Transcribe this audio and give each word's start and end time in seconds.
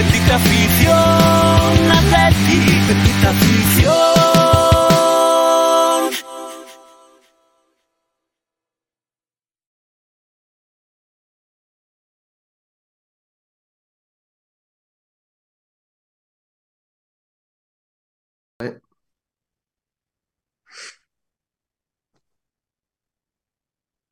afición, 0.00 1.90
afición. 3.28 4.20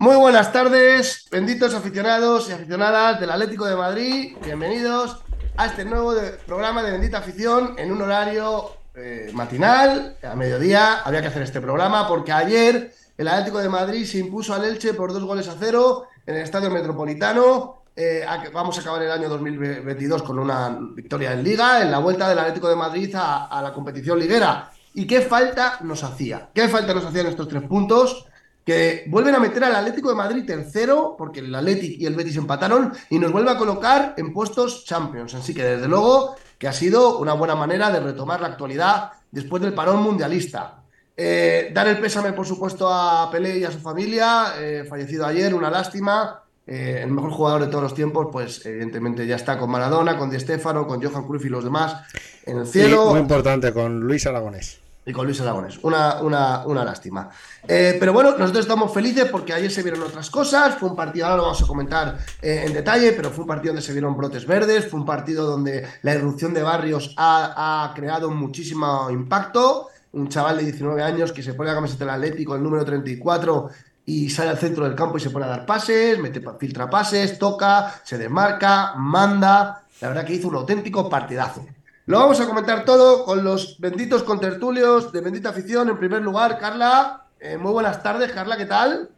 Muy 0.00 0.16
buenas 0.16 0.52
tardes, 0.52 1.26
benditos 1.30 1.74
aficionados 1.74 2.48
y 2.48 2.52
aficionadas 2.52 3.18
del 3.20 3.30
Atlético 3.30 3.66
de 3.66 3.76
Madrid. 3.76 4.36
Bienvenidos 4.44 5.24
a 5.58 5.66
este 5.66 5.84
nuevo 5.84 6.14
programa 6.46 6.84
de 6.84 6.92
Bendita 6.92 7.18
Afición 7.18 7.74
en 7.78 7.90
un 7.90 8.00
horario 8.00 8.76
eh, 8.94 9.28
matinal, 9.34 10.16
a 10.22 10.36
mediodía. 10.36 11.00
Había 11.00 11.20
que 11.20 11.26
hacer 11.26 11.42
este 11.42 11.60
programa 11.60 12.06
porque 12.06 12.30
ayer 12.30 12.94
el 13.16 13.26
Atlético 13.26 13.58
de 13.58 13.68
Madrid 13.68 14.06
se 14.06 14.18
impuso 14.18 14.54
al 14.54 14.64
Elche 14.64 14.94
por 14.94 15.12
dos 15.12 15.24
goles 15.24 15.48
a 15.48 15.56
cero 15.58 16.06
en 16.24 16.36
el 16.36 16.42
Estadio 16.42 16.70
Metropolitano. 16.70 17.82
Eh, 17.96 18.24
vamos 18.52 18.78
a 18.78 18.82
acabar 18.82 19.02
el 19.02 19.10
año 19.10 19.28
2022 19.28 20.22
con 20.22 20.38
una 20.38 20.78
victoria 20.94 21.32
en 21.32 21.42
Liga, 21.42 21.82
en 21.82 21.90
la 21.90 21.98
vuelta 21.98 22.28
del 22.28 22.38
Atlético 22.38 22.68
de 22.68 22.76
Madrid 22.76 23.12
a 23.16 23.60
la 23.60 23.72
competición 23.72 24.20
liguera. 24.20 24.70
¿Y 24.94 25.08
qué 25.08 25.22
falta 25.22 25.78
nos 25.82 26.04
hacía? 26.04 26.50
¿Qué 26.54 26.68
falta 26.68 26.94
nos 26.94 27.04
hacían 27.04 27.26
estos 27.26 27.48
tres 27.48 27.62
puntos? 27.62 28.27
Que 28.68 29.04
vuelven 29.06 29.34
a 29.34 29.38
meter 29.38 29.64
al 29.64 29.74
Atlético 29.74 30.10
de 30.10 30.14
Madrid 30.14 30.44
tercero, 30.44 31.14
porque 31.16 31.40
el 31.40 31.54
Atlético 31.54 32.02
y 32.02 32.04
el 32.04 32.14
Betis 32.14 32.36
empataron, 32.36 32.92
y 33.08 33.18
nos 33.18 33.32
vuelve 33.32 33.50
a 33.50 33.56
colocar 33.56 34.12
en 34.18 34.30
puestos 34.30 34.84
Champions. 34.84 35.34
Así 35.34 35.54
que 35.54 35.64
desde 35.64 35.88
luego 35.88 36.36
que 36.58 36.68
ha 36.68 36.72
sido 36.74 37.18
una 37.18 37.32
buena 37.32 37.54
manera 37.54 37.90
de 37.90 38.00
retomar 38.00 38.42
la 38.42 38.48
actualidad 38.48 39.12
después 39.30 39.62
del 39.62 39.72
parón 39.72 40.02
mundialista. 40.02 40.82
Eh, 41.16 41.70
dar 41.72 41.88
el 41.88 41.98
pésame, 41.98 42.34
por 42.34 42.44
supuesto, 42.44 42.92
a 42.92 43.30
Pelé 43.30 43.56
y 43.56 43.64
a 43.64 43.70
su 43.70 43.78
familia, 43.78 44.52
eh, 44.58 44.84
fallecido 44.86 45.24
ayer, 45.24 45.54
una 45.54 45.70
lástima. 45.70 46.42
Eh, 46.66 47.00
el 47.02 47.10
mejor 47.10 47.30
jugador 47.30 47.62
de 47.62 47.68
todos 47.68 47.84
los 47.84 47.94
tiempos, 47.94 48.28
pues 48.30 48.66
evidentemente 48.66 49.26
ya 49.26 49.36
está 49.36 49.58
con 49.58 49.70
Maradona, 49.70 50.18
con 50.18 50.28
Di 50.28 50.38
Stéfano, 50.38 50.86
con 50.86 51.02
Johan 51.02 51.26
Cruyff 51.26 51.46
y 51.46 51.48
los 51.48 51.64
demás 51.64 52.02
en 52.44 52.58
el 52.58 52.66
Sí, 52.66 52.80
cielo 52.80 53.06
muy 53.06 53.20
importante, 53.20 53.72
con 53.72 54.00
Luis 54.00 54.26
Aragonés. 54.26 54.78
Y 55.08 55.12
con 55.12 55.24
Luis 55.24 55.40
Aragonés. 55.40 55.78
Una, 55.82 56.20
una, 56.20 56.66
una 56.66 56.84
lástima. 56.84 57.30
Eh, 57.66 57.96
pero 57.98 58.12
bueno, 58.12 58.32
nosotros 58.32 58.58
estamos 58.66 58.92
felices 58.92 59.24
porque 59.30 59.54
ayer 59.54 59.70
se 59.70 59.82
vieron 59.82 60.02
otras 60.02 60.28
cosas. 60.28 60.76
Fue 60.76 60.90
un 60.90 60.94
partido, 60.94 61.24
ahora 61.24 61.38
lo 61.38 61.42
vamos 61.44 61.62
a 61.62 61.66
comentar 61.66 62.18
eh, 62.42 62.64
en 62.66 62.74
detalle, 62.74 63.12
pero 63.12 63.30
fue 63.30 63.44
un 63.44 63.48
partido 63.48 63.72
donde 63.72 63.86
se 63.86 63.92
vieron 63.92 64.14
brotes 64.16 64.46
verdes. 64.46 64.86
Fue 64.86 65.00
un 65.00 65.06
partido 65.06 65.46
donde 65.46 65.86
la 66.02 66.14
irrupción 66.14 66.52
de 66.52 66.62
Barrios 66.62 67.14
ha, 67.16 67.86
ha 67.86 67.94
creado 67.94 68.30
muchísimo 68.30 69.08
impacto. 69.10 69.88
Un 70.12 70.28
chaval 70.28 70.58
de 70.58 70.64
19 70.64 71.02
años 71.02 71.32
que 71.32 71.42
se 71.42 71.54
pone 71.54 71.70
la 71.70 71.76
camiseta 71.76 72.04
del 72.04 72.14
Atlético, 72.14 72.54
el 72.54 72.62
número 72.62 72.84
34, 72.84 73.70
y 74.04 74.28
sale 74.28 74.50
al 74.50 74.58
centro 74.58 74.84
del 74.84 74.94
campo 74.94 75.16
y 75.16 75.20
se 75.20 75.30
pone 75.30 75.46
a 75.46 75.48
dar 75.48 75.64
pases, 75.64 76.18
mete, 76.18 76.42
filtra 76.58 76.88
pases, 76.90 77.38
toca, 77.38 77.94
se 78.04 78.18
desmarca, 78.18 78.94
manda. 78.96 79.84
La 80.02 80.08
verdad 80.08 80.26
que 80.26 80.34
hizo 80.34 80.48
un 80.48 80.56
auténtico 80.56 81.08
partidazo. 81.08 81.64
Lo 82.08 82.20
vamos 82.20 82.40
a 82.40 82.46
comentar 82.46 82.86
todo 82.86 83.22
con 83.26 83.44
los 83.44 83.78
benditos 83.80 84.22
contertulios 84.22 85.12
de 85.12 85.20
Bendita 85.20 85.50
Afición. 85.50 85.90
En 85.90 85.98
primer 85.98 86.22
lugar, 86.22 86.58
Carla, 86.58 87.26
eh, 87.38 87.58
muy 87.58 87.70
buenas 87.70 88.02
tardes, 88.02 88.32
Carla, 88.32 88.56
¿qué 88.56 88.64
tal? 88.64 89.10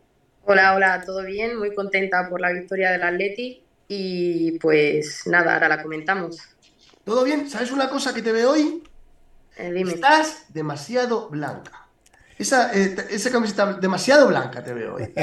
Hola, 0.45 0.75
hola, 0.75 1.01
¿todo 1.07 1.23
bien? 1.23 1.57
Muy 1.57 1.73
contenta 1.73 2.29
por 2.29 2.41
la 2.41 2.51
victoria 2.51 2.91
del 2.91 3.05
Atleti 3.05 3.63
y 3.87 4.59
pues 4.59 5.25
nada, 5.27 5.55
ahora 5.55 5.69
la 5.69 5.81
comentamos. 5.85 6.39
¿Todo 7.05 7.23
bien? 7.23 7.49
¿Sabes 7.49 7.71
una 7.71 7.89
cosa 7.89 8.13
que 8.13 8.23
te 8.23 8.33
veo 8.33 8.51
hoy? 8.51 8.83
Eh, 9.57 9.71
dime. 9.73 9.93
Estás 9.93 10.47
demasiado 10.49 11.29
blanca. 11.29 11.87
Esa, 12.39 12.77
eh, 12.77 12.97
esa 13.11 13.31
camiseta 13.31 13.75
demasiado 13.75 14.27
blanca 14.27 14.65
te 14.65 14.75
veo 14.75 14.97
hoy. 14.97 15.15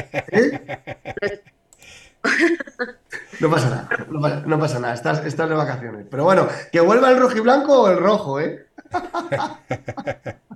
No 3.40 3.52
pasa 3.52 3.69
nada, 3.69 3.90
no 4.10 4.19
pasa, 4.22 4.44
no 4.46 4.60
pasa 4.60 4.80
nada, 4.80 4.94
estás, 4.96 5.25
estás 5.25 5.48
de 5.50 5.56
vacaciones. 5.56 6.08
Pero 6.10 6.24
bueno, 6.24 6.48
que 6.72 6.80
vuelva 6.80 7.12
el 7.12 7.19
rojo 7.19 7.38
y 7.38 7.42
blanco 7.42 7.81
o 7.84 7.90
el 7.90 7.98
rojo, 7.98 8.40
¿eh? 8.40 8.66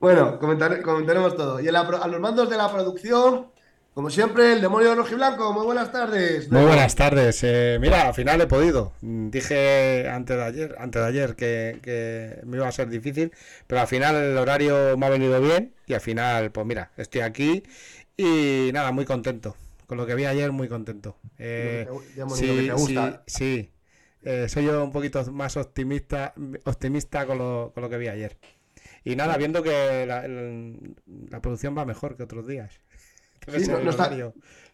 Bueno, 0.00 0.38
comentar- 0.40 0.82
comentaremos 0.82 1.36
todo. 1.36 1.60
Y 1.60 1.64
la 1.70 1.80
a 1.80 2.08
los 2.08 2.20
mandos 2.20 2.50
de 2.50 2.56
la 2.56 2.72
producción, 2.72 3.46
como 3.94 4.10
siempre, 4.10 4.52
el 4.54 4.60
demonio 4.60 4.94
rojo 4.96 5.12
y 5.12 5.14
blanco. 5.14 5.52
Muy 5.52 5.64
buenas 5.64 5.92
tardes. 5.92 6.50
Muy 6.50 6.62
buenas 6.62 6.96
tardes. 6.96 7.40
Eh, 7.44 7.78
mira, 7.80 8.08
al 8.08 8.14
final 8.14 8.40
he 8.40 8.46
podido. 8.48 8.92
Dije 9.00 10.08
antes 10.08 10.36
de 10.36 10.42
ayer, 10.44 10.76
antes 10.78 11.02
de 11.02 11.08
ayer 11.08 11.36
que, 11.36 11.78
que 11.82 12.40
me 12.44 12.56
iba 12.56 12.66
a 12.66 12.72
ser 12.72 12.88
difícil, 12.88 13.32
pero 13.68 13.80
al 13.80 13.86
final 13.86 14.16
el 14.16 14.36
horario 14.38 14.96
me 14.96 15.06
ha 15.06 15.10
venido 15.10 15.40
bien 15.40 15.72
y 15.86 15.94
al 15.94 16.00
final, 16.00 16.50
pues 16.50 16.66
mira, 16.66 16.90
estoy 16.96 17.20
aquí 17.20 17.62
y 18.16 18.70
nada, 18.72 18.90
muy 18.90 19.04
contento. 19.04 19.56
Con 19.92 19.98
lo 19.98 20.06
que 20.06 20.14
vi 20.14 20.24
ayer, 20.24 20.50
muy 20.52 20.68
contento. 20.68 21.18
Eh, 21.36 21.86
te- 22.16 22.30
sí, 22.30 22.46
que 22.46 22.62
te 22.62 22.72
gusta. 22.72 23.22
sí, 23.26 23.34
sí. 23.36 23.72
Eh, 24.22 24.48
soy 24.48 24.64
yo 24.64 24.82
un 24.82 24.90
poquito 24.90 25.22
más 25.32 25.58
optimista, 25.58 26.32
optimista 26.64 27.26
con 27.26 27.36
lo, 27.36 27.72
con 27.74 27.82
lo 27.82 27.90
que 27.90 27.98
vi 27.98 28.08
ayer. 28.08 28.38
Y 29.04 29.16
nada, 29.16 29.36
viendo 29.36 29.62
que 29.62 30.06
la, 30.06 31.40
producción 31.42 31.76
va 31.76 31.84
mejor 31.84 32.16
que 32.16 32.22
otros 32.22 32.46
días. 32.46 32.72
Sí, 33.54 33.66
no- 33.66 33.80
no 33.80 33.90
está-. 33.90 34.32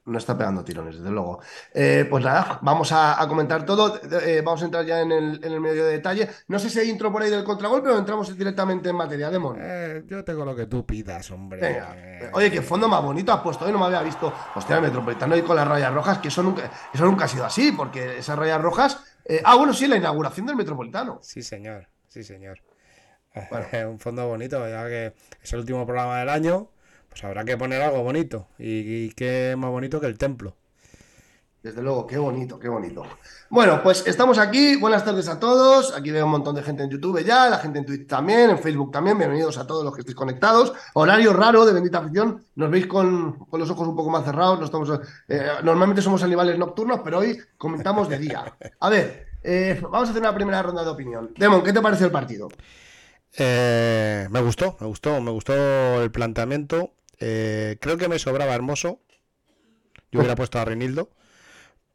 No 0.08 0.18
está 0.18 0.36
pegando 0.36 0.64
tirones, 0.64 0.96
desde 0.96 1.10
luego. 1.10 1.40
Eh, 1.72 2.06
pues 2.08 2.24
nada, 2.24 2.58
vamos 2.62 2.90
a, 2.92 3.20
a 3.22 3.28
comentar 3.28 3.64
todo. 3.64 4.00
Eh, 4.22 4.42
vamos 4.44 4.62
a 4.62 4.64
entrar 4.64 4.84
ya 4.84 5.00
en 5.00 5.12
el, 5.12 5.44
en 5.44 5.52
el 5.52 5.60
medio 5.60 5.84
de 5.84 5.92
detalle. 5.92 6.28
No 6.48 6.58
sé 6.58 6.70
si 6.70 6.78
hay 6.80 6.88
intro 6.90 7.12
por 7.12 7.22
ahí 7.22 7.30
del 7.30 7.44
contragolpe 7.44 7.90
o 7.90 7.98
entramos 7.98 8.36
directamente 8.36 8.88
en 8.88 8.96
materia. 8.96 9.30
Demon. 9.30 9.56
Eh, 9.60 10.02
yo 10.06 10.24
tengo 10.24 10.44
lo 10.44 10.56
que 10.56 10.66
tú 10.66 10.84
pidas, 10.86 11.30
hombre. 11.30 11.60
Venga. 11.60 11.94
Oye, 12.32 12.50
qué 12.50 12.62
fondo 12.62 12.88
más 12.88 13.02
bonito 13.02 13.32
has 13.32 13.40
puesto. 13.40 13.64
Hoy 13.66 13.72
no 13.72 13.78
me 13.78 13.84
había 13.86 14.02
visto. 14.02 14.32
Hostia, 14.54 14.76
el 14.76 14.82
metropolitano 14.82 15.36
y 15.36 15.42
con 15.42 15.56
las 15.56 15.68
rayas 15.68 15.92
rojas, 15.92 16.18
que 16.18 16.28
eso 16.28 16.42
nunca, 16.42 16.70
eso 16.92 17.04
nunca 17.04 17.26
ha 17.26 17.28
sido 17.28 17.44
así, 17.44 17.72
porque 17.72 18.18
esas 18.18 18.38
rayas 18.38 18.60
rojas. 18.60 18.98
eh, 19.24 19.42
ah, 19.44 19.56
bueno, 19.56 19.72
sí, 19.74 19.86
la 19.86 19.96
inauguración 19.96 20.46
del 20.46 20.56
metropolitano. 20.56 21.18
Sí, 21.22 21.42
señor, 21.42 21.88
sí, 22.08 22.24
señor. 22.24 22.60
Bueno. 23.50 23.66
Un 23.90 23.98
fondo 24.00 24.26
bonito, 24.26 24.66
ya 24.68 24.86
que 24.86 25.14
es 25.42 25.52
el 25.52 25.60
último 25.60 25.84
programa 25.86 26.18
del 26.20 26.28
año, 26.28 26.70
pues 27.18 27.24
habrá 27.24 27.44
que 27.44 27.56
poner 27.56 27.82
algo 27.82 28.04
bonito. 28.04 28.46
Y, 28.60 29.06
y 29.06 29.10
qué 29.10 29.56
más 29.58 29.70
bonito 29.70 30.00
que 30.00 30.06
el 30.06 30.16
templo. 30.16 30.54
Desde 31.60 31.82
luego, 31.82 32.06
qué 32.06 32.16
bonito, 32.16 32.60
qué 32.60 32.68
bonito. 32.68 33.02
Bueno, 33.50 33.82
pues 33.82 34.06
estamos 34.06 34.38
aquí. 34.38 34.76
Buenas 34.76 35.04
tardes 35.04 35.28
a 35.28 35.40
todos. 35.40 35.92
Aquí 35.96 36.12
veo 36.12 36.26
un 36.26 36.30
montón 36.30 36.54
de 36.54 36.62
gente 36.62 36.84
en 36.84 36.90
YouTube 36.90 37.24
ya, 37.24 37.48
la 37.48 37.58
gente 37.58 37.80
en 37.80 37.86
Twitch 37.86 38.06
también, 38.06 38.50
en 38.50 38.58
Facebook 38.60 38.92
también. 38.92 39.18
Bienvenidos 39.18 39.58
a 39.58 39.66
todos 39.66 39.84
los 39.84 39.92
que 39.92 40.02
estéis 40.02 40.14
conectados. 40.14 40.72
Horario 40.94 41.32
raro 41.32 41.66
de 41.66 41.72
bendita 41.72 41.98
afición. 41.98 42.44
Nos 42.54 42.70
veis 42.70 42.86
con, 42.86 43.36
con 43.46 43.58
los 43.58 43.68
ojos 43.68 43.88
un 43.88 43.96
poco 43.96 44.10
más 44.10 44.24
cerrados. 44.24 44.60
No 44.60 44.66
estamos, 44.66 44.88
eh, 45.26 45.48
normalmente 45.64 46.00
somos 46.00 46.22
animales 46.22 46.56
nocturnos, 46.56 47.00
pero 47.02 47.18
hoy 47.18 47.36
comentamos 47.56 48.08
de 48.08 48.18
día. 48.20 48.44
A 48.78 48.88
ver, 48.88 49.26
eh, 49.42 49.76
vamos 49.82 50.06
a 50.06 50.10
hacer 50.12 50.22
una 50.22 50.34
primera 50.36 50.62
ronda 50.62 50.84
de 50.84 50.90
opinión. 50.90 51.34
Demon, 51.36 51.64
¿qué 51.64 51.72
te 51.72 51.80
pareció 51.80 52.06
el 52.06 52.12
partido? 52.12 52.48
Eh, 53.36 54.28
me 54.30 54.40
gustó, 54.40 54.76
me 54.78 54.86
gustó, 54.86 55.20
me 55.20 55.32
gustó 55.32 56.00
el 56.00 56.12
planteamiento. 56.12 56.92
Eh, 57.20 57.76
creo 57.80 57.96
que 57.96 58.08
me 58.08 58.18
sobraba 58.18 58.54
hermoso. 58.54 59.00
Yo 60.10 60.20
hubiera 60.20 60.36
puesto 60.36 60.58
a 60.58 60.64
Reinildo. 60.64 61.10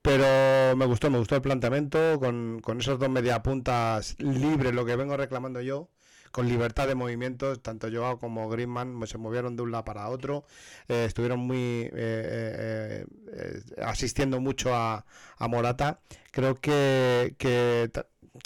Pero 0.02 0.76
me 0.76 0.86
gustó, 0.86 1.10
me 1.10 1.18
gustó 1.18 1.36
el 1.36 1.42
planteamiento 1.42 2.20
con, 2.20 2.60
con 2.62 2.82
esos 2.82 3.00
dos 3.00 3.10
mediapuntas 3.10 4.16
libres, 4.20 4.74
lo 4.74 4.86
que 4.86 4.98
vengo 4.98 5.16
reclamando 5.16 5.62
yo, 5.62 5.88
con 6.32 6.50
libertad 6.50 6.90
de 6.90 6.96
movimientos, 6.96 7.64
tanto 7.64 7.88
Joao 7.90 8.20
como 8.20 8.50
Griezmann 8.50 9.02
se 9.08 9.18
movieron 9.18 9.56
de 9.56 9.64
un 9.64 9.72
lado 9.72 9.86
para 9.86 10.10
otro, 10.10 10.44
eh, 10.90 11.06
estuvieron 11.06 11.40
muy 11.40 11.58
eh, 11.58 11.90
eh, 11.94 13.06
eh, 13.32 13.62
asistiendo 13.82 14.42
mucho 14.42 14.76
a, 14.76 15.06
a 15.38 15.48
Morata. 15.48 16.02
Creo 16.32 16.56
que, 16.56 17.36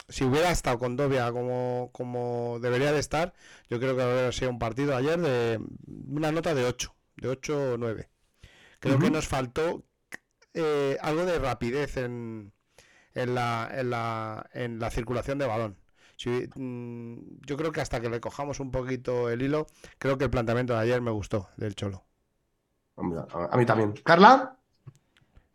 si 0.10 0.24
hubiera 0.25 0.51
estado 0.51 0.78
con 0.80 0.95
Dobia 0.98 1.31
como, 1.31 1.89
como 1.94 2.60
debería 2.62 2.92
de 2.92 3.00
estar, 3.00 3.34
yo 3.69 3.80
creo 3.80 3.95
que 3.95 4.04
habría 4.04 4.31
sido 4.31 4.51
un 4.51 4.60
partido 4.60 4.95
ayer 4.95 5.19
de 5.19 5.60
una 6.07 6.31
nota 6.31 6.54
de 6.56 6.66
8, 6.66 6.95
de 7.18 7.30
8 7.30 7.74
o 7.74 7.78
9. 7.78 8.10
Creo 8.80 9.00
que 9.00 9.12
nos 9.12 9.28
faltó 9.28 9.86
eh, 10.54 10.98
algo 11.01 11.25
de 11.25 11.39
rapidez 11.39 11.98
en, 11.98 12.54
en, 13.16 13.36
la, 13.36 13.69
en, 13.74 13.89
la, 13.92 14.50
en 14.54 14.80
la 14.80 14.92
circulación 14.92 15.38
de 15.39 15.48
balón. 15.48 15.78
Si- 16.18 16.50
mm, 16.56 17.42
yo 17.48 17.57
creo 17.57 17.72
que 17.72 17.81
hasta 17.81 18.01
que 18.01 18.10
le 18.10 18.22
cojamos 18.22 18.60
un 18.60 18.72
poquito 18.72 19.30
el 19.30 19.42
hilo, 19.44 19.68
creo 20.00 20.18
que 20.18 20.25
el 20.25 20.31
planteamiento 20.31 20.74
de 20.74 20.80
ayer 20.81 21.01
me 21.01 21.12
gustó, 21.12 21.50
del 21.57 21.75
Cholo. 21.75 22.06
A 23.54 23.57
mí 23.57 23.66
también. 23.66 23.94
Carla, 24.04 24.56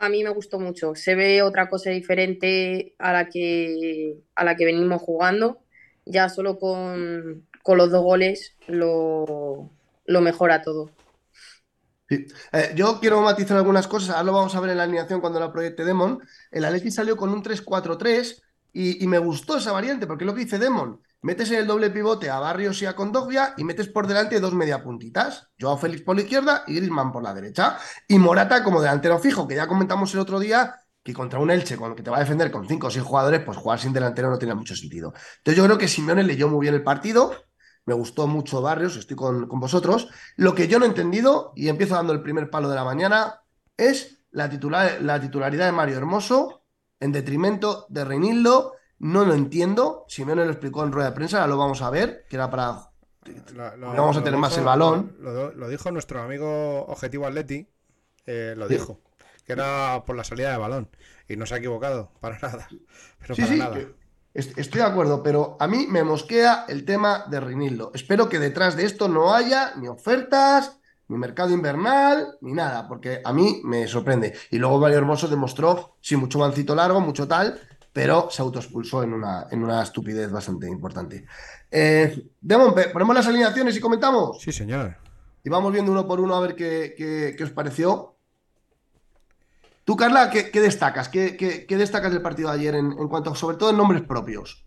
A 0.03 0.09
mí 0.09 0.25
me 0.25 0.31
gustó 0.31 0.59
mucho. 0.59 0.97
Se 0.97 1.15
ve 1.15 1.43
otra 1.43 1.71
cosa 1.71 1.91
diferente 1.91 2.97
a 2.99 3.13
la 3.13 3.29
que, 3.29 4.17
a 4.35 4.45
la 4.45 4.57
que 4.57 4.65
venimos 4.65 5.01
jugando. 5.01 5.61
Ya 6.05 6.29
solo 6.29 6.59
con, 6.59 7.47
con 7.63 7.79
los 7.79 7.93
dos 7.93 8.03
goles 8.03 8.57
lo, 8.67 9.71
lo 10.07 10.21
mejora 10.21 10.61
todo. 10.63 10.91
Eh, 12.53 12.73
yo 12.75 12.99
quiero 13.01 13.23
matizar 13.23 13.57
algunas 13.57 13.87
cosas, 13.89 14.11
ahora 14.11 14.25
lo 14.25 14.33
vamos 14.33 14.55
a 14.55 14.61
ver 14.61 14.71
en 14.71 14.77
la 14.79 14.83
alineación 14.83 15.21
cuando 15.21 15.41
la 15.41 15.53
proyecte 15.53 15.85
Demon. 15.85 16.21
El 16.51 16.65
Atleti 16.65 16.91
salió 16.91 17.17
con 17.17 17.31
un 17.31 17.43
3-4-3 17.43 18.43
y, 18.73 19.03
y 19.03 19.07
me 19.07 19.19
gustó 19.19 19.57
esa 19.57 19.73
variante, 19.73 20.07
porque 20.07 20.25
lo 20.25 20.35
que 20.35 20.41
dice 20.45 20.59
Demon, 20.59 21.01
metes 21.23 21.51
en 21.51 21.61
el 21.61 21.67
doble 21.67 21.91
pivote 21.91 22.29
a 22.31 22.39
Barrios 22.39 22.83
y 22.83 22.87
a 22.87 22.95
Condovia 22.95 23.55
y 23.57 23.65
metes 23.65 23.89
por 23.89 24.07
delante 24.07 24.39
dos 24.41 24.55
mediapuntitas, 24.55 25.49
Joao 25.59 25.79
Félix 25.79 26.03
por 26.03 26.17
la 26.17 26.23
izquierda 26.23 26.65
y 26.67 26.75
Griezmann 26.75 27.13
por 27.13 27.23
la 27.23 27.33
derecha, 27.33 27.79
y 28.07 28.19
Morata 28.19 28.63
como 28.63 28.81
delantero 28.81 29.19
fijo, 29.19 29.49
que 29.49 29.55
ya 29.55 29.67
comentamos 29.67 30.13
el 30.15 30.21
otro 30.21 30.39
día 30.39 30.75
que 31.03 31.13
contra 31.13 31.41
un 31.41 31.51
Elche 31.51 31.77
con 31.77 31.97
que 31.97 32.03
te 32.03 32.11
va 32.11 32.19
a 32.19 32.21
defender 32.21 32.51
con 32.51 32.69
cinco 32.69 32.87
o 32.87 32.91
seis 32.91 33.05
jugadores, 33.05 33.41
pues 33.41 33.59
jugar 33.59 33.79
sin 33.81 33.93
delantero 33.93 34.31
no 34.31 34.39
tiene 34.39 34.55
mucho 34.55 34.77
sentido. 34.77 35.13
Entonces 35.39 35.57
yo 35.57 35.65
creo 35.65 35.79
que 35.79 35.89
Simeone 35.89 36.23
leyó 36.23 36.49
muy 36.49 36.61
bien 36.61 36.75
el 36.75 36.83
partido, 36.83 37.35
me 37.85 37.95
gustó 37.95 38.29
mucho 38.29 38.63
Barrios, 38.63 38.97
estoy 38.97 39.17
con, 39.17 39.49
con 39.49 39.59
vosotros. 39.59 40.09
Lo 40.37 40.55
que 40.55 40.69
yo 40.69 40.79
no 40.79 40.85
he 40.85 40.89
entendido, 40.89 41.53
y 41.57 41.69
empiezo 41.69 41.97
dando 41.97 42.13
el 42.13 42.23
primer 42.23 42.51
palo 42.51 42.69
de 42.69 42.77
la 42.77 42.85
mañana, 42.85 43.41
es 43.77 44.25
la, 44.31 44.49
titular, 44.49 45.01
la 45.03 45.21
titularidad 45.21 45.67
de 45.67 45.73
Mario 45.73 45.97
Hermoso 45.97 46.65
en 47.01 47.13
detrimento 47.13 47.87
de 47.89 48.05
Reinildo. 48.05 48.75
No 49.03 49.25
lo 49.25 49.35
entiendo. 49.35 50.05
Simeone 50.09 50.45
lo 50.45 50.51
explicó 50.53 50.85
en 50.85 50.93
rueda 50.93 51.11
de 51.11 51.15
prensa, 51.17 51.39
ahora 51.39 51.49
lo 51.49 51.59
vamos 51.59 51.83
a 51.83 51.91
ver, 51.91 52.25
que 52.29 52.37
era 52.37 52.49
para. 52.51 52.89
Lo- 53.53 53.77
lo- 53.77 53.89
Vamos 53.95 54.17
a 54.17 54.23
tener 54.25 54.39
más 54.39 54.51
dijo- 54.51 54.61
el 54.61 54.67
balón. 54.67 55.17
Lo, 55.21 55.69
dijo 55.69 55.91
nuestro 55.91 56.23
amigo 56.23 56.85
Objetivo 56.87 57.27
Atleti, 57.27 57.69
eh, 58.27 58.55
lo 58.57 58.67
Sí. 58.69 58.75
dijo, 58.75 59.01
que 59.45 59.53
era 59.55 60.03
por 60.07 60.17
la 60.17 60.25
salida 60.25 60.51
de 60.53 60.57
balón. 60.57 60.89
Y 61.29 61.37
no 61.37 61.47
se 61.47 61.55
ha 61.55 61.59
equivocado, 61.59 62.13
para 62.21 62.39
nada. 62.41 62.69
Pero 63.19 63.35
Sí, 63.35 63.43
para 63.43 63.53
sí, 63.55 63.59
nada. 63.59 63.81
estoy 64.35 64.81
de 64.81 64.87
acuerdo, 64.87 65.23
pero 65.23 65.57
a 65.61 65.67
mí 65.69 65.87
me 65.89 66.03
mosquea 66.05 66.65
el 66.69 66.85
tema 66.85 67.25
de 67.29 67.39
Reinildo. 67.41 67.91
Espero 67.95 68.29
que 68.29 68.39
detrás 68.39 68.77
de 68.77 68.85
esto 68.87 69.09
no 69.09 69.35
haya 69.35 69.75
ni 69.77 69.89
ofertas, 69.89 70.79
ni 71.09 71.17
mercado 71.19 71.51
invernal, 71.53 72.39
ni 72.41 72.53
nada, 72.53 72.89
porque 72.89 73.21
a 73.25 73.33
mí 73.33 73.61
me 73.65 73.87
sorprende. 73.89 74.35
Y 74.51 74.59
luego 74.59 74.79
Mario 74.81 74.99
Hermoso 74.99 75.29
demostró, 75.29 75.97
sí, 76.01 76.17
mucho 76.17 76.39
mancito 76.39 76.75
largo, 76.75 77.01
mucho 77.01 77.29
tal, 77.29 77.61
pero 77.93 78.31
se 78.31 78.43
autoexpulsó 78.43 79.03
en 79.03 79.13
una, 79.13 79.47
en 79.51 79.63
una 79.63 79.83
estupidez 79.83 80.31
bastante 80.31 80.67
importante. 80.67 81.25
Eh, 81.71 82.23
Demon, 82.41 82.75
ponemos 82.93 83.15
las 83.15 83.27
alineaciones 83.27 83.77
y 83.77 83.81
comentamos. 83.81 84.41
Sí, 84.41 84.53
señor. 84.53 84.97
Y 85.45 85.51
vamos 85.51 85.73
viendo 85.73 85.93
uno 85.93 86.07
por 86.07 86.21
uno 86.21 86.35
a 86.37 86.41
ver 86.41 86.55
qué, 86.55 86.95
qué- 86.97 87.35
qué 87.37 87.45
os 87.45 87.51
pareció. 87.51 88.17
Tú, 89.85 89.97
Carla, 89.97 90.31
¿qué, 90.31 90.51
qué 90.51 90.61
destacas? 90.61 91.09
¿Qué, 91.09 91.37
qué- 91.37 91.67
qué 91.67 91.77
destacas 91.77 92.13
del 92.13 92.23
partido 92.23 92.49
de 92.51 92.55
ayer 92.59 92.75
en, 92.77 92.93
en 92.93 93.09
cuanto, 93.09 93.35
sobre 93.35 93.57
todo 93.57 93.71
en 93.71 93.77
nombres 93.77 94.03
propios? 94.03 94.65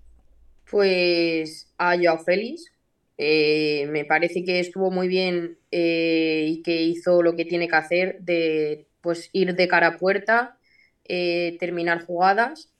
Pues 0.69 1.71
a 1.77 1.95
Joao 1.97 2.19
Félix, 2.19 2.71
eh, 3.17 3.87
me 3.91 4.03
parece 4.05 4.43
que 4.43 4.59
estuvo 4.59 4.91
muy 4.91 5.07
bien 5.07 5.57
eh, 5.71 6.45
y 6.49 6.61
que 6.63 6.81
hizo 6.81 7.21
lo 7.23 7.35
que 7.35 7.45
tiene 7.45 7.67
que 7.69 7.75
hacer 7.75 8.17
de 8.21 8.87
pues 9.01 9.29
ir 9.31 9.55
de 9.55 9.67
cara 9.67 9.87
a 9.87 9.97
puerta, 9.97 10.57
eh, 11.05 11.55
terminar 11.59 12.05
jugadas 12.05 12.71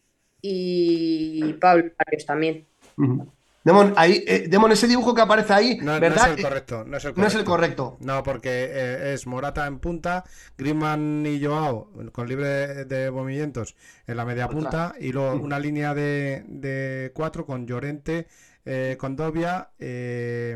y 0.47 1.53
Pablo 1.53 1.91
Barrios 1.97 2.25
también. 2.25 2.67
Ujú. 2.97 3.31
Demon, 3.63 3.93
ahí, 3.97 4.23
eh, 4.27 4.47
Demon, 4.47 4.71
ese 4.71 4.87
dibujo 4.87 5.15
que 5.15 5.21
aparece 5.21 5.53
ahí, 5.53 5.79
No, 5.79 5.99
no 5.99 5.99
¿verdad? 5.99 6.25
es 6.25 6.25
el 6.27 6.37
Eh, 6.37 6.41
correcto. 6.41 6.85
No 6.85 6.97
es 6.97 7.05
el 7.05 7.13
correcto. 7.13 7.21
no 7.21 7.27
es 7.27 7.35
el 7.35 7.43
correcto. 7.43 7.97
No, 7.99 8.23
porque 8.23 8.49
eh, 8.71 9.13
es 9.13 9.25
Morata 9.27 9.65
en 9.67 9.79
punta, 9.79 10.23
Griezmann 10.57 11.25
y 11.25 11.43
Joao 11.43 11.91
con 12.11 12.27
libre 12.27 12.85
de 12.85 13.11
movimientos 13.11 13.75
en 14.07 14.17
la 14.17 14.25
media 14.25 14.49
punta 14.49 14.95
y 14.99 15.11
luego 15.11 15.35
una 15.41 15.59
línea 15.59 15.93
de, 15.93 16.43
de 16.47 17.11
cuatro 17.15 17.45
con 17.45 17.65
Llorente, 17.65 18.27
eh, 18.65 18.97
Condovia, 18.99 19.71
eh, 19.79 20.55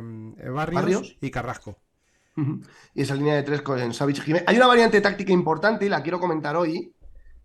Barrios, 0.54 0.74
Barrios. 0.84 1.18
y 1.22 1.32
Carrasco. 1.32 1.80
Y 2.94 3.02
esa 3.02 3.16
línea 3.16 3.36
de 3.36 3.44
tres 3.44 3.62
con 3.62 3.94
Savic 3.94 4.18
y 4.18 4.22
Jiménez. 4.22 4.48
Hay 4.48 4.56
una 4.58 4.68
variante 4.68 5.02
táctica 5.02 5.34
importante 5.34 5.86
y 5.86 5.90
la 5.90 6.02
quiero 6.02 6.20
comentar 6.20 6.56
hoy. 6.56 6.94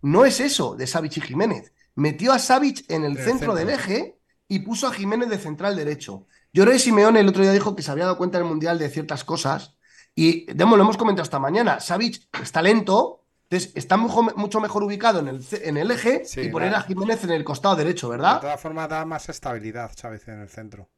No 0.01 0.25
es 0.25 0.39
eso 0.39 0.75
de 0.75 0.87
Savic 0.87 1.17
y 1.17 1.21
Jiménez. 1.21 1.73
Metió 1.95 2.33
a 2.33 2.39
Savic 2.39 2.89
en 2.89 3.03
el 3.03 3.13
En 3.13 3.17
el 3.17 3.23
centro 3.23 3.55
del 3.55 3.69
eje 3.69 4.19
y 4.47 4.59
puso 4.59 4.87
a 4.87 4.93
Jiménez 4.93 5.29
de 5.29 5.37
central 5.37 5.75
derecho. 5.75 6.27
Yo 6.53 6.63
creo 6.63 6.73
que 6.73 6.79
Simeone 6.79 7.19
el 7.19 7.27
otro 7.27 7.41
día 7.41 7.51
dijo 7.51 7.75
que 7.75 7.81
se 7.81 7.91
había 7.91 8.05
dado 8.05 8.17
cuenta 8.17 8.37
en 8.37 8.43
el 8.43 8.49
Mundial 8.49 8.77
de 8.79 8.89
ciertas 8.89 9.23
cosas. 9.23 9.75
Y 10.13 10.51
Demo, 10.53 10.77
lo 10.77 10.83
hemos 10.83 10.97
comentado 10.97 11.23
esta 11.23 11.39
mañana. 11.39 11.79
Savic 11.79 12.27
está 12.41 12.61
lento, 12.61 13.25
entonces 13.49 13.71
está 13.75 13.97
mucho, 13.97 14.21
mucho 14.35 14.59
mejor 14.61 14.83
ubicado 14.83 15.19
en 15.19 15.27
el, 15.27 15.45
en 15.51 15.77
el 15.77 15.91
eje 15.91 16.23
Sí, 16.25 16.41
y 16.41 16.49
poner 16.49 16.73
a 16.75 16.81
Jiménez 16.81 17.23
en 17.23 17.31
el 17.31 17.43
costado 17.43 17.75
derecho, 17.75 18.07
De 18.07 18.17
¿verdad? 18.17 18.39
todas 18.39 18.61
formas 18.61 18.87
da 18.89 19.03
más 19.05 19.27
estabilidad, 19.29 19.91
¿sabes? 19.95 20.27
En 20.27 20.39
el 20.41 20.49
centro. 20.49 20.89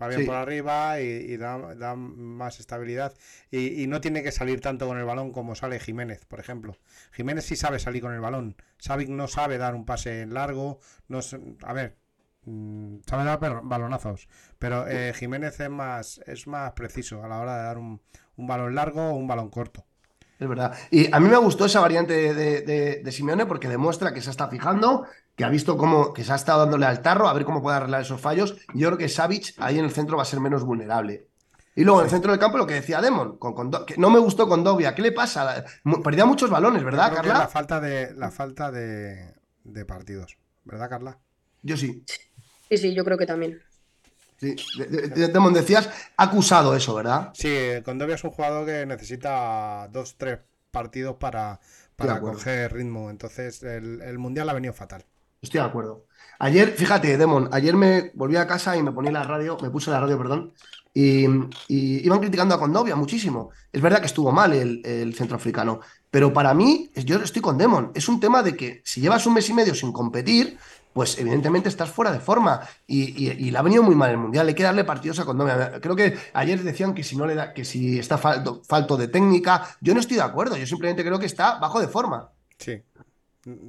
Va 0.00 0.06
bien 0.08 0.20
Sí. 0.20 0.26
por 0.26 0.36
arriba 0.36 1.00
y, 1.00 1.06
y 1.06 1.36
da, 1.36 1.74
da 1.74 1.96
más 1.96 2.60
estabilidad. 2.60 3.14
Y, 3.50 3.82
y 3.82 3.86
no 3.88 4.00
tiene 4.00 4.22
que 4.22 4.30
salir 4.30 4.60
tanto 4.60 4.86
con 4.86 4.96
el 4.98 5.04
balón 5.04 5.32
como 5.32 5.54
sale 5.56 5.80
Jiménez, 5.80 6.24
por 6.24 6.38
ejemplo. 6.38 6.76
Jiménez 7.12 7.44
sí 7.46 7.56
sabe 7.56 7.78
salir 7.80 8.02
con 8.02 8.12
el 8.14 8.20
balón. 8.20 8.54
Savic 8.78 9.08
no 9.08 9.26
sabe 9.26 9.58
dar 9.58 9.74
un 9.74 9.84
pase 9.84 10.24
largo. 10.26 10.78
No, 11.08 11.18
a 11.64 11.72
ver, 11.72 11.96
mm, 12.44 12.98
sabe 13.06 13.24
dar 13.24 13.40
balonazos. 13.64 14.28
Pero 14.60 14.86
eh, 14.86 15.12
Jiménez 15.14 15.58
es 15.58 15.70
más, 15.70 16.20
es 16.26 16.46
más 16.46 16.72
preciso 16.72 17.24
a 17.24 17.28
la 17.28 17.40
hora 17.40 17.56
de 17.56 17.62
dar 17.64 17.78
un, 17.78 18.00
un 18.36 18.46
balón 18.46 18.74
largo 18.76 19.02
o 19.08 19.14
un 19.14 19.26
balón 19.26 19.50
corto. 19.50 19.84
Es 20.38 20.48
verdad. 20.48 20.76
Y 20.92 21.12
a 21.12 21.18
mí 21.18 21.28
me 21.28 21.36
gustó 21.38 21.64
esa 21.64 21.80
variante 21.80 22.32
de- 22.32 23.02
de 23.02 23.10
Simeone 23.12 23.46
porque 23.46 23.66
demuestra 23.68 24.14
que 24.14 24.22
se 24.22 24.30
está 24.30 24.46
fijando, 24.46 25.04
que 25.38 25.44
ha 25.44 25.48
visto 25.48 25.78
cómo, 25.78 26.12
que 26.12 26.24
se 26.24 26.32
ha 26.32 26.36
estado 26.36 26.58
dándole 26.60 26.84
al 26.84 27.00
tarro 27.00 27.28
a 27.28 27.32
ver 27.32 27.44
cómo 27.44 27.62
puede 27.62 27.76
arreglar 27.76 28.02
esos 28.02 28.20
fallos. 28.20 28.56
Yo 28.74 28.88
creo 28.88 28.98
que 28.98 29.08
Savic 29.08 29.54
ahí 29.58 29.78
en 29.78 29.84
el 29.84 29.92
centro 29.92 30.16
va 30.16 30.24
a 30.24 30.26
ser 30.26 30.40
menos 30.40 30.64
vulnerable. 30.64 31.28
Y 31.76 31.84
luego 31.84 32.00
en 32.00 32.06
el 32.06 32.10
centro 32.10 32.32
del 32.32 32.40
campo 32.40 32.58
lo 32.58 32.66
que 32.66 32.74
decía 32.74 33.00
Demon, 33.00 33.38
con, 33.38 33.54
con 33.54 33.70
que 33.86 33.96
no 33.96 34.10
me 34.10 34.18
gustó 34.18 34.48
con 34.48 34.64
Dobia. 34.64 34.96
¿Qué 34.96 35.00
le 35.02 35.12
pasa? 35.12 35.64
Perdía 36.02 36.26
muchos 36.26 36.50
balones, 36.50 36.82
¿verdad, 36.82 37.10
Creo 37.10 37.22
que 37.22 37.28
es 37.28 37.32
la 37.32 37.38
Carla? 37.38 37.48
falta 37.48 37.80
de, 37.80 38.14
la 38.16 38.30
falta 38.32 38.70
de, 38.72 39.32
de 39.62 39.84
partidos. 39.84 40.36
¿Verdad, 40.64 40.88
Carla? 40.90 41.18
Yo 41.62 41.76
sí. 41.76 42.04
Sí, 42.68 42.76
sí, 42.76 42.94
yo 42.94 43.04
creo 43.04 43.16
que 43.16 43.26
también. 43.26 43.60
sí. 44.38 44.56
De- 44.76 44.86
de- 44.86 45.08
de- 45.08 45.28
Demon, 45.28 45.54
decías, 45.54 45.88
ha 46.16 46.24
acusado 46.24 46.74
eso, 46.74 46.96
¿verdad? 46.96 47.30
Sí, 47.34 47.56
Condovia 47.84 48.16
es 48.16 48.24
un 48.24 48.30
jugador 48.32 48.66
que 48.66 48.84
necesita 48.84 49.86
dos, 49.92 50.16
tres 50.18 50.40
partidos 50.72 51.14
para, 51.16 51.60
para 51.94 52.18
coger 52.18 52.72
ritmo. 52.72 53.08
Entonces, 53.08 53.62
el, 53.62 54.02
el 54.02 54.18
mundial 54.18 54.48
ha 54.48 54.52
venido 54.52 54.74
fatal. 54.74 55.04
Estoy 55.40 55.60
de 55.60 55.66
acuerdo. 55.66 56.06
Ayer, 56.40 56.70
fíjate, 56.70 57.16
Demon, 57.16 57.48
ayer 57.52 57.74
me 57.76 58.10
volví 58.14 58.36
a 58.36 58.46
casa 58.46 58.76
y 58.76 58.82
me 58.82 58.92
ponía 58.92 59.10
la 59.12 59.24
radio, 59.24 59.56
me 59.60 59.70
puse 59.70 59.90
la 59.90 60.00
radio, 60.00 60.16
perdón, 60.18 60.52
y, 60.94 61.24
iban 61.68 62.20
criticando 62.20 62.54
a 62.54 62.58
Condovia 62.60 62.96
muchísimo. 62.96 63.50
Es 63.72 63.80
verdad 63.80 64.00
que 64.00 64.06
estuvo 64.06 64.30
mal 64.32 64.52
el, 64.52 64.80
el 64.84 65.14
centroafricano, 65.14 65.80
pero 66.10 66.32
para 66.32 66.54
mí, 66.54 66.90
yo 67.04 67.16
estoy 67.18 67.42
con 67.42 67.58
Demon. 67.58 67.90
Es 67.94 68.08
un 68.08 68.20
tema 68.20 68.42
de 68.42 68.56
que 68.56 68.82
si 68.84 69.00
llevas 69.00 69.26
un 69.26 69.34
mes 69.34 69.48
y 69.48 69.54
medio 69.54 69.74
sin 69.74 69.92
competir, 69.92 70.58
pues 70.92 71.18
evidentemente 71.18 71.68
estás 71.68 71.90
fuera 71.90 72.10
de 72.10 72.18
forma 72.18 72.60
y, 72.86 73.26
y- 73.28 73.30
y 73.46 73.50
le 73.50 73.58
ha 73.58 73.62
venido 73.62 73.82
muy 73.82 73.94
mal 73.94 74.10
el 74.10 74.18
mundial. 74.18 74.48
Hay 74.48 74.54
que 74.54 74.62
darle 74.64 74.84
partidos 74.84 75.20
a 75.20 75.24
Condovia. 75.24 75.80
Creo 75.80 75.94
que 75.94 76.16
ayer 76.34 76.62
decían 76.62 76.94
que 76.94 77.04
si 77.04 77.16
no 77.16 77.26
le 77.26 77.34
da, 77.36 77.52
que 77.52 77.64
si 77.64 77.98
está 77.98 78.18
falto, 78.18 78.62
falto 78.66 78.96
de 78.96 79.08
técnica, 79.08 79.76
yo 79.80 79.94
no 79.94 80.00
estoy 80.00 80.16
de 80.16 80.22
acuerdo. 80.24 80.56
Yo 80.56 80.66
simplemente 80.66 81.04
creo 81.04 81.18
que 81.18 81.26
está 81.26 81.58
bajo 81.58 81.80
de 81.80 81.88
forma. 81.88 82.30
Sí. 82.58 82.82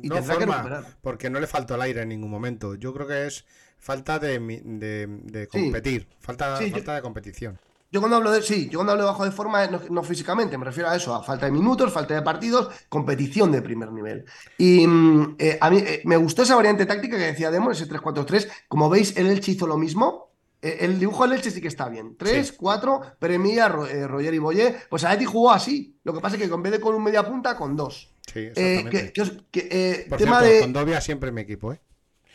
Y 0.01 0.07
no 0.09 0.15
tendrá 0.15 0.33
que 0.37 0.45
forma, 0.45 0.55
recuperar. 0.63 0.97
porque 1.01 1.29
no 1.29 1.39
le 1.39 1.47
faltó 1.47 1.75
el 1.75 1.81
aire 1.81 2.01
en 2.01 2.09
ningún 2.09 2.29
momento. 2.31 2.75
Yo 2.75 2.93
creo 2.93 3.07
que 3.07 3.27
es 3.27 3.45
falta 3.77 4.19
de, 4.19 4.37
Sí. 4.39 5.47
competir, 5.47 6.07
falta, 6.19 6.57
Sí, 6.57 6.65
yo- 6.69 6.71
falta 6.71 6.95
de 6.95 7.01
competición. 7.01 7.59
Yo 7.91 8.01
cuando 8.01 8.17
hablo 8.17 8.29
de, 8.31 8.43
sí, 8.43 8.69
yo 8.69 8.77
cuando 8.77 8.91
hablo 8.91 9.05
de 9.05 9.09
bajo 9.09 9.25
de 9.25 9.31
forma, 9.31 9.65
no, 9.65 9.81
no 9.89 10.03
físicamente, 10.03 10.55
me 10.59 10.65
refiero 10.65 10.89
a 10.89 10.95
eso, 10.95 11.15
a 11.15 11.23
falta 11.23 11.47
de 11.47 11.51
minutos, 11.51 11.91
falta 11.91 12.13
de 12.13 12.21
partidos, 12.21 12.69
competición 12.87 13.51
de 13.51 13.63
primer 13.63 13.91
nivel. 13.91 14.25
Y 14.59 14.85
mm, 14.85 15.35
eh, 15.39 15.57
a 15.59 15.69
mí 15.71 15.77
eh, 15.79 16.01
me 16.05 16.15
gustó 16.17 16.43
esa 16.43 16.55
variante 16.55 16.85
táctica 16.85 17.17
que 17.17 17.23
decía 17.23 17.49
Demo, 17.49 17.71
ese 17.71 17.87
3-4-3. 17.87 18.47
Como 18.67 18.89
veis, 18.91 19.17
el 19.17 19.25
Elche 19.25 19.53
hizo 19.53 19.65
lo 19.65 19.77
mismo. 19.77 20.29
Eh, 20.61 20.79
el 20.81 20.99
dibujo 20.99 21.23
del 21.23 21.37
Elche 21.37 21.49
sí 21.49 21.61
que 21.61 21.67
está 21.67 21.89
bien. 21.89 22.15
3, 22.15 22.49
Sí. 22.49 22.53
4, 22.57 23.01
Peremilla, 23.17 23.69
Ro- 23.69 23.87
eh, 23.87 24.05
Roger 24.07 24.33
y 24.35 24.39
Boyé. 24.39 24.75
Pues 24.87 25.03
Atleti 25.03 25.25
jugó 25.25 25.49
así. 25.51 25.97
Lo 26.03 26.13
que 26.13 26.19
pasa 26.19 26.35
es 26.35 26.43
que 26.43 26.53
en 26.53 26.61
vez 26.61 26.73
de 26.73 26.79
con 26.79 26.93
un 26.93 27.01
media 27.03 27.23
punta, 27.25 27.55
con 27.57 27.75
dos. 27.75 28.13
Sí, 28.31 28.39
Eh, 28.39 28.51
exactamente. 28.51 29.05
que- 29.05 29.13
que 29.13 29.21
os- 29.21 29.43
que, 29.51 29.67
eh, 29.71 30.05
Por 30.09 30.17
tema 30.19 30.39
cierto, 30.39 30.55
de... 30.55 30.61
Condovia 30.61 31.01
siempre 31.01 31.31
mi 31.31 31.41
equipo, 31.41 31.73
¿eh? 31.73 31.79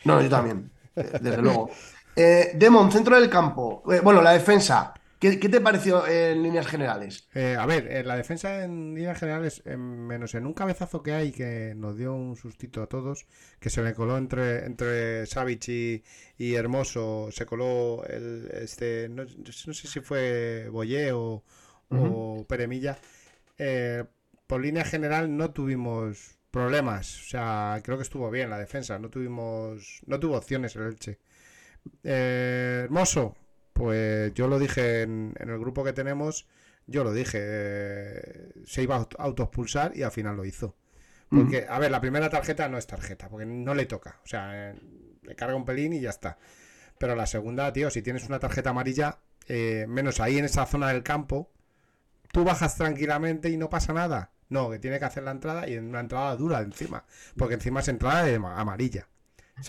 No, 0.03 0.21
yo 0.21 0.29
también, 0.29 0.71
eh, 0.95 1.09
desde 1.21 1.41
luego. 1.41 1.69
Eh, 2.15 2.51
Demon, 2.55 2.91
centro 2.91 3.19
del 3.19 3.29
campo. 3.29 3.83
Bueno, 4.03 4.21
la 4.21 4.31
defensa. 4.33 4.93
¿Qué, 5.19 5.39
qué 5.39 5.49
te 5.49 5.61
pareció 5.61 6.05
en 6.05 6.43
líneas 6.43 6.67
generales? 6.67 7.27
Eh, 7.33 7.55
a 7.57 7.65
ver, 7.65 8.05
la 8.05 8.15
defensa 8.17 8.63
en 8.63 8.93
líneas 8.93 9.17
generales, 9.17 9.61
eh, 9.65 9.77
menos 9.77 10.35
en 10.35 10.45
un 10.45 10.53
cabezazo 10.53 11.01
que 11.01 11.13
hay 11.13 11.31
que 11.31 11.73
nos 11.75 11.97
dio 11.97 12.13
un 12.13 12.35
sustito 12.35 12.83
a 12.83 12.87
todos, 12.87 13.25
que 13.59 13.69
se 13.69 13.81
le 13.81 13.93
coló 13.93 14.17
entre, 14.17 14.65
entre 14.65 15.25
Savic 15.25 15.69
y, 15.69 16.03
y 16.37 16.55
Hermoso, 16.55 17.29
se 17.31 17.45
coló 17.45 18.03
el, 18.05 18.49
este, 18.61 19.07
no, 19.09 19.23
no 19.23 19.73
sé 19.73 19.87
si 19.87 19.99
fue 20.01 20.67
Boyé 20.69 21.13
o, 21.13 21.43
o 21.89 22.45
Peremilla. 22.47 22.99
Por 24.47 24.61
línea 24.61 24.85
general 24.85 25.35
no 25.37 25.51
tuvimos 25.51 26.37
problemas, 26.51 27.21
o 27.21 27.29
sea, 27.29 27.81
creo 27.83 27.97
que 27.97 28.03
estuvo 28.03 28.29
bien 28.31 28.49
la 28.49 28.59
defensa, 28.59 28.99
no 28.99 29.09
tuvimos, 29.09 30.01
no 30.05 30.19
tuvo 30.19 30.37
opciones 30.37 30.75
el 30.75 30.83
Elche. 30.83 31.19
Eh, 32.03 32.81
Hermoso, 32.85 33.35
pues 33.73 34.33
yo 34.33 34.47
lo 34.47 34.59
dije 34.59 35.03
en, 35.03 35.33
en 35.39 35.49
el 35.49 35.59
grupo 35.59 35.83
que 35.83 35.93
tenemos, 35.93 36.47
yo 36.87 37.03
lo 37.03 37.13
dije, 37.13 37.39
eh, 37.41 38.51
se 38.65 38.83
iba 38.83 38.95
a 38.95 38.99
aut- 39.01 39.15
autoexpulsar 39.19 39.95
y 39.97 40.03
al 40.03 40.11
final 40.11 40.35
lo 40.37 40.45
hizo. 40.45 40.75
Porque, 41.33 41.65
a 41.69 41.79
ver, 41.79 41.91
la 41.91 42.01
primera 42.01 42.29
tarjeta 42.29 42.69
no 42.69 42.77
es 42.77 42.87
tarjeta, 42.87 43.29
porque 43.29 43.45
no 43.45 43.75
le 43.75 43.85
toca, 43.85 44.21
o 44.23 44.27
sea, 44.27 44.71
eh, 44.71 44.75
le 45.23 45.35
carga 45.35 45.55
un 45.55 45.65
pelín 45.65 45.93
y 45.93 46.01
ya 46.01 46.09
está. 46.11 46.37
Pero 46.99 47.15
la 47.15 47.27
segunda, 47.27 47.73
tío, 47.73 47.89
si 47.91 48.01
tienes 48.01 48.27
una 48.27 48.39
tarjeta 48.39 48.71
amarilla, 48.71 49.19
menos 49.87 50.19
ahí 50.21 50.37
en 50.39 50.45
esa 50.45 50.65
zona 50.65 50.89
del 50.89 51.03
campo, 51.03 51.51
tú 52.31 52.43
bajas 52.43 52.75
tranquilamente 52.77 53.49
y 53.49 53.57
no 53.57 53.69
pasa 53.69 53.93
nada. 53.93 54.31
No, 54.49 54.69
que 54.69 54.79
tiene 54.79 54.99
que 54.99 55.05
hacer 55.05 55.23
la 55.23 55.31
entrada 55.31 55.67
y 55.67 55.73
en 55.73 55.87
una 55.89 55.99
entrada 56.01 56.35
dura 56.35 56.61
encima, 56.61 57.03
porque 57.37 57.55
encima 57.55 57.79
es 57.79 57.87
entrada 57.87 58.23
de 58.23 58.37
ma- 58.39 58.59
amarilla. 58.59 59.07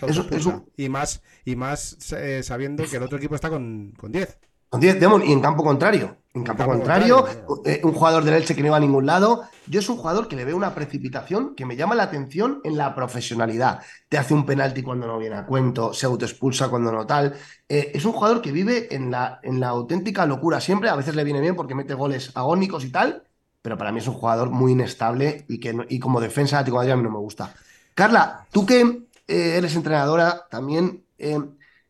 Eso- 0.09 0.23
eso- 0.37 0.49
Y 0.77 0.89
más, 0.89 1.21
y 1.45 1.55
más 1.55 1.97
eh, 2.13 2.43
sabiendo 2.43 2.83
que 2.85 2.97
el 2.97 3.03
otro 3.03 3.17
equipo 3.17 3.35
está 3.35 3.49
con, 3.49 3.93
con 3.97 4.11
10. 4.11 4.37
Con 4.69 4.81
10, 4.81 4.99
Demon, 4.99 5.23
y 5.25 5.31
en 5.31 5.39
campo 5.39 5.63
contrario. 5.63 6.17
En 6.33 6.43
campo, 6.43 6.57
campo 6.63 6.73
contrario, 6.73 7.23
contrario, 7.23 7.61
eh, 7.65 7.79
un 7.85 7.93
jugador 7.93 8.25
del 8.25 8.33
Elche 8.33 8.53
que 8.53 8.59
no 8.61 8.67
iba 8.67 8.75
a 8.75 8.81
ningún 8.81 9.05
lado. 9.05 9.43
Yo 9.65 9.79
es 9.79 9.87
un 9.87 9.95
jugador 9.95 10.27
que 10.27 10.35
le 10.35 10.43
veo 10.43 10.57
una 10.57 10.75
precipitación 10.75 11.55
que 11.55 11.65
me 11.65 11.77
llama 11.77 11.95
la 11.95 12.03
atención 12.03 12.59
en 12.65 12.75
la 12.77 12.93
profesionalidad. 12.93 13.79
Te 14.09 14.17
hace 14.17 14.33
un 14.33 14.45
penalti 14.45 14.83
cuando 14.83 15.07
no 15.07 15.17
viene 15.17 15.37
a 15.37 15.45
cuento, 15.45 15.93
se 15.93 16.05
autoexpulsa 16.05 16.67
cuando 16.67 16.91
no 16.91 17.07
tal. 17.07 17.33
Eh, 17.69 17.91
es 17.95 18.03
un 18.03 18.11
jugador 18.11 18.41
que 18.41 18.51
vive 18.51 18.93
en 18.93 19.09
la, 19.09 19.39
en 19.41 19.61
la 19.61 19.69
auténtica 19.69 20.25
locura 20.25 20.59
siempre. 20.59 20.89
A 20.89 20.97
veces 20.97 21.15
le 21.15 21.23
viene 21.23 21.39
bien 21.39 21.55
porque 21.55 21.73
mete 21.73 21.93
goles 21.93 22.31
agónicos 22.35 22.83
y 22.83 22.91
tal, 22.91 23.23
pero 23.67 23.77
para 23.77 23.91
mí 23.91 23.99
es 23.99 24.07
un 24.07 24.13
jugador 24.13 24.49
muy 24.49 24.71
inestable 24.71 25.43
y 25.49 25.59
que 25.59 25.75
y 25.89 25.99
como 25.99 26.21
defensa 26.21 26.57
Atlético 26.57 26.79
de 26.79 26.87
Madrid 26.87 27.01
a 27.01 27.03
no 27.03 27.11
me 27.11 27.19
gusta. 27.19 27.53
Carla, 27.93 28.47
tú 28.49 28.65
que 28.65 28.79
eh, 29.27 29.55
eres 29.57 29.75
entrenadora 29.75 30.47
también, 30.49 31.03
eh, 31.17 31.37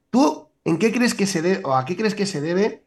¿tú 0.10 0.50
en 0.65 0.79
qué 0.79 0.91
crees 0.91 1.13
que 1.13 1.27
se 1.27 1.43
debe 1.43 1.62
o 1.63 1.75
a 1.75 1.86
qué 1.86 1.96
crees 1.96 2.15
que 2.15 2.25
se 2.25 2.41
debe 2.41 2.81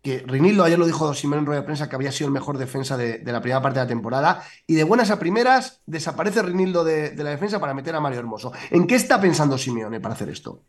que 0.00 0.24
Reinildo 0.26 0.64
ayer 0.64 0.78
lo 0.78 0.86
dijo 0.86 1.12
Simeone 1.12 1.40
en 1.40 1.46
rueda 1.46 1.60
de 1.60 1.66
prensa 1.66 1.90
que 1.90 1.96
había 1.96 2.12
sido 2.12 2.28
el 2.28 2.32
mejor 2.32 2.56
defensa 2.56 2.96
de, 2.96 3.22
la 3.26 3.42
primera 3.42 3.60
parte 3.60 3.80
de 3.80 3.84
la 3.84 3.88
temporada 3.88 4.42
y 4.66 4.74
de 4.74 4.84
buenas 4.84 5.10
a 5.10 5.18
primeras 5.18 5.82
desaparece 5.84 6.40
Reinildo 6.40 6.82
de, 6.82 7.10
de 7.10 7.24
la 7.24 7.28
defensa 7.28 7.60
para 7.60 7.74
meter 7.74 7.94
a 7.94 8.00
Mario 8.00 8.20
Hermoso. 8.20 8.54
¿En 8.70 8.86
qué 8.86 8.94
está 8.94 9.20
pensando 9.20 9.58
Simeone 9.58 10.00
para 10.00 10.14
hacer 10.14 10.30
esto? 10.30 10.62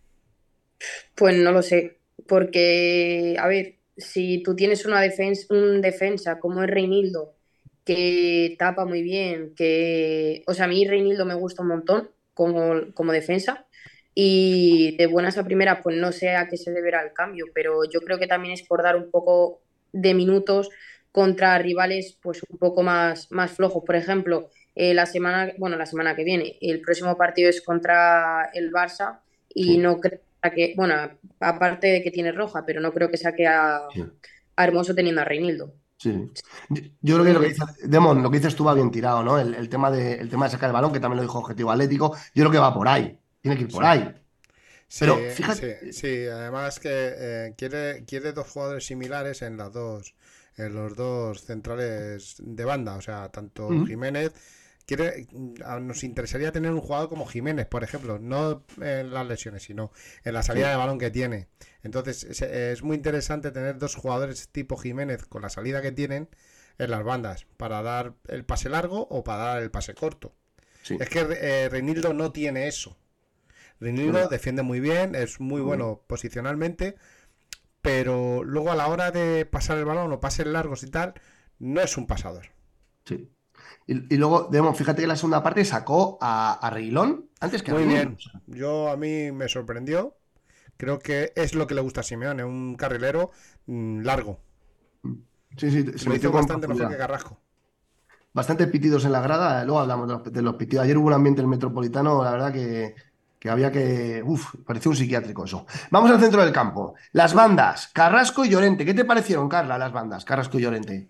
Pues 1.16 1.38
no 1.38 1.54
lo 1.54 1.62
sé, 1.62 2.00
porque, 2.28 3.38
a 3.40 3.48
ver, 3.48 3.78
si 3.96 4.44
tú 4.44 4.58
tienes 4.58 4.86
una 4.86 5.00
defensa, 5.00 5.46
un 5.54 5.80
defensa 5.80 6.38
como 6.38 6.62
es 6.62 6.70
Reinildo, 6.70 7.35
que 7.86 8.56
tapa 8.60 8.86
muy 8.86 9.02
bien, 9.04 9.54
que, 9.56 10.44
o 10.48 10.54
sea, 10.54 10.66
a 10.66 10.68
mí 10.68 10.88
Reinildo 10.88 11.26
me 11.26 11.36
gusta 11.36 11.62
un 11.62 11.70
montón 11.70 12.10
como, 12.34 12.92
como 12.94 13.12
defensa, 13.14 13.66
y 14.14 14.96
de 14.98 15.08
buenas 15.08 15.38
a 15.38 15.44
primeras, 15.44 15.80
pues 15.84 15.98
no 15.98 16.12
sé 16.12 16.36
a 16.36 16.48
qué 16.48 16.58
se 16.58 16.72
deberá 16.72 17.02
el 17.04 17.14
cambio, 17.14 17.46
pero 17.54 17.84
yo 17.90 18.00
creo 18.02 18.18
que 18.18 18.28
también 18.28 18.54
es 18.54 18.64
por 18.64 18.82
dar 18.82 18.96
un 18.96 19.12
poco 19.12 19.62
de 19.92 20.14
minutos 20.14 20.70
contra 21.12 21.58
rivales 21.60 22.18
pues 22.22 22.42
un 22.50 22.58
poco 22.58 22.82
más, 22.84 23.32
más 23.32 23.52
flojos. 23.52 23.84
Por 23.86 23.96
ejemplo, 23.96 24.50
eh, 24.76 24.94
la 24.94 25.06
semana, 25.06 25.54
bueno, 25.58 25.78
la 25.78 25.86
semana 25.86 26.16
que 26.16 26.24
viene, 26.24 26.58
el 26.62 26.82
próximo 26.82 27.18
partido 27.18 27.50
es 27.50 27.62
contra 27.62 28.50
el 28.54 28.72
Barça 28.72 29.20
y 29.54 29.64
Sí. 29.64 29.78
no 29.78 30.00
creo 30.00 30.20
que, 30.56 30.74
bueno, 30.78 30.96
aparte 31.40 31.88
de 31.88 32.04
que 32.04 32.12
tiene 32.12 32.32
roja, 32.32 32.66
pero 32.66 32.80
no 32.82 32.94
creo 32.94 33.10
que 33.10 33.18
saque 33.18 33.48
a, 33.48 33.82
Sí. 33.94 34.04
a 34.56 34.64
Hermoso 34.64 34.94
teniendo 34.96 35.22
a 35.22 35.26
Reinildo. 35.26 35.74
Sí. 36.12 36.32
Yo, 36.70 36.82
yo 37.02 37.16
creo 37.16 37.26
que 37.26 37.34
lo 37.34 37.40
que 37.42 37.48
dice 37.50 37.64
Demon, 37.84 38.22
lo 38.22 38.30
que 38.30 38.38
dices 38.38 38.56
tú 38.56 38.64
va 38.64 38.74
bien 38.74 38.92
tirado, 38.92 39.24
¿no? 39.24 39.40
El, 39.40 39.56
el 39.56 39.70
tema 39.70 39.90
de, 39.92 40.14
el 40.16 40.30
tema 40.30 40.46
de 40.46 40.52
sacar 40.52 40.70
el 40.70 40.74
balón, 40.74 40.92
que 40.94 41.00
también 41.00 41.18
lo 41.18 41.24
dijo 41.24 41.40
Objetivo 41.40 41.72
Atlético, 41.72 42.16
yo 42.34 42.44
creo 42.44 42.52
que 42.52 42.58
va 42.60 42.74
por 42.74 42.88
ahí. 42.88 43.20
Tiene 43.42 43.58
que 43.58 43.64
ir 43.64 43.70
por 43.72 43.84
Sí. 43.84 43.88
ahí. 43.90 44.16
Sí, 44.88 45.00
Pero 45.00 45.16
fíjate- 45.18 45.80
sí, 45.92 45.94
sí, 45.94 46.26
además 46.28 46.80
que 46.80 46.90
eh, 46.92 47.54
quiere, 47.58 48.06
quiere 48.06 48.34
dos 48.34 48.48
jugadores 48.50 48.86
similares 48.86 49.42
en 49.42 49.58
las 49.58 49.74
dos, 49.74 50.14
en 50.58 50.76
los 50.76 50.96
dos 50.96 51.42
centrales 51.42 52.36
de 52.40 52.66
banda, 52.66 52.96
o 52.96 53.02
sea, 53.02 53.30
tanto. 53.30 53.68
Jiménez 53.88 54.32
quiere, 54.86 55.28
nos 55.82 56.04
interesaría 56.04 56.52
tener 56.52 56.72
un 56.72 56.82
jugador 56.82 57.10
como 57.10 57.26
Jiménez, 57.26 57.66
por 57.66 57.84
ejemplo, 57.84 58.20
no 58.20 58.64
en 58.82 59.14
las 59.14 59.28
lesiones, 59.28 59.64
sino 59.64 59.92
en 60.24 60.34
la 60.34 60.44
salida 60.44 60.70
de 60.70 60.76
balón 60.76 61.00
que 61.00 61.12
tiene. 61.12 61.48
Entonces, 61.84 62.24
es, 62.24 62.42
es 62.42 62.84
muy 62.84 62.96
interesante 62.96 63.52
tener 63.52 63.78
dos 63.78 63.96
jugadores 63.96 64.50
tipo 64.50 64.78
Jiménez 64.78 65.26
con 65.26 65.42
la 65.42 65.50
salida 65.50 65.82
que 65.82 65.92
tienen 65.92 66.30
en 66.78 66.92
las 66.92 67.04
bandas, 67.04 67.46
para 67.58 67.82
dar 67.82 68.16
el 68.28 68.46
pase 68.46 68.70
largo 68.70 69.08
o 69.10 69.24
para 69.24 69.44
dar 69.44 69.64
el 69.64 69.72
pase 69.72 69.94
corto. 69.94 70.36
Sí. 70.84 70.98
Es 71.00 71.10
que 71.10 71.20
eh, 71.22 71.70
Reinildo 71.70 72.14
no 72.14 72.32
tiene 72.32 72.68
eso. 72.68 72.98
Reinildo 73.80 74.28
defiende 74.28 74.62
muy 74.62 74.80
bien, 74.80 75.16
es 75.16 75.40
muy 75.40 75.62
Muy 75.62 75.62
bueno 75.62 76.04
posicionalmente, 76.08 76.96
pero 77.82 78.44
luego 78.44 78.72
a 78.72 78.76
la 78.76 78.88
hora 78.88 79.12
de 79.12 79.46
pasar 79.46 79.78
el 79.78 79.86
balón 79.86 80.12
o 80.12 80.20
pases 80.20 80.48
largos 80.48 80.84
y 80.84 80.90
tal, 80.90 81.14
no 81.60 81.82
es 81.82 81.98
un 81.98 82.08
pasador. 82.08 82.48
Sí. 83.06 83.30
Y, 83.88 84.14
y 84.16 84.18
luego, 84.18 84.48
Demon, 84.52 84.76
fíjate 84.76 85.02
que 85.02 85.08
la 85.08 85.16
segunda 85.16 85.44
parte 85.44 85.66
sacó 85.66 86.18
a, 86.22 86.54
a 86.54 86.70
Reguilón 86.70 87.30
antes 87.40 87.64
que 87.64 87.72
a 87.72 87.74
Muy 87.74 87.84
Reinildo. 87.84 88.16
bien. 88.16 88.18
Yo 88.48 88.90
a 88.90 88.98
mí 88.98 89.32
me 89.32 89.48
sorprendió. 89.50 90.18
Creo 90.78 91.00
que 91.00 91.32
es 91.36 91.56
lo 91.56 91.68
que 91.68 91.76
le 91.76 91.82
gusta 91.82 92.02
a 92.02 92.04
Simeone, 92.04 92.44
un 92.44 92.76
carrilero 92.76 93.32
mm, 93.68 94.02
largo. 94.02 94.40
Sí, 95.58 95.72
sí, 95.72 95.84
se 95.98 95.98
Se 95.98 96.10
lo 96.10 96.16
hizo 96.16 96.32
bastante 96.32 96.68
mejor 96.68 96.88
que 96.88 96.98
Carrasco. 96.98 97.40
Bastantes 98.34 98.68
pitidos 98.68 99.06
en 99.06 99.14
la 99.14 99.22
grada, 99.22 99.64
luego 99.64 99.80
hablamos 99.80 100.08
de 100.08 100.14
los, 100.16 100.24
de 100.34 100.42
los 100.42 100.56
pitidos. 100.56 100.84
Ayer 100.84 100.98
hubo 100.98 101.08
un 101.08 101.14
ambiente 101.14 101.42
en 101.42 101.46
el 101.46 101.50
Metropolitano, 101.52 102.22
la 102.24 102.32
verdad 102.32 102.52
que, 102.54 102.94
que 103.40 103.50
había 103.50 103.72
que... 103.72 104.22
Uf, 104.26 104.56
parecía 104.66 104.90
un 104.90 104.96
psiquiátrico 104.98 105.46
eso. 105.46 105.66
Vamos 105.90 106.12
al 106.12 106.20
centro 106.20 106.42
del 106.44 106.52
campo. 106.52 106.96
Las 107.14 107.34
bandas, 107.34 107.88
Carrasco 107.94 108.44
y 108.44 108.50
Llorente. 108.50 108.84
¿Qué 108.86 108.94
te 108.94 109.06
parecieron, 109.06 109.48
Carla, 109.48 109.78
las 109.78 109.94
bandas, 109.94 110.26
Carrasco 110.26 110.60
y 110.60 110.64
Llorente? 110.64 111.10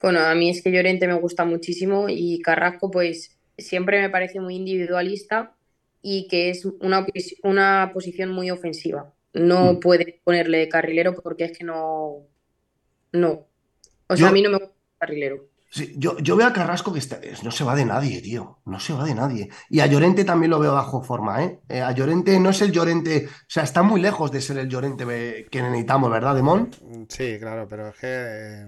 Bueno, 0.00 0.20
a 0.20 0.34
mí 0.34 0.50
es 0.50 0.62
que 0.62 0.70
Llorente 0.70 1.06
me 1.06 1.14
gusta 1.14 1.44
muchísimo 1.44 2.06
y 2.08 2.40
Carrasco 2.40 2.90
pues 2.90 3.36
siempre 3.56 4.00
me 4.00 4.10
parece 4.10 4.40
muy 4.40 4.56
individualista 4.56 5.54
y 6.02 6.28
que 6.28 6.50
es 6.50 6.64
una, 6.64 7.06
una 7.42 7.90
posición 7.92 8.30
muy 8.30 8.50
ofensiva. 8.50 9.12
No 9.32 9.74
mm. 9.74 9.80
puede 9.80 10.20
ponerle 10.24 10.68
carrilero 10.68 11.14
porque 11.14 11.44
es 11.44 11.58
que 11.58 11.64
no... 11.64 12.26
No. 13.12 13.46
O 14.08 14.16
sea, 14.16 14.28
a 14.28 14.32
mí 14.32 14.42
no 14.42 14.50
me 14.50 14.58
gusta 14.58 14.74
carrilero. 14.98 15.48
Yo, 15.96 16.16
yo 16.18 16.36
veo 16.36 16.46
a 16.46 16.52
Carrasco 16.52 16.92
que 16.92 17.00
no 17.42 17.50
se 17.50 17.64
va 17.64 17.74
de 17.74 17.84
nadie, 17.84 18.22
tío. 18.22 18.60
No 18.64 18.80
se 18.80 18.92
va 18.92 19.04
de 19.04 19.14
nadie. 19.14 19.50
Y 19.68 19.80
a 19.80 19.86
Llorente 19.86 20.24
también 20.24 20.50
lo 20.50 20.58
veo 20.58 20.72
bajo 20.72 21.02
forma, 21.02 21.42
¿eh? 21.42 21.60
¿eh? 21.68 21.82
A 21.82 21.92
Llorente 21.92 22.38
no 22.40 22.50
es 22.50 22.62
el 22.62 22.72
Llorente. 22.72 23.26
O 23.28 23.44
sea, 23.48 23.64
está 23.64 23.82
muy 23.82 24.00
lejos 24.00 24.30
de 24.30 24.40
ser 24.40 24.58
el 24.58 24.68
Llorente 24.68 25.46
que 25.50 25.62
necesitamos, 25.62 26.10
¿verdad, 26.10 26.34
Demón? 26.34 26.70
Sí, 27.08 27.36
claro, 27.38 27.66
pero 27.68 27.88
es 27.88 27.96
que 27.96 28.06
eh, 28.08 28.66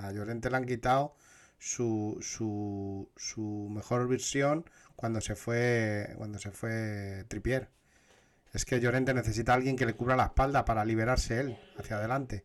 a 0.00 0.12
Llorente 0.12 0.48
le 0.48 0.56
han 0.56 0.64
quitado 0.64 1.16
su, 1.58 2.18
su, 2.20 3.10
su 3.16 3.68
mejor 3.70 4.08
versión 4.08 4.64
cuando 4.96 5.20
se 5.20 5.34
fue. 5.34 6.14
Cuando 6.16 6.38
se 6.38 6.50
fue 6.50 7.24
Tripier. 7.28 7.68
Es 8.52 8.64
que 8.64 8.80
Llorente 8.80 9.12
necesita 9.12 9.52
a 9.52 9.56
alguien 9.56 9.76
que 9.76 9.86
le 9.86 9.94
cubra 9.94 10.14
la 10.16 10.26
espalda 10.26 10.64
para 10.64 10.84
liberarse 10.84 11.40
él 11.40 11.58
hacia 11.78 11.96
adelante. 11.96 12.44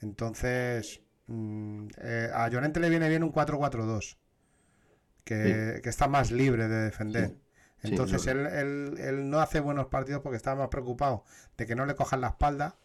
Entonces, 0.00 1.00
Mm, 1.26 1.88
eh, 1.98 2.30
a 2.32 2.48
Llorente 2.48 2.80
le 2.80 2.88
viene 2.88 3.08
bien 3.08 3.22
un 3.22 3.32
4-4-2, 3.32 4.16
que, 5.24 5.80
está 5.84 6.08
más 6.08 6.30
libre 6.30 6.68
de 6.68 6.76
defender. 6.84 7.36
Entonces 7.82 8.26
él, 8.26 9.30
no 9.30 9.38
hace 9.38 9.60
buenos 9.60 9.86
partidos 9.86 10.22
porque 10.22 10.36
está 10.36 10.54
más 10.54 10.68
preocupado 10.68 11.24
de 11.56 11.66
que 11.66 11.74
no 11.74 11.86
le 11.86 11.94
cojan 11.94 12.20
la 12.20 12.28
espalda 12.28 12.76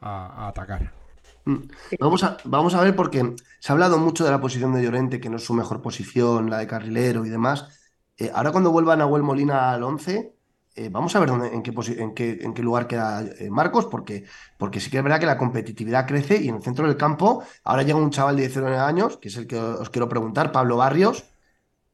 a, 0.00 0.48
atacar. 0.48 0.92
Mm. 1.44 1.62
Vamos 2.00 2.24
a, 2.24 2.36
vamos 2.44 2.74
a 2.74 2.82
ver 2.82 2.96
porque 2.96 3.34
se 3.60 3.72
ha 3.72 3.74
hablado 3.74 3.98
mucho 3.98 4.24
de 4.24 4.30
la 4.30 4.40
posición 4.40 4.74
de 4.74 4.82
Llorente, 4.82 5.20
que 5.20 5.30
no 5.30 5.36
es 5.36 5.44
su 5.44 5.54
mejor 5.54 5.82
posición, 5.82 6.50
la 6.50 6.58
de 6.58 6.66
carrilero 6.66 7.24
y 7.24 7.30
demás. 7.30 7.68
Eh, 8.16 8.30
ahora 8.34 8.52
cuando 8.52 8.70
vuelva 8.70 8.96
Nahuel 8.96 9.22
Molina 9.22 9.72
al 9.72 9.82
11, 9.82 10.33
eh, 10.76 10.88
vamos 10.90 11.14
a 11.14 11.20
ver 11.20 11.28
dónde, 11.28 11.50
en, 11.52 12.12
qué 12.14 12.62
lugar 12.62 12.88
queda 12.88 13.24
eh, 13.38 13.48
Marcos, 13.48 13.86
porque, 13.86 14.24
porque 14.58 14.80
sí 14.80 14.90
que 14.90 14.98
es 14.98 15.04
verdad 15.04 15.20
que 15.20 15.26
la 15.26 15.38
competitividad 15.38 16.04
crece 16.04 16.42
y 16.42 16.48
en 16.48 16.56
el 16.56 16.62
centro 16.62 16.86
del 16.86 16.96
campo 16.96 17.44
ahora 17.62 17.84
llega 17.84 17.96
un 17.96 18.10
chaval 18.10 18.36
de 18.36 18.42
19 18.42 18.76
años, 18.76 19.16
que 19.18 19.28
es 19.28 19.36
el 19.36 19.46
que 19.46 19.56
os 19.56 19.88
quiero 19.90 20.08
preguntar, 20.08 20.50
Pablo 20.50 20.76
Barrios, 20.78 21.24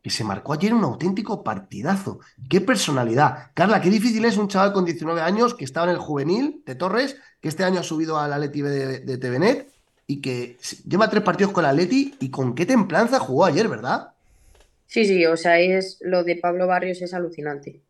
que 0.03 0.09
se 0.09 0.25
marcó 0.25 0.55
ayer 0.55 0.73
un 0.73 0.83
auténtico 0.85 1.45
partidazo. 1.45 2.21
¡Qué 2.49 2.63
personalidad! 2.63 3.51
Carla, 3.53 3.83
qué 3.83 3.91
difícil 3.91 4.25
es 4.25 4.39
un 4.39 4.49
chaval 4.49 4.73
con 4.73 4.87
19 4.87 5.21
años 5.21 5.55
que 5.55 5.67
estaba 5.67 5.87
en 5.87 5.93
el 5.93 5.99
juvenil 5.99 6.63
de 6.65 6.75
Torres, 6.75 7.19
que 7.43 7.49
este 7.49 7.65
año 7.65 7.81
ha 7.81 7.85
subido 7.85 8.19
al 8.19 8.33
Atleti 8.33 8.63
de, 8.63 9.01
de 9.01 9.19
TVNet 9.19 9.71
y 10.07 10.23
que 10.23 10.57
lleva 10.89 11.11
tres 11.11 11.23
partidos 11.23 11.53
con 11.53 11.65
el 11.65 11.71
Atleti 11.71 12.15
y 12.19 12.31
con 12.31 12.55
qué 12.55 12.65
templanza 12.65 13.19
jugó 13.19 13.45
ayer, 13.45 13.69
¿verdad? 13.69 14.15
Sí, 14.87 15.05
sí, 15.05 15.27
o 15.27 15.37
sea, 15.37 15.61
es 15.61 15.99
lo 16.01 16.25
de 16.25 16.37
Pablo 16.37 16.67
Barrios 16.67 17.03
es 17.03 17.13
alucinante 17.13 17.83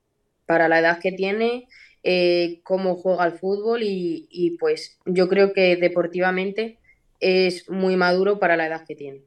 para 0.50 0.66
la 0.66 0.80
edad 0.80 0.98
que 0.98 1.12
tiene, 1.12 1.68
eh, 2.02 2.60
cómo 2.64 2.96
juega 2.96 3.24
el 3.24 3.38
fútbol 3.38 3.82
y, 3.84 4.56
pues 4.58 4.98
yo 5.04 5.28
creo 5.28 5.52
que 5.52 5.76
deportivamente 5.76 6.80
es 7.20 7.70
muy 7.70 7.94
maduro 7.94 8.40
para 8.40 8.56
la 8.56 8.66
edad 8.66 8.84
que 8.84 8.96
tiene. 8.96 9.22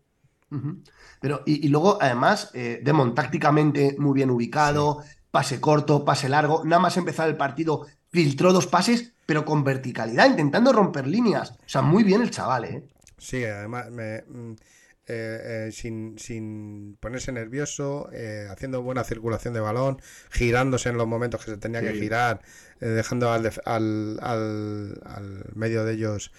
Pero, 1.21 1.41
y, 1.45 1.65
luego, 1.69 1.97
además, 2.01 2.51
eh, 2.53 2.81
Demon, 2.83 3.15
tácticamente 3.15 3.95
muy 3.97 4.13
bien 4.15 4.31
ubicado, 4.31 5.01
pase 5.31 5.61
corto, 5.61 6.03
pase 6.03 6.27
largo, 6.27 6.65
nada 6.65 6.81
más 6.81 6.97
empezar 6.97 7.29
el 7.29 7.37
partido, 7.37 7.85
filtró 8.09 8.51
dos 8.51 8.67
pases, 8.67 9.13
pero 9.25 9.45
con 9.45 9.63
verticalidad, 9.63 10.27
intentando 10.29 10.73
romper 10.73 11.07
líneas. 11.07 11.51
O 11.51 11.69
sea, 11.69 11.81
muy 11.81 12.03
bien 12.03 12.21
el 12.21 12.31
chaval, 12.31 12.65
¿eh? 12.65 12.83
Sí, 13.17 13.45
además, 13.45 13.89
me, 13.91 14.23
mm, 14.27 14.55
eh, 15.05 15.67
eh, 15.67 15.71
sin, 15.73 16.17
sin, 16.17 16.95
ponerse 17.01 17.33
nervioso, 17.33 18.09
eh, 18.13 18.47
haciendo 18.49 18.81
buena 18.81 19.03
circulación 19.03 19.53
de 19.53 19.59
balón, 19.59 20.01
girándose 20.31 20.87
en 20.87 20.97
los 20.97 21.07
momentos 21.07 21.43
que 21.43 21.51
se 21.51 21.57
tenía 21.57 21.81
que 21.81 21.91
girar, 21.91 22.39
dejando 22.79 23.29
al, 23.29 23.51
al, 23.65 24.19
al, 24.21 25.45
medio 25.55 25.83
de 25.83 25.93
ellos 25.95 26.31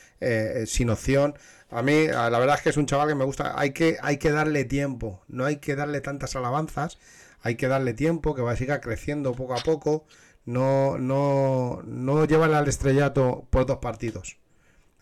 sin 0.67 0.89
opción. 0.89 1.35
A 1.71 1.83
mí, 1.83 2.07
la 2.07 2.39
verdad 2.39 2.57
es 2.57 2.63
que 2.63 2.71
es 2.71 2.79
un 2.79 2.87
chaval 2.87 3.09
que 3.09 3.15
me 3.15 3.25
gusta. 3.25 3.59
Hay 3.59 3.73
que, 3.73 3.99
hay 4.01 4.17
que 4.17 4.31
darle 4.31 4.65
tiempo, 4.65 5.23
no 5.29 5.45
hay 5.45 5.57
que 5.57 5.77
darle 5.77 6.01
tantas 6.01 6.35
alabanzas, 6.35 6.99
hay 7.43 7.57
que 7.57 7.69
darle 7.69 7.93
tiempo, 7.93 8.35
que 8.35 8.41
va 8.41 8.53
a 8.53 8.57
seguir 8.57 8.81
creciendo 8.81 9.33
poco 9.33 9.55
a 9.55 9.63
poco. 9.63 10.07
No, 10.47 10.97
no, 10.99 11.83
no 11.85 12.25
llevarle 12.25 12.57
al 12.57 12.69
estrellato 12.69 13.47
por 13.51 13.67
dos 13.67 13.79
partidos. 13.79 14.39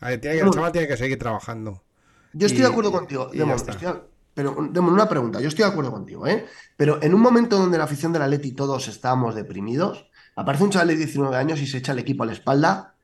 el 0.01 0.21
chaval 0.21 0.73
tiene 0.73 0.89
que 0.89 0.97
seguir 0.97 1.19
trabajando. 1.19 1.83
Yo 2.33 2.47
estoy 2.47 2.63
de 2.63 2.69
acuerdo 2.69 2.93
contigo, 2.93 3.31
pero 4.35 4.57
Demon, 4.71 4.95
una 4.95 5.09
pregunta, 5.09 5.41
yo 5.41 5.49
estoy 5.49 5.65
de 5.65 5.71
acuerdo 5.71 5.91
contigo, 5.91 6.27
¿eh? 6.27 6.47
Pero 6.77 7.03
en 7.03 7.15
un 7.15 7.21
momento 7.21 7.59
donde 7.59 7.77
la 7.77 7.85
afición 7.85 8.13
de 8.13 8.19
la 8.19 8.27
Leti 8.27 8.53
todos 8.53 8.89
estábamos 8.89 9.35
deprimidos, 9.35 10.07
aparece 10.37 10.65
un 10.65 10.71
chaval 10.71 10.89
de 10.89 10.97
19 10.97 11.37
años 11.37 11.61
y 11.61 11.67
se 11.67 11.79
echa 11.79 11.93
el 11.93 11.99
equipo 11.99 12.23
a 12.23 12.27
la 12.27 12.33
espalda. 12.33 12.95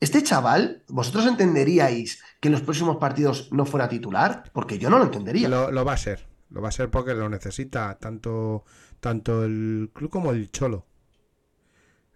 ¿Este 0.00 0.22
chaval, 0.22 0.82
vosotros 0.88 1.26
entenderíais 1.26 2.20
que 2.40 2.48
en 2.48 2.52
los 2.52 2.62
próximos 2.62 2.96
partidos 2.96 3.50
no 3.52 3.64
fuera 3.64 3.88
titular? 3.88 4.50
Porque 4.52 4.78
yo 4.78 4.90
no 4.90 4.98
lo 4.98 5.04
entendería. 5.04 5.48
Lo, 5.48 5.84
va 5.84 5.92
a 5.92 5.96
ser, 5.96 6.26
lo 6.50 6.60
va 6.60 6.68
a 6.68 6.72
ser 6.72 6.90
porque 6.90 7.14
lo 7.14 7.28
necesita 7.28 7.96
tanto, 7.98 8.64
tanto 9.00 9.44
el 9.44 9.90
club 9.94 10.10
como 10.10 10.32
el 10.32 10.50
Cholo. 10.50 10.84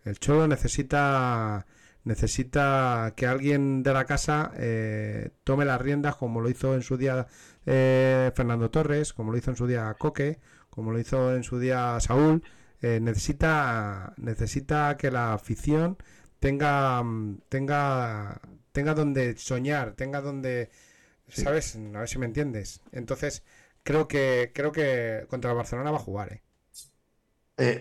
El 0.04 0.18
Cholo 0.18 0.48
necesita 0.48 1.66
necesita 2.04 3.12
que 3.16 3.26
alguien 3.26 3.82
de 3.82 3.92
la 3.92 4.04
casa 4.04 4.52
eh, 4.56 5.30
tome 5.44 5.64
las 5.64 5.80
riendas 5.80 6.16
como 6.16 6.40
lo 6.40 6.48
hizo 6.48 6.74
en 6.74 6.82
su 6.82 6.96
día 6.96 7.26
eh, 7.66 8.30
Fernando 8.34 8.70
Torres, 8.70 9.12
como 9.12 9.32
lo 9.32 9.38
hizo 9.38 9.50
en 9.50 9.56
su 9.56 9.66
día 9.66 9.94
Coque, 9.98 10.38
como 10.70 10.92
lo 10.92 10.98
hizo 10.98 11.34
en 11.34 11.44
su 11.44 11.58
día 11.58 11.98
Saúl. 12.00 12.42
Eh, 12.82 12.98
necesita, 13.00 14.14
necesita 14.16 14.96
que 14.96 15.10
la 15.10 15.34
afición 15.34 15.98
tenga, 16.38 17.02
tenga, 17.48 18.40
tenga 18.72 18.94
donde 18.94 19.36
soñar, 19.36 19.92
tenga 19.92 20.22
donde, 20.22 20.70
¿sabes? 21.28 21.76
A 21.76 21.98
ver 21.98 22.08
si 22.08 22.18
me 22.18 22.26
entiendes. 22.26 22.80
Entonces, 22.92 23.44
creo 23.82 24.08
que, 24.08 24.52
creo 24.54 24.72
que 24.72 25.26
contra 25.28 25.50
el 25.50 25.56
Barcelona 25.58 25.90
va 25.90 25.98
a 25.98 26.00
jugar, 26.00 26.40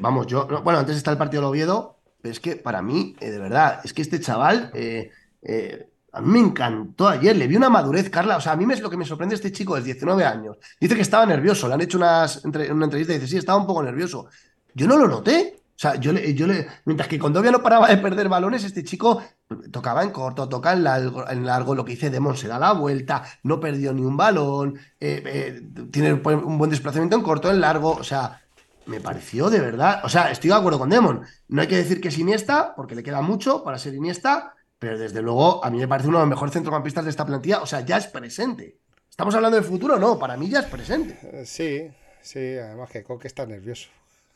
vamos, 0.02 0.28
yo, 0.28 0.46
bueno, 0.62 0.80
antes 0.80 0.98
está 0.98 1.12
el 1.12 1.18
partido 1.18 1.44
de 1.44 1.48
Oviedo, 1.48 1.99
es 2.24 2.40
que 2.40 2.56
para 2.58 2.82
mí, 2.82 3.16
eh, 3.20 3.32
de 3.32 3.40
verdad, 3.40 3.82
es 3.84 3.94
que 3.94 4.02
este 4.02 4.20
chaval, 4.20 4.72
eh, 4.74 5.12
eh, 5.42 5.88
a 6.12 6.22
mí 6.22 6.28
me 6.28 6.40
encantó 6.40 7.08
ayer, 7.08 7.36
le 7.36 7.48
vi 7.48 7.56
una 7.56 7.70
madurez, 7.70 8.10
Carla. 8.10 8.38
O 8.38 8.42
sea, 8.42 8.54
a 8.54 8.56
mí 8.56 8.66
me 8.66 8.74
es 8.74 8.82
lo 8.82 8.90
que 8.90 8.98
me 8.98 9.06
sorprende 9.06 9.36
este 9.36 9.52
chico 9.52 9.76
de 9.76 9.84
19 9.84 10.24
años. 10.26 10.58
Dice 10.80 10.96
que 10.96 11.02
estaba 11.02 11.26
nervioso, 11.26 11.68
le 11.68 11.76
han 11.76 11.82
hecho 11.82 11.98
unas, 11.98 12.44
una 12.44 12.86
entrevista 12.86 13.14
y 13.14 13.20
dice, 13.20 13.28
sí, 13.28 13.38
estaba 13.38 13.60
un 13.60 13.68
poco 13.68 13.84
nervioso. 13.84 14.28
Yo 14.74 14.88
no 14.88 14.98
lo 14.98 15.08
noté. 15.08 15.56
O 15.56 15.82
sea, 15.82 15.96
yo 15.96 16.12
le, 16.12 16.34
yo 16.34 16.46
le, 16.46 16.68
mientras 16.84 17.08
que 17.08 17.18
Condovia 17.18 17.52
no 17.52 17.64
paraba 17.64 17.88
de 17.88 17.96
perder 17.96 18.28
balones, 18.28 18.66
este 18.66 18.84
chico 18.84 19.24
tocaba 19.72 20.04
en 20.04 20.10
corto, 20.10 20.50
toca 20.50 20.74
en 20.74 20.84
largo, 20.84 21.74
lo 21.74 21.86
que 21.86 21.94
dice 21.94 22.10
Demon, 22.10 22.36
se 22.36 22.50
da 22.50 22.60
la 22.60 22.74
vuelta, 22.74 23.24
no 23.44 23.62
perdió 23.62 23.94
ni 23.94 24.02
un 24.02 24.18
balón, 24.18 24.78
tiene 25.00 26.12
un 26.12 26.58
buen 26.58 26.70
desplazamiento 26.70 27.16
en 27.16 27.24
corto, 27.24 27.50
en 27.50 27.62
largo, 27.62 27.92
o 27.92 28.04
sea, 28.04 28.42
me 28.90 29.00
pareció 29.00 29.50
de 29.50 29.60
verdad. 29.60 30.02
O 30.04 30.10
sea, 30.10 30.32
estoy 30.32 30.50
de 30.50 30.56
acuerdo 30.56 30.80
con 30.80 30.90
Demon. 30.90 31.26
No 31.48 31.62
hay 31.62 31.68
que 31.68 31.78
decir 31.78 32.02
que 32.02 32.10
es 32.10 32.18
Iniesta, 32.18 32.74
porque 32.76 32.96
le 32.96 33.04
queda 33.04 33.22
mucho 33.22 33.64
para 33.64 33.78
ser 33.78 33.94
Iniesta, 33.94 34.56
pero 34.78 34.98
desde 34.98 35.22
luego 35.22 35.64
a 35.64 35.70
mí 35.70 35.78
me 35.78 35.88
parece 35.88 36.10
uno 36.10 36.18
de 36.18 36.24
los 36.24 36.30
mejores 36.30 36.54
centrocampistas 36.54 37.06
de 37.06 37.12
esta 37.12 37.26
plantilla. 37.26 37.62
O 37.62 37.66
sea, 37.66 37.82
ya 37.82 37.98
es 37.98 38.08
presente. 38.08 38.80
¿Estamos 39.10 39.36
hablando 39.36 39.58
de 39.58 39.64
futuro? 39.64 40.00
No, 40.00 40.18
para 40.18 40.38
mí 40.38 40.50
ya 40.50 40.60
es 40.62 40.66
presente. 40.66 41.20
Eh, 41.24 41.46
sí, 41.46 41.92
sí, 42.22 42.58
además 42.58 42.90
que 42.90 43.04
Coque 43.04 43.28
está 43.28 43.46
nervioso. 43.46 43.90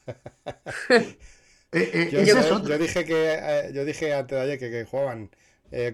Eh, 1.76 1.90
eh, 1.92 2.10
yo, 2.12 2.20
dije 2.78 3.04
que 3.04 3.72
yo 3.74 3.84
dije 3.84 4.14
antes 4.14 4.38
de 4.38 4.44
ayer 4.44 4.60
que, 4.60 4.86
jugaban 4.86 5.32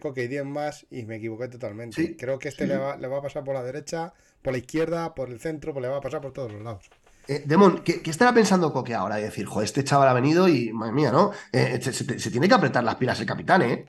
Coque 0.02 0.26
y 0.26 0.28
10 0.28 0.44
más 0.44 0.86
y 0.92 1.04
me 1.04 1.16
equivoqué 1.16 1.48
totalmente. 1.48 2.18
Creo 2.18 2.38
que 2.38 2.50
este 2.50 2.68
le, 2.68 2.76
va, 2.76 2.98
le, 2.98 3.08
va, 3.08 3.20
a 3.20 3.22
pasar 3.22 3.46
por 3.46 3.56
la 3.56 3.64
derecha, 3.64 4.14
por 4.42 4.52
la 4.52 4.60
izquierda, 4.60 5.16
por 5.16 5.30
el 5.30 5.40
centro, 5.40 5.72
pues 5.72 5.82
le 5.82 5.88
va 5.88 5.96
a 5.96 6.02
pasar 6.02 6.20
por 6.20 6.34
todos 6.34 6.52
los 6.52 6.62
lados. 6.62 6.90
Eh, 7.30 7.44
Demon, 7.46 7.84
¿qué, 7.84 8.02
estará 8.06 8.34
pensando 8.34 8.74
Coque 8.74 8.96
ahora? 8.96 9.18
De 9.18 9.22
decir, 9.22 9.46
joder, 9.46 9.66
este 9.66 9.84
chaval 9.84 10.08
ha 10.08 10.14
venido 10.14 10.48
y, 10.48 10.74
madre 10.74 10.94
mía, 10.94 11.12
¿no? 11.12 11.32
Eh, 11.52 11.80
se, 11.80 12.32
tiene 12.32 12.48
que 12.48 12.56
apretar 12.56 12.84
las 12.84 12.96
pilas 12.96 13.20
el 13.20 13.28
capitán, 13.28 13.62
¿eh? 13.62 13.86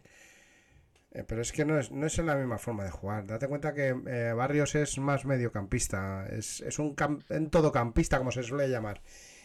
¿eh? 1.13 1.25
pero 1.27 1.41
es 1.41 1.51
que 1.51 1.65
no 1.65 1.79
es, 1.79 1.91
no 1.91 2.07
es 2.07 2.19
la 2.19 2.35
misma 2.35 2.59
forma 2.59 2.85
de 2.85 2.91
jugar. 2.91 3.27
Date 3.27 3.49
cuenta 3.49 3.73
que 3.73 3.95
Barrios 4.37 4.75
es 4.75 4.99
más 4.99 5.25
mediocampista. 5.25 6.27
Es, 6.27 6.61
es 6.61 6.79
un, 6.79 6.95
en 7.31 7.49
todocampista, 7.49 8.19
como 8.19 8.31
se 8.31 8.43
suele 8.43 8.69
llamar. 8.69 9.01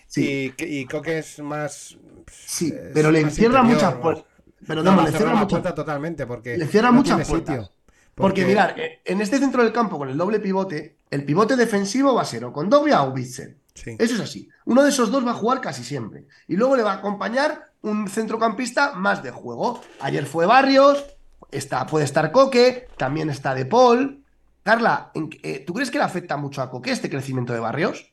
Sí. 0.07 0.53
Y, 0.57 0.85
Coque 0.87 1.19
es 1.19 1.39
más. 1.39 1.97
Sí, 2.29 2.73
pero 2.93 3.11
le 3.11 3.21
encierra 3.21 3.63
muchas 3.63 3.93
puertas. 3.93 4.25
Pero 4.67 4.83
no, 4.83 5.03
le 5.03 5.11
cierra 5.11 5.35
muchas 5.35 5.47
puertas 5.51 5.75
totalmente. 5.75 6.27
Porque 6.27 6.57
le 6.57 6.67
cierra 6.67 6.91
muchas 6.91 7.25
puertas. 7.25 7.71
Porque... 8.13 8.45
mirar, 8.45 8.75
en 9.05 9.21
este 9.21 9.37
centro 9.39 9.63
del 9.63 9.71
campo 9.71 9.97
con 9.97 10.09
el 10.09 10.17
doble 10.17 10.41
pivote, 10.41 10.97
el 11.11 11.23
pivote 11.23 11.55
defensivo 11.55 12.13
va 12.13 12.23
a 12.23 12.25
ser 12.25 12.43
o 12.43 12.51
con 12.51 12.69
Dobia 12.69 13.01
o 13.03 13.11
Witzel. 13.11 13.57
Sí. 13.75 13.95
Eso 13.99 14.15
es 14.15 14.19
así. 14.21 14.49
Uno 14.65 14.81
de 14.83 14.89
esos 14.89 15.11
dos 15.11 15.25
va 15.25 15.31
a 15.31 15.35
jugar 15.35 15.61
casi 15.61 15.83
siempre. 15.83 16.25
Y 16.47 16.55
luego 16.55 16.75
le 16.75 16.83
va 16.83 16.93
a 16.93 16.97
acompañar 16.97 17.71
un 17.81 18.07
centrocampista 18.07 18.93
más 18.93 19.21
de 19.21 19.31
juego. 19.31 19.81
Ayer 19.99 20.25
fue 20.25 20.45
Barrios, 20.45 21.05
está, 21.51 21.85
puede 21.85 22.05
estar 22.05 22.31
Coque, 22.31 22.87
también 22.97 23.29
está 23.29 23.53
De 23.53 23.65
Paul. 23.65 24.23
Carla, 24.63 25.11
¿en- 25.13 25.29
eh, 25.43 25.59
¿tú 25.67 25.73
crees 25.73 25.91
que 25.91 25.99
le 25.99 26.05
afecta 26.05 26.37
mucho 26.37 26.61
a 26.61 26.71
Coque 26.71 26.91
este 26.91 27.09
crecimiento 27.09 27.53
de 27.53 27.59
Barrios? 27.59 28.11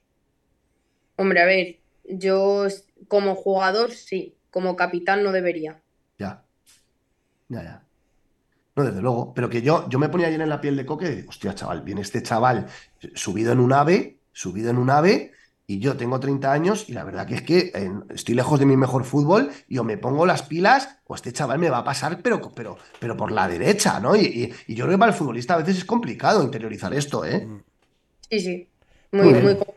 Hombre, 1.17 1.41
a 1.41 1.47
ver, 1.47 1.79
yo 2.05 2.67
como 3.09 3.35
jugador 3.35 3.93
sí, 3.93 4.37
como 4.51 4.77
capitán 4.77 5.23
no 5.23 5.33
debería. 5.33 5.81
Ya. 6.19 6.45
Ya, 7.49 7.63
ya. 7.63 7.83
No, 8.75 8.85
desde 8.85 9.01
luego. 9.01 9.33
Pero 9.35 9.49
que 9.49 9.63
yo, 9.63 9.89
yo 9.89 9.99
me 9.99 10.09
ponía 10.09 10.27
ayer 10.27 10.41
en 10.41 10.49
la 10.49 10.61
piel 10.61 10.77
de 10.77 10.85
Coque 10.87 11.25
hostia, 11.29 11.55
chaval, 11.55 11.83
viene 11.83 12.01
este 12.01 12.23
chaval 12.23 12.67
subido 13.15 13.53
en 13.53 13.61
un 13.61 13.73
ave, 13.73 14.19
subido 14.33 14.71
en 14.71 14.79
un 14.79 14.91
ave, 14.91 15.33
y 15.67 15.79
yo 15.79 15.97
tengo 15.97 16.19
30 16.21 16.53
años 16.53 16.89
y 16.89 16.93
la 16.93 17.05
verdad 17.05 17.27
que 17.27 17.35
es 17.37 17.43
que 17.43 17.59
eh, 17.75 17.91
estoy 18.11 18.35
lejos 18.35 18.59
de 18.59 18.67
mi 18.67 18.77
mejor 18.77 19.05
fútbol 19.05 19.51
y 19.69 19.79
o 19.79 19.85
me 19.85 19.97
pongo 19.97 20.27
las 20.27 20.43
pilas 20.43 20.99
o 21.07 21.15
este 21.15 21.33
chaval 21.33 21.59
me 21.59 21.71
va 21.71 21.79
a 21.79 21.85
pasar, 21.85 22.21
pero, 22.23 22.41
pero, 22.55 22.77
pero 22.99 23.17
por 23.17 23.31
la 23.33 23.47
derecha, 23.49 24.01
¿no? 24.01 24.17
Y, 24.17 24.21
y- 24.27 24.53
y 24.67 24.75
yo 24.75 24.85
creo 24.85 24.97
que 24.97 25.01
para 25.01 25.13
el 25.13 25.19
futbolista 25.19 25.55
a 25.55 25.59
veces 25.59 25.79
es 25.79 25.85
complicado 25.85 26.43
interiorizar 26.43 26.93
esto, 26.95 27.25
¿eh? 27.25 27.47
Sí, 28.29 28.41
sí. 28.41 28.69
Muy 29.13 29.23
Muy, 29.23 29.33
bien. 29.35 29.45
muy 29.45 29.57
co- 29.57 29.75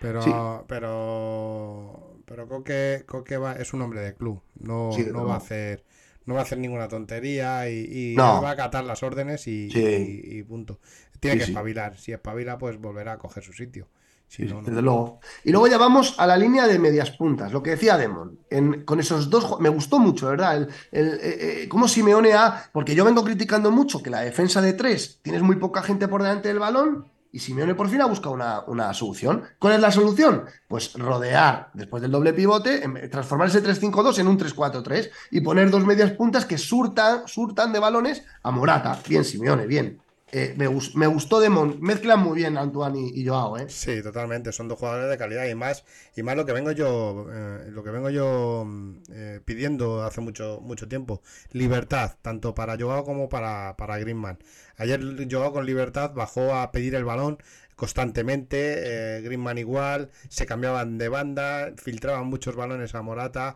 Pero, 0.00 0.22
Sí. 0.22 0.30
pero, 0.68 2.16
pero 2.24 2.46
Coque, 2.48 3.02
Coque 3.06 3.36
va, 3.36 3.54
es 3.54 3.72
un 3.72 3.82
hombre 3.82 4.00
de 4.00 4.14
club. 4.14 4.40
No, 4.60 4.90
Sí, 4.92 5.04
no 5.06 5.20
no. 5.20 5.26
va 5.26 5.34
a 5.34 5.38
hacer, 5.38 5.84
no 6.24 6.34
va 6.34 6.40
a 6.40 6.42
hacer 6.44 6.58
ninguna 6.58 6.88
tontería 6.88 7.68
y, 7.68 8.12
y 8.12 8.16
No. 8.16 8.40
va 8.42 8.50
a 8.50 8.52
acatar 8.52 8.84
las 8.84 9.02
órdenes 9.02 9.46
y, 9.48 9.70
Sí. 9.70 9.80
y- 9.80 10.38
y 10.38 10.42
punto. 10.44 10.78
Tiene 11.20 11.34
Sí, 11.34 11.38
que 11.40 11.44
sí. 11.46 11.50
espabilar. 11.52 11.96
Si 11.98 12.12
espabila, 12.12 12.58
pues 12.58 12.78
volverá 12.80 13.14
a 13.14 13.18
coger 13.18 13.42
su 13.42 13.52
sitio. 13.52 13.88
Sí, 14.28 14.44
no, 14.44 14.56
no. 14.56 14.62
desde 14.62 14.82
luego. 14.82 15.20
Y 15.42 15.50
luego 15.52 15.66
ya 15.68 15.78
vamos 15.78 16.14
a 16.18 16.26
la 16.26 16.36
línea 16.36 16.66
de 16.66 16.78
medias 16.78 17.10
puntas, 17.12 17.50
lo 17.52 17.62
que 17.62 17.70
decía 17.70 17.96
Demon. 17.96 18.38
En- 18.50 18.84
con 18.84 19.00
esos 19.00 19.30
dos, 19.30 19.58
me 19.60 19.70
gustó 19.70 19.98
mucho, 19.98 20.28
¿verdad? 20.28 20.56
El, 20.56 20.68
el, 20.92 21.08
eh, 21.14 21.62
eh, 21.62 21.68
cómo 21.68 21.88
Simeone 21.88 22.34
ha. 22.34 22.68
Porque 22.72 22.94
yo 22.94 23.04
vengo 23.04 23.24
criticando 23.24 23.70
mucho 23.70 24.02
que 24.02 24.10
la 24.10 24.20
defensa 24.20 24.60
de 24.60 24.74
tres 24.74 25.20
tienes 25.22 25.42
muy 25.42 25.56
poca 25.56 25.82
gente 25.82 26.08
por 26.08 26.22
delante 26.22 26.48
del 26.48 26.58
balón 26.58 27.06
y 27.32 27.38
Simeone 27.40 27.74
por 27.74 27.88
fin 27.88 28.00
ha 28.02 28.06
buscado 28.06 28.34
una, 28.34 28.60
una 28.66 28.92
solución. 28.94 29.44
¿Cuál 29.58 29.74
es 29.74 29.80
la 29.80 29.90
solución? 29.92 30.44
Pues 30.66 30.92
rodear 30.94 31.70
después 31.74 32.02
del 32.02 32.10
doble 32.10 32.32
pivote, 32.34 32.80
transformar 33.10 33.48
ese 33.48 33.62
3-5-2 33.62 34.18
en 34.18 34.28
un 34.28 34.38
3-4-3 34.38 35.10
y 35.30 35.40
poner 35.40 35.70
dos 35.70 35.84
medias 35.86 36.12
puntas 36.12 36.44
que 36.44 36.58
surtan, 36.58 37.26
surtan 37.26 37.72
de 37.72 37.78
balones 37.78 38.24
a 38.42 38.50
Morata. 38.50 38.98
Bien, 39.08 39.24
Simeone, 39.24 39.66
bien. 39.66 40.02
Eh, 40.32 40.54
me, 40.56 40.66
gus- 40.66 40.94
me 40.94 41.06
gustó 41.06 41.40
Demon. 41.40 41.78
Mezclan 41.80 42.20
muy 42.20 42.36
bien 42.36 42.58
Antoine 42.58 42.98
y, 43.14 43.26
Joao, 43.26 43.56
¿eh? 43.58 43.66
Sí, 43.68 44.02
totalmente. 44.02 44.50
Son 44.52 44.66
dos 44.68 44.78
jugadores 44.78 45.10
de 45.10 45.18
calidad 45.18 45.46
y 45.46 45.54
más 45.54 45.84
y 46.16 46.22
más 46.22 46.36
lo 46.36 46.46
que 46.46 46.52
vengo 46.52 46.72
yo 46.72 47.26
eh, 47.30 47.66
lo 47.70 47.84
que 47.84 47.90
vengo 47.90 48.08
yo 48.08 48.64
mm, 48.66 48.94
eh, 49.12 49.40
pidiendo 49.44 50.02
hace 50.04 50.20
mucho 50.22 50.60
mucho 50.62 50.88
tiempo. 50.88 51.22
Libertad, 51.52 52.12
tanto 52.22 52.54
para 52.54 52.76
Joao 52.78 53.04
como 53.04 53.28
para 53.28 53.76
para 53.76 53.98
Griezmann. 53.98 54.38
Ayer 54.78 55.00
Joao 55.30 55.52
con 55.52 55.66
libertad 55.66 56.12
bajó 56.14 56.54
a 56.54 56.72
pedir 56.72 56.94
el 56.94 57.04
balón 57.04 57.38
constantemente, 57.76 59.20
Griezmann 59.22 59.58
igual, 59.58 60.10
se 60.28 60.46
cambiaban 60.46 60.98
de 60.98 61.08
banda, 61.08 61.72
filtraban 61.76 62.26
muchos 62.26 62.56
balones 62.56 62.94
a 62.96 63.02
Morata, 63.02 63.54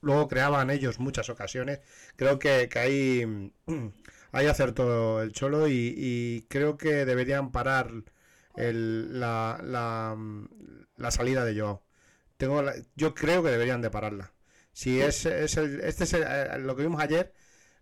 luego 0.00 0.28
creaban 0.28 0.70
ellos 0.70 0.98
muchas 1.00 1.28
ocasiones. 1.30 1.80
Creo 2.16 2.38
que, 2.38 2.68
que 2.68 2.78
ahí, 2.78 3.26
mm, 3.66 3.86
ahí 4.36 4.46
acertó 4.46 5.22
el 5.22 5.32
Cholo 5.32 5.68
y, 5.68 5.94
y 5.96 6.42
creo 6.48 6.76
que 6.76 7.04
deberían 7.04 7.50
parar 7.52 7.90
el- 8.56 9.18
la, 9.20 9.60
la, 9.62 10.14
mm, 10.16 10.48
la 10.96 11.10
salida 11.10 11.44
de 11.44 11.58
Joao. 11.58 11.82
Tengo 12.36 12.62
la- 12.62 12.74
yo 12.94 13.14
creo 13.14 13.42
que 13.42 13.50
deberían 13.50 13.80
de 13.82 13.90
pararla. 13.90 14.32
Si 14.72 15.00
es, 15.00 15.24
es 15.26 15.56
el, 15.56 15.80
este 15.80 16.04
es 16.04 16.12
el- 16.12 16.24
eh, 16.26 16.58
lo 16.58 16.76
que 16.76 16.82
vimos 16.82 17.00
ayer, 17.00 17.32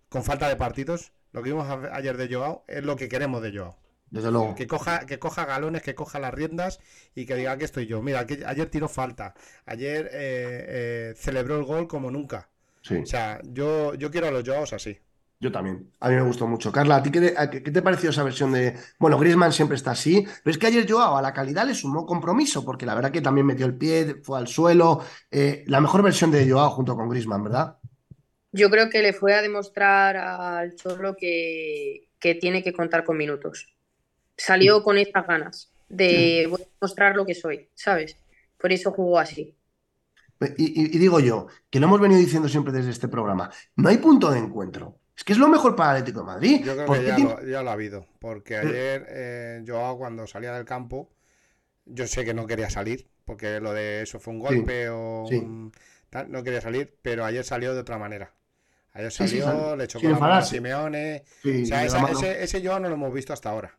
con 0.09 0.23
falta 0.25 0.49
de 0.49 0.57
partidos, 0.57 1.13
lo 1.33 1.43
que 1.43 1.51
vimos 1.51 1.67
ayer 1.93 2.17
de 2.17 2.33
Joao, 2.33 2.65
es 2.69 2.85
lo 2.85 2.97
que 2.97 3.09
queremos 3.09 3.43
de 3.43 3.57
Joao. 3.57 3.77
Desde 4.11 4.31
luego. 4.31 4.55
Que 4.55 4.69
coja, 4.69 5.07
que 5.07 5.19
coja 5.19 5.45
galones, 5.45 5.83
que 5.83 5.97
coja 5.97 6.21
las 6.21 6.33
riendas 6.33 6.79
y 7.17 7.27
que 7.27 7.35
diga 7.35 7.51
aquí 7.53 7.65
estoy 7.65 7.87
yo. 7.87 8.01
Mira, 8.01 8.25
que 8.27 8.45
ayer 8.47 8.71
tiró 8.71 8.89
falta. 8.89 9.35
Ayer 9.67 10.07
eh, 10.13 10.65
eh, 10.69 11.15
celebró 11.17 11.57
el 11.57 11.65
gol 11.65 11.89
como 11.89 12.13
nunca. 12.13 12.49
Sí. 12.83 12.95
O 12.99 13.07
sea, 13.07 13.41
yo, 13.43 13.95
yo 13.95 14.13
quiero 14.13 14.29
a 14.29 14.31
los 14.31 14.45
Joaos 14.47 14.73
así. 14.73 15.01
Yo 15.41 15.53
también. 15.53 15.93
A 16.01 16.09
mí 16.09 16.15
me 16.15 16.23
gustó 16.23 16.47
mucho. 16.47 16.73
Carla, 16.73 16.97
¿a 16.97 17.03
ti 17.03 17.11
qué 17.11 17.21
te, 17.21 17.35
a- 17.39 17.51
qué 17.51 17.61
te 17.61 17.83
pareció 17.83 18.11
esa 18.11 18.23
versión 18.23 18.53
de. 18.53 18.77
Bueno, 18.99 19.19
Griezmann 19.19 19.53
siempre 19.53 19.77
está 19.77 19.91
así, 19.91 20.25
pero 20.43 20.53
es 20.53 20.59
que 20.59 20.67
ayer 20.69 20.91
Joao 20.91 21.17
a 21.17 21.23
la 21.23 21.33
calidad 21.35 21.67
le 21.67 21.75
sumó 21.75 22.07
compromiso, 22.07 22.65
porque 22.65 22.87
la 22.87 22.95
verdad 22.95 23.11
que 23.11 23.21
también 23.21 23.47
metió 23.47 23.67
el 23.67 23.77
pie, 23.77 24.17
fue 24.23 24.39
al 24.39 24.47
suelo. 24.49 25.03
Eh, 25.31 25.65
la 25.67 25.81
mejor 25.81 26.03
versión 26.03 26.31
de 26.31 26.49
Joao 26.51 26.71
junto 26.71 26.97
con 26.97 27.09
Griezmann, 27.09 27.43
¿verdad? 27.45 27.77
Yo 28.53 28.71
creo 28.71 28.89
que 28.89 29.03
le 29.03 29.13
fue 29.13 29.35
a 29.35 29.43
demostrar 29.43 30.17
al 30.17 30.77
Cholo 30.77 31.17
que, 31.17 32.09
que 32.21 32.37
tiene 32.37 32.63
que 32.63 32.73
contar 32.73 33.05
con 33.05 33.17
minutos. 33.17 33.67
Salió 34.37 34.83
con 34.83 34.97
estas 34.99 35.27
ganas 35.27 35.73
de 35.89 36.47
voy 36.51 36.63
a 36.63 36.67
mostrar 36.81 37.17
lo 37.17 37.27
que 37.27 37.35
soy, 37.35 37.69
¿sabes? 37.75 38.17
Por 38.59 38.73
eso 38.73 38.93
jugó 38.93 39.19
así. 39.19 39.57
Y, 40.57 40.65
y- 40.83 40.97
y 40.97 40.99
digo 40.99 41.21
yo, 41.21 41.47
que 41.71 41.81
lo 41.81 41.87
hemos 41.87 42.01
venido 42.01 42.21
diciendo 42.21 42.49
siempre 42.49 42.73
desde 42.73 42.91
este 42.91 43.09
programa, 43.09 43.51
no 43.77 43.89
hay 43.89 43.99
punto 43.99 44.31
de 44.31 44.39
encuentro. 44.39 44.99
Es 45.17 45.23
que 45.25 45.33
es 45.33 45.39
lo 45.39 45.49
mejor 45.49 45.77
para 45.77 45.91
el 45.93 45.97
Atlético 45.99 46.21
de 46.21 46.27
Madrid. 46.27 46.65
Yo 46.65 46.75
creo 46.75 46.87
¿Por 46.87 46.99
que 46.99 47.05
ya 47.07 47.17
tiene- 47.17 47.31
lo, 47.31 47.47
ya 47.47 47.63
lo 47.63 47.71
ha 47.71 47.73
habido. 47.75 48.07
Porque 48.19 48.57
ayer 48.57 49.07
eh, 49.09 49.65
Joao 49.67 49.97
cuando 49.99 50.27
salía 50.27 50.53
del 50.53 50.65
campo, 50.65 51.11
yo 51.87 52.07
sé 52.07 52.25
que 52.25 52.35
no 52.35 52.47
quería 52.47 52.71
salir, 52.71 53.09
porque 53.25 53.61
lo 53.61 53.73
de 53.73 54.03
eso 54.03 54.19
fue 54.19 54.33
un 54.35 54.41
Sí, 54.41 54.47
golpe 54.57 54.89
o 54.91 55.27
sí. 55.29 55.37
un 55.37 55.73
tal, 56.11 56.31
no 56.31 56.43
quería 56.43 56.61
salir, 56.61 56.97
pero 57.03 57.25
ayer 57.25 57.45
salió 57.45 57.75
de 57.75 57.81
otra 57.81 57.99
manera. 57.99 58.35
Ayer 58.93 59.11
sí, 59.13 59.19
salió, 59.29 59.45
sal- 59.45 59.79
le 59.79 59.87
chocó 59.89 60.09
la 60.09 60.19
mano 60.19 60.35
a. 60.35 60.43
Simeone. 60.43 61.25
O 61.45 61.67
sea, 61.67 61.85
esa- 61.85 62.11
ese, 62.11 62.43
ese 62.43 62.65
Joao 62.67 62.81
no 62.81 62.89
lo 62.89 62.95
hemos 62.95 63.13
visto 63.13 63.33
hasta 63.33 63.51
ahora. 63.51 63.79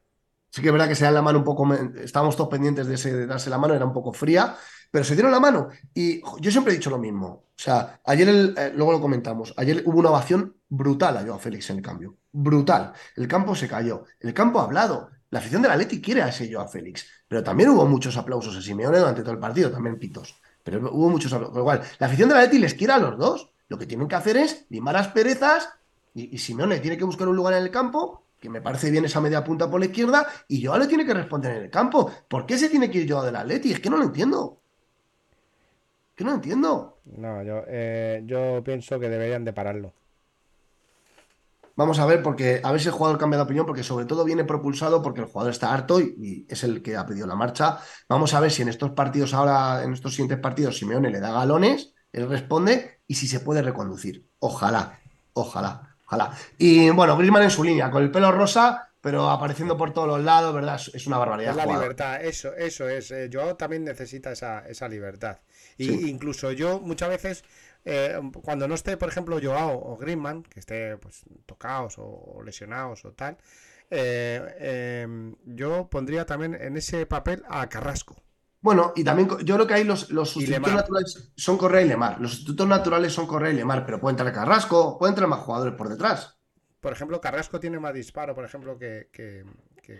Sí 0.50 0.62
que 0.62 0.67
es 0.69 0.74
verdad 0.74 0.88
que 0.88 0.95
se 0.95 1.04
dan 1.04 1.13
la 1.15 1.21
mano 1.21 1.39
un 1.39 1.43
poco, 1.43 1.67
estábamos 2.02 2.38
todos 2.38 2.50
pendientes 2.50 2.88
de, 2.88 2.95
ese, 2.95 3.13
de 3.13 3.26
darse 3.28 3.50
la 3.50 3.58
mano, 3.58 3.74
era 3.74 3.84
un 3.86 3.91
poco 3.91 4.13
fría, 4.13 4.56
pero 4.89 5.04
se 5.04 5.13
dieron 5.13 5.32
la 5.34 5.39
mano. 5.41 5.67
Y 5.93 6.21
yo 6.39 6.50
siempre 6.50 6.71
he 6.71 6.78
dicho 6.78 6.89
lo 6.89 6.98
mismo. 6.98 7.28
O 7.28 7.54
sea, 7.58 8.00
ayer, 8.06 8.30
el- 8.30 8.56
eh, 8.58 8.71
luego 8.74 8.93
lo 8.93 9.02
comentamos, 9.02 9.54
ayer 9.58 9.84
hubo 9.86 10.00
una 10.00 10.10
ovación 10.12 10.56
brutal 10.76 11.18
a 11.18 11.24
Joao 11.24 11.40
Félix 11.40 11.70
en 11.70 11.78
el 11.78 11.84
cambio. 11.84 12.16
Brutal. 12.32 12.94
El 13.16 13.28
campo 13.28 13.56
se 13.56 13.68
cayó, 13.68 14.06
el 14.20 14.34
campo 14.34 14.60
ha 14.60 14.64
hablado. 14.64 15.10
La 15.30 15.40
afición 15.40 15.62
del 15.62 15.72
Atleti 15.72 16.02
quiere 16.02 16.22
a 16.22 16.30
ese 16.30 16.52
Joao 16.52 16.68
Félix, 16.68 17.06
pero 17.28 17.44
también 17.44 17.70
hubo 17.70 17.86
muchos 17.86 18.16
aplausos 18.18 18.56
a 18.56 18.62
Simeone 18.62 19.00
durante 19.00 19.22
todo 19.22 19.34
el 19.34 19.40
partido, 19.40 19.72
también 19.72 20.00
pitos. 20.00 20.40
Pero 20.64 20.90
hubo 20.92 21.10
muchos 21.10 21.34
aplausos. 21.34 21.52
Con 21.52 21.60
lo 21.60 21.66
cual, 21.66 21.82
la 22.00 22.08
afición 22.08 22.30
del 22.30 22.38
Atleti 22.38 22.60
les 22.60 22.74
quiere 22.74 22.94
a 22.94 23.00
los 23.00 23.18
dos. 23.18 23.52
Lo 23.68 23.78
que 23.78 23.86
tienen 23.86 24.08
que 24.08 24.16
hacer 24.16 24.38
es 24.38 24.66
limar 24.70 24.94
las 24.94 25.08
perezas 25.10 25.70
y, 26.14 26.38
Simeone 26.38 26.80
tiene 26.80 26.98
que 26.98 27.04
buscar 27.04 27.28
un 27.28 27.36
lugar 27.36 27.56
en 27.56 27.64
el 27.64 27.72
campo, 27.72 28.24
que 28.40 28.50
me 28.50 28.62
parece 28.62 28.90
bien 28.90 29.06
esa 29.06 29.20
media 29.20 29.44
punta 29.44 29.70
por 29.70 29.80
la 29.80 29.88
izquierda, 29.88 30.28
y 30.48 30.64
Joao 30.64 30.80
le 30.80 30.88
tiene 30.88 31.06
que 31.06 31.14
responder 31.14 31.58
en 31.58 31.64
el 31.64 31.70
campo. 31.70 32.12
¿Por 32.28 32.46
qué 32.46 32.58
se 32.58 32.70
tiene 32.70 32.90
que 32.90 33.00
ir 33.00 33.12
Joao 33.12 33.26
del 33.26 33.36
Atleti? 33.36 33.72
Es 33.74 33.80
que 33.80 33.90
no 33.90 33.98
lo 33.98 34.04
entiendo. 34.04 34.62
Es 36.12 36.16
que 36.16 36.24
no 36.24 36.30
lo 36.30 36.36
entiendo. 36.38 37.00
No, 37.18 37.44
yo, 37.44 37.64
eh, 37.68 38.24
yo 38.26 38.64
pienso 38.64 39.00
que 39.00 39.10
deberían 39.10 39.44
de 39.44 39.54
pararlo. 39.54 39.94
Vamos 41.76 42.00
a 42.00 42.06
ver, 42.06 42.24
porque 42.24 42.62
a 42.64 42.72
ver 42.72 42.80
si 42.82 42.88
el 42.88 42.94
jugador 42.94 43.18
cambia 43.20 43.38
de 43.38 43.44
opinión, 43.44 43.66
porque 43.66 43.84
sobre 43.84 44.06
todo 44.06 44.24
viene 44.24 44.46
propulsado 44.46 45.02
porque 45.02 45.22
el 45.22 45.28
jugador 45.28 45.52
está 45.52 45.74
harto 45.74 46.00
y, 46.00 46.16
y 46.18 46.46
es 46.50 46.64
el 46.64 46.82
que 46.82 46.96
ha 46.96 47.06
pedido 47.06 47.28
la 47.28 47.36
marcha. 47.36 47.80
Vamos 48.08 48.34
a 48.34 48.40
ver 48.40 48.52
si 48.52 48.62
en 48.62 48.70
estos 48.70 48.92
partidos 48.92 49.34
ahora, 49.34 49.84
en 49.84 49.94
estos 49.94 50.14
siguientes 50.14 50.40
partidos, 50.40 50.78
Simeone 50.78 51.10
le 51.10 51.20
da 51.20 51.32
galones, 51.32 51.94
él 52.12 52.30
responde 52.30 53.02
y 53.08 53.16
si 53.16 53.28
se 53.28 53.42
puede 53.42 53.62
reconducir. 53.62 54.26
Ojalá, 54.40 55.00
ojalá, 55.34 55.98
ojalá. 56.06 56.32
Y 56.58 56.90
bueno, 56.92 57.18
Griezmann 57.18 57.44
en 57.44 57.52
su 57.52 57.64
línea, 57.64 57.92
con 57.92 58.04
el 58.04 58.12
pelo 58.12 58.32
rosa, 58.32 58.90
pero 59.02 59.30
apareciendo 59.30 59.78
por 59.78 59.94
todos 59.94 60.08
los 60.08 60.24
lados, 60.24 60.54
¿verdad? 60.54 60.80
Es, 60.94 61.06
una 61.08 61.18
barbaridad. 61.18 61.52
Es 61.52 61.58
la 61.58 61.66
libertad, 61.66 62.24
eso, 62.24 62.54
eso 62.56 62.88
es. 62.90 63.12
eh, 63.12 63.30
Joao 63.32 63.56
también 63.56 63.84
necesita 63.84 64.32
esa, 64.32 64.60
esa 64.68 64.88
libertad. 64.88 65.38
Y 65.78 65.86
Sí. 65.88 66.10
incluso 66.10 66.52
yo 66.52 66.80
muchas 66.80 67.10
veces, 67.10 67.44
eh, 67.86 68.19
cuando 68.43 68.67
no 68.67 68.76
esté, 68.76 68.98
por 68.98 69.10
ejemplo, 69.10 69.39
Joao 69.41 69.80
o 69.80 69.98
Griezmann, 69.98 70.43
que 70.43 70.60
esté 70.60 70.98
pues 70.98 71.24
tocados 71.45 71.95
o 71.98 72.41
lesionados 72.43 73.06
o 73.06 73.13
tal, 73.13 73.38
eh, 73.91 74.41
eh, 74.60 75.34
yo 75.45 75.88
pondría 75.89 76.26
también 76.26 76.56
en 76.56 76.78
ese 76.78 77.06
papel 77.06 77.43
a 77.48 77.67
Carrasco. 77.69 78.15
Bueno, 78.62 78.93
y 78.95 79.04
también 79.04 79.30
yo 79.43 79.56
creo 79.56 79.67
que 79.67 79.76
ahí 79.76 79.84
los, 79.84 80.10
los 80.10 80.32
sustitutos 80.32 80.74
naturales 80.74 81.32
son 81.36 81.58
Correa 81.58 81.84
y 81.84 81.88
Lemar. 81.88 82.19
Los 82.19 82.32
sustitutos 82.32 82.67
naturales 82.67 83.13
son 83.13 83.28
Correa 83.28 83.52
y 83.52 83.56
Lemar, 83.56 83.86
pero 83.86 84.00
puede 84.00 84.13
entrar 84.13 84.34
Carrasco, 84.34 84.98
pueden 84.98 85.13
entrar 85.13 85.30
más 85.30 85.41
jugadores 85.41 85.76
por 85.76 85.88
detrás. 85.88 86.39
Por 86.82 86.91
ejemplo, 86.91 87.21
Carrasco 87.21 87.60
tiene 87.60 87.80
más 87.80 87.93
disparo, 87.93 88.34
por 88.34 88.43
ejemplo, 88.43 88.78
que, 88.78 89.10
que, 89.12 89.45
que 89.84 90.00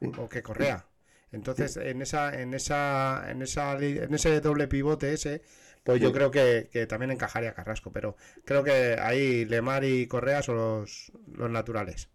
Sí. 0.00 0.12
o 0.18 0.28
que 0.28 0.42
Correa. 0.42 0.86
Entonces, 1.32 1.76
en 1.76 2.02
esa, 2.02 2.40
en 2.40 2.54
esa, 2.54 3.30
en 3.30 3.42
esa, 3.42 3.78
en 3.78 4.14
ese 4.14 4.40
doble 4.40 4.66
pivote 4.66 5.12
ese, 5.12 5.42
pues 5.84 6.00
yo 6.00 6.12
creo 6.12 6.30
que, 6.30 6.68
que 6.72 6.86
también 6.86 7.10
encajaría 7.10 7.54
Carrasco, 7.54 7.92
pero 7.92 8.16
creo 8.44 8.62
que 8.64 8.96
ahí 9.00 9.44
Lemar 9.44 9.84
y 9.84 10.06
Correa 10.06 10.42
son 10.42 10.56
los, 10.56 11.12
los 11.32 11.50
naturales. 11.50 12.08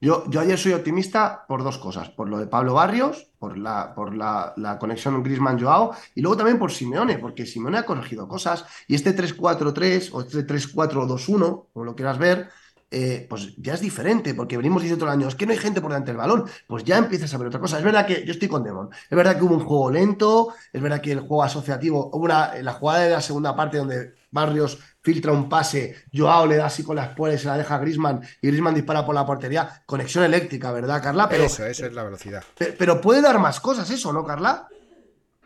Yo, 0.00 0.24
yo 0.30 0.40
ayer 0.40 0.58
soy 0.58 0.72
optimista 0.72 1.44
por 1.46 1.62
dos 1.62 1.78
cosas, 1.78 2.10
por 2.10 2.28
lo 2.28 2.38
de 2.38 2.46
Pablo 2.46 2.74
Barrios, 2.74 3.30
por 3.38 3.58
la, 3.58 3.94
por 3.94 4.14
la, 4.14 4.52
la 4.56 4.78
conexión 4.78 5.22
Griezmann-Joao 5.22 5.94
y 6.14 6.20
luego 6.22 6.36
también 6.36 6.58
por 6.58 6.70
Simeone, 6.72 7.18
porque 7.18 7.46
Simeone 7.46 7.78
ha 7.78 7.86
corregido 7.86 8.28
cosas 8.28 8.64
y 8.86 8.94
este 8.94 9.14
3-4-3 9.16 10.10
o 10.12 10.20
este 10.22 10.46
3-4-2-1, 10.46 11.66
como 11.72 11.84
lo 11.84 11.94
quieras 11.94 12.18
ver, 12.18 12.48
eh, 12.90 13.26
pues 13.28 13.54
ya 13.56 13.74
es 13.74 13.80
diferente, 13.80 14.34
porque 14.34 14.56
venimos 14.56 14.82
diciendo 14.82 15.04
todo 15.04 15.14
el 15.14 15.18
año, 15.18 15.28
es 15.28 15.36
que 15.36 15.46
no 15.46 15.52
hay 15.52 15.58
gente 15.58 15.80
por 15.80 15.90
delante 15.90 16.10
del 16.10 16.16
balón, 16.16 16.44
pues 16.66 16.82
ya 16.82 16.98
empiezas 16.98 17.32
a 17.32 17.38
ver 17.38 17.46
otra 17.46 17.60
cosa. 17.60 17.78
Es 17.78 17.84
verdad 17.84 18.04
que 18.04 18.24
yo 18.24 18.32
estoy 18.32 18.48
con 18.48 18.64
Demon, 18.64 18.90
es 18.92 19.16
verdad 19.16 19.36
que 19.36 19.44
hubo 19.44 19.54
un 19.54 19.64
juego 19.64 19.90
lento, 19.90 20.54
es 20.72 20.82
verdad 20.82 21.00
que 21.00 21.12
el 21.12 21.20
juego 21.20 21.44
asociativo, 21.44 22.10
hubo 22.12 22.24
una, 22.24 22.54
la 22.62 22.72
jugada 22.72 23.04
de 23.04 23.10
la 23.10 23.20
segunda 23.20 23.54
parte 23.54 23.78
donde 23.78 24.14
Barrios 24.32 24.78
filtra 25.02 25.32
un 25.32 25.48
pase, 25.48 25.94
Joao 26.12 26.46
le 26.46 26.56
da 26.56 26.66
así 26.66 26.82
con 26.82 26.96
las 26.96 27.14
puertas 27.14 27.40
y 27.40 27.42
se 27.42 27.48
la 27.48 27.58
deja 27.58 27.76
a 27.76 27.78
Grisman 27.78 28.20
y 28.42 28.48
Grisman 28.48 28.74
dispara 28.74 29.06
por 29.06 29.14
la 29.14 29.24
portería. 29.24 29.82
Conexión 29.86 30.24
eléctrica, 30.24 30.72
¿verdad, 30.72 31.02
Carla? 31.02 31.28
Pero, 31.28 31.44
eso, 31.44 31.64
eso 31.66 31.86
es 31.86 31.92
la 31.92 32.04
velocidad. 32.04 32.44
Pero, 32.58 32.74
pero, 32.76 33.00
puede 33.00 33.22
dar 33.22 33.38
más 33.38 33.60
cosas 33.60 33.88
eso, 33.90 34.12
¿no, 34.12 34.24
Carla? 34.24 34.68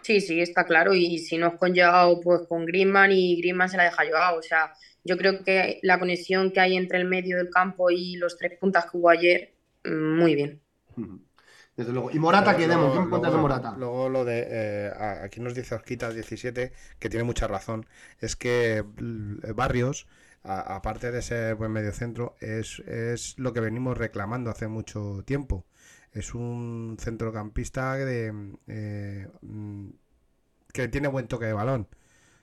Sí, 0.03 0.21
sí, 0.21 0.41
está 0.41 0.65
claro. 0.65 0.95
Y 0.95 1.19
si 1.19 1.39
no 1.39 1.49
es 1.49 1.55
con 1.55 1.75
Joao, 1.75 2.21
pues 2.21 2.43
con 2.49 2.67
Grisman 2.67 3.13
y 3.13 3.37
Grisman 3.41 3.71
se 3.71 3.77
la 3.77 3.85
deja 3.85 4.03
Joao. 4.11 4.39
O 4.39 4.43
sea, 4.43 4.73
yo 5.05 5.17
creo 5.17 5.45
que 5.45 5.79
la 5.83 5.99
conexión 5.99 6.51
que 6.51 6.61
hay 6.61 6.77
entre 6.77 6.99
el 6.99 7.05
medio 7.05 7.37
del 7.37 7.51
campo 7.51 7.91
y 7.91 8.17
los 8.17 8.37
tres 8.37 8.59
puntas 8.59 8.91
que 8.91 8.97
hubo 8.97 9.11
ayer, 9.11 9.55
mm, 9.85 10.19
muy 10.19 10.35
bien. 10.35 10.61
Desde 11.77 11.93
luego. 11.93 12.11
¿Y 12.11 12.19
Morata 12.19 12.57
qué 12.57 12.69
demos? 12.69 12.93
¿Qué 12.93 13.01
me 13.01 13.09
cuentas 13.09 13.33
de 13.33 13.39
Morata? 13.39 13.75
Luego 13.77 14.09
lo 14.09 14.25
de. 14.25 14.47
Eh, 14.49 14.93
aquí 15.23 15.41
nos 15.41 15.55
dice 15.55 15.75
Osquita 15.75 16.11
17, 16.11 16.73
que 16.99 17.09
tiene 17.09 17.25
mucha 17.25 17.49
razón. 17.49 17.87
Es 18.21 18.37
que 18.37 18.85
Barrios, 19.55 20.07
aparte 20.43 21.11
de 21.11 21.21
ser 21.21 21.57
buen 21.57 21.73
mediocentro, 21.73 22.37
es, 22.41 22.79
es 22.81 23.39
lo 23.39 23.53
que 23.53 23.61
venimos 23.61 23.99
reclamando 23.99 24.51
hace 24.51 24.69
mucho 24.69 25.25
tiempo. 25.27 25.67
Es 26.13 26.35
un 26.35 26.97
centrocampista 27.01 27.97
de, 27.97 28.33
eh, 28.69 29.29
mm, 29.43 29.89
que 30.73 30.89
tiene 30.89 31.09
buen 31.09 31.27
toque 31.27 31.47
de 31.47 31.53
balón. 31.55 31.89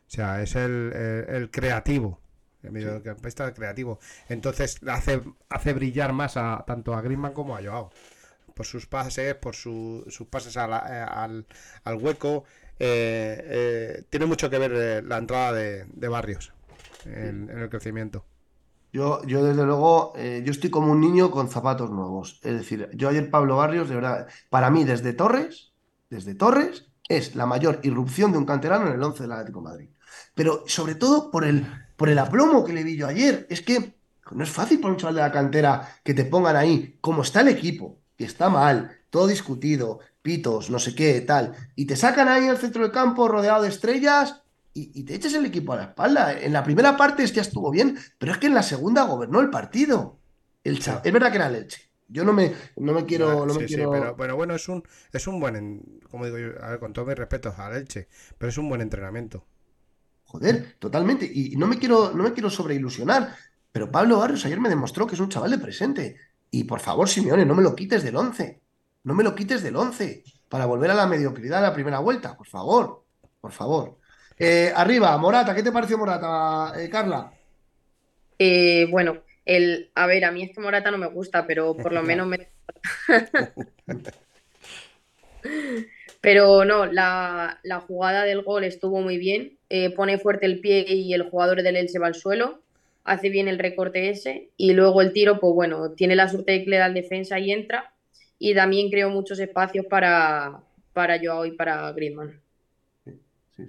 O 0.08 0.13
sea, 0.13 0.41
es 0.41 0.56
el, 0.56 0.91
el, 1.30 1.50
creativo. 1.52 2.21
El 2.63 2.71
mediocampista 2.71 3.54
creativo. 3.54 4.00
Entonces 4.30 4.80
hace, 4.88 5.21
hace 5.50 5.74
brillar 5.74 6.13
más 6.13 6.38
a 6.38 6.63
tanto 6.65 6.93
a 6.93 7.02
Griezmann 7.02 7.34
como 7.34 7.56
a 7.56 7.63
Joao 7.63 7.91
por 8.54 8.65
sus 8.65 8.86
pases, 8.86 9.36
por 9.36 9.56
sus 9.56 10.28
pases 10.30 10.56
eh, 10.56 10.60
al, 10.60 11.45
al, 11.84 11.95
hueco. 11.95 12.43
Eh, 12.80 13.41
eh, 13.43 14.04
tiene 14.10 14.26
mucho 14.26 14.50
que 14.50 14.58
ver 14.58 15.04
la 15.04 15.17
entrada 15.17 15.54
de, 15.54 16.08
Barrios 16.08 16.54
en, 17.06 17.50
el 17.50 17.69
crecimiento. 17.69 18.26
Yo, 18.93 19.24
yo 19.26 19.43
desde 19.43 19.63
luego, 19.63 20.13
yo 20.15 20.52
estoy 20.52 20.69
como 20.69 20.91
un 20.91 21.00
niño 21.00 21.32
con 21.32 21.50
zapatos 21.50 21.89
nuevos. 21.91 22.39
Es 22.43 22.54
decir, 22.58 22.89
yo 22.93 23.08
ayer 23.08 23.30
Pablo 23.30 23.56
Barrios, 23.56 23.88
de 23.88 23.95
verdad, 23.95 24.28
para 24.50 24.69
mí 24.69 24.84
desde 24.84 25.13
Torres, 25.13 25.71
desde 26.10 26.36
Torres, 26.36 26.91
es 27.08 27.36
la 27.36 27.45
mayor 27.45 27.80
irrupción 27.84 28.32
de 28.32 28.38
un 28.38 28.45
canterano 28.45 28.88
en 28.88 28.93
el 28.93 29.04
11 29.04 29.24
del 29.24 29.32
Atlético 29.32 29.60
de 29.62 29.69
Madrid. 29.69 29.89
Pero 30.36 30.63
sobre 30.67 30.95
todo 30.95 31.32
por 31.32 31.45
el, 31.45 31.65
por 32.01 32.09
el 32.09 32.17
aplomo 32.17 32.65
que 32.65 32.73
le 32.73 32.83
vi 32.83 32.97
yo 32.97 33.05
ayer. 33.05 33.45
Es 33.47 33.61
que 33.61 33.93
no 34.31 34.43
es 34.43 34.49
fácil 34.49 34.79
para 34.79 34.91
un 34.91 34.97
chaval 34.97 35.13
de 35.13 35.21
la 35.21 35.31
cantera 35.31 35.99
que 36.03 36.15
te 36.15 36.25
pongan 36.25 36.55
ahí, 36.55 36.97
como 36.99 37.21
está 37.21 37.41
el 37.41 37.49
equipo, 37.49 37.99
está 38.17 38.49
mal, 38.49 38.97
todo 39.11 39.27
discutido, 39.27 39.99
pitos, 40.23 40.71
no 40.71 40.79
sé 40.79 40.95
qué, 40.95 41.21
tal, 41.21 41.53
y 41.75 41.85
te 41.85 41.95
sacan 41.95 42.27
ahí 42.27 42.47
al 42.47 42.57
centro 42.57 42.81
del 42.81 42.91
campo 42.91 43.27
rodeado 43.27 43.61
de 43.61 43.69
estrellas 43.69 44.41
y, 44.73 45.03
te 45.03 45.13
echas 45.13 45.35
el 45.35 45.45
equipo 45.45 45.73
a 45.73 45.75
la 45.75 45.83
espalda. 45.83 46.33
En 46.33 46.53
la 46.53 46.63
primera 46.63 46.97
parte 46.97 47.23
ya 47.27 47.43
estuvo 47.43 47.69
bien, 47.69 47.99
pero 48.17 48.31
es 48.31 48.39
que 48.39 48.47
en 48.47 48.55
la 48.55 48.63
segunda 48.63 49.03
gobernó 49.03 49.39
el 49.39 49.51
partido. 49.51 50.17
El 50.63 50.79
Es 50.79 51.13
verdad 51.13 51.29
que 51.29 51.37
era 51.37 51.49
leche. 51.51 51.91
Yo 52.07 52.25
no 52.25 52.33
me, 52.33 52.51
no 52.77 52.93
me 52.93 53.05
quiero. 53.05 53.45
No, 53.45 54.15
pero, 54.17 54.35
bueno, 54.35 54.55
es 54.55 54.67
un, 54.67 54.81
es 55.13 55.27
un 55.27 55.39
buen. 55.39 56.01
Como 56.09 56.25
digo 56.25 56.39
yo, 56.39 56.63
a 56.63 56.71
ver, 56.71 56.79
con 56.79 56.93
todo 56.93 57.05
mi 57.05 57.13
respeto 57.13 57.53
a 57.55 57.69
Leche, 57.69 58.07
pero 58.39 58.49
es 58.49 58.57
un 58.57 58.67
buen 58.67 58.81
entrenamiento. 58.81 59.45
Joder, 60.32 60.76
totalmente. 60.80 61.30
Y, 61.30 61.58
no 61.58 61.67
me 61.67 61.78
quiero, 61.78 62.13
no 62.13 62.24
me 62.24 62.32
quiero 62.32 62.50
sobreilusionar. 62.50 63.36
Pero 63.70 63.91
Pablo 63.91 64.20
Barrios 64.20 64.46
ayer 64.46 64.62
me 64.62 64.70
demostró 64.70 65.06
que 65.06 65.15
es 65.15 65.20
un 65.20 65.28
chaval 65.28 65.52
de 65.52 65.58
presente. 65.58 66.15
Y 66.50 66.63
por 66.63 66.80
favor, 66.80 67.10
Simeone, 67.10 67.46
no 67.46 67.54
me 67.54 67.62
lo 67.62 67.76
quites 67.76 68.02
del 68.02 68.15
11. 68.15 68.62
No 69.04 69.13
me 69.13 69.26
lo 69.26 69.36
quites 69.36 69.62
del 69.62 69.76
11 69.76 70.24
para 70.48 70.65
volver 70.65 70.89
a 70.89 70.94
la 70.94 71.06
mediocridad 71.06 71.58
de 71.58 71.67
la 71.67 71.74
primera 71.74 72.00
vuelta. 72.00 72.38
Por 72.38 72.48
favor, 72.48 73.04
por 73.41 73.52
favor. 73.52 73.98
Eh, 74.38 74.72
arriba, 74.74 75.17
Morata, 75.17 75.54
¿qué 75.54 75.63
te 75.63 75.72
pareció 75.72 75.98
Morata, 75.98 76.82
eh, 76.82 76.89
Carla? 76.89 77.34
Eh, 78.39 78.88
bueno, 78.89 79.24
el, 79.44 79.91
a 79.96 80.08
ver, 80.08 80.24
a 80.24 80.32
mí 80.32 80.44
es 80.44 80.56
que 80.56 80.62
Morata 80.62 80.91
no 80.91 80.98
me 80.98 81.08
gusta, 81.08 81.46
pero 81.46 81.76
por 81.78 81.91
lo 81.91 82.04
menos 82.04 82.26
me... 82.26 82.48
pero 86.22 86.63
no, 86.63 86.86
la, 86.86 87.60
la, 87.63 87.82
jugada 87.82 88.24
del 88.24 88.44
gol 88.44 88.63
estuvo 88.63 89.02
muy 89.02 89.17
bien. 89.17 89.58
Pone 89.95 90.17
fuerte 90.17 90.45
el 90.45 90.60
pie 90.60 90.86
y 90.88 91.13
el 91.13 91.23
jugador 91.23 91.63
del 91.63 91.75
Elche 91.77 91.99
va 91.99 92.07
al 92.07 92.15
suelo 92.15 92.62
hace 93.03 93.29
bien 93.29 93.47
el 93.47 93.60
recorte 93.60 94.10
ese 94.10 94.49
y 94.57 94.73
luego 94.73 95.01
el 95.01 95.13
tiro, 95.13 95.39
pues 95.39 95.53
bueno, 95.53 95.91
tiene 95.91 96.15
la 96.15 96.27
suerte 96.27 96.51
de 96.51 96.63
que 96.63 96.69
le 96.69 96.77
da 96.77 96.88
el 96.88 96.93
defensa 96.93 97.39
y 97.39 97.51
entra 97.51 97.93
y 98.38 98.55
también 98.55 98.89
creó 98.89 99.10
muchos 99.10 99.39
espacios 99.39 99.86
para, 99.88 100.62
para 100.93 101.19
Joao 101.21 101.45
y 101.45 101.55
para 101.55 101.91
Griezmann. 101.91 102.39
Sí, 103.03 103.19
sí, 103.55 103.63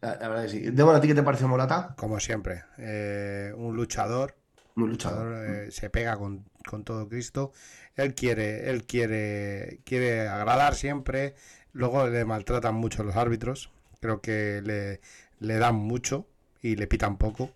La, 0.00 0.16
verdad 0.16 0.42
que 0.42 0.48
sí. 0.48 0.60
Débora, 0.70 0.98
¿a 0.98 1.00
ti 1.00 1.08
qué 1.08 1.14
te 1.14 1.22
pareció 1.22 1.48
Morata? 1.48 1.94
Como 1.96 2.20
siempre, 2.20 2.64
eh, 2.78 3.52
un 3.56 3.76
luchador. 3.76 4.36
Un 4.76 4.90
luchador. 4.90 5.48
Eh, 5.48 5.70
se 5.70 5.90
pega 5.90 6.16
con, 6.16 6.44
todo 6.84 7.08
Cristo. 7.08 7.52
Él 7.96 8.14
quiere, 8.14 8.70
él 8.70 8.84
quiere, 8.84 9.80
quiere 9.84 10.28
agradar 10.28 10.74
siempre. 10.74 11.34
Luego 11.72 12.06
le 12.06 12.24
maltratan 12.24 12.74
mucho 12.74 13.02
los 13.02 13.16
árbitros. 13.16 13.70
Creo 14.00 14.20
que 14.20 14.60
le, 14.62 15.00
le 15.40 15.58
dan 15.58 15.76
mucho 15.76 16.26
y 16.60 16.76
le 16.76 16.86
pitan 16.86 17.18
poco. 17.18 17.52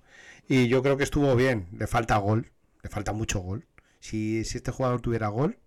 Y 0.48 0.68
yo 0.68 0.82
creo 0.82 0.96
que 0.96 1.04
estuvo 1.04 1.34
bien. 1.36 1.68
Le 1.72 1.86
falta 1.86 2.16
gol. 2.18 2.50
Le 2.82 2.90
falta 2.90 3.12
mucho 3.12 3.40
gol. 3.40 3.66
Si, 4.00 4.44
si 4.44 4.58
este 4.58 4.72
jugador 4.72 5.00
tuviera 5.00 5.28
gol, 5.28 5.58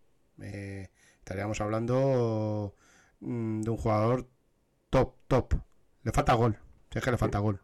eh, 0.41 0.89
estaríamos 1.19 1.61
hablando 1.61 2.75
mm, 3.21 3.61
de 3.61 3.69
un 3.69 3.77
jugador 3.77 4.27
top, 4.89 5.15
top. 5.27 5.53
Le 6.03 6.11
falta 6.11 6.33
gol. 6.33 6.59
es 6.91 7.03
que 7.03 7.11
le 7.11 7.17
falta 7.17 7.39
gol. 7.39 7.61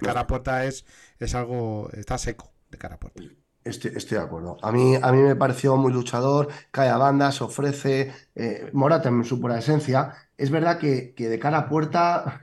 Cara 0.00 0.20
a 0.20 0.26
puerta 0.26 0.64
es, 0.64 0.86
es 1.18 1.34
algo. 1.34 1.90
Está 1.92 2.16
seco 2.16 2.52
de 2.70 2.78
cara 2.78 2.94
a 2.94 3.00
puerta. 3.00 3.22
Estoy, 3.64 3.92
estoy, 3.96 4.18
de 4.18 4.24
acuerdo. 4.24 4.56
A 4.62 4.70
mí, 4.70 4.94
a 5.00 5.10
mí 5.10 5.18
me 5.18 5.34
pareció 5.36 5.76
muy 5.76 5.92
luchador, 5.92 6.48
cae 6.70 6.90
a 6.90 6.96
bandas, 6.96 7.42
ofrece. 7.42 8.12
Eh, 8.36 8.70
Morata 8.72 9.08
en 9.08 9.24
su 9.24 9.40
pura 9.40 9.58
esencia. 9.58 10.12
Es 10.36 10.50
verdad 10.50 10.78
que, 10.78 11.14
que 11.14 11.28
de 11.28 11.38
cara 11.38 11.58
a 11.58 11.68
puerta 11.68 12.40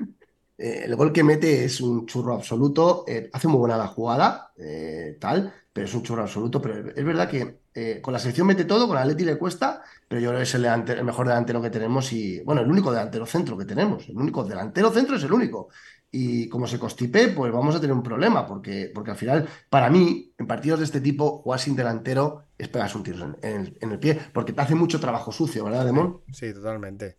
eh, 0.62 0.84
el 0.86 0.96
gol 0.96 1.12
que 1.12 1.24
mete 1.24 1.66
es 1.66 1.82
un 1.82 2.06
churro 2.06 2.36
absoluto. 2.36 3.04
Eh, 3.08 3.32
hace 3.34 3.48
muy 3.48 3.58
buena 3.58 3.78
la 3.78 3.88
jugada, 3.88 4.52
eh, 4.58 5.18
tal, 5.20 5.52
pero 5.74 5.88
es 5.88 5.94
un 5.96 6.04
churro 6.04 6.22
absoluto. 6.22 6.62
Pero 6.62 6.92
es 6.96 7.04
verdad 7.04 7.28
que 7.28 7.62
con 8.02 8.12
la 8.14 8.20
selección 8.20 8.48
mete 8.48 8.66
todo, 8.66 8.86
con 8.88 8.98
Atleti 8.98 9.24
le 9.24 9.38
cuesta, 9.38 9.82
pero 10.08 10.22
yo 10.22 10.30
creo 10.30 10.40
que 10.40 10.44
es 10.44 10.54
el, 10.56 11.04
mejor 11.06 11.26
delantero 11.26 11.62
que 11.62 11.70
tenemos 11.70 12.12
y, 12.12 12.42
bueno, 12.42 12.62
el 12.62 12.70
único 12.70 12.92
delantero 12.92 13.26
centro 13.26 13.58
que 13.58 13.64
tenemos. 13.64 14.10
El 14.10 14.18
único 14.18 14.44
delantero 14.44 14.92
centro 14.92 15.16
es 15.16 15.24
el 15.24 15.32
único. 15.32 15.70
Y 16.12 16.50
como 16.50 16.68
se 16.68 16.78
constipe, 16.78 17.30
pues 17.30 17.52
vamos 17.54 17.74
a 17.74 17.80
tener 17.80 17.96
un 17.96 18.04
problema, 18.04 18.46
porque, 18.46 18.92
porque 18.94 19.12
al 19.12 19.18
final, 19.18 19.48
para 19.70 19.90
mí, 19.90 20.34
en 20.38 20.46
partidos 20.46 20.80
de 20.80 20.86
este 20.86 21.00
tipo, 21.00 21.38
jugar 21.38 21.62
sin 21.62 21.76
delantero 21.76 22.44
es 22.58 22.68
pegarse 22.68 22.98
un 22.98 23.04
tiro 23.04 23.38
en, 23.42 23.78
el 23.80 24.00
pie, 24.00 24.20
porque 24.34 24.52
te 24.52 24.62
hace 24.62 24.76
mucho 24.76 25.00
trabajo 25.00 25.32
sucio, 25.32 25.64
¿verdad, 25.64 25.86
Demón? 25.86 26.20
Sí, 26.34 26.54
totalmente. 26.54 27.16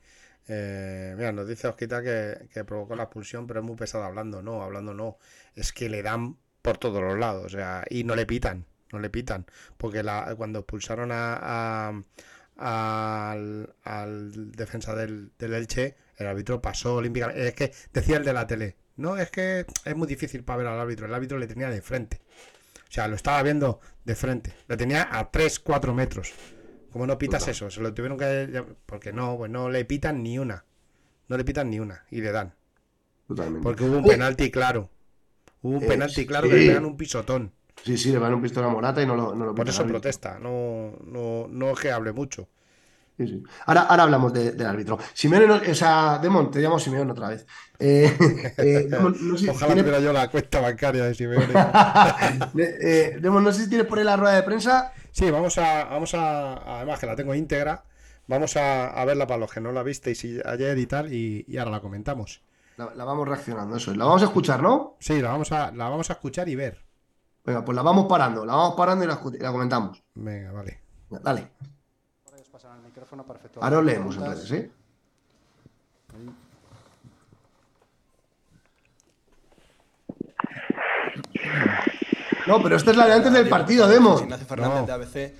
Eh, 0.48 1.14
mira, 1.16 1.33
nos 1.33 1.46
dice 1.46 1.68
Osquita 1.68 2.02
que, 2.02 2.64
provocó 2.64 2.96
la 2.96 3.05
expulsión, 3.05 3.46
pero 3.46 3.61
es 3.61 3.66
muy 3.66 3.76
pesado 3.76 4.05
hablando. 4.05 4.42
No, 4.42 4.62
hablando 4.62 4.94
no. 4.94 5.18
Es 5.55 5.72
que 5.72 5.88
le 5.88 6.02
dan 6.02 6.37
por 6.62 6.78
todos 6.78 7.02
los 7.02 7.18
lados. 7.18 7.46
O 7.46 7.48
sea, 7.48 7.85
y 7.88 8.05
no 8.05 8.14
le 8.16 8.26
pitan. 8.26 8.66
No 8.92 8.98
le 8.98 9.11
pitan. 9.11 9.46
Porque 9.76 10.02
la, 10.02 10.35
cuando 10.37 10.61
expulsaron 10.61 11.11
a, 11.12 12.02
al, 12.57 13.74
defensa 14.52 14.94
del, 14.94 15.33
Elche, 15.38 15.96
el 16.16 16.26
árbitro 16.26 16.61
pasó 16.61 16.96
olímpicamente. 16.96 17.48
Es 17.48 17.55
que 17.55 17.72
decía 17.92 18.16
el 18.18 18.24
de 18.24 18.33
la 18.33 18.46
tele. 18.46 18.76
No, 18.96 19.16
es 19.16 19.31
que 19.31 19.66
es 19.85 19.96
muy 19.96 20.07
difícil 20.07 20.44
para 20.44 20.59
ver 20.59 20.66
al 20.66 20.81
árbitro. 20.81 21.07
El 21.07 21.14
árbitro 21.14 21.38
le 21.38 21.46
tenía 21.46 21.70
de 21.70 21.81
frente. 21.83 22.20
O 22.88 22.94
sea, 22.94 23.09
lo 23.09 23.16
estaba 23.16 23.42
viendo 23.42 23.81
de 24.05 24.14
frente. 24.14 24.52
Le 24.68 24.76
tenía 24.76 25.09
a 25.11 25.31
3, 25.31 25.61
4 25.61 25.94
metros. 25.94 26.35
¿Cómo 26.92 27.07
no 27.07 27.18
pitas 27.18 27.48
eso? 27.48 27.70
Se 27.70 27.81
lo 27.81 27.94
tuvieron 27.94 28.18
que. 28.18 28.64
Porque 28.87 29.12
no, 29.12 29.37
pues 29.37 29.50
no 29.50 29.70
le 29.70 29.85
pitan 29.85 30.22
ni 30.22 30.38
una. 30.38 30.64
No 31.28 31.37
le 31.37 31.44
pitan 31.44 31.70
ni 31.70 31.81
una 31.81 32.05
y 32.11 32.20
le 32.20 32.33
dan. 32.33 32.55
Totalmente. 33.26 33.62
Porque 33.62 33.85
hubo 33.85 33.98
un 33.98 34.05
penalti 34.05 34.50
claro. 34.50 34.90
Hubo 35.62 35.78
un 35.78 35.87
penalti 35.87 36.26
claro 36.26 36.48
que 36.48 36.57
le 36.57 36.74
dan 36.74 36.85
un 36.85 36.96
pisotón. 36.96 37.52
Sí, 37.85 37.96
sí, 37.96 38.12
le 38.12 38.18
dan 38.18 38.35
un 38.35 38.42
pistón 38.42 38.64
a 38.64 38.68
Morata 38.68 39.02
y 39.02 39.07
no 39.07 39.16
lo, 39.16 39.35
no 39.35 39.55
Por 39.55 39.68
eso 39.68 39.85
protesta, 39.87 40.38
no, 40.38 40.92
no, 41.05 41.48
no 41.48 41.70
es 41.70 41.81
que 41.81 41.90
hable 41.90 42.12
mucho. 42.12 42.48
Sí, 43.16 43.26
sí. 43.26 43.42
Ahora, 43.66 43.83
ahora 43.83 44.02
hablamos 44.05 44.33
del 44.33 44.64
árbitro. 44.64 44.98
Simeone, 45.14 45.46
o 45.46 45.74
sea, 45.74 46.18
Demon, 46.22 46.50
te 46.50 46.61
llamo 46.61 46.78
Simeone 46.78 47.11
otra 47.11 47.31
vez. 47.31 47.46
Eh, 47.78 48.14
eh, 48.59 48.88
Ojalá 49.50 49.74
tiene... 49.74 50.02
yo 50.02 50.12
la 50.12 50.31
cuenta 50.31 50.61
bancaria 50.61 51.05
de 51.05 51.14
Simeone. 51.14 51.52
eh, 52.59 53.18
Demon, 53.20 53.42
no 53.42 53.52
sé 53.52 53.64
si 53.64 53.68
tienes 53.68 53.87
por 53.87 53.98
ahí 53.98 54.05
la 54.05 54.16
rueda 54.16 54.35
de 54.35 54.42
prensa 54.42 54.92
Sí, 55.12 55.31
vamos 55.31 55.59
a, 55.59 55.85
vamos 55.85 56.14
a, 56.14 56.79
además 56.79 56.98
que 56.98 57.07
la 57.07 57.14
tengo 57.14 57.35
íntegra, 57.35 57.85
vamos 58.27 58.57
a, 58.57 59.05
verla 59.05 59.27
para 59.27 59.40
los 59.40 59.53
que 59.53 59.61
no 59.61 59.70
la 59.70 59.83
visteis 59.83 60.27
ayer 60.44 60.79
y 60.79 60.87
tal, 60.87 61.12
y, 61.12 61.57
ahora 61.59 61.70
la 61.70 61.81
comentamos. 61.81 62.42
La, 62.79 63.05
vamos 63.05 63.29
reaccionando, 63.29 63.77
eso. 63.77 63.94
La 63.94 64.07
vamos 64.07 64.22
a 64.22 64.25
escuchar, 64.25 64.62
¿no? 64.62 64.96
Sí, 64.98 65.20
la 65.20 65.29
vamos 65.29 65.53
a, 65.53 65.70
la 65.72 65.90
vamos 65.90 66.09
a 66.09 66.14
escuchar 66.14 66.48
y 66.48 66.57
ver. 66.57 66.83
Venga, 67.44 67.62
pues 67.64 67.77
la 67.77 67.83
vamos 67.83 68.07
parando, 68.07 68.46
la 68.46 68.55
vamos 68.55 68.75
parando 68.75 69.05
y 69.05 69.38
la, 69.38 69.53
comentamos. 69.53 70.03
Venga, 70.14 70.51
vale. 70.53 70.81
Dale. 71.11 71.51
Ahora 73.61 73.79
os 73.79 73.85
leemos 73.85 74.16
entonces, 74.16 74.48
¿sí? 74.48 74.70
No, 82.46 82.62
pero 82.62 82.76
esta 82.76 82.90
es 82.90 82.96
la 82.96 83.07
de 83.07 83.12
antes 83.12 83.33
del 83.33 83.48
partido, 83.48 83.87
Demo. 83.88 84.18
Ignacio 84.20 84.46
Fernández 84.46 84.87
de 84.87 84.92
ABC. 84.92 85.35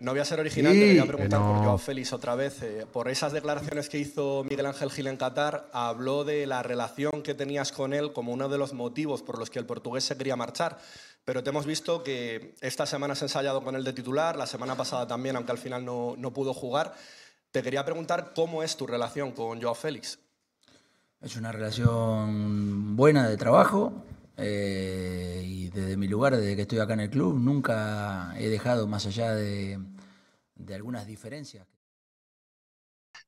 No 0.00 0.12
voy 0.12 0.20
a 0.20 0.24
ser 0.24 0.38
original, 0.38 0.72
te 0.72 0.90
voy 0.90 0.98
a 0.98 1.06
preguntar 1.06 1.40
por 1.40 1.56
Joao 1.56 1.78
Félix 1.78 2.12
otra 2.12 2.36
vez. 2.36 2.62
Eh, 2.62 2.86
por 2.92 3.08
esas 3.08 3.32
declaraciones 3.32 3.88
que 3.88 3.98
hizo 3.98 4.44
Miguel 4.48 4.66
Ángel 4.66 4.92
Gil 4.92 5.08
en 5.08 5.16
Qatar, 5.16 5.68
habló 5.72 6.22
de 6.22 6.46
la 6.46 6.62
relación 6.62 7.22
que 7.22 7.34
tenías 7.34 7.72
con 7.72 7.92
él 7.92 8.12
como 8.12 8.32
uno 8.32 8.48
de 8.48 8.58
los 8.58 8.74
motivos 8.74 9.22
por 9.22 9.38
los 9.38 9.50
que 9.50 9.58
el 9.58 9.66
portugués 9.66 10.04
se 10.04 10.16
quería 10.16 10.36
marchar. 10.36 10.78
Pero 11.24 11.42
te 11.42 11.50
hemos 11.50 11.66
visto 11.66 12.04
que 12.04 12.54
esta 12.60 12.86
semana 12.86 13.14
has 13.14 13.22
ensayado 13.22 13.62
con 13.62 13.74
él 13.74 13.82
de 13.82 13.92
titular, 13.92 14.36
la 14.36 14.46
semana 14.46 14.76
pasada 14.76 15.06
también, 15.06 15.34
aunque 15.34 15.52
al 15.52 15.58
final 15.58 15.84
no, 15.84 16.14
no 16.16 16.32
pudo 16.32 16.54
jugar. 16.54 16.94
Te 17.50 17.62
quería 17.62 17.84
preguntar 17.84 18.32
cómo 18.36 18.62
es 18.62 18.76
tu 18.76 18.86
relación 18.86 19.32
con 19.32 19.60
Joao 19.60 19.74
Félix. 19.74 20.20
Es 21.20 21.34
una 21.34 21.50
relación 21.50 22.94
buena 22.94 23.28
de 23.28 23.36
trabajo, 23.36 24.04
eh, 24.40 25.42
y 25.44 25.68
desde 25.68 25.96
mi 25.96 26.06
lugar, 26.06 26.36
desde 26.36 26.54
que 26.54 26.62
estoy 26.62 26.78
acá 26.78 26.94
en 26.94 27.00
el 27.00 27.10
club, 27.10 27.34
nunca 27.34 28.32
he 28.38 28.48
dejado 28.48 28.86
más 28.86 29.04
allá 29.04 29.34
de, 29.34 29.80
algunas 30.72 31.06
diferencias. 31.06 31.66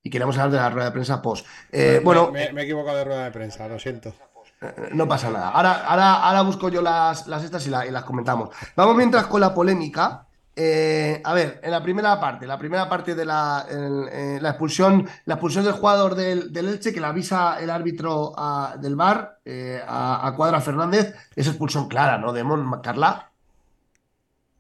Y 0.03 0.09
queremos 0.09 0.39
hablar 0.39 0.53
de 0.53 0.57
la 0.59 0.71
rueda 0.71 0.87
de 0.87 0.93
prensa 0.93 1.21
post. 1.21 1.47
Eh, 1.73 2.01
bueno, 2.05 2.31
me, 2.31 2.45
he 2.45 2.63
equivocado 2.63 2.99
de 2.99 3.05
rueda 3.05 3.25
de 3.25 3.33
prensa, 3.33 3.67
lo 3.67 3.79
siento. 3.79 4.15
Eh, 4.63 4.91
no 4.93 5.09
pasa 5.09 5.31
nada. 5.31 5.51
Ahora, 5.51 5.85
ahora, 5.85 6.15
ahora 6.15 6.43
busco 6.43 6.69
yo 6.69 6.81
las, 6.81 7.27
las 7.27 7.43
estas 7.43 7.67
y, 7.67 7.71
y 7.71 7.91
las 7.91 8.05
comentamos. 8.05 8.51
Vamos 8.77 8.97
mientras 8.97 9.27
con 9.27 9.41
la 9.41 9.53
polémica. 9.53 10.29
Eh, 10.63 11.23
a 11.25 11.33
ver, 11.33 11.59
en 11.63 11.71
la 11.71 11.83
primera 11.83 12.21
parte, 12.21 12.47
la 12.47 12.59
primera 12.59 12.87
parte 12.87 13.15
de 13.15 13.25
la, 13.25 13.67
eh, 13.71 14.39
la 14.43 14.51
expulsión, 14.51 15.09
la 15.25 15.35
expulsión 15.35 15.65
del 15.65 15.73
jugador 15.73 16.15
del, 16.15 16.55
Elche 16.55 16.93
que 16.93 17.01
le 17.01 17.07
avisa 17.07 17.59
el 17.63 17.71
árbitro 17.71 18.35
del 18.79 18.95
bar 18.95 19.39
eh, 19.47 19.81
a, 19.83 20.31
Cuadra 20.37 20.61
Fernández, 20.61 21.15
es 21.35 21.47
expulsión 21.47 21.89
clara, 21.89 22.19
¿no? 22.19 22.35
De 22.35 22.45
Mon 22.45 22.83
Carla. 22.83 23.31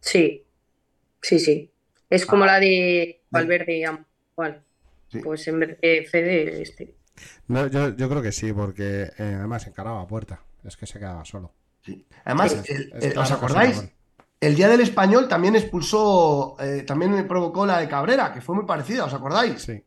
Sí, 0.00 0.42
sí, 1.20 1.38
sí. 1.38 1.70
Es 2.08 2.24
como 2.24 2.44
ah. 2.44 2.46
la 2.46 2.60
de 2.60 3.20
Valverde, 3.28 3.84
igual. 4.32 4.62
Pues 5.22 5.48
en 5.48 5.60
vez 5.60 5.78
de 5.82 6.08
Fede, 6.10 6.62
este. 6.62 6.94
No, 7.48 7.66
yo, 7.66 7.94
yo, 7.94 8.08
creo 8.08 8.22
que 8.22 8.32
sí, 8.32 8.54
porque 8.54 9.10
además 9.18 9.66
encaraba 9.66 10.00
a 10.00 10.06
puerta. 10.06 10.40
Es 10.64 10.78
que 10.78 10.86
se 10.86 10.98
quedaba 10.98 11.26
solo. 11.26 11.52
Sí. 11.82 12.06
Además, 12.24 12.56
¿os 13.18 13.30
acordáis? 13.32 13.92
El 14.40 14.55
día 14.55 14.68
del 14.68 14.81
español 14.81 15.29
también 15.29 15.55
expulsó, 15.55 16.57
eh, 16.59 16.83
también 16.87 17.12
me 17.12 17.24
provocó 17.24 17.66
la 17.66 17.79
de 17.79 17.88
Cabrera, 17.88 18.33
que 18.33 18.40
fue 18.40 18.55
muy 18.55 18.64
parecida, 18.64 19.05
¿os 19.05 19.12
acordáis? 19.12 19.61
Sí. 19.61 19.85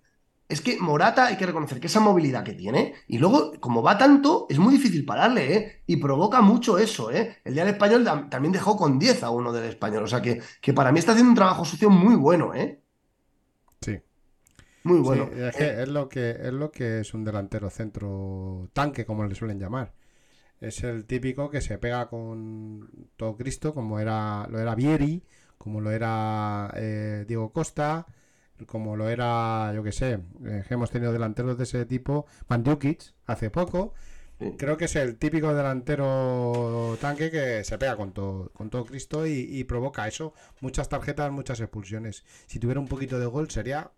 Es 0.48 0.62
que 0.62 0.78
Morata 0.80 1.26
hay 1.26 1.38
que 1.38 1.48
reconocer 1.48 1.80
que 1.80 1.88
esa 1.88 2.00
movilidad 2.00 2.44
que 2.44 2.54
tiene, 2.54 2.94
y 3.08 3.18
luego, 3.18 3.54
como 3.60 3.82
va 3.82 3.98
tanto, 3.98 4.46
es 4.50 4.60
muy 4.60 4.76
difícil 4.76 5.06
pararle, 5.06 5.56
¿eh? 5.56 5.82
Y 5.88 5.98
provoca 5.98 6.42
mucho 6.42 6.78
eso, 6.78 7.12
¿eh? 7.12 7.38
El 7.44 7.56
día 7.56 7.66
del 7.66 7.74
español 7.74 8.04
también 8.30 8.52
dejó 8.52 8.78
con 8.78 9.00
10 9.00 9.24
a 9.24 9.32
uno 9.32 9.52
del 9.52 9.70
español, 9.70 10.04
o 10.04 10.08
sea 10.08 10.22
que, 10.22 10.40
que 10.62 10.74
para 10.74 10.92
mí 10.92 11.00
está 11.00 11.14
haciendo 11.14 11.32
un 11.32 11.36
trabajo 11.36 11.66
sucio 11.66 11.90
muy 11.90 12.16
bueno, 12.16 12.54
¿eh? 12.54 12.80
Sí. 13.82 13.98
Muy 14.84 15.00
bueno. 15.00 15.30
es, 15.34 15.60
es, 15.60 15.88
lo 15.88 16.08
que, 16.08 16.30
es 16.30 16.54
lo 16.54 16.70
que 16.70 17.00
es 17.00 17.14
un 17.16 17.24
delantero 17.24 17.72
centro 17.72 18.70
tanque, 18.74 19.06
como 19.06 19.26
le 19.26 19.34
suelen 19.34 19.60
llamar. 19.60 19.94
Es 20.64 20.82
el 20.86 21.04
típico 21.04 21.50
que 21.50 21.60
se 21.60 21.78
pega 21.78 22.08
con 22.08 23.10
todo 23.18 23.36
Cristo, 23.36 23.74
como 23.74 24.00
era 24.00 24.48
lo 24.50 24.60
era 24.62 24.76
Vieri, 24.76 25.22
como 25.58 25.82
lo 25.82 25.92
era 25.92 26.72
eh, 26.78 27.26
Diego 27.28 27.52
Costa, 27.52 28.08
como 28.66 28.96
lo 28.96 29.10
era, 29.10 29.74
yo 29.76 29.84
que 29.84 29.92
sé, 29.92 30.22
eh, 30.46 30.64
hemos 30.70 30.90
tenido 30.90 31.12
delanteros 31.12 31.58
de 31.58 31.66
ese 31.66 31.86
tipo, 31.86 32.28
Mandzukic 32.48 33.14
hace 33.26 33.50
poco. 33.50 33.94
Creo 34.58 34.78
que 34.78 34.86
es 34.86 34.96
el 34.96 35.18
típico 35.18 35.54
delantero 35.54 36.98
tanque 37.02 37.30
que 37.30 37.66
se 37.66 37.78
pega 37.78 37.98
con 37.98 38.14
todo, 38.14 38.50
con 38.54 38.70
todo 38.70 38.86
Cristo 38.86 39.28
y, 39.28 39.64
provoca 39.66 40.08
eso. 40.08 40.34
Muchas 40.62 40.88
tarjetas, 40.88 41.30
muchas 41.32 41.60
expulsiones. 41.60 42.24
Si 42.48 42.60
tuviera 42.60 42.80
un 42.80 42.88
poquito 42.88 43.20
de 43.20 43.26
gol 43.26 43.52
sería 43.52 43.92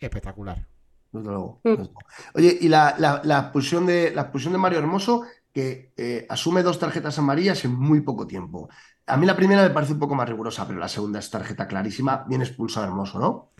espectacular. 0.00 0.66
Mm. 1.12 1.88
Oye, 2.34 2.58
y 2.60 2.68
la, 2.68 2.94
la, 2.98 3.38
expulsión 3.38 3.86
de 3.86 4.12
la 4.12 4.22
expulsión 4.22 4.52
de 4.52 4.58
Mario 4.58 4.78
Hermoso 4.78 5.24
que 5.52 5.92
eh, 5.96 6.26
asume 6.28 6.62
dos 6.62 6.78
tarjetas 6.78 7.18
amarillas 7.18 7.64
en 7.64 7.74
muy 7.74 8.00
poco 8.00 8.26
tiempo. 8.26 8.68
A 9.06 9.16
mí 9.16 9.26
la 9.26 9.36
primera 9.36 9.62
me 9.62 9.70
parece 9.70 9.94
un 9.94 9.98
poco 9.98 10.14
más 10.14 10.28
rigurosa, 10.28 10.66
pero 10.66 10.78
la 10.78 10.88
segunda 10.88 11.18
es 11.18 11.30
tarjeta 11.30 11.66
clarísima, 11.66 12.24
bien 12.28 12.42
expulsado 12.42 12.86
Hermoso, 12.86 13.18
¿no? 13.18 13.50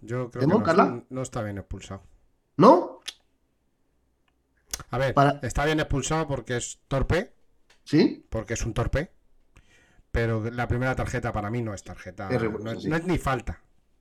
Yo 0.00 0.30
creo 0.30 0.40
que 0.40 1.06
no, 1.10 1.22
está 1.22 1.42
bien 1.42 1.58
expulsado. 1.58 2.02
¿No? 2.56 3.00
A 4.90 4.98
ver, 4.98 5.14
está 5.42 5.64
bien 5.64 5.78
expulsado 5.78 6.26
porque 6.26 6.56
es 6.56 6.80
torpe. 6.88 7.34
¿Sí? 7.84 8.26
Porque 8.28 8.54
es 8.54 8.64
un 8.64 8.74
torpe. 8.74 9.12
Pero 10.10 10.50
la 10.50 10.66
primera 10.66 10.94
tarjeta 10.96 11.32
para 11.32 11.50
mí 11.50 11.62
no 11.62 11.72
es 11.72 11.84
tarjeta. 11.84 12.28
no, 12.28 12.72
es, 12.72 13.06
ni 13.06 13.18
falta. 13.18 13.60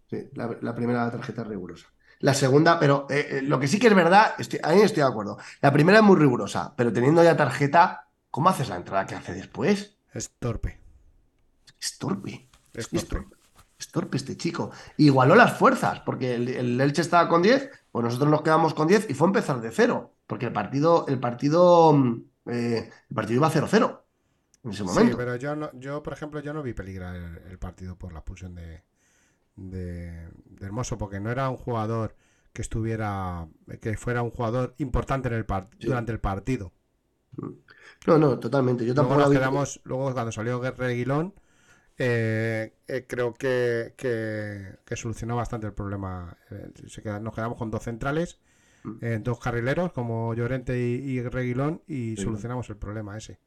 Sí, 0.09 0.29
la, 0.33 0.57
la 0.61 0.75
primera 0.75 1.09
tarjeta 1.11 1.43
es 1.43 1.47
rigurosa. 1.47 1.87
La 2.21 2.35
segunda, 2.35 2.79
pero 2.79 3.07
eh, 3.09 3.27
eh, 3.29 3.41
lo 3.41 3.59
que 3.59 3.67
sí 3.67 3.79
que 3.79 3.87
es 3.87 3.95
verdad, 3.95 4.35
estoy, 4.37 4.59
ahí 4.63 4.81
estoy 4.81 5.01
de 5.01 5.09
acuerdo. 5.09 5.37
La 5.59 5.73
primera 5.73 5.99
es 5.99 6.03
muy 6.03 6.15
rigurosa, 6.15 6.73
pero 6.75 6.93
teniendo 6.93 7.23
ya 7.23 7.35
tarjeta, 7.35 8.09
¿cómo 8.29 8.49
haces 8.49 8.69
la 8.69 8.75
entrada 8.75 9.05
que 9.07 9.15
hace 9.15 9.33
después? 9.33 9.97
Es 10.13 10.31
torpe. 10.37 10.79
Es 11.79 11.97
torpe. 11.97 12.47
Es 12.73 12.89
torpe. 12.89 13.35
Es 13.79 13.87
torpe 13.91 14.17
este 14.17 14.37
chico. 14.37 14.69
Igualó 14.97 15.33
las 15.33 15.57
fuerzas, 15.57 16.01
porque 16.01 16.35
el, 16.35 16.79
Elche 16.79 17.01
estaba 17.01 17.27
con 17.27 17.41
10, 17.41 17.71
pues 17.91 18.05
nosotros 18.05 18.29
nos 18.29 18.43
quedamos 18.43 18.75
con 18.75 18.87
10 18.87 19.09
y 19.09 19.15
fue 19.15 19.27
empezar 19.27 19.59
de 19.59 19.71
cero, 19.71 20.13
porque 20.27 20.45
el 20.45 20.53
partido, 20.53 21.05
el 21.07 21.19
partido, 21.19 21.95
eh, 22.45 22.91
el 23.09 23.15
partido 23.15 23.37
iba 23.37 23.49
0-0 23.49 24.01
en 24.63 24.71
ese 24.71 24.83
momento. 24.83 25.13
Sí, 25.13 25.17
pero 25.17 25.35
yo, 25.37 25.55
no, 25.55 25.71
yo, 25.73 26.03
por 26.03 26.13
ejemplo, 26.13 26.39
yo 26.39 26.53
no 26.53 26.61
vi 26.61 26.73
peligrar 26.73 27.15
el 27.15 27.57
partido 27.57 27.97
por 27.97 28.13
la 28.13 28.19
expulsión 28.19 28.53
de, 28.53 28.83
de, 29.55 30.29
Hermoso, 30.59 30.97
porque 30.97 31.19
no 31.19 31.31
era 31.31 31.49
un 31.49 31.57
jugador 31.57 32.15
que 32.53 32.61
estuviera, 32.61 33.47
que 33.81 33.97
fuera 33.97 34.21
un 34.21 34.31
jugador 34.31 34.75
importante 34.77 35.29
en 35.29 35.35
el 35.35 35.45
durante 35.79 36.11
el 36.11 36.19
partido. 36.19 36.71
No, 38.07 38.17
no, 38.17 38.39
totalmente. 38.39 38.85
Yo 38.85 38.93
tampoco 38.93 39.17
luego, 39.17 39.31
quedamos, 39.31 39.81
luego 39.83 40.13
cuando 40.13 40.31
salió 40.31 40.61
Reguilón, 40.71 41.33
eh, 41.97 42.73
eh, 42.87 43.05
creo 43.07 43.33
que, 43.33 43.93
que, 43.95 44.95
solucionó 44.95 45.35
bastante 45.35 45.67
el 45.67 45.73
problema. 45.73 46.35
Eh, 46.49 46.71
nos 47.21 47.33
quedamos 47.35 47.57
con 47.57 47.69
dos 47.69 47.83
centrales, 47.83 48.39
mm. 48.83 49.21
dos 49.21 49.39
carrileros 49.39 49.93
como 49.93 50.33
Llorente 50.33 50.79
y, 50.79 51.21
Reguilón 51.21 51.83
y 51.87 52.17
solucionamos 52.17 52.69
el 52.69 52.77
problema 52.77 53.17
ese. 53.17 53.39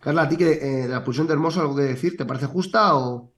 Carla, 0.00 0.22
¿a 0.22 0.28
ti 0.28 0.36
que 0.36 0.86
la 0.88 1.02
pulsión 1.02 1.26
de 1.26 1.32
Hermoso 1.32 1.60
algo 1.60 1.74
que 1.74 1.82
decir? 1.82 2.16
¿Te 2.16 2.24
parece 2.24 2.46
justa 2.46 2.96
o...? 2.96 3.33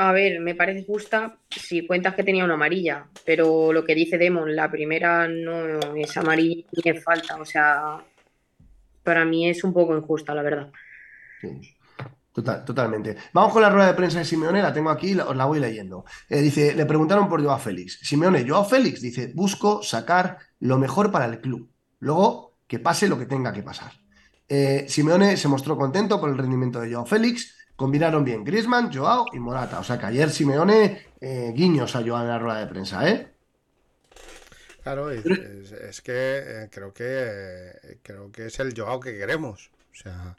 A 0.00 0.12
ver, 0.12 0.38
me 0.38 0.54
parece 0.54 0.84
justa 0.86 1.40
si 1.50 1.84
cuentas 1.84 2.14
que 2.14 2.22
tenía 2.22 2.44
una 2.44 2.54
amarilla, 2.54 3.08
pero 3.26 3.72
lo 3.72 3.84
que 3.84 3.96
dice 3.96 4.16
Demon, 4.16 4.54
la 4.54 4.70
primera 4.70 5.26
no 5.26 5.96
es 5.96 6.16
amarilla 6.16 6.64
ni 6.72 6.90
es 6.92 7.02
falta, 7.02 7.34
o 7.36 7.44
sea, 7.44 7.98
para 9.02 9.24
mí 9.24 9.48
es 9.48 9.64
un 9.64 9.72
poco 9.72 9.96
injusta, 9.96 10.36
la 10.36 10.42
verdad. 10.42 10.70
Total, 12.32 12.64
totalmente. 12.64 13.16
Vamos 13.32 13.52
con 13.52 13.60
la 13.60 13.70
rueda 13.70 13.88
de 13.88 13.94
prensa 13.94 14.20
de 14.20 14.24
Simeone, 14.24 14.62
la 14.62 14.72
tengo 14.72 14.90
aquí, 14.90 15.18
os 15.18 15.34
la 15.34 15.46
voy 15.46 15.58
leyendo. 15.58 16.04
Eh, 16.28 16.42
dice, 16.42 16.76
le 16.76 16.86
preguntaron 16.86 17.28
por 17.28 17.42
Joao 17.42 17.58
Félix. 17.58 17.98
Simeone, 18.00 18.48
Joao 18.48 18.64
Félix, 18.64 19.00
dice, 19.00 19.32
busco 19.34 19.82
sacar 19.82 20.38
lo 20.60 20.78
mejor 20.78 21.10
para 21.10 21.24
el 21.24 21.40
club. 21.40 21.72
Luego, 21.98 22.54
que 22.68 22.78
pase 22.78 23.08
lo 23.08 23.18
que 23.18 23.26
tenga 23.26 23.52
que 23.52 23.64
pasar. 23.64 23.90
Eh, 24.48 24.86
Simeone 24.88 25.36
se 25.36 25.48
mostró 25.48 25.76
contento 25.76 26.20
por 26.20 26.30
el 26.30 26.38
rendimiento 26.38 26.80
de 26.80 26.92
Joao 26.92 27.04
Félix, 27.04 27.57
combinaron 27.78 28.24
bien 28.24 28.42
Griezmann, 28.42 28.92
Joao 28.92 29.26
y 29.32 29.38
Morata. 29.38 29.78
O 29.78 29.84
sea 29.84 29.96
que 29.98 30.06
ayer 30.06 30.30
Simeone 30.30 31.06
eh, 31.20 31.52
guiños 31.54 31.94
a 31.94 32.02
Joao 32.02 32.22
en 32.22 32.28
la 32.28 32.38
rueda 32.40 32.58
de 32.58 32.66
prensa, 32.66 33.08
¿eh? 33.08 33.32
Claro, 34.82 35.10
es, 35.10 36.00
que 36.02 36.12
eh, 36.12 36.68
creo 36.72 36.92
que 36.92 37.04
eh, 37.06 37.98
creo 38.02 38.32
que 38.32 38.46
es 38.46 38.58
el 38.58 38.74
Joao 38.76 38.98
que 38.98 39.16
queremos. 39.16 39.70
O 39.92 39.94
sea, 39.94 40.34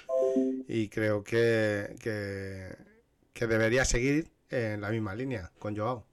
y 0.67 0.89
creo 0.89 1.23
que, 1.23 1.95
que, 2.01 3.47
debería 3.47 3.85
seguir 3.85 4.29
en 4.49 4.81
la 4.81 4.89
misma 4.89 5.15
línea 5.15 5.49
con 5.59 5.77
Joao. 5.77 6.05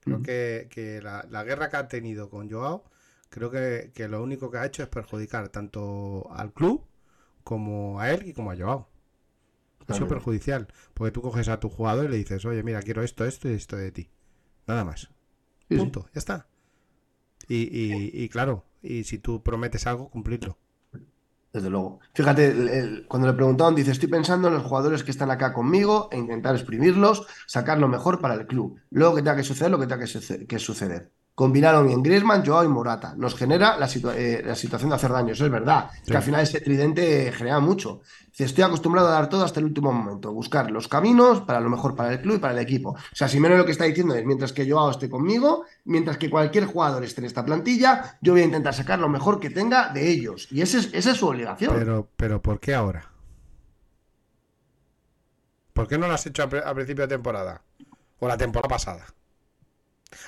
Creo 0.00 0.22
que, 0.22 1.00
la, 1.02 1.44
guerra 1.44 1.68
que 1.68 1.76
ha 1.76 1.88
tenido 1.88 2.30
con 2.30 2.50
Joao, 2.50 2.84
creo 3.28 3.50
que, 3.50 3.90
que 3.94 4.08
lo 4.08 4.22
único 4.22 4.50
que 4.50 4.56
ha 4.56 4.64
hecho 4.64 4.82
es 4.82 4.88
perjudicar 4.88 5.50
tanto 5.50 6.32
al 6.32 6.54
club 6.54 6.82
como 7.44 8.00
a 8.00 8.10
él 8.10 8.26
y 8.26 8.32
como 8.32 8.52
a 8.52 8.56
Joao. 8.56 8.91
Ha 9.88 9.94
sido 9.94 10.06
perjudicial. 10.08 10.68
Porque 10.94 11.12
tú 11.12 11.22
coges 11.22 11.48
a 11.48 11.60
tu 11.60 11.68
jugador 11.68 12.06
y 12.06 12.08
le 12.08 12.16
dices, 12.18 12.44
oye, 12.44 12.62
mira, 12.62 12.82
quiero 12.82 13.02
esto, 13.02 13.24
esto 13.24 13.48
y 13.50 13.54
esto 13.54 13.76
de 13.76 13.92
ti. 13.92 14.10
Nada 14.66 14.84
más. 14.84 15.10
Sí, 15.68 15.78
sí. 15.80 15.80
Punto. 15.80 16.06
Ya 16.14 16.18
está. 16.20 16.48
Y, 17.48 17.56
y, 17.70 18.10
y 18.24 18.28
claro, 18.28 18.64
y 18.82 19.04
si 19.04 19.18
tú 19.18 19.42
prometes 19.42 19.86
algo, 19.86 20.10
cumplirlo. 20.10 20.58
Desde 21.52 21.68
luego. 21.70 22.00
Fíjate, 22.14 22.48
el- 22.50 22.68
el- 22.68 23.06
cuando 23.08 23.28
le 23.28 23.34
preguntaban, 23.34 23.74
dice, 23.74 23.90
estoy 23.90 24.08
pensando 24.08 24.48
en 24.48 24.54
los 24.54 24.62
jugadores 24.64 25.04
que 25.04 25.10
están 25.10 25.30
acá 25.30 25.52
conmigo 25.52 26.08
e 26.10 26.18
intentar 26.18 26.54
exprimirlos, 26.54 27.26
sacar 27.46 27.78
lo 27.78 27.88
mejor 27.88 28.20
para 28.20 28.34
el 28.34 28.46
club. 28.46 28.80
Luego 28.90 29.14
que 29.16 29.22
tenga 29.22 29.36
que 29.36 29.42
suceder 29.44 29.70
lo 29.70 29.78
que 29.78 29.86
tenga 29.86 30.04
que 30.48 30.58
suceder. 30.58 31.12
Combinaron 31.34 31.86
bien 31.86 32.02
Griezmann, 32.02 32.44
Joao 32.44 32.62
y 32.64 32.68
Morata. 32.68 33.14
Nos 33.16 33.34
genera 33.34 33.78
la, 33.78 33.86
situa- 33.88 34.14
eh, 34.16 34.42
la 34.44 34.54
situación 34.54 34.90
de 34.90 34.96
hacer 34.96 35.10
daño. 35.12 35.32
Eso 35.32 35.46
es 35.46 35.50
verdad. 35.50 35.90
Sí. 36.04 36.10
que 36.10 36.16
al 36.18 36.22
final 36.22 36.42
ese 36.42 36.60
tridente 36.60 37.32
genera 37.32 37.58
mucho. 37.58 38.02
Estoy 38.36 38.64
acostumbrado 38.64 39.08
a 39.08 39.12
dar 39.12 39.28
todo 39.30 39.42
hasta 39.44 39.58
el 39.60 39.66
último 39.66 39.92
momento. 39.92 40.30
Buscar 40.32 40.70
los 40.70 40.88
caminos 40.88 41.40
para 41.42 41.60
lo 41.60 41.70
mejor 41.70 41.96
para 41.96 42.12
el 42.12 42.20
club 42.20 42.36
y 42.36 42.38
para 42.38 42.52
el 42.52 42.58
equipo. 42.60 42.90
O 42.90 42.96
sea, 43.14 43.28
Simeone 43.28 43.56
lo 43.56 43.64
que 43.64 43.72
está 43.72 43.84
diciendo 43.84 44.14
es, 44.14 44.24
mientras 44.26 44.52
que 44.52 44.70
Joao 44.70 44.90
esté 44.90 45.08
conmigo, 45.08 45.64
mientras 45.84 46.18
que 46.18 46.28
cualquier 46.28 46.66
jugador 46.66 47.02
esté 47.02 47.22
en 47.22 47.26
esta 47.26 47.44
plantilla, 47.44 48.18
yo 48.20 48.32
voy 48.34 48.42
a 48.42 48.44
intentar 48.44 48.74
sacar 48.74 48.98
lo 48.98 49.08
mejor 49.08 49.40
que 49.40 49.48
tenga 49.50 49.88
de 49.90 50.10
ellos. 50.10 50.48
Y 50.50 50.60
ese 50.60 50.78
es- 50.80 50.90
esa 50.92 51.12
es 51.12 51.16
su 51.16 51.28
obligación. 51.28 51.74
Pero, 51.78 52.08
pero 52.16 52.42
¿por 52.42 52.60
qué 52.60 52.74
ahora? 52.74 53.06
¿Por 55.72 55.88
qué 55.88 55.96
no 55.96 56.06
lo 56.08 56.14
has 56.14 56.26
hecho 56.26 56.42
a 56.42 56.74
principio 56.74 57.04
de 57.06 57.08
temporada? 57.08 57.62
O 58.18 58.28
la 58.28 58.36
temporada 58.36 58.68
pasada. 58.68 59.06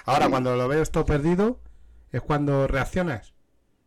Ahora, 0.05 0.29
cuando 0.29 0.57
lo 0.57 0.69
ves 0.69 0.91
todo 0.91 1.05
perdido, 1.05 1.61
es 2.13 2.23
cuando 2.23 2.67
reaccionas. 2.67 3.35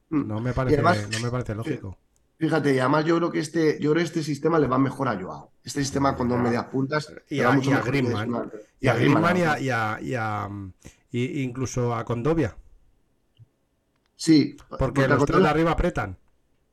Mm. 0.09 0.27
No 0.27 0.39
me 0.41 0.53
parece, 0.53 0.75
además- 0.75 1.09
no 1.11 1.19
me 1.19 1.29
parece 1.31 1.55
lógico. 1.55 1.97
Fíjate, 2.39 2.75
y 2.75 2.79
además 2.79 3.03
yo 3.05 3.17
creo 3.17 3.31
que 3.31 3.39
este, 3.39 3.79
yo 3.79 3.91
creo 3.91 4.01
que 4.01 4.07
este 4.07 4.23
sistema 4.23 4.59
le 4.59 4.67
va 4.67 4.77
mejor 4.77 5.07
a 5.07 5.19
Joao. 5.19 5.51
Este 5.63 5.81
sistema 5.81 6.15
con 6.15 6.29
dos 6.29 6.39
medias 6.39 6.65
puntas 6.65 7.11
Y 7.29 7.41
a, 7.41 7.49
mucho 7.51 7.71
y 7.71 7.73
a 7.73 7.81
que 7.81 7.89
Griezmann. 7.89 8.51
Y 8.79 8.87
a 8.87 8.93
Griezmann 8.93 9.37
y 9.37 9.39
y 9.39 9.69
a- 9.71 9.99
y 10.01 10.13
a, 10.13 10.47
mm, 10.47 10.73
y- 11.11 11.41
incluso 11.41 11.95
a 11.95 12.05
Condovia. 12.05 12.55
Sí, 14.15 14.55
Porque 14.79 15.07
los 15.07 15.25
tres 15.25 15.37
Condovia- 15.37 15.43
de 15.43 15.49
arriba 15.49 15.71
apretan. 15.71 16.17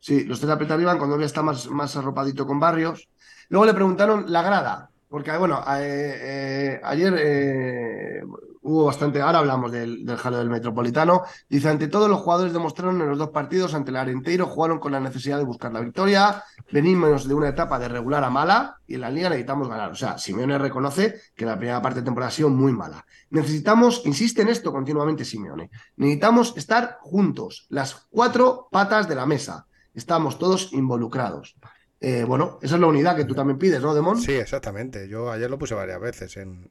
Sí, 0.00 0.24
los 0.24 0.38
tres 0.38 0.48
de 0.48 0.52
apretar 0.54 0.76
arriba, 0.76 0.98
cuando 0.98 1.18
ya 1.18 1.26
está 1.26 1.42
más, 1.42 1.68
más 1.70 1.96
arropadito 1.96 2.46
con 2.46 2.60
Barrios. 2.60 3.08
Luego 3.48 3.64
le 3.66 3.74
preguntaron 3.74 4.26
la 4.30 4.42
grada, 4.42 4.90
porque 5.08 5.34
bueno, 5.36 5.62
eh, 5.78 6.18
eh, 6.20 6.80
ayer 6.84 7.14
eh, 7.18 8.22
hubo 8.64 8.86
bastante, 8.86 9.20
ahora 9.20 9.38
hablamos 9.38 9.70
del, 9.70 10.04
del 10.04 10.16
jaleo 10.16 10.40
del 10.40 10.50
Metropolitano. 10.50 11.22
Dice, 11.48 11.68
ante 11.68 11.88
todo 11.88 12.08
los 12.08 12.20
jugadores 12.20 12.52
demostraron 12.52 13.00
en 13.00 13.08
los 13.08 13.18
dos 13.18 13.30
partidos 13.30 13.74
ante 13.74 13.90
el 13.90 13.96
Arenteiro, 13.96 14.46
jugaron 14.46 14.78
con 14.78 14.92
la 14.92 15.00
necesidad 15.00 15.38
de 15.38 15.44
buscar 15.44 15.72
la 15.72 15.80
victoria, 15.80 16.42
venimos 16.72 17.28
de 17.28 17.34
una 17.34 17.48
etapa 17.48 17.78
de 17.78 17.88
regular 17.88 18.24
a 18.24 18.30
mala 18.30 18.78
y 18.86 18.94
en 18.94 19.02
la 19.02 19.10
liga 19.10 19.28
necesitamos 19.28 19.68
ganar. 19.68 19.92
O 19.92 19.94
sea, 19.94 20.18
Simeone 20.18 20.58
reconoce 20.58 21.20
que 21.34 21.44
la 21.44 21.56
primera 21.56 21.80
parte 21.80 22.00
de 22.00 22.04
temporada 22.04 22.28
ha 22.28 22.32
sido 22.32 22.50
muy 22.50 22.72
mala. 22.72 23.04
Necesitamos, 23.30 24.02
insiste 24.04 24.42
en 24.42 24.48
esto 24.48 24.72
continuamente 24.72 25.24
Simeone, 25.24 25.70
necesitamos 25.96 26.56
estar 26.56 26.98
juntos, 27.00 27.66
las 27.68 28.06
cuatro 28.10 28.68
patas 28.70 29.08
de 29.08 29.14
la 29.14 29.26
mesa. 29.26 29.66
Estamos 29.94 30.38
todos 30.38 30.72
involucrados. 30.72 31.56
Eh, 32.00 32.24
bueno, 32.24 32.58
esa 32.60 32.74
es 32.74 32.80
la 32.82 32.86
unidad 32.86 33.16
que 33.16 33.24
tú 33.24 33.34
también 33.34 33.58
pides, 33.58 33.80
¿no, 33.80 33.94
Demón? 33.94 34.20
Sí, 34.20 34.32
exactamente. 34.32 35.08
Yo 35.08 35.30
ayer 35.30 35.48
lo 35.48 35.58
puse 35.58 35.74
varias 35.74 35.98
veces 35.98 36.36
en, 36.36 36.70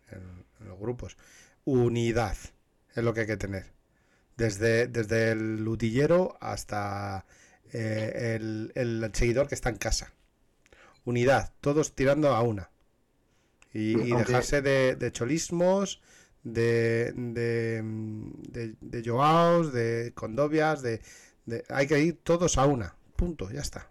los 0.60 0.80
grupos. 0.80 1.18
Unidad 1.66 2.38
es 2.95 3.03
lo 3.03 3.14
que 3.14 3.22
hay 3.22 3.28
que 3.28 3.38
tener. 3.38 3.72
Desde, 4.38 4.88
desde 4.88 5.32
el 5.32 5.64
lutillero 5.64 6.38
hasta 6.41 7.26
eh, 7.72 8.36
el, 8.39 8.72
el 8.76 9.11
seguidor 9.14 9.47
que 9.47 9.55
está 9.55 9.70
en 9.70 9.78
casa. 9.78 10.14
Unidad, 11.05 11.53
todos 11.61 11.93
tirando 11.95 12.30
a 12.36 12.41
una. 12.41 12.70
Y, 13.74 13.95
dejarse 14.14 14.61
de, 14.61 14.95
de 14.95 15.11
cholismos, 15.11 16.01
de, 16.43 17.11
de, 17.16 17.82
de, 17.84 18.76
de 18.80 19.03
Joaos, 19.09 19.74
de 19.74 20.11
Condovias, 20.16 20.82
de, 20.82 21.01
de- 21.45 21.64
Hay 21.70 21.88
que 21.88 21.99
ir 21.99 22.20
todos 22.24 22.57
a 22.57 22.66
una. 22.66 22.95
Punto, 23.16 23.49
ya 23.51 23.61
está. 23.61 23.89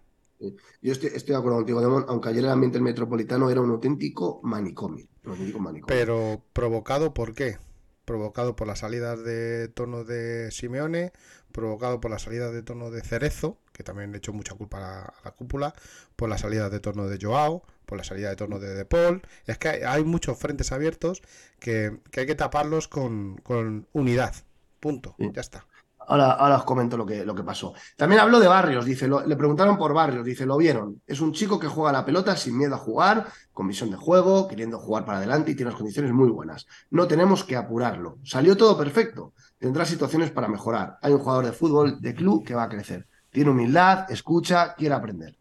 Yo 0.81 0.91
estoy, 0.91 1.11
estoy 1.13 1.33
de 1.33 1.39
acuerdo 1.39 1.57
contigo, 1.57 1.81
Demón, 1.81 2.05
aunque 2.07 2.29
ayer 2.29 2.43
el 2.43 2.49
ambiente 2.49 2.77
del 2.77 2.83
metropolitano 2.83 3.49
era 3.49 3.61
un 3.61 3.71
auténtico 3.71 4.41
manicomio. 4.43 5.07
Un 5.23 5.31
auténtico 5.31 5.59
manicomio. 5.59 5.87
Pero 5.87 6.43
provocado 6.53 7.13
por 7.13 7.33
qué? 7.33 7.57
Provocado 8.05 8.55
por 8.55 8.67
las 8.67 8.79
salidas 8.79 9.23
de 9.23 9.69
tono 9.69 10.03
de 10.03 10.51
Simeone, 10.51 11.13
provocado 11.51 12.01
por 12.01 12.11
las 12.11 12.23
salidas 12.23 12.53
de 12.53 12.63
tono 12.63 12.91
de 12.91 13.01
Cerezo, 13.01 13.57
que 13.71 13.83
también 13.83 14.11
le 14.11 14.17
echó 14.17 14.33
mucha 14.33 14.55
culpa 14.55 14.77
a 14.77 14.81
la, 14.81 15.01
a 15.03 15.21
la 15.25 15.31
cúpula, 15.31 15.73
por 16.15 16.29
las 16.29 16.41
salidas 16.41 16.71
de 16.71 16.79
tono 16.79 17.07
de 17.07 17.17
Joao, 17.21 17.63
por 17.85 17.97
la 17.97 18.03
salida 18.03 18.29
de 18.29 18.35
tono 18.35 18.59
de 18.59 18.73
De 18.73 18.85
Paul. 18.85 19.21
Es 19.45 19.57
que 19.57 19.69
hay, 19.69 19.81
hay 19.83 20.03
muchos 20.03 20.37
frentes 20.37 20.71
abiertos 20.71 21.21
que, 21.59 21.99
que 22.11 22.21
hay 22.21 22.25
que 22.25 22.35
taparlos 22.35 22.87
con, 22.87 23.37
con 23.37 23.87
unidad. 23.93 24.35
Punto. 24.79 25.15
Sí. 25.17 25.29
Ya 25.33 25.41
está. 25.41 25.67
Ahora, 26.07 26.55
os 26.57 26.63
comento 26.63 26.97
lo 26.97 27.05
que, 27.05 27.25
lo 27.25 27.33
que 27.35 27.43
pasó. 27.43 27.73
También 27.97 28.21
habló 28.21 28.39
de 28.39 28.47
Barrios, 28.47 28.85
dice, 28.85 29.07
lo- 29.07 29.25
le 29.25 29.35
preguntaron 29.35 29.77
por 29.77 29.93
Barrios, 29.93 30.25
dice, 30.25 30.45
lo 30.45 30.57
vieron. 30.57 31.01
Es 31.07 31.21
un 31.21 31.31
chico 31.33 31.59
que 31.59 31.67
juega 31.67 31.91
la 31.91 32.05
pelota 32.05 32.35
sin 32.35 32.57
miedo 32.57 32.75
a 32.75 32.77
jugar, 32.77 33.27
con 33.51 33.67
visión 33.67 33.89
de 33.91 33.97
juego, 33.97 34.47
queriendo 34.47 34.79
jugar 34.79 35.05
para 35.05 35.19
adelante 35.19 35.51
y 35.51 35.55
tiene 35.55 35.69
unas 35.69 35.77
condiciones 35.79 36.11
muy 36.11 36.29
buenas. 36.29 36.65
No 36.89 37.07
tenemos 37.07 37.43
que 37.43 37.55
apurarlo. 37.55 38.17
Salió 38.23 38.57
todo 38.57 38.77
perfecto. 38.77 39.33
Tendrá 39.57 39.85
situaciones 39.85 40.31
para 40.31 40.47
mejorar. 40.47 40.97
Hay 41.01 41.13
un 41.13 41.19
jugador 41.19 41.45
de 41.45 41.51
fútbol 41.53 42.01
de 42.01 42.13
club 42.15 42.43
que 42.45 42.55
va 42.55 42.63
a 42.63 42.69
crecer. 42.69 43.07
Tiene 43.29 43.49
humildad, 43.51 44.11
escucha, 44.11 44.73
quiere 44.75 44.95
aprender. 44.95 45.35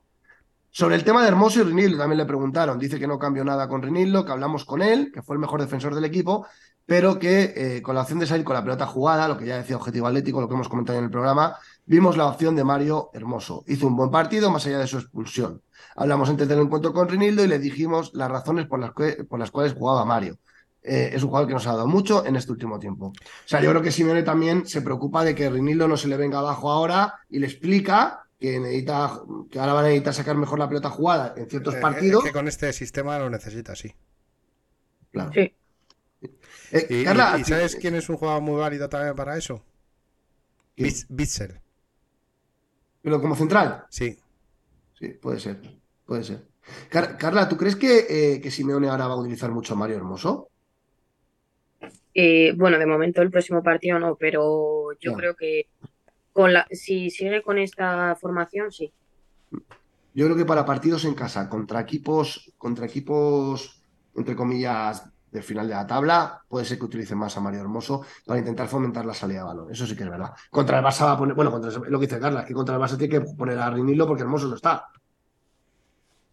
Sobre 0.74 0.94
el 0.94 1.04
tema 1.04 1.20
de 1.20 1.28
Hermoso 1.28 1.60
y 1.60 1.64
Rinildo 1.64 1.98
también 1.98 2.16
le 2.18 2.24
preguntaron. 2.24 2.78
Dice 2.78 2.98
que 2.98 3.06
no 3.06 3.18
cambió 3.18 3.44
nada 3.44 3.68
con 3.68 3.82
Rinildo, 3.82 4.24
que 4.24 4.32
hablamos 4.32 4.64
con 4.64 4.80
él, 4.80 5.10
que 5.12 5.20
fue 5.20 5.36
el 5.36 5.40
mejor 5.40 5.60
defensor 5.60 5.94
del 5.94 6.06
equipo, 6.06 6.46
pero 6.86 7.18
que 7.18 7.52
eh, 7.56 7.82
con 7.82 7.94
la 7.94 8.02
opción 8.02 8.18
de 8.18 8.26
salir 8.26 8.44
con 8.44 8.54
la 8.54 8.62
pelota 8.62 8.86
jugada, 8.86 9.28
lo 9.28 9.36
que 9.38 9.46
ya 9.46 9.56
decía 9.56 9.76
Objetivo 9.76 10.06
Atlético, 10.06 10.40
lo 10.40 10.48
que 10.48 10.54
hemos 10.54 10.68
comentado 10.68 10.98
en 10.98 11.04
el 11.06 11.10
programa, 11.10 11.56
vimos 11.86 12.16
la 12.16 12.26
opción 12.26 12.54
de 12.56 12.64
Mario 12.64 13.10
Hermoso. 13.12 13.64
Hizo 13.66 13.86
un 13.86 13.96
buen 13.96 14.10
partido 14.10 14.50
más 14.50 14.66
allá 14.66 14.78
de 14.78 14.86
su 14.86 14.98
expulsión. 14.98 15.62
Hablamos 15.96 16.28
antes 16.28 16.48
del 16.48 16.60
encuentro 16.60 16.92
con 16.92 17.08
Rinildo 17.08 17.44
y 17.44 17.48
le 17.48 17.58
dijimos 17.58 18.12
las 18.14 18.30
razones 18.30 18.66
por 18.66 18.78
las, 18.80 18.92
que- 18.94 19.24
por 19.24 19.38
las 19.38 19.50
cuales 19.50 19.74
jugaba 19.74 20.04
Mario. 20.04 20.38
Eh, 20.82 21.10
es 21.14 21.22
un 21.22 21.28
jugador 21.28 21.46
que 21.48 21.54
nos 21.54 21.66
ha 21.68 21.72
dado 21.72 21.86
mucho 21.86 22.26
en 22.26 22.34
este 22.34 22.50
último 22.50 22.78
tiempo. 22.78 23.06
O 23.06 23.12
sea, 23.46 23.60
yo 23.60 23.70
creo 23.70 23.82
que 23.82 23.92
Simeone 23.92 24.24
también 24.24 24.66
se 24.66 24.82
preocupa 24.82 25.22
de 25.24 25.34
que 25.34 25.48
Rinildo 25.48 25.86
no 25.86 25.96
se 25.96 26.08
le 26.08 26.16
venga 26.16 26.40
abajo 26.40 26.70
ahora 26.72 27.14
y 27.30 27.38
le 27.38 27.46
explica 27.46 28.24
que 28.40 28.58
necesita, 28.58 29.20
que 29.48 29.60
ahora 29.60 29.74
van 29.74 29.84
a 29.84 29.88
necesitar 29.88 30.14
sacar 30.14 30.36
mejor 30.36 30.58
la 30.58 30.68
pelota 30.68 30.90
jugada 30.90 31.34
en 31.36 31.48
ciertos 31.48 31.74
Eh, 31.76 31.80
partidos. 31.80 32.24
es 32.24 32.30
que 32.30 32.36
con 32.36 32.48
este 32.48 32.72
sistema 32.72 33.16
lo 33.20 33.30
necesita, 33.30 33.76
sí. 33.76 33.94
Claro. 35.12 35.30
Sí. 35.32 35.54
Eh, 36.72 36.86
¿Y, 36.88 37.04
Carla, 37.04 37.34
y- 37.36 37.42
y 37.42 37.44
sabes 37.44 37.76
quién 37.76 37.94
es 37.94 38.08
un 38.08 38.16
jugador 38.16 38.42
muy 38.42 38.58
válido 38.58 38.88
también 38.88 39.14
para 39.14 39.36
eso? 39.36 39.62
Bitzel. 40.76 41.60
Pero 43.02 43.20
como 43.20 43.36
central. 43.36 43.84
Sí. 43.90 44.18
Sí, 44.98 45.08
puede 45.08 45.38
ser. 45.38 45.60
Puede 46.06 46.24
ser. 46.24 46.46
Car- 46.88 47.16
Carla, 47.18 47.48
¿tú 47.48 47.56
crees 47.56 47.76
que, 47.76 48.06
eh, 48.08 48.40
que 48.40 48.50
Simeone 48.50 48.88
ahora 48.88 49.06
va 49.08 49.14
a 49.14 49.18
utilizar 49.20 49.50
mucho 49.50 49.74
a 49.74 49.76
Mario 49.76 49.96
Hermoso? 49.96 50.48
Eh, 52.14 52.52
bueno, 52.56 52.78
de 52.78 52.86
momento 52.86 53.20
el 53.22 53.30
próximo 53.30 53.62
partido 53.62 53.98
no, 53.98 54.16
pero 54.16 54.90
yo 55.00 55.14
creo 55.14 55.34
que 55.34 55.66
con 56.32 56.52
la, 56.52 56.66
si 56.70 57.10
sigue 57.10 57.42
con 57.42 57.58
esta 57.58 58.16
formación, 58.16 58.70
sí. 58.70 58.92
Yo 60.14 60.26
creo 60.26 60.36
que 60.36 60.44
para 60.44 60.64
partidos 60.64 61.04
en 61.04 61.14
casa, 61.14 61.48
contra 61.48 61.80
equipos, 61.80 62.52
contra 62.58 62.86
equipos, 62.86 63.82
entre 64.14 64.36
comillas, 64.36 65.10
del 65.32 65.42
final 65.42 65.66
de 65.68 65.74
la 65.74 65.86
tabla, 65.86 66.42
puede 66.48 66.64
ser 66.66 66.78
que 66.78 66.84
utilice 66.84 67.14
más 67.16 67.36
a 67.36 67.40
Mario 67.40 67.60
Hermoso 67.62 68.04
para 68.26 68.38
intentar 68.40 68.68
fomentar 68.68 69.06
la 69.06 69.14
salida 69.14 69.40
de 69.40 69.44
balón. 69.46 69.72
Eso 69.72 69.86
sí 69.86 69.96
que 69.96 70.04
es 70.04 70.10
verdad. 70.10 70.32
Contra 70.50 70.78
el 70.78 70.84
Barça 70.84 71.04
va 71.06 71.12
a 71.12 71.18
poner, 71.18 71.34
bueno, 71.34 71.50
contra 71.50 71.70
el- 71.70 71.90
lo 71.92 71.98
que 72.00 72.06
dice 72.06 72.20
Carla, 72.20 72.44
que 72.44 72.54
contra 72.54 72.76
el 72.76 72.80
Barça 72.82 72.98
tiene 72.98 73.12
que 73.14 73.20
poner 73.34 73.58
a 73.58 73.70
Rinilo 73.70 74.06
porque 74.06 74.22
Hermoso 74.22 74.48
no 74.48 74.56
está. 74.56 74.86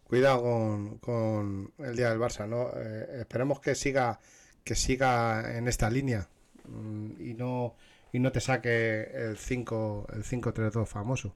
Cuidado 0.03 0.41
con, 0.41 0.97
con 0.97 1.73
el 1.77 1.95
día 1.95 2.09
del 2.09 2.19
Barça, 2.19 2.47
¿no? 2.47 2.71
Eh, 2.75 3.19
esperemos 3.21 3.59
que 3.59 3.75
siga, 3.75 4.19
que 4.63 4.73
siga 4.75 5.55
en 5.57 5.67
esta 5.67 5.89
línea 5.89 6.27
mm, 6.67 7.11
y 7.21 7.33
no, 7.35 7.75
y 8.11 8.19
no 8.19 8.31
te 8.31 8.41
saque 8.41 9.03
el 9.13 9.37
5, 9.37 10.07
el 10.13 10.23
5-3-2 10.23 10.89
famoso. 10.89 11.35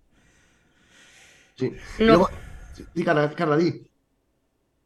Sí. 1.55 1.71
No. 2.05 2.13
Luego, 2.13 2.29
sí, 2.71 3.03
Carla, 3.03 3.33
Carla, 3.35 3.57
di. 3.57 3.87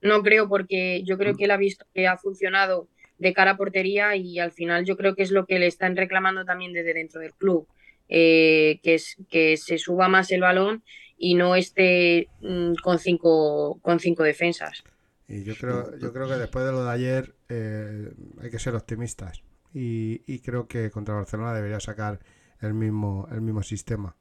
No 0.02 0.22
creo 0.24 0.48
porque 0.48 1.04
yo 1.04 1.18
creo 1.18 1.36
que 1.36 1.45
él 1.45 1.52
ha 1.52 1.58
visto 1.58 1.86
que 1.93 2.08
ha 2.08 2.18
funcionado 2.18 2.88
de 3.18 3.34
cara 3.34 3.52
a 3.52 3.58
portería 3.58 4.16
y 4.16 4.39
al 4.39 4.52
final 4.52 4.86
yo 4.86 4.95
creo 4.95 5.16
que 5.16 5.24
es 5.24 5.32
lo 5.32 5.45
que 5.45 5.60
le 5.60 5.68
están 5.68 5.95
reclamando 5.95 6.45
también 6.45 6.74
desde 6.74 6.93
dentro 6.93 7.20
del 7.20 7.34
club, 7.34 7.68
eh, 8.10 8.80
que 8.84 8.95
es 8.95 9.16
que 9.30 9.58
se 9.58 9.78
suba 9.78 10.08
más 10.08 10.32
el 10.32 10.41
balón 10.41 10.84
y 11.18 11.34
no 11.34 11.56
esté 11.56 12.30
mm, 12.41 12.76
con 12.84 13.00
cinco 13.00 13.80
con 13.82 14.00
cinco 14.00 14.24
defensas. 14.24 14.84
Y 15.28 15.43
yo 15.43 15.56
creo, 15.56 15.98
yo 15.98 16.14
creo 16.14 16.28
que 16.28 16.36
después 16.36 16.64
de 16.66 16.72
lo 16.72 16.86
de 16.86 16.91
ayer 16.91 17.36
eh, 17.50 18.12
hay 18.41 18.50
que 18.50 18.60
ser 18.60 18.76
optimistas. 18.76 19.43
Y, 19.74 20.22
y 20.26 20.39
creo 20.39 20.68
que 20.68 20.89
contra 20.89 21.16
Barcelona 21.16 21.54
debería 21.54 21.80
sacar 21.80 22.20
el 22.62 22.74
mismo, 22.74 23.28
el 23.32 23.41
mismo 23.41 23.64
sistema. 23.64 24.16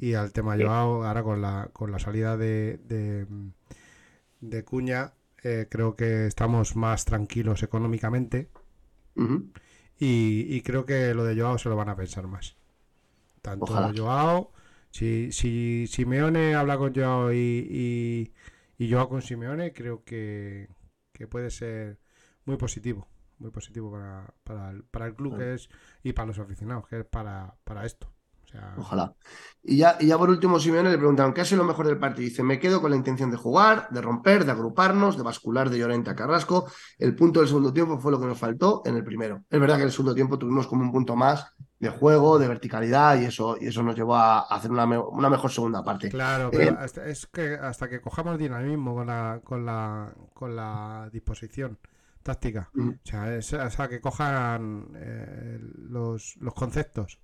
Y 0.00 0.14
al 0.14 0.32
tema 0.32 0.56
Joao, 0.56 1.04
ahora 1.04 1.22
con 1.22 1.40
la, 1.40 1.70
con 1.72 1.90
la 1.90 1.98
salida 1.98 2.36
de, 2.36 2.78
de, 2.84 3.26
de 4.40 4.64
Cuña, 4.64 5.14
eh, 5.42 5.66
creo 5.70 5.96
que 5.96 6.26
estamos 6.26 6.76
más 6.76 7.04
tranquilos 7.04 7.62
económicamente. 7.62 8.48
y, 9.98 10.60
creo 10.62 10.86
que 10.86 11.14
lo 11.14 11.24
de 11.24 11.38
Joao 11.38 11.58
se 11.58 11.68
lo 11.68 11.76
van 11.76 11.88
a 11.88 11.96
pensar 11.96 12.26
más. 12.26 12.56
Tanto 13.42 13.92
Joao, 13.96 14.52
si, 14.90 15.32
si 15.32 15.86
Simeone 15.86 16.54
habla 16.54 16.78
con 16.78 16.94
Joao 16.94 17.32
y, 17.32 18.32
y, 18.78 18.90
Joao 18.90 19.08
con 19.08 19.22
Simeone, 19.22 19.72
creo 19.72 20.04
que, 20.04 20.68
puede 21.28 21.50
ser 21.50 21.98
muy 22.44 22.56
positivo. 22.56 23.06
Muy 23.38 23.50
positivo 23.50 23.90
para, 23.90 24.34
para, 24.44 24.70
el, 24.70 24.84
para 24.84 25.06
el 25.06 25.14
club 25.14 25.38
que 25.38 25.54
es 25.54 25.70
y 26.02 26.12
para 26.12 26.26
los 26.26 26.38
aficionados, 26.38 26.86
que 26.88 27.00
es 27.00 27.06
para, 27.06 27.56
para 27.64 27.86
esto. 27.86 28.12
Ojalá. 28.76 29.14
Y 29.62 29.76
ya, 29.76 29.96
y 30.00 30.06
ya 30.06 30.16
por 30.16 30.30
último, 30.30 30.58
Simeone 30.58 30.90
le 30.90 30.96
preguntaron, 30.96 31.34
¿qué 31.34 31.42
ha 31.42 31.44
sido 31.44 31.62
lo 31.62 31.68
mejor 31.68 31.86
del 31.86 31.98
partido? 31.98 32.24
Dice, 32.28 32.42
me 32.42 32.58
quedo 32.58 32.80
con 32.80 32.90
la 32.90 32.96
intención 32.96 33.30
de 33.30 33.36
jugar, 33.36 33.88
de 33.90 34.00
romper, 34.00 34.46
de 34.46 34.52
agruparnos, 34.52 35.18
de 35.18 35.22
bascular 35.22 35.68
de 35.68 35.78
Llorente 35.78 36.08
a 36.10 36.16
Carrasco. 36.16 36.70
El 36.98 37.14
punto 37.14 37.40
del 37.40 37.48
segundo 37.48 37.72
tiempo 37.72 37.98
fue 37.98 38.10
lo 38.10 38.18
que 38.18 38.26
nos 38.26 38.38
faltó 38.38 38.82
en 38.86 38.96
el 38.96 39.04
primero. 39.04 39.42
Es 39.50 39.60
verdad 39.60 39.76
que 39.76 39.82
en 39.82 39.88
el 39.88 39.92
segundo 39.92 40.14
tiempo 40.14 40.38
tuvimos 40.38 40.66
como 40.66 40.82
un 40.82 40.92
punto 40.92 41.14
más 41.14 41.54
de 41.78 41.90
juego, 41.90 42.38
de 42.38 42.48
verticalidad, 42.48 43.20
y 43.20 43.26
eso, 43.26 43.56
y 43.60 43.66
eso 43.66 43.82
nos 43.82 43.94
llevó 43.94 44.16
a 44.16 44.40
hacer 44.40 44.70
una, 44.70 44.86
mejor 44.86 45.50
segunda 45.50 45.84
parte. 45.84 46.08
Claro, 46.08 46.50
pero 46.50 46.78
eh, 46.82 46.90
es 47.06 47.26
que 47.26 47.54
hasta 47.54 47.88
que 47.88 48.00
cojamos 48.00 48.38
dinamismo 48.38 48.94
con 48.94 49.06
la, 49.06 49.40
con 49.44 49.66
la, 49.66 50.12
con 50.32 50.56
la 50.56 51.08
disposición 51.12 51.78
táctica, 52.22 52.70
mm. 52.74 52.88
o, 52.88 52.94
sea, 53.02 53.34
es, 53.34 53.52
hasta 53.54 53.88
que 53.88 54.00
cojan 54.00 54.88
eh, 54.94 55.58
los, 55.88 56.36
los 56.38 56.54
conceptos 56.54 57.18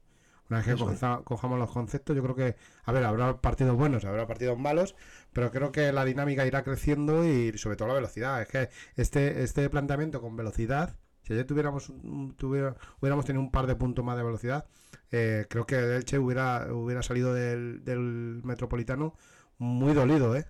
una 0.48 0.58
vez 0.58 0.66
que 0.66 1.24
cojamos 1.24 1.58
los 1.58 1.70
conceptos, 1.70 2.14
yo 2.14 2.22
creo 2.22 2.34
que, 2.34 2.56
a 2.84 2.92
ver, 2.92 3.04
habrá 3.04 3.40
partidos 3.40 3.76
buenos, 3.76 4.04
habrá 4.04 4.26
partidos 4.26 4.58
malos, 4.58 4.94
pero 5.32 5.50
creo 5.50 5.72
que 5.72 5.92
la 5.92 6.04
dinámica 6.04 6.46
irá 6.46 6.62
creciendo 6.62 7.24
y 7.24 7.56
sobre 7.58 7.76
todo 7.76 7.88
la 7.88 7.94
velocidad. 7.94 8.40
Es 8.42 8.48
que 8.48 8.68
este, 8.96 9.42
este 9.42 9.68
planteamiento 9.70 10.20
con 10.20 10.36
velocidad, 10.36 10.96
si 11.22 11.32
ayer 11.32 11.46
tuviéramos, 11.46 11.90
hubiéramos 11.90 13.24
tenido 13.24 13.42
un 13.42 13.50
par 13.50 13.66
de 13.66 13.74
puntos 13.74 14.04
más 14.04 14.16
de 14.16 14.22
velocidad, 14.22 14.66
eh, 15.10 15.46
creo 15.48 15.66
que 15.66 15.96
Elche 15.96 16.18
hubiera, 16.18 16.72
hubiera 16.72 17.02
salido 17.02 17.34
del, 17.34 17.84
del 17.84 18.40
Metropolitano 18.44 19.14
muy 19.58 19.94
dolido, 19.94 20.36
¿eh? 20.36 20.46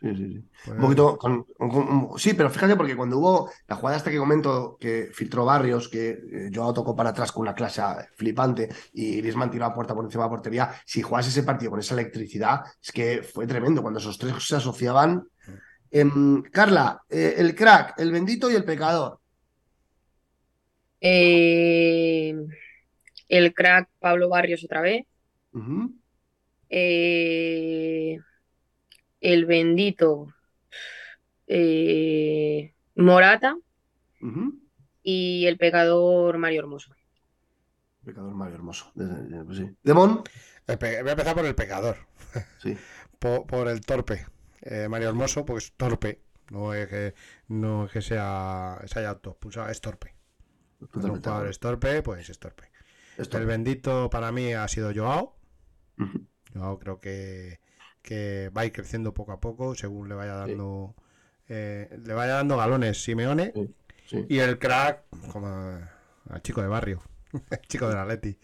Sí, 0.00 0.14
sí, 0.14 0.32
sí. 0.32 0.44
Pues 0.64 0.76
un 0.76 0.80
poquito 0.80 1.18
sí, 2.18 2.34
pero 2.34 2.50
fíjate, 2.50 2.76
porque 2.76 2.96
cuando 2.96 3.18
hubo 3.18 3.50
la 3.66 3.76
jugada 3.76 3.96
hasta 3.96 4.10
que 4.10 4.18
comento 4.18 4.76
que 4.78 5.08
filtró 5.12 5.44
Barrios, 5.44 5.88
que 5.88 6.10
eh, 6.10 6.48
yo 6.50 6.72
tocó 6.72 6.94
para 6.94 7.10
atrás 7.10 7.32
con 7.32 7.42
una 7.42 7.54
clase 7.54 7.82
flipante 8.14 8.68
y 8.92 9.16
Griezmann 9.16 9.50
tiró 9.50 9.64
a 9.64 9.74
puerta 9.74 9.94
por 9.94 10.04
encima 10.04 10.24
de 10.24 10.26
la 10.28 10.30
portería, 10.30 10.70
si 10.86 11.02
juegas 11.02 11.26
ese 11.26 11.42
partido 11.42 11.72
con 11.72 11.80
esa 11.80 11.94
electricidad, 11.94 12.60
es 12.80 12.92
que 12.92 13.22
fue 13.22 13.46
tremendo 13.46 13.82
cuando 13.82 13.98
esos 13.98 14.18
tres 14.18 14.34
se 14.46 14.56
asociaban. 14.56 15.26
Em, 15.90 16.42
Carla, 16.42 17.02
eh, 17.08 17.34
el 17.38 17.54
crack, 17.54 17.98
el 17.98 18.12
bendito 18.12 18.50
y 18.50 18.54
el 18.54 18.64
pecador. 18.64 19.18
Eh, 21.00 22.34
el 23.28 23.54
crack 23.54 23.88
Pablo 23.98 24.28
Barrios 24.28 24.64
otra 24.64 24.80
vez. 24.80 25.06
eh, 26.70 28.18
el 29.20 29.46
bendito 29.46 30.34
eh, 31.46 32.74
Morata 32.96 33.56
y 35.02 35.46
el 35.46 35.56
pecador 35.56 36.38
Mario 36.38 36.60
Hermoso. 36.60 36.94
Pecador 38.04 38.34
Mario 38.34 38.56
Hermoso. 38.56 38.92
Pues 38.94 39.62
Demon. 39.82 40.22
Voy 40.66 40.76
a 40.86 41.10
empezar 41.10 41.34
por 41.34 41.46
el 41.46 41.54
pecador. 41.54 41.96
Sí. 42.62 42.76
por, 43.18 43.68
el 43.68 43.80
torpe. 43.80 44.26
Eh, 44.60 44.86
Mario 44.88 45.08
Hermoso, 45.08 45.44
pues 45.44 45.72
torpe. 45.72 46.20
No 46.50 46.74
es 46.74 46.88
que, 46.88 47.14
no 47.48 47.86
es 47.86 47.92
que 47.92 48.02
sea, 48.02 48.80
se 48.86 48.98
haya 48.98 49.10
autoexpulsado, 49.10 49.68
es 49.68 49.80
torpe. 49.80 50.14
un 50.80 50.88
jugador 50.88 51.48
es 51.48 51.58
torpe, 51.58 52.02
pues 52.02 52.28
es 52.28 52.38
torpe. 52.38 52.70
El 53.16 53.46
bendito 53.46 54.08
para 54.10 54.30
mí 54.30 54.52
ha 54.52 54.68
sido 54.68 54.92
Joao. 54.94 55.36
Joao 56.54 56.78
creo 56.78 57.00
que 57.00 57.60
que 58.08 58.50
va 58.56 58.62
a 58.62 58.64
ir 58.64 58.72
creciendo 58.72 59.12
poco 59.12 59.32
a 59.32 59.40
poco 59.40 59.74
según 59.74 60.08
le 60.08 60.14
vaya 60.14 60.32
dando 60.32 60.94
eh, 61.46 61.94
le 62.02 62.14
vaya 62.14 62.36
dando 62.36 62.56
galones 62.56 63.04
Simeone 63.04 63.52
y 64.30 64.38
el 64.38 64.58
crack 64.58 65.02
como 65.30 65.46
al 66.30 66.42
chico 66.42 66.62
de 66.62 66.68
barrio 66.68 67.02
el 67.50 67.60
chico 67.68 67.86
de 67.86 67.94
la 67.94 68.06
Leti 68.06 68.38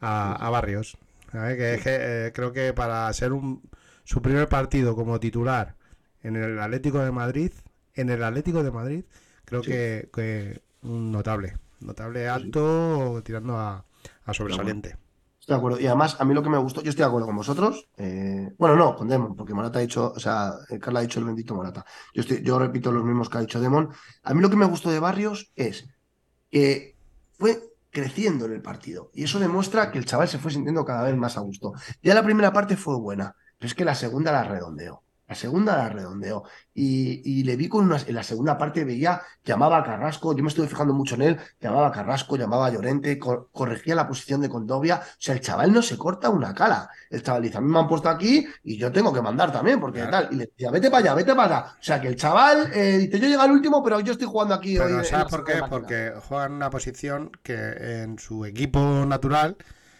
a, 0.00 0.50
Barrios. 0.50 0.98
Que, 1.32 1.80
eh, 1.82 2.32
creo 2.34 2.52
que 2.52 2.74
para 2.74 3.10
ser 3.14 3.32
un 3.32 3.62
su 4.04 4.20
primer 4.20 4.50
partido 4.50 4.94
como 4.94 5.18
titular 5.18 5.76
en 6.22 6.36
el 6.36 6.60
Atlético 6.60 6.98
de 6.98 7.10
Madrid 7.10 7.52
en 7.94 8.10
el 8.10 8.22
Atlético 8.22 8.62
de 8.62 8.70
Madrid 8.70 9.04
creo 9.46 9.62
que, 9.62 10.10
que, 10.12 10.60
un 10.82 11.10
notable 11.10 11.56
notable 11.80 12.28
alto 12.28 13.22
tirando 13.24 13.56
a, 13.56 13.86
a 14.26 14.34
sobresaliente 14.34 14.96
De 15.46 15.54
acuerdo. 15.54 15.78
Y 15.78 15.86
además, 15.86 16.16
a 16.18 16.24
mí 16.24 16.34
lo 16.34 16.42
que 16.42 16.50
me 16.50 16.58
gustó, 16.58 16.82
yo 16.82 16.90
estoy 16.90 17.02
de 17.02 17.08
acuerdo 17.08 17.26
con 17.26 17.36
vosotros. 17.36 17.88
Eh, 17.96 18.52
bueno, 18.58 18.74
no, 18.74 18.96
con 18.96 19.06
Demon, 19.06 19.36
porque 19.36 19.54
Morata 19.54 19.78
ha 19.78 19.82
dicho, 19.82 20.12
o 20.14 20.18
sea, 20.18 20.54
eh, 20.68 20.78
Carla 20.80 20.98
ha 21.00 21.02
dicho 21.02 21.20
el 21.20 21.26
bendito 21.26 21.54
Morata. 21.54 21.84
Yo, 22.12 22.22
estoy, 22.22 22.42
yo 22.42 22.58
repito 22.58 22.90
los 22.90 23.04
mismos 23.04 23.28
que 23.28 23.38
ha 23.38 23.40
dicho 23.42 23.60
Demon. 23.60 23.90
A 24.24 24.34
mí 24.34 24.40
lo 24.40 24.50
que 24.50 24.56
me 24.56 24.66
gustó 24.66 24.90
de 24.90 24.98
Barrios 24.98 25.52
es 25.54 25.86
que 26.50 26.96
fue 27.38 27.60
creciendo 27.90 28.46
en 28.46 28.52
el 28.52 28.62
partido. 28.62 29.10
Y 29.14 29.24
eso 29.24 29.38
demuestra 29.38 29.90
que 29.92 29.98
el 29.98 30.04
chaval 30.04 30.28
se 30.28 30.38
fue 30.38 30.50
sintiendo 30.50 30.84
cada 30.84 31.04
vez 31.04 31.16
más 31.16 31.36
a 31.36 31.40
gusto. 31.40 31.72
Ya 32.02 32.14
la 32.14 32.24
primera 32.24 32.52
parte 32.52 32.76
fue 32.76 32.98
buena, 32.98 33.34
pero 33.56 33.68
es 33.68 33.74
que 33.74 33.84
la 33.84 33.94
segunda 33.94 34.32
la 34.32 34.44
redondeó. 34.44 35.02
La 35.28 35.34
segunda 35.34 35.76
la 35.76 35.88
redondeó. 35.88 36.44
Y, 36.72 37.42
le 37.42 37.56
vi 37.56 37.68
con 37.68 37.84
una, 37.84 37.96
en 37.96 38.14
la 38.14 38.22
segunda 38.22 38.56
parte 38.56 38.84
veía, 38.84 39.22
llamaba 39.44 39.78
a 39.78 39.82
Carrasco, 39.82 40.36
yo 40.36 40.42
me 40.42 40.48
estuve 40.48 40.68
fijando 40.68 40.92
mucho 40.92 41.16
en 41.16 41.22
él, 41.22 41.38
llamaba 41.60 41.88
a 41.88 41.92
Carrasco, 41.92 42.36
llamaba 42.36 42.66
a 42.66 42.70
Llorente, 42.70 43.18
corregía 43.18 43.94
la 43.94 44.06
posición 44.06 44.40
de 44.40 44.48
Condovia. 44.48 45.00
O 45.02 45.16
sea, 45.18 45.34
el 45.34 45.40
chaval 45.40 45.72
no 45.72 45.82
se 45.82 45.98
corta 45.98 46.30
una 46.30 46.54
cala. 46.54 46.88
El 47.10 47.22
chaval 47.22 47.42
dice, 47.42 47.58
a 47.58 47.60
mí 47.60 47.72
me 47.72 47.78
han 47.78 47.88
puesto 47.88 48.08
aquí 48.08 48.46
y 48.62 48.76
yo 48.76 48.92
tengo 48.92 49.12
que 49.12 49.22
mandar 49.22 49.50
también, 49.52 49.80
porque 49.80 50.02
tal. 50.02 50.28
Y 50.30 50.36
le 50.36 50.46
decía, 50.46 50.70
vete 50.70 50.90
para 50.90 51.04
allá, 51.04 51.14
vete 51.14 51.34
para 51.34 51.56
allá. 51.56 51.72
O 51.72 51.82
sea, 51.82 52.00
que 52.00 52.08
el 52.08 52.16
chaval 52.16 52.70
eh, 52.72 52.98
dice, 52.98 53.18
yo 53.18 53.28
llego 53.28 53.42
al 53.42 53.50
último, 53.50 53.82
pero 53.82 53.98
yo 54.00 54.12
estoy 54.12 54.28
jugando 54.28 54.54
aquí. 54.54 54.76
Pero 54.78 55.02
¿sabes 55.02 55.26
por 55.26 55.44
qué? 55.44 55.60
Porque 55.68 56.12
juega 56.28 56.46
en 56.46 56.52
una 56.52 56.70
posición 56.70 57.32
que 57.42 58.02
en 58.02 58.18
su 58.18 58.44
equipo 58.44 58.80
natural 59.06 59.56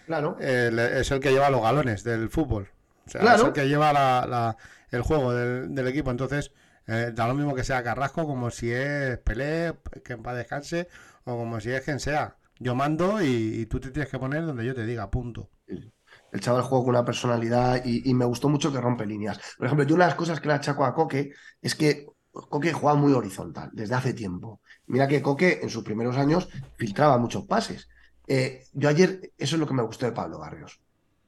claro. 0.07 0.37
Eh, 0.41 0.99
es 1.01 1.11
el 1.11 1.21
que 1.21 1.33
lleva 1.33 1.51
los 1.51 1.63
galones 1.63 2.05
del 2.05 2.29
fútbol. 2.29 2.69
O 3.07 3.11
sea, 3.11 3.35
es 3.35 3.43
el 3.43 3.53
que 3.53 3.69
lleva 3.69 3.93
la 3.93 4.57
el 4.91 5.03
juego 5.03 5.33
del, 5.33 5.89
equipo. 5.89 6.11
Entonces, 6.11 6.53
eh, 6.87 7.13
da 7.15 7.29
lo 7.29 7.35
mismo 7.35 7.55
que 7.55 7.65
sea 7.65 7.83
Carrasco, 7.83 8.27
como 8.27 8.51
si 8.51 8.71
es 8.71 9.19
Pelé, 9.19 9.75
que 10.05 10.15
en 10.15 10.23
paz 10.23 10.37
descanse, 10.37 10.89
o 11.25 11.37
como 11.37 11.61
si 11.61 11.71
es 11.71 11.83
quien 11.83 12.01
sea. 12.01 12.37
Yo 12.59 12.75
mando 12.75 13.23
y, 13.23 13.67
tú 13.67 13.81
te 13.81 13.91
tienes 13.91 14.11
que 14.11 14.19
poner 14.19 14.47
donde 14.47 14.65
yo 14.65 14.75
te 14.75 14.87
diga, 14.87 15.11
punto. 15.11 15.51
El 15.67 16.41
chaval 16.41 16.63
juega 16.63 16.85
con 16.85 16.95
una 16.95 17.05
personalidad 17.05 17.83
y, 17.85 18.13
me 18.15 18.25
gustó 18.25 18.49
mucho 18.49 18.73
que 18.73 18.81
rompe 18.81 19.07
líneas. 19.07 19.39
Por 19.59 19.67
ejemplo, 19.67 19.87
yo 19.87 19.95
una 19.95 20.05
de 20.05 20.11
las 20.11 20.19
cosas 20.19 20.41
que 20.41 20.49
le 20.49 20.55
achaco 20.55 20.85
a 20.85 20.95
Coque 20.95 21.33
es 21.61 21.75
que 21.75 22.07
Coque 22.33 22.73
juega 22.73 22.97
muy 22.97 23.13
horizontal 23.13 23.71
desde 23.73 23.95
hace 23.95 24.13
tiempo. 24.15 24.61
Mira 24.87 25.09
que 25.09 25.23
Coque 25.23 25.61
en 25.63 25.71
sus 25.71 25.85
primeros 25.85 26.17
años 26.17 26.49
filtraba 26.77 27.19
muchos 27.19 27.45
pases. 27.47 27.89
Eh, 28.27 28.65
yo 28.73 28.89
ayer, 28.89 29.33
eso 29.39 29.57
es 29.57 29.61
lo 29.61 29.67
que 29.67 29.75
me 29.75 29.83
gustó 29.83 30.07
de 30.07 30.13
Pablo 30.13 30.39
Barrios 30.39 30.81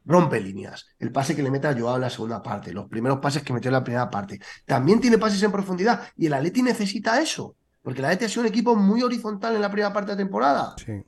rompe 0.08 0.40
líneas. 0.40 0.86
El 0.98 1.12
pase 1.12 1.36
que 1.36 1.42
le 1.42 1.50
mete 1.50 1.68
a 1.68 1.78
Joao 1.78 1.96
en 1.96 2.00
la 2.00 2.10
segunda 2.10 2.42
parte, 2.42 2.72
los 2.72 2.88
primeros 2.88 3.18
pases 3.20 3.42
que 3.42 3.52
metió 3.52 3.68
en 3.68 3.74
la 3.74 3.84
primera 3.84 4.10
parte. 4.10 4.40
También 4.64 5.00
tiene 5.00 5.18
pases 5.18 5.42
en 5.42 5.52
profundidad 5.52 6.02
y 6.16 6.26
el 6.26 6.32
Atleti 6.32 6.62
necesita 6.62 7.20
eso, 7.20 7.56
porque 7.82 8.00
el 8.00 8.06
Atleti 8.06 8.24
ha 8.24 8.28
sido 8.28 8.42
un 8.42 8.48
equipo 8.48 8.74
muy 8.74 9.02
horizontal 9.02 9.54
en 9.54 9.62
la 9.62 9.70
primera 9.70 9.92
parte 9.92 10.10
de 10.10 10.14
la 10.14 10.24
temporada. 10.24 10.74
Sí. 10.84 11.04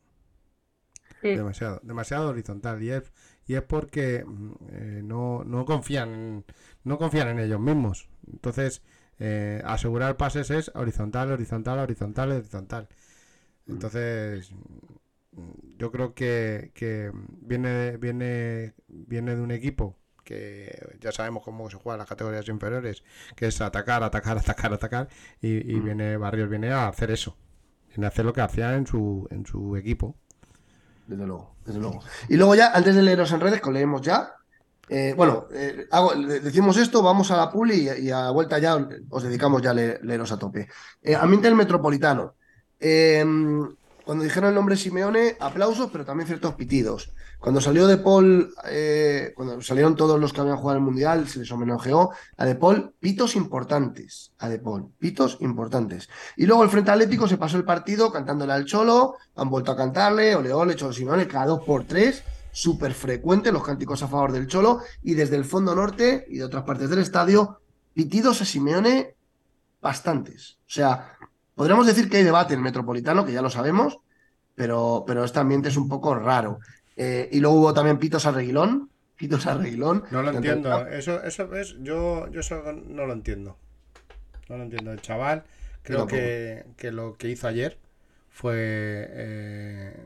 Demasiado, 1.22 1.80
demasiado 1.82 2.28
horizontal. 2.28 2.82
Y 2.82 2.90
es, 2.90 3.12
y 3.46 3.54
es 3.54 3.62
porque 3.62 4.24
mm, 4.24 4.52
eh, 4.70 5.00
no, 5.02 5.44
no, 5.44 5.64
confían, 5.64 6.44
no 6.84 6.98
confían 6.98 7.28
en 7.28 7.40
ellos 7.40 7.60
mismos. 7.60 8.08
Entonces, 8.30 8.82
eh, 9.18 9.62
asegurar 9.64 10.16
pases 10.16 10.50
es 10.50 10.70
horizontal, 10.74 11.32
horizontal, 11.32 11.78
horizontal, 11.78 12.32
horizontal. 12.32 12.88
Entonces, 13.66 14.52
yo 15.76 15.90
creo 15.90 16.14
que, 16.14 16.70
viene, 17.40 17.96
viene, 17.96 18.74
viene 18.88 19.36
de 19.36 19.40
un 19.40 19.50
equipo 19.50 19.96
que 20.24 20.96
ya 21.00 21.12
sabemos 21.12 21.42
cómo 21.42 21.68
se 21.70 21.76
juega 21.76 21.94
en 21.94 22.00
las 22.00 22.08
categorías 22.08 22.46
inferiores, 22.48 23.02
que 23.34 23.46
es 23.46 23.60
atacar, 23.60 24.02
atacar, 24.02 24.38
atacar, 24.38 24.72
atacar, 24.72 25.08
y, 25.40 25.74
mm. 25.74 25.84
viene 25.84 26.16
Barrios 26.16 26.48
viene 26.48 26.70
a 26.70 26.88
hacer 26.88 27.10
eso, 27.10 27.36
viene 27.88 28.06
a 28.06 28.08
hacer 28.08 28.24
lo 28.24 28.32
que 28.32 28.40
hacía 28.40 28.74
en 28.76 28.86
su, 28.86 29.26
en 29.30 29.46
su 29.46 29.76
equipo. 29.76 30.16
Desde 31.06 31.26
luego, 31.26 31.56
desde 31.64 31.80
luego. 31.80 32.00
Y 32.28 32.36
luego 32.36 32.54
ya, 32.54 32.72
antes 32.72 32.94
de 32.94 33.02
leeros 33.02 33.32
en 33.32 33.40
redes, 33.40 33.60
que 33.60 33.72
leemos 33.72 34.02
ya, 34.02 34.34
eh, 34.92 35.14
bueno, 35.16 35.46
eh, 35.52 35.86
decimos 36.42 36.76
esto, 36.76 37.00
vamos 37.00 37.30
a 37.30 37.36
la 37.36 37.48
pool 37.48 37.70
y, 37.70 38.10
a 38.10 38.30
vuelta 38.30 38.58
ya 38.58 38.76
os 39.08 39.22
dedicamos 39.22 39.62
ya 39.62 39.70
a 39.70 39.74
leeros 39.74 40.32
a 40.32 40.38
tope. 40.38 40.68
Eh, 41.00 41.14
ambiente 41.14 41.46
del 41.46 41.56
Metropolitano. 41.56 42.34
Cuando 44.10 44.24
dijeron 44.24 44.48
el 44.48 44.56
nombre 44.56 44.76
Simeone, 44.76 45.36
aplausos, 45.38 45.88
pero 45.92 46.04
también 46.04 46.26
ciertos 46.26 46.54
pitidos. 46.54 47.12
Cuando 47.38 47.60
salió 47.60 47.86
De 47.86 47.96
Paul, 47.96 48.52
eh, 48.66 49.32
cuando 49.36 49.62
salieron 49.62 49.94
todos 49.94 50.18
los 50.18 50.32
que 50.32 50.40
habían 50.40 50.56
jugado 50.56 50.78
el 50.78 50.84
Mundial, 50.84 51.28
se 51.28 51.38
les 51.38 51.52
homenajeó 51.52 52.10
a 52.36 52.44
De 52.44 52.56
Paul, 52.56 52.92
pitos 52.98 53.36
importantes. 53.36 54.32
A 54.40 54.48
De 54.48 54.58
Paul, 54.58 54.90
pitos 54.98 55.38
importantes. 55.42 56.08
Y 56.36 56.46
luego 56.46 56.64
el 56.64 56.70
Frente 56.70 56.90
Atlético 56.90 57.28
se 57.28 57.36
pasó 57.36 57.56
el 57.56 57.62
partido 57.62 58.10
cantándole 58.10 58.52
al 58.52 58.64
Cholo, 58.64 59.14
han 59.36 59.48
vuelto 59.48 59.70
a 59.70 59.76
cantarle, 59.76 60.34
ole 60.34 60.52
ole, 60.52 60.74
Cholo 60.74 60.92
Simeone, 60.92 61.28
cada 61.28 61.46
dos 61.46 61.60
por 61.64 61.84
tres 61.84 62.24
súper 62.50 62.94
frecuente 62.94 63.52
los 63.52 63.62
cánticos 63.62 64.02
a 64.02 64.08
favor 64.08 64.32
del 64.32 64.48
Cholo 64.48 64.80
y 65.04 65.14
desde 65.14 65.36
el 65.36 65.44
fondo 65.44 65.72
norte 65.72 66.26
y 66.28 66.38
de 66.38 66.44
otras 66.46 66.64
partes 66.64 66.90
del 66.90 66.98
estadio, 66.98 67.60
pitidos 67.94 68.42
a 68.42 68.44
Simeone 68.44 69.14
bastantes. 69.80 70.58
O 70.62 70.72
sea, 70.72 71.16
podríamos 71.60 71.86
decir 71.86 72.08
que 72.08 72.16
hay 72.16 72.24
debate 72.24 72.54
en 72.54 72.62
Metropolitano, 72.62 73.26
que 73.26 73.32
ya 73.32 73.42
lo 73.42 73.50
sabemos, 73.50 73.98
pero, 74.54 75.04
pero 75.06 75.24
este 75.24 75.40
ambiente 75.40 75.68
es 75.68 75.76
un 75.76 75.90
poco 75.90 76.14
raro. 76.14 76.60
Eh, 76.96 77.28
y 77.32 77.40
luego 77.40 77.56
hubo 77.56 77.74
también 77.74 77.98
pitos 77.98 78.24
a 78.24 78.32
Reguilón. 78.32 78.88
Pitos 79.14 79.46
a 79.46 79.52
Reguilón. 79.58 80.04
No 80.10 80.22
lo 80.22 80.30
entiendo. 80.30 80.86
Eso, 80.86 81.22
eso 81.22 81.54
es, 81.54 81.76
yo, 81.80 82.28
yo 82.30 82.40
eso 82.40 82.62
no 82.72 83.04
lo 83.04 83.12
entiendo. 83.12 83.58
No 84.48 84.56
lo 84.56 84.62
entiendo. 84.62 84.90
El 84.90 85.02
chaval, 85.02 85.44
creo 85.82 86.06
que, 86.06 86.64
que, 86.78 86.92
lo 86.92 87.18
que 87.18 87.28
hizo 87.28 87.46
ayer 87.46 87.78
fue 88.30 88.54
eh, 89.10 90.02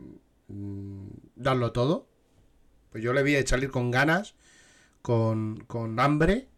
mm, 0.49 1.07
darlo 1.37 1.71
todo 1.71 2.09
pues 2.91 3.03
yo 3.03 3.13
le 3.13 3.23
vi 3.23 3.41
salir 3.45 3.71
con 3.71 3.93
ganas, 3.93 4.35
con, 5.03 5.67
hambre. 5.99 6.49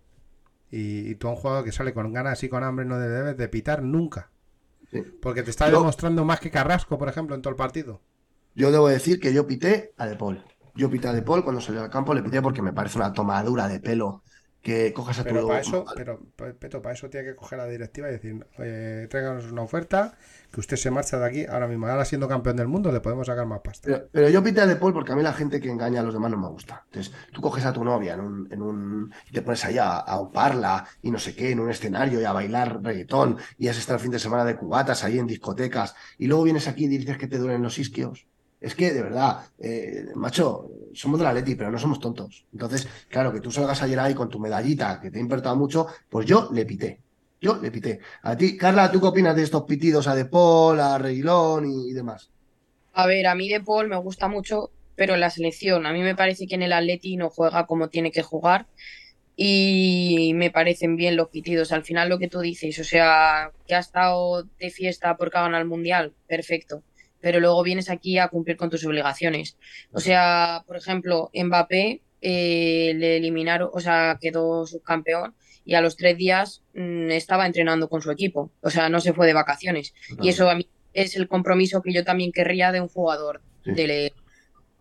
Y, 0.70 1.16
tú 1.16 1.28
a 1.28 1.32
un 1.32 1.36
jugador 1.36 1.64
que 1.64 1.72
sale 1.72 1.92
con 1.92 2.12
ganas 2.14 2.42
y 2.44 2.48
con 2.48 2.62
hambre 2.62 2.86
no 2.86 2.98
debes 2.98 3.36
de 3.36 3.48
pitar 3.48 3.82
nunca. 3.82 4.30
Porque 5.20 5.42
te 5.42 5.50
está 5.50 5.70
demostrando 5.70 6.24
más 6.24 6.40
que 6.40 6.50
Carrasco, 6.50 6.98
por 6.98 7.08
ejemplo, 7.08 7.34
en 7.34 7.42
todo 7.42 7.50
el 7.50 7.56
partido. 7.56 8.00
Yo 8.54 8.70
debo 8.70 8.88
decir 8.88 9.20
que 9.20 9.32
yo 9.32 9.46
pité 9.46 9.92
a 9.96 10.06
De 10.06 10.16
Paul. 10.16 10.42
Yo 10.74 10.90
pité 10.90 11.08
a 11.08 11.12
De 11.12 11.22
Paul 11.22 11.42
cuando 11.44 11.60
salió 11.60 11.82
al 11.82 11.90
campo, 11.90 12.14
le 12.14 12.22
pité 12.22 12.40
porque 12.40 12.62
me 12.62 12.72
parece 12.72 12.98
una 12.98 13.12
tomadura 13.12 13.68
de 13.68 13.80
pelo 13.80 14.22
que 14.66 14.92
cojas 14.92 15.20
a 15.20 15.22
pero 15.22 15.42
tu... 15.42 15.46
Para 15.46 15.60
eso, 15.60 15.84
pero, 15.94 16.18
Peto, 16.58 16.82
para 16.82 16.92
eso 16.92 17.08
tiene 17.08 17.24
que 17.24 17.36
coger 17.36 17.58
la 17.58 17.68
directiva 17.68 18.08
y 18.08 18.10
decir, 18.10 18.44
oye, 18.58 19.06
tráiganos 19.06 19.52
una 19.52 19.62
oferta, 19.62 20.18
que 20.50 20.58
usted 20.58 20.76
se 20.76 20.90
marcha 20.90 21.20
de 21.20 21.24
aquí 21.24 21.46
ahora 21.48 21.68
mismo. 21.68 21.86
Ahora 21.86 22.04
siendo 22.04 22.26
campeón 22.26 22.56
del 22.56 22.66
mundo 22.66 22.90
le 22.90 22.98
podemos 22.98 23.28
sacar 23.28 23.46
más 23.46 23.60
pasta. 23.60 24.06
Pero, 24.10 24.28
yo 24.28 24.42
pité 24.42 24.62
a 24.62 24.66
De 24.66 24.74
Paul 24.74 24.92
porque 24.92 25.12
a 25.12 25.14
mí 25.14 25.22
la 25.22 25.32
gente 25.32 25.60
que 25.60 25.70
engaña 25.70 26.00
a 26.00 26.02
los 26.02 26.12
demás 26.12 26.32
no 26.32 26.38
me 26.38 26.48
gusta. 26.48 26.82
Entonces, 26.86 27.14
tú 27.32 27.40
coges 27.40 27.64
a 27.64 27.72
tu 27.72 27.84
novia 27.84 28.14
en 28.14 28.20
un... 28.20 28.52
En 28.52 28.60
un 28.60 29.14
y 29.30 29.32
te 29.32 29.42
pones 29.42 29.64
ahí 29.64 29.78
a, 29.78 29.98
a 29.98 30.18
oparla 30.18 30.84
y 31.00 31.12
no 31.12 31.20
sé 31.20 31.36
qué, 31.36 31.52
en 31.52 31.60
un 31.60 31.70
escenario 31.70 32.20
y 32.20 32.24
a 32.24 32.32
bailar 32.32 32.82
reggaetón 32.82 33.38
y 33.58 33.68
has 33.68 33.78
estado 33.78 33.98
el 33.98 34.02
fin 34.02 34.10
de 34.10 34.18
semana 34.18 34.44
de 34.44 34.56
cubatas 34.56 35.04
ahí 35.04 35.20
en 35.20 35.28
discotecas 35.28 35.94
y 36.18 36.26
luego 36.26 36.42
vienes 36.42 36.66
aquí 36.66 36.86
y 36.86 36.88
dices 36.88 37.18
que 37.18 37.28
te 37.28 37.38
duelen 37.38 37.62
los 37.62 37.78
isquios. 37.78 38.26
Es 38.60 38.74
que, 38.74 38.92
de 38.92 39.02
verdad, 39.02 39.44
eh, 39.58 40.06
macho, 40.14 40.70
somos 40.94 41.18
de 41.18 41.24
la 41.24 41.32
Leti, 41.32 41.54
pero 41.54 41.70
no 41.70 41.78
somos 41.78 42.00
tontos. 42.00 42.46
Entonces, 42.52 42.88
claro, 43.08 43.32
que 43.32 43.40
tú 43.40 43.50
salgas 43.50 43.82
ayer 43.82 43.98
ahí 43.98 44.14
con 44.14 44.30
tu 44.30 44.38
medallita, 44.38 44.98
que 45.00 45.10
te 45.10 45.18
ha 45.18 45.20
importado 45.20 45.56
mucho, 45.56 45.86
pues 46.08 46.26
yo 46.26 46.48
le 46.52 46.64
pité. 46.64 47.00
Yo 47.40 47.56
le 47.56 47.70
pité. 47.70 48.00
A 48.22 48.36
ti, 48.36 48.56
Carla, 48.56 48.90
¿tú 48.90 49.00
qué 49.00 49.08
opinas 49.08 49.36
de 49.36 49.42
estos 49.42 49.64
pitidos 49.64 50.08
a 50.08 50.14
De 50.14 50.24
Paul, 50.24 50.80
a 50.80 50.96
Reguilón 50.96 51.70
y, 51.70 51.92
demás? 51.92 52.30
A 52.94 53.06
ver, 53.06 53.26
a 53.26 53.34
mí 53.34 53.48
De 53.48 53.60
Paul 53.60 53.88
me 53.88 53.98
gusta 53.98 54.26
mucho, 54.26 54.70
pero 54.94 55.14
en 55.14 55.20
la 55.20 55.28
selección, 55.28 55.84
a 55.84 55.92
mí 55.92 56.00
me 56.00 56.16
parece 56.16 56.46
que 56.46 56.54
en 56.54 56.62
el 56.62 56.72
Atleti 56.72 57.16
no 57.16 57.28
juega 57.28 57.66
como 57.66 57.90
tiene 57.90 58.10
que 58.10 58.22
jugar 58.22 58.66
y 59.36 60.32
me 60.34 60.50
parecen 60.50 60.96
bien 60.96 61.14
los 61.14 61.28
pitidos. 61.28 61.72
Al 61.72 61.84
final 61.84 62.08
lo 62.08 62.18
que 62.18 62.28
tú 62.28 62.40
dices, 62.40 62.78
o 62.78 62.84
sea, 62.84 63.52
que 63.66 63.74
ha 63.74 63.80
estado 63.80 64.44
de 64.58 64.70
fiesta 64.70 65.18
porque 65.18 65.36
ha 65.36 65.42
ganado 65.42 65.62
el 65.62 65.68
Mundial, 65.68 66.14
perfecto 66.26 66.82
pero 67.20 67.40
luego 67.40 67.62
vienes 67.62 67.90
aquí 67.90 68.18
a 68.18 68.28
cumplir 68.28 68.56
con 68.56 68.70
tus 68.70 68.84
obligaciones. 68.84 69.56
O 69.92 70.00
sea, 70.00 70.62
por 70.66 70.76
ejemplo, 70.76 71.30
Mbappé 71.34 72.02
eh, 72.20 72.92
le 72.96 73.16
eliminaron, 73.16 73.70
o 73.72 73.80
sea, 73.80 74.18
quedó 74.20 74.66
subcampeón 74.66 75.34
y 75.64 75.74
a 75.74 75.80
los 75.80 75.96
tres 75.96 76.16
días 76.16 76.62
mm, 76.74 77.10
estaba 77.10 77.46
entrenando 77.46 77.88
con 77.88 78.00
su 78.00 78.10
equipo. 78.10 78.52
O 78.60 78.70
sea, 78.70 78.88
no 78.88 79.00
se 79.00 79.12
fue 79.12 79.26
de 79.26 79.32
vacaciones. 79.32 79.94
Y 80.20 80.28
eso 80.28 80.48
a 80.48 80.54
mí 80.54 80.68
es 80.92 81.16
el 81.16 81.28
compromiso 81.28 81.82
que 81.82 81.92
yo 81.92 82.04
también 82.04 82.32
querría 82.32 82.72
de 82.72 82.80
un 82.80 82.88
jugador 82.88 83.42
de, 83.64 84.12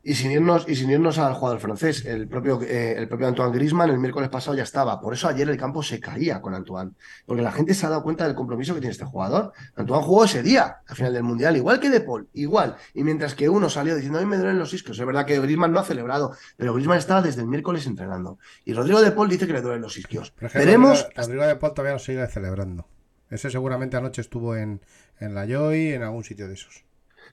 y 0.07 0.13
sin 0.13 0.31
irnos, 0.31 0.65
y 0.67 0.75
sin 0.75 0.91
irnos 0.91 1.17
al 1.17 1.33
jugador 1.33 1.59
francés, 1.59 2.05
el 2.05 2.27
propio, 2.27 2.61
eh, 2.61 2.93
el 2.95 3.07
propio 3.07 3.25
Antoine 3.27 3.51
Grisman 3.51 3.89
el 3.89 3.97
miércoles 3.97 4.29
pasado 4.29 4.55
ya 4.55 4.61
estaba. 4.61 5.01
Por 5.01 5.15
eso 5.15 5.27
ayer 5.27 5.49
el 5.49 5.57
campo 5.57 5.81
se 5.81 5.99
caía 5.99 6.41
con 6.41 6.53
Antoine. 6.53 6.91
Porque 7.25 7.41
la 7.41 7.51
gente 7.51 7.73
se 7.73 7.87
ha 7.87 7.89
dado 7.89 8.03
cuenta 8.03 8.27
del 8.27 8.35
compromiso 8.35 8.75
que 8.75 8.81
tiene 8.81 8.91
este 8.91 9.03
jugador. 9.03 9.51
Antoine 9.75 10.03
jugó 10.03 10.25
ese 10.25 10.43
día, 10.43 10.77
al 10.87 10.95
final 10.95 11.11
del 11.11 11.23
Mundial, 11.23 11.57
igual 11.57 11.79
que 11.79 11.89
De 11.89 12.01
Paul, 12.01 12.29
igual. 12.33 12.75
Y 12.93 13.03
mientras 13.03 13.33
que 13.33 13.49
uno 13.49 13.67
salió 13.67 13.95
diciendo, 13.95 14.19
a 14.19 14.21
mí 14.21 14.27
me 14.27 14.37
duelen 14.37 14.59
los 14.59 14.71
isquios. 14.75 14.99
Es 14.99 15.03
verdad 15.03 15.25
que 15.25 15.39
Grisman 15.39 15.71
no 15.71 15.79
ha 15.79 15.83
celebrado, 15.83 16.33
pero 16.55 16.75
Grisman 16.75 16.99
estaba 16.99 17.23
desde 17.23 17.41
el 17.41 17.47
miércoles 17.47 17.87
entrenando. 17.87 18.37
Y 18.63 18.73
Rodrigo 18.73 19.01
De 19.01 19.11
Paul 19.11 19.27
dice 19.27 19.47
que 19.47 19.53
le 19.53 19.63
duelen 19.63 19.81
los 19.81 19.97
isquios. 19.97 20.35
Veremos. 20.53 21.07
Rodrigo, 21.15 21.47
De 21.47 21.55
Paul 21.55 21.73
todavía 21.73 21.93
lo 21.93 21.99
sigue 21.99 22.27
celebrando. 22.27 22.87
Ese 23.31 23.49
seguramente 23.49 23.97
anoche 23.97 24.21
estuvo 24.21 24.55
en, 24.55 24.81
en 25.19 25.33
la 25.33 25.47
Joy, 25.47 25.93
en 25.93 26.03
algún 26.03 26.23
sitio 26.23 26.47
de 26.47 26.53
esos. 26.53 26.85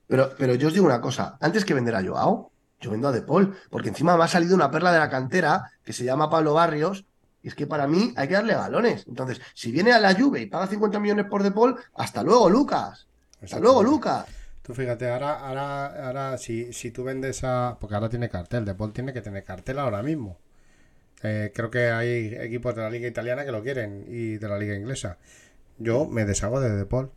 Pero, 0.07 0.31
pero 0.39 0.55
yo 0.55 0.69
os 0.69 0.73
digo 0.73 0.87
una 0.87 1.03
cosa, 1.03 1.37
antes 1.39 1.67
que 1.67 1.75
vender 1.75 1.95
a 1.95 2.03
Joao, 2.03 2.51
yo 2.83 2.91
vendo 2.91 3.09
a 3.09 3.13
De 3.13 3.23
Paul, 3.23 3.57
porque 3.71 3.89
encima 3.89 4.17
me 4.17 4.25
ha 4.25 4.29
salido 4.29 4.55
una 4.55 4.71
perla 4.71 4.93
de 4.93 4.99
la 4.99 5.09
cantera 5.09 5.71
que 5.83 5.93
se 5.95 6.05
llama 6.05 6.29
Pablo 6.29 6.53
Barrios, 6.55 7.07
y 7.43 7.49
es 7.49 7.55
que 7.55 7.67
para 7.67 7.87
mí 7.87 8.13
hay 8.17 8.29
que 8.29 8.35
darle 8.35 8.55
galones. 8.55 9.07
Entonces, 9.09 9.41
si 9.55 9.73
viene 9.73 9.93
a 9.93 9.99
la 9.99 10.15
Juve 10.15 10.43
y 10.43 10.47
paga 10.47 10.67
50 10.67 11.01
millones 11.01 11.27
por 11.27 11.43
De 11.43 11.51
Paul, 11.51 11.77
hasta 11.95 12.23
luego, 12.23 12.51
Lucas. 12.51 13.07
Hasta 13.41 13.59
luego, 13.59 13.83
Lucas. 13.83 14.27
Tú 14.63 14.75
fíjate, 14.75 15.11
ahora, 15.11 15.41
ahora, 15.41 16.07
ahora 16.07 16.39
si, 16.39 16.73
si 16.73 16.93
tú 16.93 17.03
vendes 17.03 17.43
a. 17.43 17.79
Porque 17.81 17.97
ahora 17.97 18.09
tiene 18.09 18.29
cartel, 18.29 18.65
De 18.65 18.75
Paul 18.75 18.93
tiene 18.93 19.13
que 19.13 19.23
tener 19.23 19.43
cartel 19.45 19.79
ahora 19.81 20.03
mismo. 20.03 20.39
Eh, 21.25 21.53
creo 21.55 21.71
que 21.71 21.91
hay 21.91 22.35
equipos 22.41 22.75
de 22.75 22.83
la 22.83 22.91
liga 22.91 23.09
italiana 23.09 23.45
que 23.45 23.53
lo 23.53 23.63
quieren 23.63 24.05
y 24.09 24.39
de 24.39 24.49
la 24.49 24.59
liga 24.59 24.77
inglesa. 24.77 25.19
Yo 25.79 26.07
me 26.07 26.25
deshago 26.25 26.61
de 26.61 26.71
De 26.77 26.87
Paul. 26.87 27.11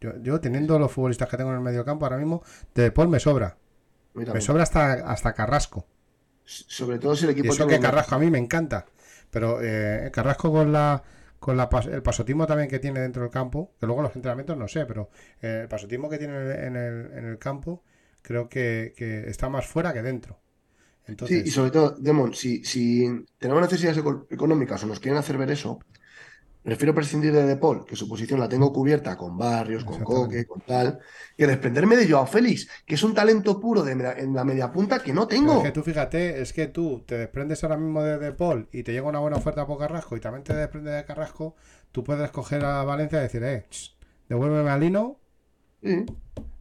Yo, 0.00 0.16
yo 0.22 0.40
teniendo 0.40 0.78
los 0.78 0.90
futbolistas 0.90 1.28
que 1.28 1.36
tengo 1.36 1.50
en 1.50 1.56
el 1.56 1.62
medio 1.62 1.84
campo 1.84 2.06
ahora 2.06 2.16
mismo, 2.16 2.42
De 2.74 2.90
Paul 2.90 3.08
me 3.08 3.20
sobra. 3.20 3.58
Me 4.14 4.40
sobra 4.40 4.62
hasta, 4.62 4.92
hasta 4.92 5.32
Carrasco. 5.32 5.86
Sobre 6.44 6.98
todo 6.98 7.16
si 7.16 7.24
el 7.24 7.30
equipo... 7.30 7.48
Y 7.48 7.50
eso 7.50 7.66
que 7.66 7.80
Carrasco 7.80 8.14
a 8.14 8.18
mí 8.18 8.30
me 8.30 8.38
encanta. 8.38 8.86
Pero 9.30 9.60
eh, 9.62 10.10
Carrasco 10.12 10.52
con 10.52 10.72
la 10.72 11.02
con 11.42 11.56
la, 11.56 11.68
el 11.90 12.02
pasotismo 12.04 12.46
también 12.46 12.68
que 12.70 12.78
tiene 12.78 13.00
dentro 13.00 13.22
del 13.22 13.30
campo, 13.32 13.72
que 13.80 13.84
luego 13.84 14.00
los 14.00 14.14
entrenamientos 14.14 14.56
no 14.56 14.68
sé, 14.68 14.86
pero 14.86 15.10
eh, 15.40 15.62
el 15.62 15.68
pasotismo 15.68 16.08
que 16.08 16.16
tiene 16.16 16.36
en 16.36 16.76
el, 16.76 17.10
en 17.12 17.24
el 17.24 17.36
campo 17.36 17.82
creo 18.22 18.48
que, 18.48 18.94
está 19.26 19.48
más 19.48 19.66
fuera 19.66 19.92
que 19.92 20.02
dentro. 20.02 20.38
Sí, 21.26 21.42
y 21.44 21.50
sobre 21.50 21.72
todo, 21.72 21.96
Demon, 21.98 22.32
si, 22.32 22.64
si 22.64 23.26
tenemos 23.38 23.60
necesidades 23.60 23.98
económicas 24.30 24.84
o 24.84 24.86
nos 24.86 25.00
quieren 25.00 25.18
hacer 25.18 25.36
ver 25.36 25.50
eso, 25.50 25.80
Prefiero 26.62 26.94
prescindir 26.94 27.32
de 27.32 27.42
De 27.44 27.56
Paul, 27.56 27.84
que 27.84 27.96
su 27.96 28.08
posición 28.08 28.38
la 28.38 28.48
tengo 28.48 28.72
cubierta 28.72 29.16
con 29.16 29.36
Barrios, 29.36 29.84
con 29.84 30.04
Coque, 30.04 30.46
con 30.46 30.60
tal, 30.60 31.00
que 31.36 31.48
desprenderme 31.48 31.96
de 31.96 32.08
Joao 32.08 32.26
Félix, 32.26 32.68
que 32.86 32.94
es 32.94 33.02
un 33.02 33.14
talento 33.14 33.58
puro 33.58 33.82
de, 33.82 33.92
en 33.92 34.32
la 34.32 34.44
media 34.44 34.70
punta 34.70 35.00
que 35.00 35.12
no 35.12 35.26
tengo. 35.26 35.56
es 35.56 35.64
que 35.64 35.72
tú 35.72 35.82
fíjate, 35.82 36.40
es 36.40 36.52
que 36.52 36.68
tú 36.68 37.02
te 37.04 37.18
desprendes 37.18 37.64
ahora 37.64 37.76
mismo 37.76 38.02
de 38.02 38.16
De 38.18 38.32
Paul 38.32 38.68
y 38.70 38.84
te 38.84 38.92
llega 38.92 39.08
una 39.08 39.18
buena 39.18 39.38
oferta 39.38 39.66
por 39.66 39.76
Carrasco 39.78 40.16
y 40.16 40.20
también 40.20 40.44
te 40.44 40.54
desprendes 40.54 40.94
de 40.94 41.04
Carrasco, 41.04 41.56
tú 41.90 42.04
puedes 42.04 42.30
coger 42.30 42.64
a 42.64 42.84
Valencia 42.84 43.18
y 43.18 43.22
decir, 43.22 43.42
eh, 43.42 43.66
devuélveme 44.28 44.70
a 44.70 44.78
Lino. 44.78 45.18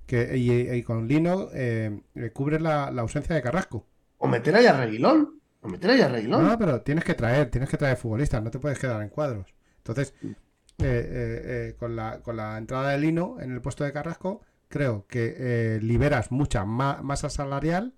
Que, 0.08 0.36
y, 0.36 0.82
con 0.82 1.08
Lino 1.08 1.50
eh, 1.54 2.02
cubres 2.34 2.60
la, 2.60 2.88
ausencia 2.88 3.36
de 3.36 3.42
Carrasco. 3.44 3.86
O 4.18 4.28
meter 4.28 4.56
ahí 4.56 4.66
a 4.66 4.74
Reguilón. 4.74 5.40
O 5.62 5.68
meter 5.68 5.92
ahí 5.92 6.02
a 6.02 6.08
Reguilón. 6.08 6.48
No, 6.48 6.58
pero 6.58 6.82
tienes 6.82 7.04
que 7.04 7.14
traer, 7.14 7.52
tienes 7.52 7.70
que 7.70 7.78
traer 7.78 7.98
futbolistas, 7.98 8.42
no 8.42 8.50
te 8.50 8.58
puedes 8.58 8.80
quedar 8.80 9.00
en 9.04 9.10
cuadros. 9.10 9.54
Entonces, 9.92 10.14
eh, 10.24 10.34
eh, 10.80 11.42
eh, 11.70 11.76
con, 11.78 11.96
la, 11.96 12.22
con 12.22 12.38
la 12.38 12.58
entrada 12.58 12.92
de 12.92 12.98
Lino 12.98 13.38
en 13.40 13.52
el 13.52 13.62
puesto 13.62 13.84
de 13.84 13.94
Carrasco, 13.94 14.42
creo 14.68 15.06
que 15.08 15.80
liberas 15.82 16.32
mucha 16.32 16.66
masa 16.66 17.30
salarial 17.30 17.94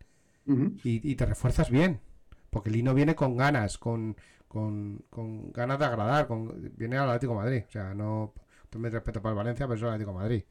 y, 0.83 1.15
te 1.15 1.25
refuerzas 1.25 1.69
bien. 1.69 2.01
Porque 2.49 2.69
Lino 2.69 2.93
viene 2.93 3.15
con 3.15 3.37
ganas, 3.37 3.77
con, 3.77 4.15
con, 4.47 5.03
ganas 5.51 5.79
de 5.79 5.85
agradar, 5.85 6.27
con, 6.27 6.71
viene 6.75 6.97
al 6.97 7.09
Atlético 7.09 7.35
Madrid. 7.35 7.63
O 7.67 7.71
sea, 7.71 7.93
no 7.93 8.33
me 8.77 8.89
respeto 8.89 9.21
para 9.21 9.31
el 9.31 9.37
Valencia, 9.37 9.67
pero 9.67 9.77
es 9.77 9.81
el 9.81 9.89
Atlético 9.89 10.13
Madrid. 10.13 10.43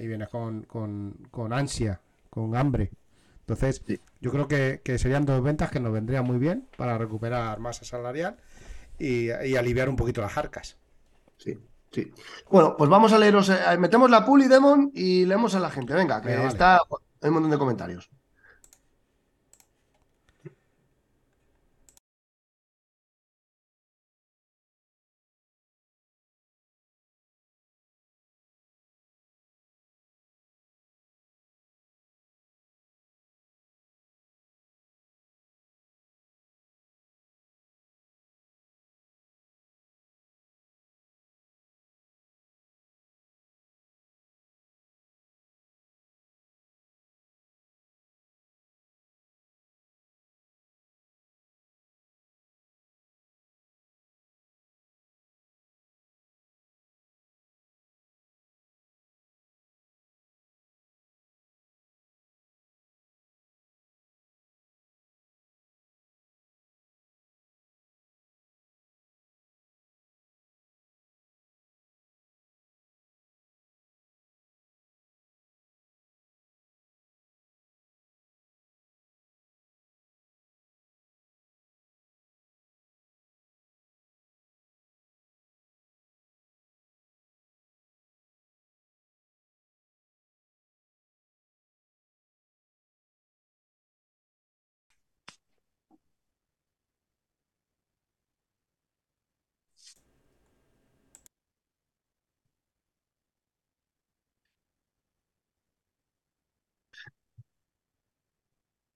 Y 0.00 0.06
viene 0.06 0.26
con, 0.26 0.62
con, 0.64 1.52
ansia, 1.52 2.00
con 2.30 2.56
hambre. 2.56 2.90
Entonces, 3.40 3.82
yo 4.20 4.32
creo 4.32 4.48
que, 4.48 4.80
que, 4.82 4.98
serían 4.98 5.24
dos 5.24 5.42
ventas 5.42 5.70
que 5.70 5.80
nos 5.80 5.92
vendrían 5.92 6.24
muy 6.24 6.38
bien 6.38 6.66
para 6.76 6.98
recuperar 6.98 7.60
masa 7.60 7.84
salarial 7.84 8.36
y, 8.98 9.30
aliviar 9.30 9.88
un 9.88 9.96
poquito 9.96 10.20
las 10.20 10.36
arcas. 10.36 10.76
Sí, 11.36 11.58
sí. 11.92 12.12
Bueno, 12.50 12.76
pues 12.76 12.88
vamos 12.90 13.12
a 13.12 13.18
leeros, 13.18 13.48
eh, 13.48 13.76
metemos 13.78 14.10
la 14.10 14.24
pool 14.24 14.42
y 14.42 14.48
demon 14.48 14.90
y 14.94 15.24
leemos 15.24 15.54
a 15.54 15.60
la 15.60 15.70
gente. 15.70 15.94
Venga, 15.94 16.22
que 16.22 16.46
está, 16.46 16.80
hay 17.20 17.28
un 17.28 17.34
montón 17.34 17.50
de 17.50 17.58
comentarios. 17.58 18.10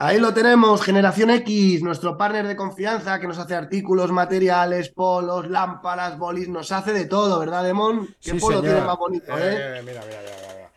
Ahí 0.03 0.19
lo 0.19 0.33
tenemos, 0.33 0.81
Generación 0.83 1.29
X, 1.29 1.83
nuestro 1.83 2.17
partner 2.17 2.47
de 2.47 2.57
confianza 2.57 3.21
que 3.21 3.27
nos 3.27 3.39
hace 3.39 3.55
artículos, 3.55 4.11
materiales, 4.11 4.89
polos, 4.89 5.47
lámparas, 5.51 6.17
bolis, 6.19 6.49
nos 6.49 6.73
hace 6.73 6.95
de 6.95 7.05
todo, 7.05 7.39
¿verdad, 7.39 7.63
Demón? 7.63 8.07
¿Qué 8.19 8.31
Sí, 8.31 8.39
polo 8.41 8.61
señor. 8.61 8.73
tiene 8.75 8.87
más 8.87 8.97
bonito, 8.97 9.39
eh? 9.39 9.79
Eh, 9.79 9.83
Mira, 9.85 10.01
mira, 10.01 10.01
mira, 10.07 10.21
mira, 10.23 10.55
mira. 10.57 10.71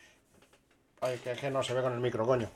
Ay, 0.99 1.17
que 1.23 1.31
es 1.31 1.39
que 1.39 1.49
no 1.49 1.63
se 1.63 1.73
ve 1.73 1.81
con 1.81 1.93
el 1.93 2.01
micro, 2.01 2.25
coño. 2.25 2.49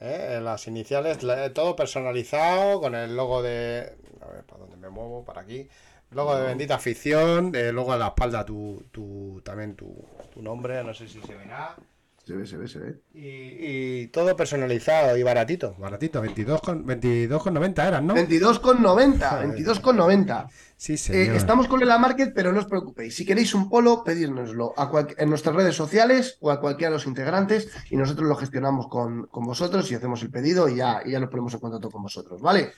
Eh, 0.00 0.40
Las 0.42 0.66
iniciales, 0.66 1.18
todo 1.54 1.76
personalizado 1.76 2.80
con 2.80 2.96
el 2.96 3.14
logo 3.16 3.40
de. 3.40 3.96
A 4.22 4.26
ver, 4.26 4.42
¿para 4.44 4.58
dónde 4.62 4.76
me 4.76 4.88
muevo? 4.88 5.24
Para 5.24 5.42
aquí. 5.42 5.68
Logo 6.10 6.34
de 6.34 6.42
Bendita 6.48 6.74
Afición, 6.74 7.54
eh, 7.54 7.70
luego 7.72 7.92
en 7.94 8.00
la 8.00 8.08
espalda 8.08 8.44
tu, 8.44 8.82
tu, 8.90 9.40
también 9.44 9.76
tu, 9.76 10.04
tu 10.34 10.42
nombre, 10.42 10.82
no 10.82 10.92
sé 10.92 11.06
si 11.06 11.20
se 11.22 11.34
verá. 11.36 11.76
Se 12.24 12.34
ve, 12.36 12.46
se 12.46 12.56
ve, 12.56 12.68
se 12.68 12.78
ve. 12.78 13.00
Y, 13.14 14.02
y 14.04 14.06
todo 14.08 14.36
personalizado 14.36 15.16
y 15.16 15.24
baratito. 15.24 15.74
Baratito, 15.76 16.20
22 16.20 16.60
con, 16.60 16.86
22,90 16.86 17.88
eran, 17.88 18.06
¿no? 18.06 18.14
22,90, 18.14 19.54
22,90. 19.56 20.48
Sí, 20.76 20.94
Eh, 20.94 20.98
señor. 20.98 21.36
estamos 21.36 21.66
con 21.68 21.82
el 21.82 21.88
La 21.88 21.98
Market, 21.98 22.32
pero 22.34 22.52
no 22.52 22.60
os 22.60 22.66
preocupéis. 22.66 23.14
Si 23.16 23.24
queréis 23.24 23.54
un 23.54 23.68
polo, 23.68 24.04
pedírnoslo 24.04 24.72
a 24.76 24.88
cual- 24.88 25.14
en 25.18 25.30
nuestras 25.30 25.54
redes 25.56 25.74
sociales 25.74 26.36
o 26.40 26.50
a 26.52 26.60
cualquiera 26.60 26.90
de 26.90 26.96
los 26.96 27.06
integrantes 27.06 27.68
y 27.90 27.96
nosotros 27.96 28.28
lo 28.28 28.36
gestionamos 28.36 28.86
con, 28.88 29.26
con 29.26 29.44
vosotros 29.44 29.90
y 29.90 29.94
hacemos 29.96 30.22
el 30.22 30.30
pedido 30.30 30.68
y 30.68 30.76
ya, 30.76 31.02
y 31.04 31.10
ya 31.12 31.20
nos 31.20 31.28
ponemos 31.30 31.54
en 31.54 31.60
contacto 31.60 31.90
con 31.90 32.02
vosotros, 32.02 32.40
¿vale? 32.40 32.70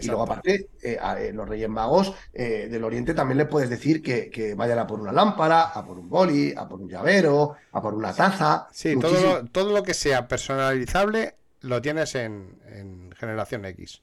Y 0.00 0.06
luego, 0.06 0.22
aparte, 0.22 0.68
eh, 0.82 0.98
a 1.00 1.20
eh, 1.20 1.32
los 1.32 1.48
Reyes 1.48 1.68
Magos 1.68 2.12
eh, 2.32 2.68
del 2.70 2.84
Oriente 2.84 3.14
también 3.14 3.38
le 3.38 3.46
puedes 3.46 3.68
decir 3.68 4.02
que, 4.02 4.30
que 4.30 4.54
vayan 4.54 4.78
a 4.78 4.86
por 4.86 5.00
una 5.00 5.12
lámpara, 5.12 5.70
a 5.70 5.84
por 5.84 5.98
un 5.98 6.08
boli, 6.08 6.54
a 6.56 6.68
por 6.68 6.80
un 6.80 6.88
llavero, 6.88 7.56
a 7.72 7.82
por 7.82 7.94
una 7.94 8.12
taza. 8.12 8.68
Sí, 8.72 8.96
todo 8.98 9.20
lo, 9.20 9.44
todo 9.46 9.72
lo 9.72 9.82
que 9.82 9.94
sea 9.94 10.28
personalizable 10.28 11.36
lo 11.60 11.82
tienes 11.82 12.14
en, 12.14 12.60
en 12.66 13.12
Generación 13.12 13.64
X. 13.64 14.02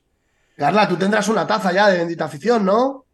Carla, 0.58 0.88
tú 0.88 0.96
tendrás 0.98 1.30
una 1.30 1.46
taza 1.46 1.72
ya 1.72 1.90
de 1.90 2.00
bendita 2.00 2.26
afición, 2.26 2.66
¿no? 2.66 3.07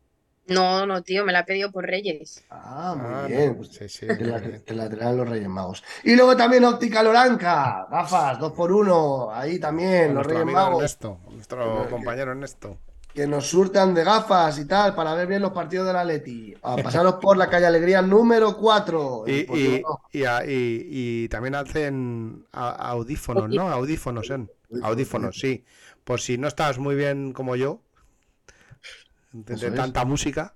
No, 0.48 0.86
no, 0.86 1.02
tío, 1.04 1.26
me 1.26 1.32
la 1.32 1.40
he 1.40 1.44
pedido 1.46 1.72
por 1.72 1.86
Reyes. 1.86 2.44
Ah, 2.50 2.96
muy 2.98 3.06
Ah, 3.14 3.28
bien. 3.28 3.50
no, 3.52 3.58
pues 3.58 3.70
sí, 3.70 3.90
sí, 3.90 4.06
te, 4.18 4.26
la, 4.26 4.40
te 4.42 4.74
la 4.76 4.90
traerán 4.90 5.18
los 5.18 5.30
Reyes 5.30 5.48
Magos. 5.50 5.84
Y 6.04 6.16
luego 6.16 6.36
también 6.36 6.64
Óptica 6.66 7.02
Loranca, 7.04 7.88
gafas, 7.90 8.40
dos 8.40 8.52
por 8.54 8.72
uno, 8.72 9.32
ahí 9.32 9.60
también, 9.60 10.14
los 10.14 10.16
nuestro 10.16 10.28
Reyes 10.28 10.44
amigo 10.44 10.60
Magos, 10.60 10.78
Ernesto, 10.78 11.20
nuestro 11.32 11.88
compañero 11.90 12.32
Ernesto. 12.32 12.78
que 13.14 13.28
nos 13.28 13.46
surtan 13.48 13.94
de 13.94 14.04
gafas 14.04 14.58
y 14.58 14.66
tal, 14.66 14.96
para 14.96 15.14
ver 15.14 15.28
bien 15.28 15.42
los 15.42 15.52
partidos 15.52 15.86
del 15.86 15.96
Atleti. 15.98 16.56
A 16.64 16.82
pasaros 16.82 17.16
por 17.16 17.38
la 17.38 17.48
calle 17.48 17.68
Alegría 17.68 18.02
número 18.02 18.58
4. 18.58 19.24
Y, 19.28 19.32
y, 19.56 19.84
y, 20.12 20.24
a- 20.26 20.44
y- 20.46 20.88
y 20.90 21.30
también 21.30 21.54
hacen 21.56 22.46
audífonos, 22.52 23.50
¿no? 23.50 23.70
Audífonos, 23.70 24.30
¿eh? 24.32 24.48
Audífonos, 24.82 25.38
sí. 25.40 25.64
Por 26.04 26.22
si 26.22 26.38
no 26.40 26.48
estás 26.48 26.80
muy 26.80 26.96
bien 26.96 27.34
como 27.34 27.56
yo, 27.56 27.82
de, 29.34 29.56
de 29.56 29.72
tanta 29.72 30.06
música, 30.06 30.56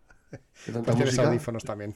tanta 0.66 0.94
pues 0.94 1.06
música. 1.06 1.28
audífonos 1.28 1.64
también. 1.64 1.96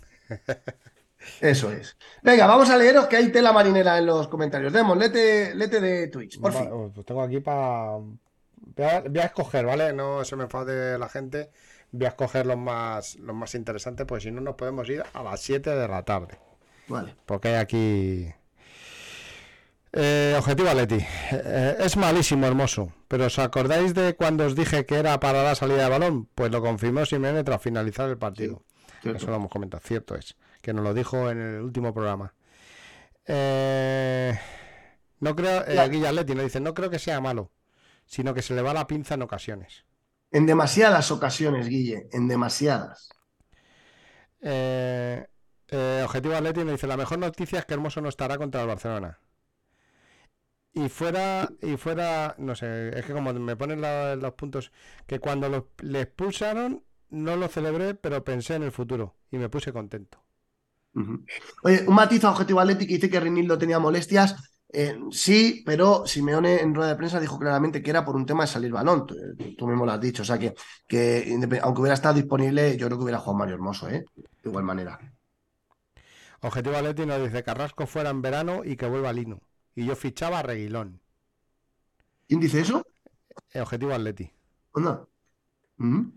Eso 1.40 1.72
es. 1.72 1.96
Venga, 2.24 2.48
vamos 2.48 2.70
a 2.72 2.78
leeros 2.78 3.06
que 3.08 3.16
hay 3.18 3.32
tela 3.32 3.54
marinera 3.54 3.98
en 4.00 4.08
los 4.08 4.28
comentarios. 4.28 4.74
Demos, 4.74 4.98
lete, 4.98 5.54
lete 5.54 5.80
de 5.80 6.08
Twitch, 6.08 6.40
por 6.40 6.56
Va- 6.56 6.60
fin. 6.60 6.92
Pues 6.94 7.06
tengo 7.06 7.22
aquí 7.22 7.40
para... 7.40 7.98
Voy 7.98 8.86
a, 8.86 9.02
voy 9.02 9.20
a 9.20 9.26
escoger, 9.26 9.66
¿vale? 9.66 9.94
No 9.94 10.24
se 10.26 10.36
me 10.36 10.44
enfade 10.44 10.98
la 10.98 11.10
gente. 11.10 11.52
Voy 11.92 12.06
a 12.06 12.10
escoger 12.10 12.46
los 12.48 12.58
más, 12.58 13.16
los 13.18 13.36
más 13.36 13.54
interesantes, 13.54 14.06
porque 14.08 14.24
si 14.24 14.32
no 14.32 14.42
nos 14.42 14.56
podemos 14.56 14.90
ir 14.90 15.04
a 15.14 15.24
las 15.24 15.42
7 15.42 15.70
de 15.70 15.88
la 15.88 16.04
tarde. 16.04 16.40
Vale. 16.88 17.16
Porque 17.26 17.50
hay 17.50 17.56
aquí. 17.56 18.34
Eh, 19.94 20.36
objetivo 20.38 20.70
Atleti. 20.70 21.06
Eh, 21.32 21.76
es 21.80 21.98
malísimo, 21.98 22.48
hermoso. 22.48 22.94
Pero 23.08 23.26
¿os 23.26 23.40
acordáis 23.40 23.94
de 23.94 24.16
cuando 24.16 24.46
os 24.46 24.56
dije 24.56 24.86
que 24.86 24.96
era 24.96 25.20
para 25.20 25.44
la 25.44 25.56
salida 25.56 25.84
de 25.84 25.90
balón? 25.90 26.30
Pues 26.34 26.52
lo 26.52 26.62
confirmó 26.62 27.06
Simeone 27.06 27.44
tras 27.44 27.62
finalizar 27.62 28.10
el 28.10 28.18
partido. 28.18 28.64
cierto. 29.02 29.18
Eso 29.18 29.28
lo 29.28 29.36
hemos 29.36 29.52
comentado, 29.52 29.82
cierto 29.86 30.16
es. 30.16 30.36
Que 30.62 30.74
nos 30.74 30.84
lo 30.84 30.94
dijo 30.94 31.30
en 31.30 31.42
el 31.42 31.62
último 31.62 31.94
programa. 31.94 32.34
Eh, 33.26 34.38
no 35.20 35.36
creo. 35.36 35.66
Eh. 35.68 35.90
Guilla 35.90 36.10
Atleti 36.10 36.36
nos 36.36 36.46
dice: 36.46 36.60
No 36.60 36.74
creo 36.74 36.90
que 36.90 37.00
sea 37.00 37.20
malo, 37.20 37.52
sino 38.06 38.34
que 38.34 38.42
se 38.42 38.54
le 38.54 38.62
va 38.62 38.74
la 38.74 38.88
pinza 38.88 39.16
en 39.16 39.24
ocasiones. 39.24 39.86
En 40.32 40.46
demasiadas 40.46 41.12
ocasiones, 41.12 41.68
Guille, 41.68 42.08
en 42.14 42.30
demasiadas. 42.30 43.10
Eh, 44.42 45.26
eh, 45.68 46.02
Objetivo 46.06 46.36
Atleti 46.36 46.62
nos 46.62 46.72
dice, 46.72 46.88
la 46.88 46.98
mejor 46.98 47.20
noticia 47.20 47.60
es 47.60 47.66
que 47.66 47.74
Hermoso 47.74 48.02
no 48.02 48.10
estará 48.10 48.38
contra 48.38 48.62
el 48.62 48.68
Barcelona. 48.68 49.20
Y 50.74 50.88
fuera, 50.90 51.50
y 51.62 51.76
fuera, 51.78 52.36
no 52.38 52.56
sé, 52.56 52.98
es 52.98 53.06
que 53.06 53.14
como 53.14 53.34
me 53.34 53.56
ponen 53.58 53.82
la- 53.82 54.16
los 54.16 54.34
puntos, 54.34 54.72
que 55.08 55.20
cuando 55.20 55.50
lo- 55.50 55.70
le 55.80 56.02
expulsaron, 56.02 56.84
no 57.10 57.36
lo 57.36 57.48
celebré, 57.50 57.94
pero 57.96 58.24
pensé 58.24 58.56
en 58.56 58.64
el 58.64 58.72
futuro 58.72 59.16
y 59.32 59.38
me 59.38 59.50
puse 59.50 59.74
contento. 59.74 60.24
Oye, 61.64 61.84
un 61.88 61.96
matiz 61.96 62.24
a 62.24 62.32
Objetivo 62.32 62.60
Atleti 62.60 62.86
que 62.88 62.96
dice 62.96 63.10
que 63.10 63.20
Rinildo 63.20 63.58
tenía 63.58 63.80
molestias. 63.80 64.36
Eh, 64.74 64.98
sí, 65.12 65.64
pero 65.66 66.06
Simeone 66.06 66.62
en 66.62 66.74
rueda 66.74 66.92
de 66.92 66.96
prensa 66.96 67.20
dijo 67.20 67.38
claramente 67.40 67.82
que 67.84 67.90
era 67.90 68.06
por 68.06 68.16
un 68.16 68.26
tema 68.26 68.44
de 68.44 68.48
salir 68.52 68.72
balón. 68.72 69.06
Tú, 69.06 69.16
tú 69.58 69.68
mismo 69.68 69.86
lo 69.86 69.92
has 69.92 70.02
dicho. 70.02 70.22
O 70.24 70.26
sea 70.26 70.40
que, 70.40 70.54
que 70.88 71.38
aunque 71.62 71.82
hubiera 71.82 71.94
estado 71.96 72.16
disponible, 72.16 72.78
yo 72.78 72.88
creo 72.88 72.98
que 72.98 73.04
hubiera 73.04 73.20
jugado 73.20 73.38
Mario 73.40 73.56
Hermoso, 73.56 73.90
¿eh? 73.90 74.06
De 74.16 74.50
igual 74.50 74.64
manera. 74.64 75.00
Objetivo 76.42 76.76
Atleti 76.78 77.06
nos 77.08 77.24
dice, 77.24 77.42
Carrasco 77.44 77.88
fuera 77.88 78.10
en 78.12 78.22
verano 78.22 78.64
y 78.64 78.76
que 78.76 78.86
vuelva 78.88 79.14
Lino. 79.14 79.40
Y 79.76 79.86
yo 79.86 79.96
fichaba 79.96 80.40
a 80.40 80.44
Reguilón. 80.44 81.00
¿Quién 82.28 82.40
dice 82.40 82.62
eso? 82.62 82.86
Eh, 83.54 83.62
Objetivo 83.62 83.94
Atleti. 83.94 84.32
Anda. 84.74 85.06
Ujú. 85.80 86.12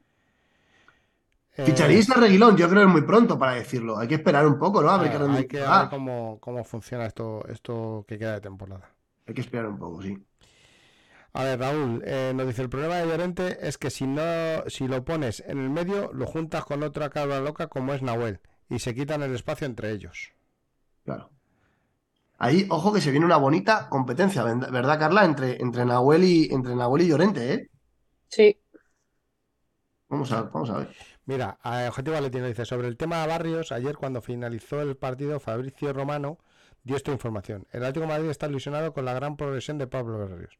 Eh, 1.57 1.75
a 1.79 2.21
Reguilón, 2.21 2.57
yo 2.57 2.69
creo 2.69 2.83
que 2.83 2.87
es 2.87 2.93
muy 2.93 3.03
pronto 3.03 3.39
para 3.39 3.55
decirlo. 3.55 3.97
Hay 3.97 4.09
que 4.09 4.17
esperar 4.17 4.47
un 4.47 4.59
poco, 4.59 4.83
¿no? 4.83 4.91
A 4.91 4.99
ver 4.99 5.13
rendimiento 5.13 5.39
hay 5.39 5.47
que 5.47 5.59
ver 5.59 5.89
cómo, 5.89 6.39
cómo 6.41 6.65
funciona 6.65 7.07
esto, 7.07 7.45
esto 7.49 8.05
que 8.09 8.19
queda 8.19 8.35
de 8.35 8.41
temporada. 8.41 8.91
Hay 9.27 9.35
que 9.35 9.41
esperar 9.41 9.69
un 9.69 9.79
poco, 9.79 10.03
sí. 10.03 10.21
A 11.33 11.45
ver, 11.45 11.59
Raúl, 11.59 12.03
eh, 12.05 12.33
nos 12.35 12.47
dice 12.47 12.63
el 12.63 12.69
problema 12.69 12.97
de 12.97 13.07
Llorente 13.07 13.67
es 13.67 13.79
que 13.79 13.91
si 13.91 14.07
no, 14.07 14.23
si 14.69 14.87
lo 14.87 15.05
pones 15.05 15.43
en 15.47 15.59
el 15.59 15.71
medio, 15.71 16.13
lo 16.13 16.27
juntas 16.27 16.65
con 16.65 16.83
otra 16.83 17.11
cabra 17.11 17.41
loca 17.41 17.67
como 17.67 17.93
es 17.93 18.03
Nahuel 18.03 18.41
y 18.69 18.79
se 18.79 18.95
quitan 18.95 19.23
el 19.23 19.35
espacio 19.35 19.67
entre 19.67 19.91
ellos. 19.91 20.33
Claro. 21.05 21.31
Ahí, 22.39 22.67
ojo 22.71 22.93
que 22.93 23.01
se 23.01 23.11
viene 23.11 23.27
una 23.27 23.37
bonita 23.37 23.89
competencia, 23.89 24.45
¿verd- 24.45 24.71
¿verdad, 24.71 24.99
Carla? 24.99 25.25
Entre, 25.25 25.61
entre 25.63 25.85
Nahuel 25.85 26.25
y 26.25 26.53
entre 26.53 26.75
Nahuel 26.75 27.03
y 27.03 27.09
Llorente, 27.09 27.55
¿eh? 27.55 27.71
Sí. 28.29 28.59
Vamos 30.09 30.31
a 30.33 30.43
ver, 30.43 30.51
vamos 30.53 30.71
a 30.71 30.79
ver. 30.79 30.95
Mira, 31.27 31.59
Objetivo 31.89 32.15
Valentín 32.15 32.45
dice 32.47 32.65
sobre 32.65 32.89
el 32.89 32.97
tema 32.97 33.23
de 33.23 33.29
Barrios, 33.29 33.73
ayer 33.73 33.97
cuando 33.97 34.21
finalizó 34.21 34.81
el 34.83 34.97
partido, 34.97 35.41
Fabricio 35.41 35.93
Romano 35.93 36.39
dio 36.83 36.97
esta 36.97 37.11
información. 37.13 37.67
El 37.73 37.83
Atlético 37.83 38.03
de 38.07 38.13
Madrid 38.13 38.29
está 38.31 38.47
ilusionado 38.47 38.93
con 38.93 39.07
la 39.07 39.15
gran 39.15 39.37
progresión 39.37 39.79
de 39.79 39.87
Pablo 39.87 40.19
Barrios. 40.19 40.59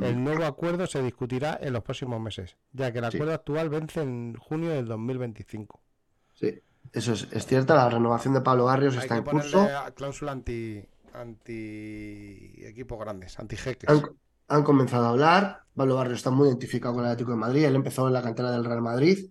El 0.00 0.22
nuevo 0.22 0.44
acuerdo 0.44 0.86
se 0.86 1.02
discutirá 1.02 1.58
en 1.60 1.72
los 1.72 1.82
próximos 1.82 2.20
meses, 2.20 2.56
ya 2.72 2.92
que 2.92 3.00
el 3.00 3.10
Sí. 3.10 3.16
acuerdo 3.16 3.34
actual 3.34 3.68
vence 3.70 4.00
en 4.02 4.36
junio 4.36 4.70
del 4.70 4.86
2025. 4.86 5.80
Sí, 6.34 6.60
eso 6.92 7.12
es, 7.14 7.26
es 7.32 7.44
cierto, 7.46 7.74
la 7.74 7.88
renovación 7.90 8.34
de 8.34 8.40
Pablo 8.42 8.66
Barrios 8.66 8.94
Hay 8.94 9.00
está 9.00 9.14
que 9.16 9.30
en 9.30 9.36
curso. 9.38 9.66
cláusula 9.96 10.30
anti, 10.32 10.84
anti 11.14 12.64
equipos 12.64 12.98
grandes, 12.98 13.38
anti 13.38 13.56
jeques. 13.56 13.90
Han, 13.90 14.02
han 14.48 14.62
comenzado 14.62 15.06
a 15.06 15.10
hablar. 15.10 15.60
Pablo 15.74 15.96
Barrios 15.96 16.18
está 16.18 16.30
muy 16.30 16.48
identificado 16.48 16.94
con 16.94 17.04
el 17.04 17.10
Atlético 17.10 17.32
de 17.32 17.38
Madrid. 17.38 17.64
Él 17.64 17.74
empezó 17.76 18.06
en 18.06 18.12
la 18.14 18.22
cantera 18.22 18.50
del 18.50 18.64
Real 18.64 18.82
Madrid. 18.82 19.28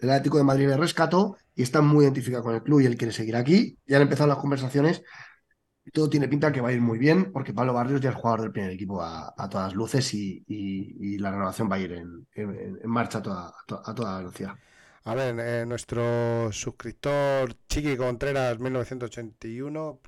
El 0.00 0.10
Atlético 0.10 0.38
de 0.38 0.44
Madrid 0.44 0.68
le 0.68 0.76
rescató 0.76 1.36
y 1.54 1.62
está 1.62 1.80
muy 1.80 2.04
identificado 2.04 2.42
con 2.42 2.54
el 2.54 2.62
club 2.62 2.80
y 2.80 2.86
él 2.86 2.96
quiere 2.96 3.12
seguir 3.12 3.36
aquí. 3.36 3.78
Ya 3.86 3.96
han 3.96 4.02
empezado 4.02 4.28
las 4.28 4.38
conversaciones 4.38 5.02
todo 5.92 6.08
tiene 6.08 6.28
pinta 6.28 6.52
que 6.52 6.60
va 6.60 6.68
a 6.70 6.72
ir 6.72 6.80
muy 6.80 6.98
bien 6.98 7.32
porque 7.32 7.52
Pablo 7.52 7.74
Barrios 7.74 8.00
ya 8.00 8.10
es 8.10 8.16
jugador 8.16 8.42
del 8.42 8.52
primer 8.52 8.70
equipo 8.72 9.02
a, 9.02 9.34
a 9.36 9.48
todas 9.48 9.74
luces 9.74 10.14
y, 10.14 10.44
y- 10.46 11.14
y 11.16 11.18
la 11.18 11.30
renovación 11.32 11.70
va 11.70 11.76
a 11.76 11.80
ir 11.80 11.92
en, 11.92 12.26
en- 12.34 12.78
en 12.82 12.90
marcha 12.90 13.18
a 13.18 13.22
toda, 13.22 13.48
a 13.48 13.54
to- 13.66 13.82
a 13.84 13.94
toda 13.94 14.18
velocidad. 14.18 14.54
A 15.04 15.14
ver, 15.14 15.34
eh, 15.40 15.66
nuestro 15.66 16.50
suscriptor 16.52 17.54
Chiqui 17.68 17.96
Contreras 17.96 18.58
1981, 18.60 20.00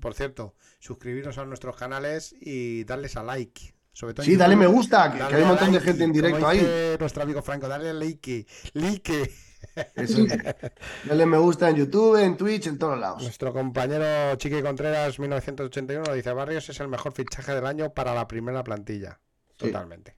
Por 0.00 0.14
cierto, 0.14 0.54
suscribiros 0.78 1.38
a 1.38 1.44
nuestros 1.44 1.76
canales 1.76 2.34
y 2.40 2.84
darles 2.84 3.16
a 3.16 3.22
like. 3.22 3.74
Sobre 3.92 4.14
todo 4.14 4.24
en 4.24 4.30
Sí, 4.30 4.36
dale 4.36 4.56
me 4.56 4.66
gusta, 4.66 5.12
que, 5.12 5.22
hay 5.22 5.42
un 5.42 5.48
montón 5.48 5.72
de 5.72 5.80
gente 5.80 6.04
en 6.04 6.10
como 6.10 6.22
directo 6.22 6.46
ahí. 6.46 6.96
nuestro 6.98 7.22
amigo 7.22 7.42
Franco, 7.42 7.68
dale 7.68 7.92
like, 7.92 8.46
like. 8.74 9.32
Eso 9.94 10.24
es. 10.24 10.32
Dale 11.04 11.26
me 11.26 11.36
gusta 11.36 11.68
en 11.68 11.76
YouTube, 11.76 12.16
en 12.16 12.36
Twitch, 12.36 12.66
en 12.66 12.78
todos 12.78 12.98
lados. 12.98 13.22
Nuestro 13.22 13.52
compañero 13.52 14.34
Chiqui 14.36 14.62
Contreras 14.62 15.18
1981 15.18 16.14
dice 16.14 16.32
Barrios 16.32 16.68
es 16.70 16.80
el 16.80 16.88
mejor 16.88 17.12
fichaje 17.12 17.54
del 17.54 17.66
año 17.66 17.92
para 17.92 18.14
la 18.14 18.26
primera 18.26 18.64
plantilla. 18.64 19.20
Sí. 19.58 19.66
Totalmente. 19.66 20.16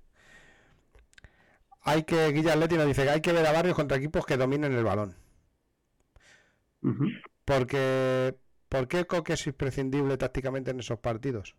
Hay 1.82 2.04
que, 2.04 2.28
Guilla 2.28 2.52
Atleti 2.52 2.76
nos 2.76 2.86
dice 2.86 3.02
que 3.02 3.10
hay 3.10 3.20
que 3.20 3.32
ver 3.32 3.44
a 3.44 3.52
Barrios 3.52 3.74
contra 3.74 3.96
equipos 3.96 4.24
que 4.24 4.36
dominen 4.36 4.72
el 4.72 4.84
balón. 4.84 5.16
Porque, 7.44 8.36
¿por 8.72 8.88
qué 8.88 9.04
Coque 9.04 9.34
es 9.34 9.46
imprescindible 9.46 10.16
tácticamente 10.16 10.70
en 10.70 10.80
esos 10.80 10.98
partidos? 10.98 11.54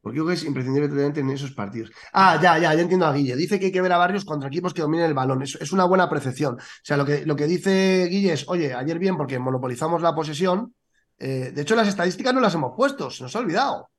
Porque 0.00 0.16
yo 0.16 0.24
creo 0.24 0.34
que 0.34 0.40
es 0.40 0.44
imprescindible 0.44 1.04
en 1.04 1.30
esos 1.30 1.50
partidos. 1.50 1.90
Ah, 2.12 2.38
ya, 2.40 2.56
ya, 2.56 2.72
ya 2.72 2.80
entiendo 2.80 3.04
a 3.04 3.12
Guille. 3.12 3.34
Dice 3.34 3.58
que 3.58 3.66
hay 3.66 3.72
que 3.72 3.82
ver 3.82 3.92
a 3.92 3.98
Barrios 3.98 4.24
contra 4.24 4.48
equipos 4.48 4.72
que 4.72 4.80
dominen 4.80 5.06
el 5.06 5.14
balón. 5.14 5.42
Es, 5.42 5.56
es 5.56 5.72
una 5.72 5.84
buena 5.84 6.08
percepción. 6.08 6.54
O 6.54 6.84
sea, 6.84 6.96
lo 6.96 7.04
que, 7.04 7.26
lo 7.26 7.34
que 7.34 7.48
dice 7.48 8.06
Guille 8.08 8.32
es, 8.32 8.48
oye, 8.48 8.72
ayer 8.72 8.98
bien 9.00 9.16
porque 9.16 9.40
monopolizamos 9.40 10.00
la 10.00 10.14
posesión. 10.14 10.74
Eh, 11.18 11.50
de 11.52 11.62
hecho, 11.62 11.74
las 11.74 11.88
estadísticas 11.88 12.32
no 12.32 12.40
las 12.40 12.54
hemos 12.54 12.74
puesto, 12.76 13.10
se 13.10 13.24
nos 13.24 13.34
ha 13.34 13.40
olvidado. 13.40 13.90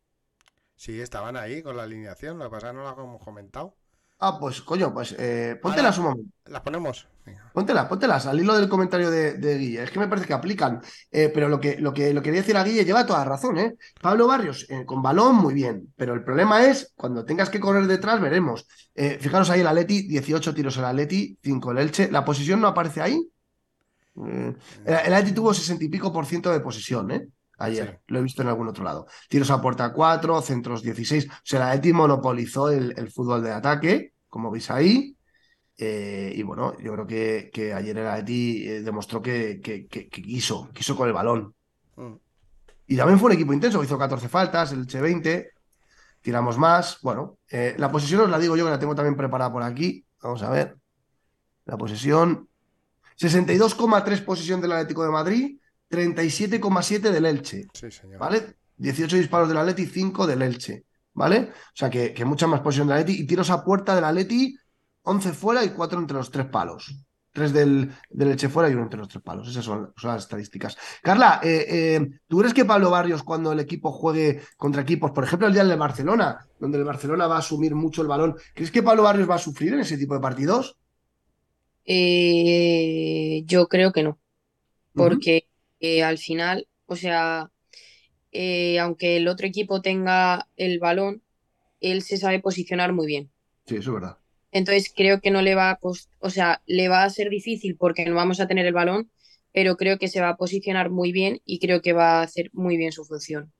Sí, 0.75 0.99
estaban 1.01 1.35
ahí 1.35 1.61
con 1.61 1.75
la 1.75 1.83
alineación, 1.83 2.39
lo 2.39 2.45
que 2.45 2.51
pasa 2.51 2.67
es 2.67 2.71
que 2.71 2.77
no 2.77 2.83
las 2.85 2.97
hemos 2.97 3.21
comentado. 3.21 3.75
Ah, 4.23 4.37
pues 4.39 4.61
coño, 4.61 4.93
pues 4.93 5.15
eh, 5.17 5.57
póntelas 5.59 5.97
un 5.97 6.03
momento. 6.03 6.31
¿Las 6.45 6.61
ponemos? 6.61 7.07
Póntelas, 7.53 7.87
póntelas, 7.87 8.27
al 8.27 8.39
hilo 8.39 8.55
del 8.55 8.69
comentario 8.69 9.09
de, 9.09 9.57
Guille. 9.57 9.81
Es 9.81 9.89
que 9.89 9.97
me 9.97 10.07
parece 10.07 10.27
que 10.27 10.33
aplican. 10.33 10.79
Eh, 11.11 11.31
pero 11.33 11.49
lo 11.49 11.59
que, 11.59 11.79
lo, 11.79 11.91
que, 11.91 12.13
lo 12.13 12.21
quería 12.21 12.41
decir 12.41 12.55
a 12.55 12.63
Guille 12.63 12.85
lleva 12.85 13.03
toda 13.03 13.25
razón, 13.25 13.57
¿eh? 13.57 13.75
Pablo 13.99 14.27
Barrios, 14.27 14.67
eh, 14.69 14.85
con 14.85 15.01
balón, 15.01 15.37
muy 15.37 15.55
bien. 15.55 15.91
Pero 15.97 16.13
el 16.13 16.23
problema 16.23 16.63
es, 16.67 16.93
cuando 16.95 17.25
tengas 17.25 17.49
que 17.49 17.59
correr 17.59 17.87
detrás, 17.87 18.21
veremos. 18.21 18.67
fijaros 19.19 19.49
ahí 19.49 19.61
el 19.61 19.67
Atleti, 19.67 20.03
18 20.03 20.53
tiros 20.53 20.77
el 20.77 20.85
Atleti, 20.85 21.39
5 21.41 21.71
el 21.71 21.77
Elche. 21.79 22.11
¿La 22.11 22.23
posición 22.23 22.61
no 22.61 22.67
aparece 22.67 23.01
ahí? 23.01 23.27
el, 24.17 24.55
el 24.85 25.13
Atleti 25.15 25.31
tuvo 25.31 25.51
60 25.51 25.83
y 25.83 25.89
pico 25.89 26.13
por 26.13 26.27
ciento 26.27 26.51
de 26.51 26.59
posición, 26.59 27.09
¿eh? 27.09 27.27
Ayer, 27.61 28.01
lo 28.07 28.19
he 28.19 28.23
visto 28.23 28.41
en 28.41 28.47
algún 28.47 28.67
otro 28.67 28.83
lado. 28.83 29.05
Tiros 29.29 29.51
a 29.51 29.61
puerta 29.61 29.93
4, 29.93 30.41
centros 30.41 30.81
16. 30.81 31.27
O 31.27 31.31
sea, 31.43 31.59
la 31.59 31.75
Eti 31.75 31.93
monopolizó 31.93 32.69
el, 32.69 33.11
fútbol 33.11 33.43
de 33.43 33.51
ataque, 33.51 34.10
como 34.31 34.49
veis 34.49 34.71
ahí. 34.71 35.15
Eh, 35.77 36.33
y 36.35 36.43
bueno, 36.43 36.77
yo 36.79 36.93
creo 36.93 37.05
que, 37.05 37.49
que 37.53 37.73
ayer 37.73 37.97
el 37.97 38.19
Eti 38.19 38.67
eh, 38.67 38.81
demostró 38.81 39.21
que, 39.21 39.59
que, 39.61 39.87
quiso, 40.09 40.69
quiso 40.73 40.95
con 40.95 41.07
el 41.07 41.13
balón. 41.13 41.53
Mm. 41.95 42.15
Y 42.87 42.97
también 42.97 43.19
fue 43.19 43.27
un 43.27 43.33
equipo 43.33 43.53
intenso, 43.53 43.83
hizo 43.83 43.97
14 43.97 44.27
faltas, 44.27 44.71
el 44.71 44.87
Che 44.87 44.99
20, 44.99 45.51
tiramos 46.21 46.57
más. 46.57 46.99
Bueno, 47.01 47.37
eh, 47.49 47.75
la 47.77 47.91
posesión 47.91 48.21
os 48.21 48.29
la 48.29 48.39
digo 48.39 48.55
yo 48.55 48.65
que 48.65 48.71
la 48.71 48.79
tengo 48.79 48.95
también 48.95 49.15
preparada 49.15 49.51
por 49.51 49.63
aquí. 49.63 50.05
Vamos 50.21 50.41
a 50.43 50.49
ver. 50.49 50.75
La 51.65 51.77
posesión. 51.77 52.47
62,3 53.19 54.25
posesión 54.25 54.61
del 54.61 54.71
Atlético 54.71 55.03
de 55.03 55.11
Madrid, 55.11 55.59
37,7 55.89 57.11
del 57.11 57.25
Elche. 57.25 57.67
Sí, 57.73 57.91
señor. 57.91 58.19
¿Vale? 58.19 58.55
18 58.77 59.17
disparos 59.17 59.47
del 59.47 59.57
Atleti, 59.57 59.85
5 59.85 60.25
del 60.25 60.41
Elche. 60.41 60.85
¿Vale? 61.13 61.49
O 61.51 61.75
sea 61.75 61.89
que, 61.89 62.13
mucha 62.25 62.47
más 62.47 62.61
posición 62.61 62.87
del 62.87 62.97
Atleti. 62.97 63.21
Y 63.21 63.27
tiros 63.27 63.49
a 63.49 63.63
puerta 63.63 63.95
del 63.95 64.05
Atleti, 64.05 64.55
11 65.03 65.33
fuera 65.33 65.63
y 65.63 65.69
4 65.69 65.99
entre 65.99 66.17
los 66.17 66.31
tres 66.31 66.47
palos. 66.47 66.95
3 67.33 67.53
del, 67.53 67.91
del 68.09 68.37
fuera 68.49 68.69
y 68.69 68.73
uno 68.73 68.83
entre 68.83 68.99
los 68.99 69.07
tres 69.07 69.23
palos. 69.23 69.47
Esas 69.47 69.63
son, 69.63 69.93
las 70.03 70.23
estadísticas. 70.23 70.77
Carla, 71.01 71.39
eh, 71.43 71.65
eh, 71.69 72.09
¿tú 72.27 72.39
crees 72.39 72.53
que 72.53 72.65
Pablo 72.65 72.89
Barrios, 72.89 73.23
cuando 73.23 73.51
el 73.51 73.59
equipo 73.59 73.91
juegue 73.91 74.41
contra 74.57 74.81
equipos, 74.81 75.11
por 75.11 75.23
ejemplo, 75.23 75.47
el 75.47 75.53
día 75.53 75.63
del 75.63 75.79
Barcelona, 75.79 76.45
donde 76.59 76.77
el 76.77 76.83
Barcelona 76.83 77.27
va 77.27 77.37
a 77.37 77.39
asumir 77.39 77.73
mucho 77.73 78.01
el 78.01 78.09
balón, 78.09 78.35
¿crees 78.53 78.71
que 78.71 78.83
Pablo 78.83 79.03
Barrios 79.03 79.29
va 79.29 79.35
a 79.35 79.39
sufrir 79.39 79.73
en 79.73 79.79
ese 79.79 79.97
tipo 79.97 80.13
de 80.13 80.19
partidos? 80.19 80.77
Eh, 81.85 83.43
yo 83.45 83.67
creo 83.67 83.91
que 83.93 84.03
no. 84.03 84.19
Porque 84.93 85.47
al 86.03 86.17
final, 86.17 86.67
o 86.85 86.97
sea, 86.97 87.49
eh, 88.31 88.79
aunque 88.79 89.17
el 89.17 89.27
otro 89.27 89.47
equipo 89.47 89.81
tenga 89.81 90.47
el 90.57 90.79
balón, 90.79 91.21
él 91.79 92.01
se 92.01 92.17
sabe 92.17 92.39
posicionar 92.39 92.93
muy 92.93 93.07
bien. 93.07 93.31
Sí, 93.65 93.75
eso 93.75 93.91
es 93.91 93.93
verdad. 93.95 94.17
Entonces 94.51 94.91
creo 94.95 95.21
que 95.21 95.31
no 95.31 95.41
le 95.41 95.55
va 95.55 95.71
a 95.71 95.79
o 95.81 96.29
sea, 96.29 96.61
le 96.65 96.89
va 96.89 97.03
a 97.03 97.09
ser 97.09 97.29
difícil 97.29 97.77
porque 97.77 98.05
no 98.05 98.15
vamos 98.15 98.39
a 98.39 98.47
tener 98.47 98.65
el 98.65 98.73
balón, 98.73 99.09
pero 99.53 99.77
creo 99.77 99.97
que 99.97 100.07
se 100.07 100.21
va 100.21 100.29
a 100.29 100.37
posicionar 100.37 100.89
muy 100.89 101.11
bien 101.11 101.41
y 101.45 101.59
creo 101.59 101.81
que 101.81 101.93
va 101.93 102.19
a 102.19 102.23
hacer 102.23 102.49
muy 102.53 102.77
bien 102.77 102.91
su 102.91 103.05
función. 103.05 103.51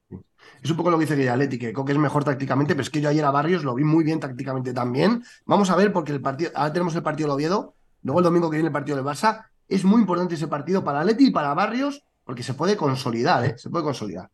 Es 0.61 0.69
un 0.69 0.78
poco 0.78 0.91
lo 0.91 0.97
que 0.97 1.05
dice 1.05 1.15
Guillaletti, 1.15 1.57
que 1.57 1.74
que 1.74 1.91
es 1.91 1.97
mejor 1.97 2.24
tácticamente, 2.24 2.74
pero 2.74 2.84
es 2.84 2.89
que 2.89 3.01
yo 3.01 3.09
ayer 3.09 3.24
a 3.24 3.32
Barrios 3.32 3.63
lo 3.63 3.76
vi 3.76 3.84
muy 3.84 4.03
bien 4.03 4.19
tácticamente 4.19 4.74
también. 4.74 5.24
Vamos 5.45 5.69
a 5.69 5.76
ver, 5.76 5.93
porque 5.93 6.11
el 6.11 6.22
partido, 6.22 6.51
ahora 6.55 6.74
tenemos 6.74 6.95
el 6.95 7.03
partido 7.03 7.30
de 7.30 7.36
Oviedo, 7.36 7.76
luego 8.03 8.19
el 8.19 8.26
domingo 8.26 8.49
que 8.49 8.57
viene 8.57 8.67
el 8.67 8.74
partido 8.74 8.97
del 8.97 9.05
Barça. 9.05 9.45
Es 9.67 9.86
muy 9.86 10.01
importante 10.01 10.36
ese 10.36 10.47
partido 10.47 10.84
para 10.84 11.03
Leti 11.03 11.28
y 11.28 11.32
para 11.32 11.53
Barrios, 11.53 12.03
porque 12.24 12.43
se 12.43 12.53
puede 12.53 12.76
consolidar, 12.76 13.45
¿eh? 13.45 13.55
Se 13.57 13.69
puede 13.69 13.86
consolidar. 13.86 14.30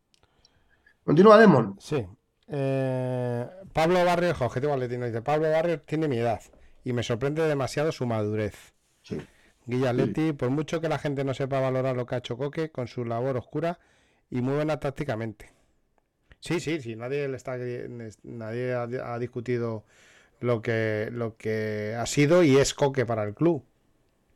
Continúa, 1.08 1.38
Demon. 1.38 1.74
Sí. 1.80 2.06
Eh, 2.48 3.46
Pablo 3.72 4.04
Barrios, 4.04 4.42
objetivo 4.42 4.74
atletino, 4.74 5.06
dice, 5.06 5.22
Pablo 5.22 5.50
Barrios 5.50 5.80
tiene 5.86 6.06
mi 6.06 6.18
edad 6.18 6.42
y 6.84 6.92
me 6.92 7.02
sorprende 7.02 7.48
demasiado 7.48 7.92
su 7.92 8.04
madurez. 8.04 8.74
Sí. 9.00 9.18
Guilla 9.64 9.94
por 10.36 10.50
mucho 10.50 10.82
que 10.82 10.90
la 10.90 10.98
gente 10.98 11.24
no 11.24 11.32
sepa 11.32 11.60
valorar 11.60 11.96
lo 11.96 12.04
que 12.04 12.14
ha 12.14 12.18
hecho 12.18 12.36
Coque 12.36 12.70
con 12.70 12.88
su 12.88 13.06
labor 13.06 13.38
oscura 13.38 13.78
y 14.28 14.42
muy 14.42 14.56
buena 14.56 14.80
tácticamente. 14.80 15.50
Sí, 16.40 16.60
sí, 16.60 16.78
sí, 16.82 16.94
nadie 16.94 17.26
le 17.26 17.38
está 17.38 17.56
nadie 18.24 18.74
ha, 18.74 19.18
discutido 19.18 19.86
lo 20.40 20.60
que 20.60 21.08
lo 21.10 21.38
que 21.38 21.96
ha 21.98 22.04
sido 22.04 22.42
y 22.42 22.58
es 22.58 22.74
Coque 22.74 23.06
para 23.06 23.22
el 23.22 23.34
club 23.34 23.64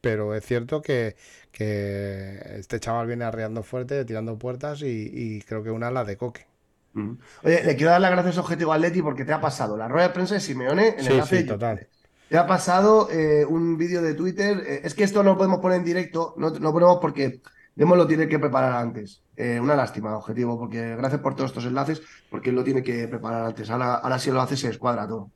pero 0.01 0.35
es 0.35 0.45
cierto 0.45 0.83
que, 0.83 1.17
este 1.53 2.81
chaval 2.81 3.07
viene 3.07 3.25
arreando 3.25 3.63
fuerte, 3.63 4.05
tirando 4.07 4.39
puertas 4.39 4.83
y, 4.83 5.43
creo 5.47 5.63
que 5.63 5.71
una 5.71 5.89
es 5.89 5.95
la 5.95 6.05
de 6.05 6.17
Coque. 6.17 6.52
Oye, 6.95 7.65
le 7.65 7.77
quiero 7.77 7.91
dar 7.91 8.01
las 8.01 8.11
gracias 8.11 8.39
a 8.39 8.41
Objetivo 8.41 8.73
Atleti 8.73 9.03
porque 9.03 9.25
te 9.25 9.33
ha 9.33 9.41
pasado 9.41 9.77
la 9.77 9.89
rueda 9.89 10.09
de 10.09 10.15
prensa 10.15 10.35
de 10.35 10.41
Simeone 10.41 10.97
en 10.99 11.07
el 11.07 11.25
sí, 11.25 11.45
total. 11.45 11.87
Te 12.29 12.39
ha 12.39 12.47
pasado 12.47 13.09
eh, 13.11 13.45
un 13.45 13.77
vídeo 13.77 14.03
de 14.03 14.15
Twitter. 14.15 14.63
Eh, 14.67 14.81
es 14.85 14.95
que 14.95 15.05
esto 15.05 15.23
no 15.23 15.31
lo 15.31 15.37
podemos 15.37 15.61
poner 15.61 15.79
en 15.79 15.85
directo, 15.85 16.35
no, 16.39 16.51
no 16.51 16.73
ponemos 16.73 16.99
porque 17.01 17.41
Demo 17.75 17.97
lo 17.97 18.07
tiene 18.07 18.29
que 18.29 18.39
preparar 18.39 18.73
antes. 18.73 19.23
Eh, 19.37 19.59
una 19.59 19.75
lástima, 19.75 20.17
objetivo, 20.17 20.59
porque 20.59 20.95
gracias 20.97 21.21
por 21.21 21.35
todos 21.35 21.51
estos 21.51 21.65
enlaces, 21.65 22.03
porque 22.31 22.51
él 22.51 22.57
lo 22.57 22.65
tiene 22.65 22.83
que 22.83 23.09
preparar 23.09 23.47
antes. 23.47 23.71
Ahora, 23.71 23.95
ahora 23.95 24.19
si 24.19 24.31
lo 24.31 24.41
hace 24.41 24.57
se 24.57 24.69
escuadra 24.69 25.09
todo. 25.09 25.31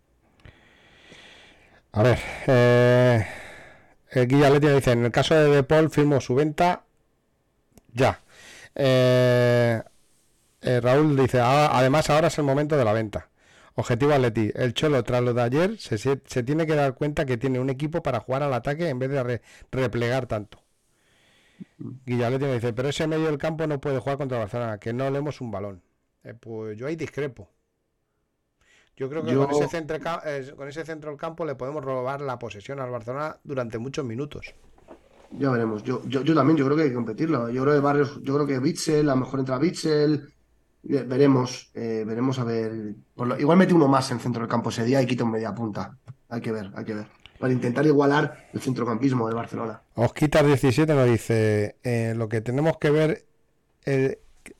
A 1.92 2.02
ver, 2.02 2.18
eh, 2.46 3.26
el 4.10 4.28
Guilla 4.28 4.50
dice, 4.50 4.92
en 4.92 5.06
el 5.06 5.12
caso 5.12 5.34
de 5.34 5.48
De 5.48 5.62
Paul 5.62 5.90
firmó 5.90 6.20
su 6.20 6.34
venta 6.34 6.84
ya. 7.92 8.20
Eh, 8.74 9.82
eh, 10.62 10.80
Raúl 10.80 11.16
dice, 11.16 11.40
ah, 11.40 11.70
además 11.72 12.10
ahora 12.10 12.28
es 12.28 12.38
el 12.38 12.44
momento 12.44 12.76
de 12.76 12.84
la 12.84 12.92
venta. 12.92 13.30
Objetivo 13.74 14.12
Atleti, 14.12 14.50
el 14.54 14.72
Cholo 14.72 15.02
tras 15.04 15.22
lo 15.22 15.34
de 15.34 15.42
ayer 15.42 15.78
se, 15.78 16.16
tiene 16.16 16.66
que 16.66 16.74
dar 16.74 16.94
cuenta 16.94 17.26
que 17.26 17.36
tiene 17.36 17.60
un 17.60 17.68
equipo 17.68 18.02
para 18.02 18.20
jugar 18.20 18.42
al 18.42 18.54
ataque 18.54 18.88
en 18.88 18.98
vez 18.98 19.10
de 19.10 19.40
replegar 19.70 20.26
tanto. 20.26 20.62
Guillaletti 21.78 22.44
me 22.44 22.54
dice, 22.54 22.72
pero 22.72 22.88
ese 22.88 23.06
medio 23.06 23.26
del 23.26 23.38
campo 23.38 23.66
no 23.66 23.80
puede 23.80 23.98
jugar 23.98 24.16
contra 24.16 24.38
Barcelona, 24.38 24.78
que 24.78 24.92
no 24.92 25.10
leemos 25.10 25.40
un 25.40 25.50
balón. 25.50 25.82
Eh, 26.24 26.34
pues 26.34 26.76
yo 26.76 26.86
ahí 26.86 26.96
discrepo. 26.96 27.50
Yo 28.96 29.10
creo 29.10 29.22
que 29.22 29.34
Con, 29.34 29.50
ese 29.50 29.68
centro, 29.68 29.98
eh, 30.24 30.52
con 30.56 30.68
ese 30.68 30.84
centro 30.84 31.10
del 31.10 31.18
campo 31.18 31.44
le 31.44 31.54
podemos 31.54 31.84
robar 31.84 32.22
la 32.22 32.38
posesión 32.38 32.80
al 32.80 32.90
Barcelona 32.90 33.36
durante 33.44 33.76
muchos 33.76 34.06
minutos. 34.06 34.54
Ya 35.32 35.50
veremos. 35.50 35.82
Yo, 35.82 36.02
yo, 36.06 36.34
también, 36.34 36.56
yo 36.56 36.64
creo 36.64 36.76
que 36.76 36.84
hay 36.84 36.88
que 36.88 36.94
competirlo. 36.94 37.50
Yo 37.50 37.62
creo 37.62 37.74
que 37.74 37.80
Barrios, 37.80 38.22
yo 38.22 38.34
creo 38.34 38.46
que 38.46 38.58
Bitzel, 38.58 39.10
a 39.10 39.14
lo 39.14 39.20
mejor 39.20 39.40
entra 39.40 39.58
Bitzel. 39.58 40.32
Veremos, 40.88 41.70
eh, 41.74 42.04
veremos 42.06 42.38
a 42.38 42.44
ver. 42.44 42.94
igual 43.38 43.58
mete 43.58 43.74
uno 43.74 43.88
más 43.88 44.10
en 44.10 44.18
el 44.18 44.22
centro 44.22 44.42
del 44.42 44.48
campo 44.48 44.70
ese 44.70 44.84
día 44.84 45.02
y 45.02 45.06
quita 45.06 45.24
un 45.24 45.32
media 45.32 45.54
punta. 45.54 45.98
Hay 46.28 46.40
que 46.40 46.52
ver, 46.52 46.70
hay 46.74 46.84
que 46.84 46.94
ver. 46.94 47.06
Para 47.38 47.52
intentar 47.52 47.84
igualar 47.84 48.48
el 48.52 48.60
centrocampismo 48.60 49.28
de 49.28 49.34
Barcelona. 49.34 49.82
Osquita 49.94 50.42
17 50.42 50.94
nos 50.94 51.06
dice: 51.06 51.76
eh, 51.82 52.14
Lo 52.16 52.28
que 52.28 52.40
tenemos 52.40 52.78
que 52.78 52.90
ver 52.90 53.26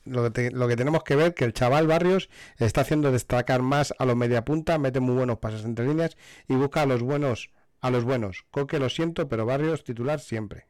lo 0.05 0.31
que, 0.31 0.51
lo 0.51 0.67
que 0.67 0.75
tenemos 0.75 1.03
que 1.03 1.15
ver 1.15 1.33
que 1.33 1.45
el 1.45 1.53
chaval 1.53 1.87
Barrios 1.87 2.29
está 2.57 2.81
haciendo 2.81 3.11
destacar 3.11 3.61
más 3.61 3.93
a 3.97 4.05
los 4.05 4.15
mediapunta, 4.15 4.77
mete 4.77 4.99
muy 4.99 5.15
buenos 5.15 5.39
pases 5.39 5.65
entre 5.65 5.87
líneas 5.87 6.17
y 6.47 6.55
busca 6.55 6.81
a 6.81 6.85
los 6.85 7.01
buenos, 7.01 7.51
a 7.81 7.89
los 7.89 8.03
buenos. 8.03 8.45
Coque 8.51 8.79
lo 8.79 8.89
siento, 8.89 9.27
pero 9.27 9.45
Barrios 9.45 9.83
titular 9.83 10.19
siempre. 10.19 10.67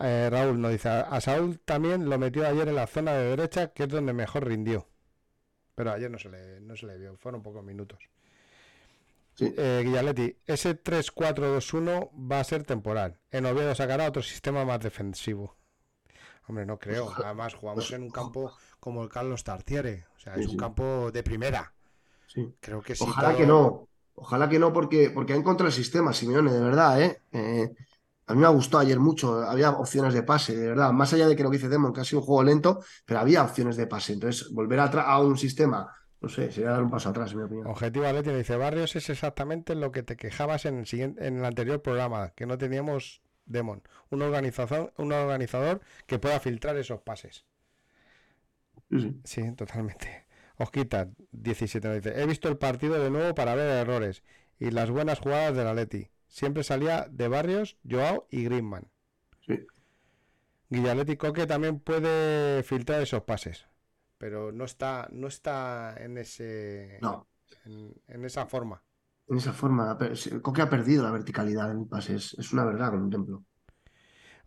Eh, 0.00 0.28
Raúl 0.30 0.60
nos 0.60 0.72
dice, 0.72 0.88
a 0.88 1.20
Saúl 1.20 1.60
también 1.60 2.08
lo 2.08 2.18
metió 2.18 2.46
ayer 2.46 2.68
en 2.68 2.74
la 2.74 2.86
zona 2.86 3.12
de 3.12 3.36
derecha, 3.36 3.72
que 3.72 3.82
es 3.82 3.88
donde 3.88 4.12
mejor 4.12 4.46
rindió. 4.46 4.88
Pero 5.74 5.92
ayer 5.92 6.10
no 6.10 6.18
se 6.18 6.30
le, 6.30 6.60
no 6.60 6.74
se 6.74 6.86
le 6.86 6.98
vio, 6.98 7.16
fueron 7.16 7.42
pocos 7.42 7.62
minutos. 7.62 7.98
Sí. 9.34 9.54
Eh, 9.56 10.36
ese 10.46 10.82
3-4-2-1 10.82 12.10
va 12.30 12.40
a 12.40 12.44
ser 12.44 12.64
temporal. 12.64 13.18
En 13.30 13.46
Oviedo 13.46 13.74
sacará 13.74 14.08
otro 14.08 14.22
sistema 14.22 14.64
más 14.64 14.80
defensivo. 14.80 15.56
Hombre, 16.48 16.66
no 16.66 16.78
creo. 16.78 17.12
Además, 17.24 17.54
jugamos 17.54 17.90
en 17.92 18.02
un 18.02 18.10
campo 18.10 18.52
como 18.80 19.02
el 19.02 19.08
Carlos 19.08 19.44
Tartiere. 19.44 20.06
O 20.16 20.18
sea, 20.18 20.34
es 20.34 20.46
un 20.48 20.56
campo 20.56 21.10
de 21.12 21.22
primera. 21.22 21.72
Sí. 22.26 22.54
Creo 22.60 22.82
que 22.82 22.94
sí. 22.94 23.04
Ojalá 23.06 23.36
que 23.36 23.46
no. 23.46 23.86
Ojalá 24.14 24.48
que 24.48 24.58
no, 24.58 24.72
porque, 24.72 25.10
porque 25.10 25.32
ha 25.32 25.36
encontrado 25.36 25.68
el 25.68 25.74
sistema, 25.74 26.12
Simeone, 26.12 26.52
de 26.52 26.60
verdad, 26.60 27.00
¿eh? 27.00 27.22
¿eh? 27.32 27.74
A 28.30 28.34
mí 28.34 28.40
me 28.40 28.46
ha 28.46 28.50
gustado 28.50 28.82
ayer 28.82 28.98
mucho. 29.00 29.42
Había 29.42 29.70
opciones 29.70 30.14
de 30.14 30.22
pase, 30.22 30.56
de 30.56 30.68
verdad. 30.68 30.92
Más 30.92 31.12
allá 31.12 31.26
de 31.26 31.34
que 31.34 31.42
lo 31.42 31.50
que 31.50 31.56
dice 31.56 31.68
Demon, 31.68 31.92
que 31.92 32.00
ha 32.00 32.04
sido 32.04 32.20
un 32.20 32.26
juego 32.26 32.44
lento, 32.44 32.80
pero 33.04 33.20
había 33.20 33.42
opciones 33.42 33.76
de 33.76 33.86
pase. 33.86 34.12
Entonces, 34.12 34.50
volver 34.52 34.78
a, 34.80 34.84
a 34.84 35.20
un 35.20 35.36
sistema 35.36 35.92
no 36.20 36.28
sé, 36.28 36.52
sería 36.52 36.70
dar 36.70 36.82
un 36.82 36.90
paso 36.90 37.08
atrás, 37.08 37.32
en 37.32 37.38
mi 37.38 37.44
opinión. 37.44 37.66
Objetivo 37.66 38.04
Atleti 38.06 38.30
dice, 38.30 38.56
Barrios 38.56 38.94
es 38.94 39.08
exactamente 39.08 39.74
lo 39.74 39.90
que 39.90 40.02
te 40.02 40.16
quejabas 40.16 40.66
en 40.66 40.78
el, 40.78 40.86
siguiente, 40.86 41.26
en 41.26 41.38
el 41.38 41.44
anterior 41.44 41.80
programa, 41.80 42.30
que 42.36 42.44
no 42.46 42.58
teníamos 42.58 43.22
Demon, 43.46 43.82
un 44.10 44.20
organizador, 44.20 44.92
un 44.98 45.12
organizador 45.12 45.80
que 46.06 46.18
pueda 46.18 46.38
filtrar 46.38 46.76
esos 46.76 47.00
pases. 47.00 47.46
Sí, 49.24 49.52
totalmente. 49.52 50.26
Osquita, 50.56 51.08
17, 51.32 51.88
nos 51.88 51.96
dice, 52.02 52.20
he 52.20 52.26
visto 52.26 52.48
el 52.48 52.58
partido 52.58 53.02
de 53.02 53.08
nuevo 53.08 53.34
para 53.34 53.54
ver 53.54 53.66
errores 53.78 54.22
y 54.58 54.70
las 54.70 54.90
buenas 54.90 55.20
jugadas 55.20 55.56
de 55.56 55.64
la 55.64 55.72
Leti. 55.72 56.10
Siempre 56.30 56.64
salía 56.64 57.08
de 57.10 57.28
Barrios, 57.28 57.76
Joao 57.84 58.26
y 58.30 58.44
Griezmann. 58.44 58.90
Sí. 59.46 59.54
Guillaletti 60.70 61.16
Coque 61.18 61.46
también 61.46 61.80
puede 61.80 62.62
filtrar 62.62 63.02
esos 63.02 63.22
pases, 63.24 63.66
pero 64.18 64.52
no 64.52 64.64
está, 64.64 65.08
no 65.12 65.26
está 65.28 65.94
en 65.98 66.18
ese 66.18 67.00
No, 67.00 67.26
en, 67.64 67.94
en 68.08 68.24
esa 68.24 68.46
forma. 68.46 68.84
en 69.28 69.36
esa 69.38 69.52
forma. 69.54 69.96
sí, 70.14 70.30
Coque 70.42 70.60
ha 70.62 70.68
perdido 70.68 71.02
la 71.04 71.10
verticalidad 71.12 71.70
en 71.70 71.80
el 71.80 71.86
pase. 71.88 72.14
Es, 72.16 72.52
una 72.52 72.64
verdad, 72.66 72.90
contemplo. 72.90 73.44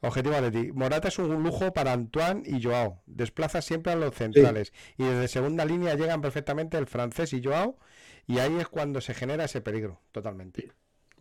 Objetivo 0.02 0.36
Atleti. 0.36 0.72
Morata 0.72 1.08
es 1.08 1.18
un 1.20 1.42
lujo 1.44 1.74
para 1.74 1.94
Antoine 1.94 2.44
y 2.46 2.62
Joao. 2.62 3.02
Desplaza 3.08 3.62
siempre 3.62 3.94
a 3.94 3.96
los 3.96 4.14
centrales. 4.16 4.72
Y 4.98 5.04
desde 5.06 5.28
segunda 5.28 5.66
línea 5.66 5.96
llegan 5.96 6.22
perfectamente 6.22 6.78
el 6.78 6.86
francés 6.88 7.34
y 7.34 7.42
Joao. 7.44 7.80
Y 8.28 8.40
ahí 8.40 8.58
es 8.60 8.68
cuando 8.68 9.02
se 9.02 9.14
genera 9.16 9.46
ese 9.46 9.62
peligro, 9.62 10.02
totalmente. 10.12 10.74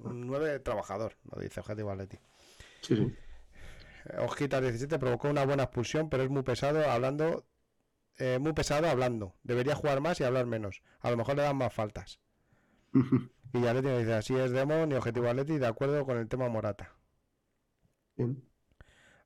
Un 0.05 0.27
9 0.27 0.59
trabajador, 0.61 1.17
lo 1.31 1.41
dice 1.41 1.61
Objetivo 1.61 1.91
Atleti. 1.91 2.19
Sí, 2.81 2.97
sí. 2.97 3.17
Ojita 4.19 4.61
17 4.61 4.99
provocó 4.99 5.29
una 5.29 5.45
buena 5.47 5.65
expulsión, 5.65 6.09
pero 6.11 6.23
es 6.25 6.31
muy 6.31 6.43
pesado 6.43 6.89
hablando. 6.91 7.47
eh, 8.19 8.39
muy 8.41 8.53
pesado 8.53 8.89
hablando. 8.89 9.35
Debería 9.43 9.75
jugar 9.75 10.01
más 10.01 10.21
y 10.21 10.25
hablar 10.25 10.47
menos. 10.47 10.83
A 11.01 11.11
lo 11.11 11.17
mejor 11.17 11.37
le 11.37 11.43
dan 11.43 11.57
más 11.57 11.73
faltas. 11.73 12.21
Villaletti 13.53 13.89
nos 13.89 13.99
dice: 14.01 14.15
Así 14.15 14.35
es 14.37 14.51
Demon 14.51 14.91
y 14.93 14.95
Objetivo 14.95 15.29
Atleti, 15.29 15.59
de 15.59 15.67
acuerdo 15.67 16.05
con 16.05 16.19
el 16.19 16.29
tema 16.29 16.49
Morata. 16.49 16.95
Bien. 18.17 18.43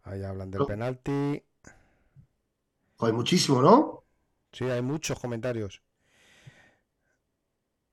Ahí 0.03 0.23
hablan 0.23 0.51
del 0.51 0.61
No. 0.61 0.67
penalti. 0.67 1.43
Joder, 2.97 3.15
muchísimo, 3.15 3.61
¿no? 3.63 4.05
Sí, 4.53 4.65
hay 4.65 4.83
muchos 4.83 5.19
comentarios. 5.21 5.83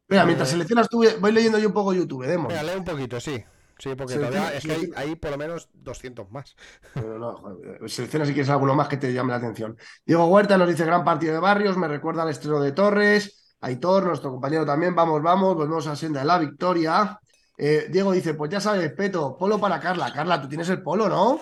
Mira, 0.07 0.25
mientras 0.25 0.49
Eh, 0.49 0.51
seleccionas 0.51 0.89
tú, 0.89 1.03
voy 1.19 1.31
leyendo 1.31 1.59
yo 1.59 1.67
un 1.67 1.73
poco 1.73 1.93
YouTube, 1.93 2.25
Demos. 2.25 2.49
Venga, 2.49 2.63
lee 2.63 2.77
un 2.77 2.83
poquito, 2.83 3.19
sí. 3.19 3.43
Sí, 3.79 3.95
porque 3.97 4.15
todavía 4.15 4.53
es 4.53 4.63
que 4.63 4.91
hay, 4.95 5.15
por 5.15 5.31
lo 5.31 5.37
menos 5.37 5.67
200 5.73 6.29
más. 6.31 6.55
No, 6.95 7.17
no, 7.17 7.35
joder, 7.35 7.89
selecciona 7.89 8.25
si 8.25 8.33
quieres 8.33 8.49
alguno 8.49 8.75
más 8.75 8.87
que 8.87 8.97
te 8.97 9.11
llame 9.11 9.31
la 9.31 9.37
atención. 9.37 9.77
Diego 10.05 10.25
Huerta 10.27 10.57
nos 10.57 10.67
dice 10.69 10.85
gran 10.85 11.03
partido 11.03 11.33
de 11.33 11.39
Barrios, 11.39 11.75
me 11.75 11.87
recuerda 11.87 12.23
al 12.23 12.29
estreno 12.29 12.61
de 12.61 12.71
Torres. 12.71 13.55
Aitor, 13.61 14.05
nuestro 14.05 14.29
compañero 14.29 14.65
también, 14.65 14.93
vamos, 14.93 15.21
vamos, 15.21 15.55
volvemos 15.55 15.87
a 15.87 15.95
senda 15.95 16.19
de 16.19 16.25
la 16.25 16.37
victoria. 16.37 17.19
Eh, 17.57 17.87
Diego 17.89 18.11
dice, 18.11 18.33
pues 18.35 18.51
ya 18.51 18.59
sabes, 18.59 18.91
Peto, 18.93 19.35
polo 19.37 19.59
para 19.59 19.79
Carla. 19.79 20.11
Carla, 20.13 20.41
tú 20.41 20.47
tienes 20.47 20.69
el 20.69 20.81
polo, 20.81 21.09
¿no? 21.09 21.41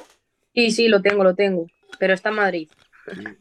Sí, 0.54 0.72
sí, 0.72 0.88
lo 0.88 1.02
tengo, 1.02 1.24
lo 1.24 1.36
tengo. 1.36 1.66
Pero 2.00 2.14
está 2.14 2.30
en 2.30 2.36
Madrid. 2.36 2.70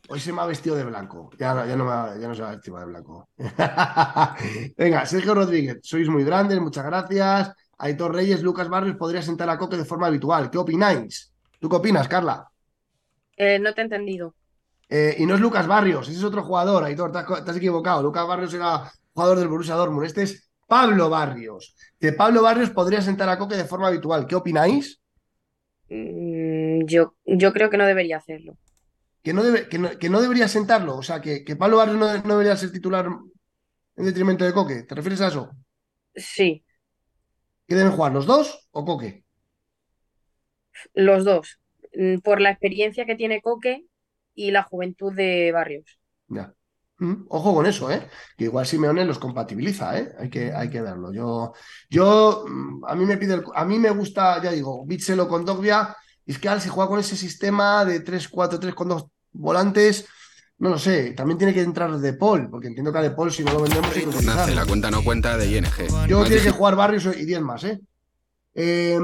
Hoy 0.09 0.21
se 0.21 0.33
me 0.33 0.41
ha 0.43 0.47
vestido 0.47 0.75
de 0.77 0.85
blanco. 0.85 1.31
Ya, 1.39 1.55
no- 1.55 1.67
ya, 1.67 1.77
no, 1.77 1.85
me 1.85 1.93
ha- 1.93 2.17
ya 2.19 2.29
no 2.29 2.35
se 2.35 2.43
va 2.43 2.49
a 2.49 2.53
vestir 2.53 2.73
de 2.75 2.85
blanco. 2.87 3.29
Venga, 4.77 5.07
Sergio 5.07 5.35
Rodríguez, 5.35 5.79
sois 5.83 6.09
muy 6.09 6.25
grandes, 6.25 6.61
muchas 6.61 6.85
gracias. 6.85 7.53
Aitor 7.79 8.15
Reyes, 8.15 8.43
Lucas 8.43 8.69
Barrios 8.69 8.97
podría 8.97 9.23
sentar 9.23 9.49
a 9.51 9.59
Coque 9.59 9.77
de 9.77 9.85
forma 9.85 10.07
habitual. 10.09 10.51
¿Qué 10.51 10.59
opináis? 10.59 11.33
¿Tú 11.59 11.69
qué 11.69 11.77
opinas, 11.77 12.09
Carla? 12.09 12.47
Eh, 13.37 13.59
no 13.59 13.73
te 13.75 13.81
he 13.81 13.85
entendido. 13.85 14.35
Eh, 14.89 15.17
y 15.19 15.27
no 15.27 15.35
es 15.35 15.41
Lucas 15.41 15.67
Barrios, 15.67 16.09
ese 16.09 16.19
es 16.19 16.25
otro 16.25 16.43
jugador, 16.43 16.83
Aitor, 16.85 17.13
te 17.13 17.19
has, 17.19 17.25
co- 17.25 17.43
te 17.45 17.51
has 17.51 17.57
equivocado. 17.57 18.03
Lucas 18.03 18.27
Barrios 18.27 18.53
era 18.55 18.91
jugador 19.15 19.39
del 19.39 19.49
Borussia 19.49 19.75
Dortmund. 19.77 20.05
Este 20.07 20.23
es 20.23 20.51
Pablo 20.67 21.09
Barrios. 21.09 21.75
Que 21.99 22.13
Pablo 22.13 22.43
Barrios 22.43 22.71
podría 22.71 23.01
sentar 23.01 23.29
a 23.29 23.39
Coque 23.39 23.57
de 23.57 23.65
forma 23.65 23.89
habitual. 23.89 24.27
¿Qué 24.27 24.35
opináis? 24.37 25.01
Mm, 25.89 26.85
yo, 26.87 27.15
yo 27.25 27.53
creo 27.53 27.71
que 27.71 27.77
no 27.77 27.87
debería 27.87 28.17
hacerlo. 28.19 28.57
Que 29.23 29.33
no, 29.35 29.43
debe, 29.43 29.68
que 29.68 29.79
no, 29.79 29.91
que 29.99 30.11
no 30.11 30.21
debería 30.21 30.49
sentarlo. 30.49 30.97
O 30.97 31.03
sea, 31.03 31.21
que, 31.21 31.45
que 31.45 31.57
Pablo 31.57 31.79
Barrios 31.79 31.99
no, 31.99 32.07
no 32.18 32.31
debería 32.39 32.57
ser 32.57 32.73
titular 32.73 33.07
en 33.97 34.05
detrimento 34.07 34.45
de 34.45 34.53
Coque. 34.55 34.85
¿Te 34.85 34.95
refieres 34.97 35.21
a 35.23 35.29
eso? 35.29 35.51
Sí, 36.14 36.64
¿Qué 37.66 37.75
deben 37.75 37.93
jugar, 37.93 38.12
los 38.12 38.27
dos 38.27 38.68
o 38.71 38.85
Coque? 38.85 39.25
los 40.95 41.25
dos. 41.25 41.59
Mm, 41.95 42.18
Por 42.21 42.41
la 42.41 42.51
experiencia 42.51 43.05
que 43.07 43.16
tiene 43.16 43.43
Coque 43.43 43.85
y 44.35 44.51
la 44.53 44.62
juventud 44.62 45.12
de 45.14 45.53
Barrios. 45.53 45.99
Ya. 46.29 46.55
Mm, 46.99 47.27
Ojo 47.31 47.55
con 47.55 47.66
eso, 47.66 47.91
¿eh? 47.91 48.09
Que 48.37 48.45
igual 48.45 48.66
Simeone 48.66 49.05
los 49.05 49.18
compatibiliza, 49.18 49.99
¿eh? 49.99 50.12
Hay 50.18 50.31
que, 50.31 50.53
hay 50.53 50.68
que 50.71 50.81
verlo. 50.83 51.12
Yo, 51.12 51.53
yo, 51.89 52.45
mm, 52.49 52.85
a 52.87 52.95
mí 52.95 53.05
me 53.07 53.16
pide, 53.16 53.35
el- 53.35 53.45
a 53.55 53.64
mí 53.64 53.79
me 53.79 53.91
gusta, 53.91 54.43
ya 54.43 54.51
digo, 54.53 54.85
Bichelo 54.87 55.27
con 55.29 55.45
Dogbia, 55.45 55.97
y 56.27 56.33
es 56.33 56.39
que 56.39 56.49
ahora 56.49 56.61
se 56.61 56.68
juega 56.68 56.89
con 56.89 57.01
ese 57.01 57.16
sistema 57.16 57.85
de 57.85 58.05
3-4-3 58.05 58.75
con 58.75 58.89
dos 58.89 59.07
volantes, 59.33 60.07
no 60.59 60.68
lo 60.71 60.79
sé, 60.79 61.12
también 61.12 61.39
tiene 61.39 61.55
que 61.55 61.62
entrar 61.62 61.91
De 61.99 62.12
Paul, 62.12 62.51
porque 62.51 62.68
entiendo 62.68 62.93
que 62.93 62.99
a 62.99 63.03
De 63.03 63.11
Paul 63.12 63.33
si 63.33 63.43
no 63.43 63.53
lo 63.53 63.62
vendemos 63.62 63.91
Nace 64.25 64.55
la 64.55 64.66
cuenta 64.66 64.91
no 64.91 65.03
cuenta 65.03 65.37
de 65.37 65.47
ING. 65.57 66.07
Yo 66.09 66.23
tiene 66.25 66.43
que 66.43 66.51
jugar 66.51 66.77
Barrios 66.77 67.07
y 67.16 67.25
10 67.25 67.41
más, 67.41 67.64
¿eh? 67.64 67.81
Eh, 68.55 68.99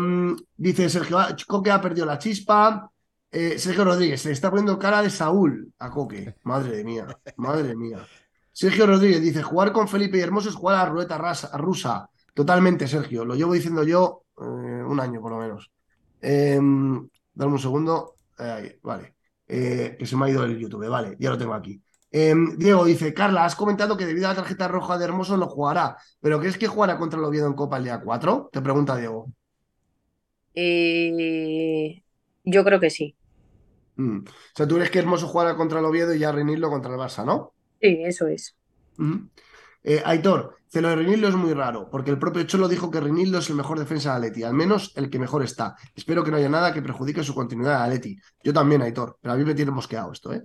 dice 0.56 0.88
Sergio, 0.90 1.18
ah, 1.18 1.34
Coque 1.46 1.70
ha 1.70 1.80
perdido 1.80 2.04
la 2.06 2.18
chispa. 2.18 2.90
Eh, 3.30 3.58
Sergio 3.58 3.84
Rodríguez, 3.84 4.20
se 4.20 4.28
le 4.28 4.34
está 4.34 4.50
poniendo 4.50 4.78
cara 4.78 5.02
de 5.02 5.10
Saúl 5.10 5.72
a 5.78 5.90
Coque. 5.90 6.34
Madre 6.42 6.84
mía, 6.84 7.06
madre 7.36 7.74
mía. 7.74 8.06
Sergio 8.52 8.86
Rodríguez 8.86 9.20
dice, 9.20 9.42
jugar 9.42 9.72
con 9.72 9.88
Felipe 9.88 10.16
y 10.18 10.20
Hermoso 10.20 10.48
es 10.48 10.54
jugar 10.54 10.76
a 10.76 10.84
la 10.84 10.88
ruleta 10.90 11.18
rasa- 11.18 11.56
rusa. 11.58 12.08
Totalmente, 12.34 12.86
Sergio. 12.88 13.24
Lo 13.24 13.34
llevo 13.34 13.52
diciendo 13.52 13.82
yo 13.82 14.22
eh, 14.38 14.44
un 14.44 14.98
año 15.00 15.20
por 15.20 15.32
lo 15.32 15.38
menos. 15.38 15.70
Eh, 16.20 16.58
dame 16.58 17.52
un 17.52 17.58
segundo. 17.58 18.16
Vale. 18.82 19.16
Eh, 19.48 19.96
que 19.98 20.06
se 20.06 20.16
me 20.16 20.26
ha 20.26 20.30
ido 20.30 20.44
el 20.44 20.58
YouTube. 20.58 20.88
Vale, 20.88 21.16
ya 21.18 21.30
lo 21.30 21.38
tengo 21.38 21.54
aquí. 21.54 21.80
Eh, 22.10 22.34
Diego 22.56 22.84
dice, 22.84 23.12
Carla, 23.12 23.44
has 23.44 23.56
comentado 23.56 23.96
que 23.96 24.06
debido 24.06 24.26
a 24.26 24.30
la 24.30 24.36
tarjeta 24.36 24.68
roja 24.68 24.96
de 24.96 25.04
Hermoso 25.04 25.36
no 25.36 25.46
jugará, 25.48 25.96
pero 26.20 26.40
¿crees 26.40 26.56
que 26.56 26.66
jugará 26.66 26.98
contra 26.98 27.18
el 27.18 27.24
Oviedo 27.24 27.46
en 27.46 27.54
Copa 27.54 27.76
el 27.76 27.84
día 27.84 28.00
4? 28.00 28.48
Te 28.52 28.60
pregunta 28.60 28.96
Diego. 28.96 29.30
Eh, 30.54 32.02
yo 32.44 32.64
creo 32.64 32.80
que 32.80 32.90
sí. 32.90 33.14
Mm. 33.96 34.18
O 34.18 34.30
sea, 34.54 34.66
tú 34.66 34.76
crees 34.76 34.90
que 34.90 34.98
Hermoso 34.98 35.26
jugará 35.26 35.56
contra 35.56 35.80
el 35.80 35.84
Oviedo 35.84 36.14
y 36.14 36.20
ya 36.20 36.32
Reinildo 36.32 36.70
contra 36.70 36.92
el 36.92 36.98
Barça, 36.98 37.24
¿no? 37.24 37.52
Sí, 37.80 38.00
eso 38.02 38.26
es. 38.28 38.56
Mm. 38.96 39.26
Eh, 39.84 40.02
Aitor, 40.04 40.55
ce 40.68 40.80
lo 40.80 40.88
de 40.88 40.96
Reinildo 40.96 41.28
es 41.28 41.34
muy 41.34 41.52
raro, 41.52 41.88
porque 41.90 42.10
el 42.10 42.18
propio 42.18 42.42
Cholo 42.44 42.68
dijo 42.68 42.90
que 42.90 43.00
Reinildo 43.00 43.38
es 43.38 43.50
el 43.50 43.56
mejor 43.56 43.78
defensa 43.78 44.10
de 44.10 44.16
Atleti, 44.16 44.42
al 44.42 44.54
menos 44.54 44.92
el 44.96 45.08
que 45.08 45.18
mejor 45.18 45.42
está. 45.42 45.76
Espero 45.94 46.24
que 46.24 46.30
no 46.30 46.36
haya 46.36 46.48
nada 46.48 46.72
que 46.72 46.82
perjudique 46.82 47.22
su 47.22 47.34
continuidad 47.34 47.78
de 47.78 47.84
Atleti. 47.84 48.20
Yo 48.42 48.52
también, 48.52 48.82
Aitor, 48.82 49.18
pero 49.20 49.34
a 49.34 49.36
mí 49.36 49.44
me 49.44 49.54
tiene 49.54 49.70
mosqueado 49.70 50.12
esto, 50.12 50.32
¿eh? 50.32 50.42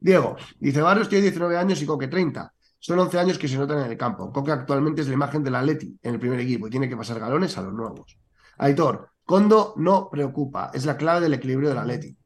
Diego, 0.00 0.36
dice 0.60 0.80
Barrios 0.80 1.08
tiene 1.08 1.22
19 1.22 1.56
años 1.56 1.82
y 1.82 1.86
Coque 1.86 2.08
30. 2.08 2.52
Son 2.78 2.98
11 2.98 3.18
años 3.18 3.38
que 3.38 3.48
se 3.48 3.58
notan 3.58 3.80
en 3.80 3.90
el 3.90 3.96
campo. 3.96 4.32
Coque 4.32 4.52
actualmente 4.52 5.02
es 5.02 5.08
la 5.08 5.14
imagen 5.14 5.42
del 5.42 5.56
Atleti 5.56 5.98
en 6.02 6.14
el 6.14 6.20
primer 6.20 6.38
equipo 6.40 6.68
y 6.68 6.70
tiene 6.70 6.88
que 6.88 6.96
pasar 6.96 7.18
galones 7.18 7.58
a 7.58 7.62
los 7.62 7.72
nuevos. 7.72 8.18
Aitor, 8.58 9.10
Condo 9.24 9.74
no 9.76 10.08
preocupa, 10.10 10.70
es 10.72 10.86
la 10.86 10.96
clave 10.96 11.20
del 11.20 11.34
equilibrio 11.34 11.68
del 11.68 11.78
Atleti. 11.78 12.16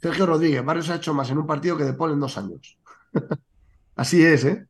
Sergio 0.00 0.26
Rodríguez, 0.26 0.64
Barrios 0.64 0.90
ha 0.90 0.96
hecho 0.96 1.14
más 1.14 1.30
en 1.30 1.38
un 1.38 1.46
partido 1.46 1.76
que 1.76 1.84
De 1.84 1.94
Paul 1.94 2.12
en 2.12 2.20
dos 2.20 2.36
años. 2.36 2.78
Así 3.96 4.24
es, 4.24 4.44
¿eh? 4.44 4.66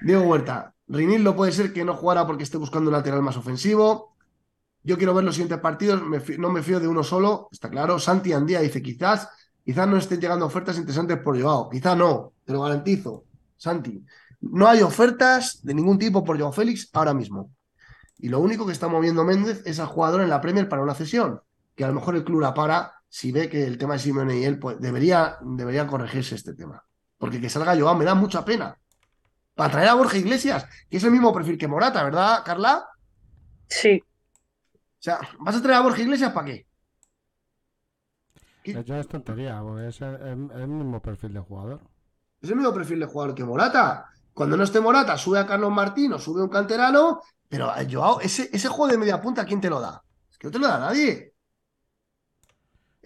Diego 0.00 0.22
Huerta, 0.24 0.74
Rinildo 0.88 1.34
puede 1.34 1.52
ser 1.52 1.72
que 1.72 1.84
no 1.84 1.94
jugara 1.94 2.26
porque 2.26 2.44
esté 2.44 2.58
buscando 2.58 2.90
un 2.90 2.96
lateral 2.96 3.22
más 3.22 3.36
ofensivo. 3.36 4.16
Yo 4.82 4.96
quiero 4.96 5.14
ver 5.14 5.24
los 5.24 5.34
siguientes 5.34 5.58
partidos, 5.58 6.00
no 6.38 6.50
me 6.50 6.62
fío 6.62 6.78
de 6.78 6.86
uno 6.86 7.02
solo, 7.02 7.48
está 7.50 7.68
claro. 7.68 7.98
Santi 7.98 8.32
Andía 8.32 8.60
dice, 8.60 8.80
quizás, 8.82 9.28
quizás 9.64 9.88
no 9.88 9.96
estén 9.96 10.20
llegando 10.20 10.46
ofertas 10.46 10.76
interesantes 10.76 11.18
por 11.18 11.40
Joao. 11.40 11.68
Quizá 11.68 11.96
no, 11.96 12.34
te 12.44 12.52
lo 12.52 12.62
garantizo, 12.62 13.24
Santi. 13.56 14.04
No 14.40 14.68
hay 14.68 14.82
ofertas 14.82 15.60
de 15.64 15.74
ningún 15.74 15.98
tipo 15.98 16.22
por 16.22 16.38
Joao 16.38 16.52
Félix 16.52 16.88
ahora 16.92 17.14
mismo. 17.14 17.50
Y 18.18 18.28
lo 18.28 18.38
único 18.38 18.64
que 18.64 18.72
está 18.72 18.86
moviendo 18.86 19.24
Méndez 19.24 19.62
es 19.66 19.80
al 19.80 19.86
jugador 19.86 20.20
en 20.20 20.28
la 20.28 20.40
Premier 20.40 20.68
para 20.68 20.82
una 20.82 20.94
cesión, 20.94 21.40
que 21.74 21.84
a 21.84 21.88
lo 21.88 21.94
mejor 21.94 22.14
el 22.14 22.24
club 22.24 22.40
la 22.40 22.54
para 22.54 22.92
si 23.08 23.32
ve 23.32 23.48
que 23.48 23.66
el 23.66 23.78
tema 23.78 23.94
de 23.94 24.00
Simeone 24.00 24.38
y 24.38 24.44
él 24.44 24.58
pues, 24.58 24.80
debería, 24.80 25.38
debería 25.42 25.86
corregirse 25.86 26.34
este 26.34 26.54
tema. 26.54 26.84
Porque 27.18 27.40
que 27.40 27.48
salga 27.48 27.76
Joao 27.76 27.96
me 27.96 28.04
da 28.04 28.14
mucha 28.14 28.44
pena. 28.44 28.78
Para 29.56 29.72
traer 29.72 29.88
a 29.88 29.94
Borja 29.94 30.18
Iglesias, 30.18 30.66
que 30.88 30.98
es 30.98 31.04
el 31.04 31.10
mismo 31.10 31.32
perfil 31.32 31.58
que 31.58 31.68
Morata, 31.68 32.04
¿verdad, 32.04 32.42
Carla? 32.44 32.86
Sí. 33.68 34.02
O 35.00 35.02
sea, 35.06 35.18
¿vas 35.40 35.56
a 35.56 35.62
traer 35.62 35.78
a 35.78 35.80
Borja 35.82 36.02
Iglesias 36.02 36.32
para 36.32 36.46
qué? 36.46 36.66
¿Qué? 38.62 38.72
De 38.72 38.80
hecho, 38.80 38.94
es 38.96 39.08
tontería, 39.08 39.60
porque 39.60 39.88
es 39.88 40.00
el, 40.02 40.14
el- 40.22 40.50
el 40.52 40.68
mismo 40.68 41.02
perfil 41.02 41.32
de 41.34 41.40
jugador. 41.40 41.80
Es 42.40 42.50
el 42.50 42.56
mismo 42.56 42.72
perfil 42.72 43.00
de 43.00 43.06
jugador 43.06 43.34
que 43.34 43.44
Morata. 43.44 44.06
Cuando 44.32 44.56
no 44.56 44.64
esté 44.64 44.80
Morata, 44.80 45.16
sube 45.16 45.38
a 45.38 45.46
Carlos 45.46 45.72
Martín 45.72 46.12
o 46.12 46.18
sube 46.18 46.42
un 46.42 46.48
canterano, 46.48 47.20
pero 47.48 47.70
a 47.70 47.78
Joao, 47.90 48.20
ese, 48.20 48.50
ese 48.52 48.68
juego 48.68 48.92
de 48.92 48.98
media 48.98 49.20
punta, 49.20 49.44
¿quién 49.46 49.60
te 49.60 49.70
lo 49.70 49.80
da? 49.80 50.02
Es 50.30 50.38
que 50.38 50.46
no 50.48 50.50
te 50.52 50.58
lo 50.58 50.68
da 50.68 50.78
nadie. 50.78 51.34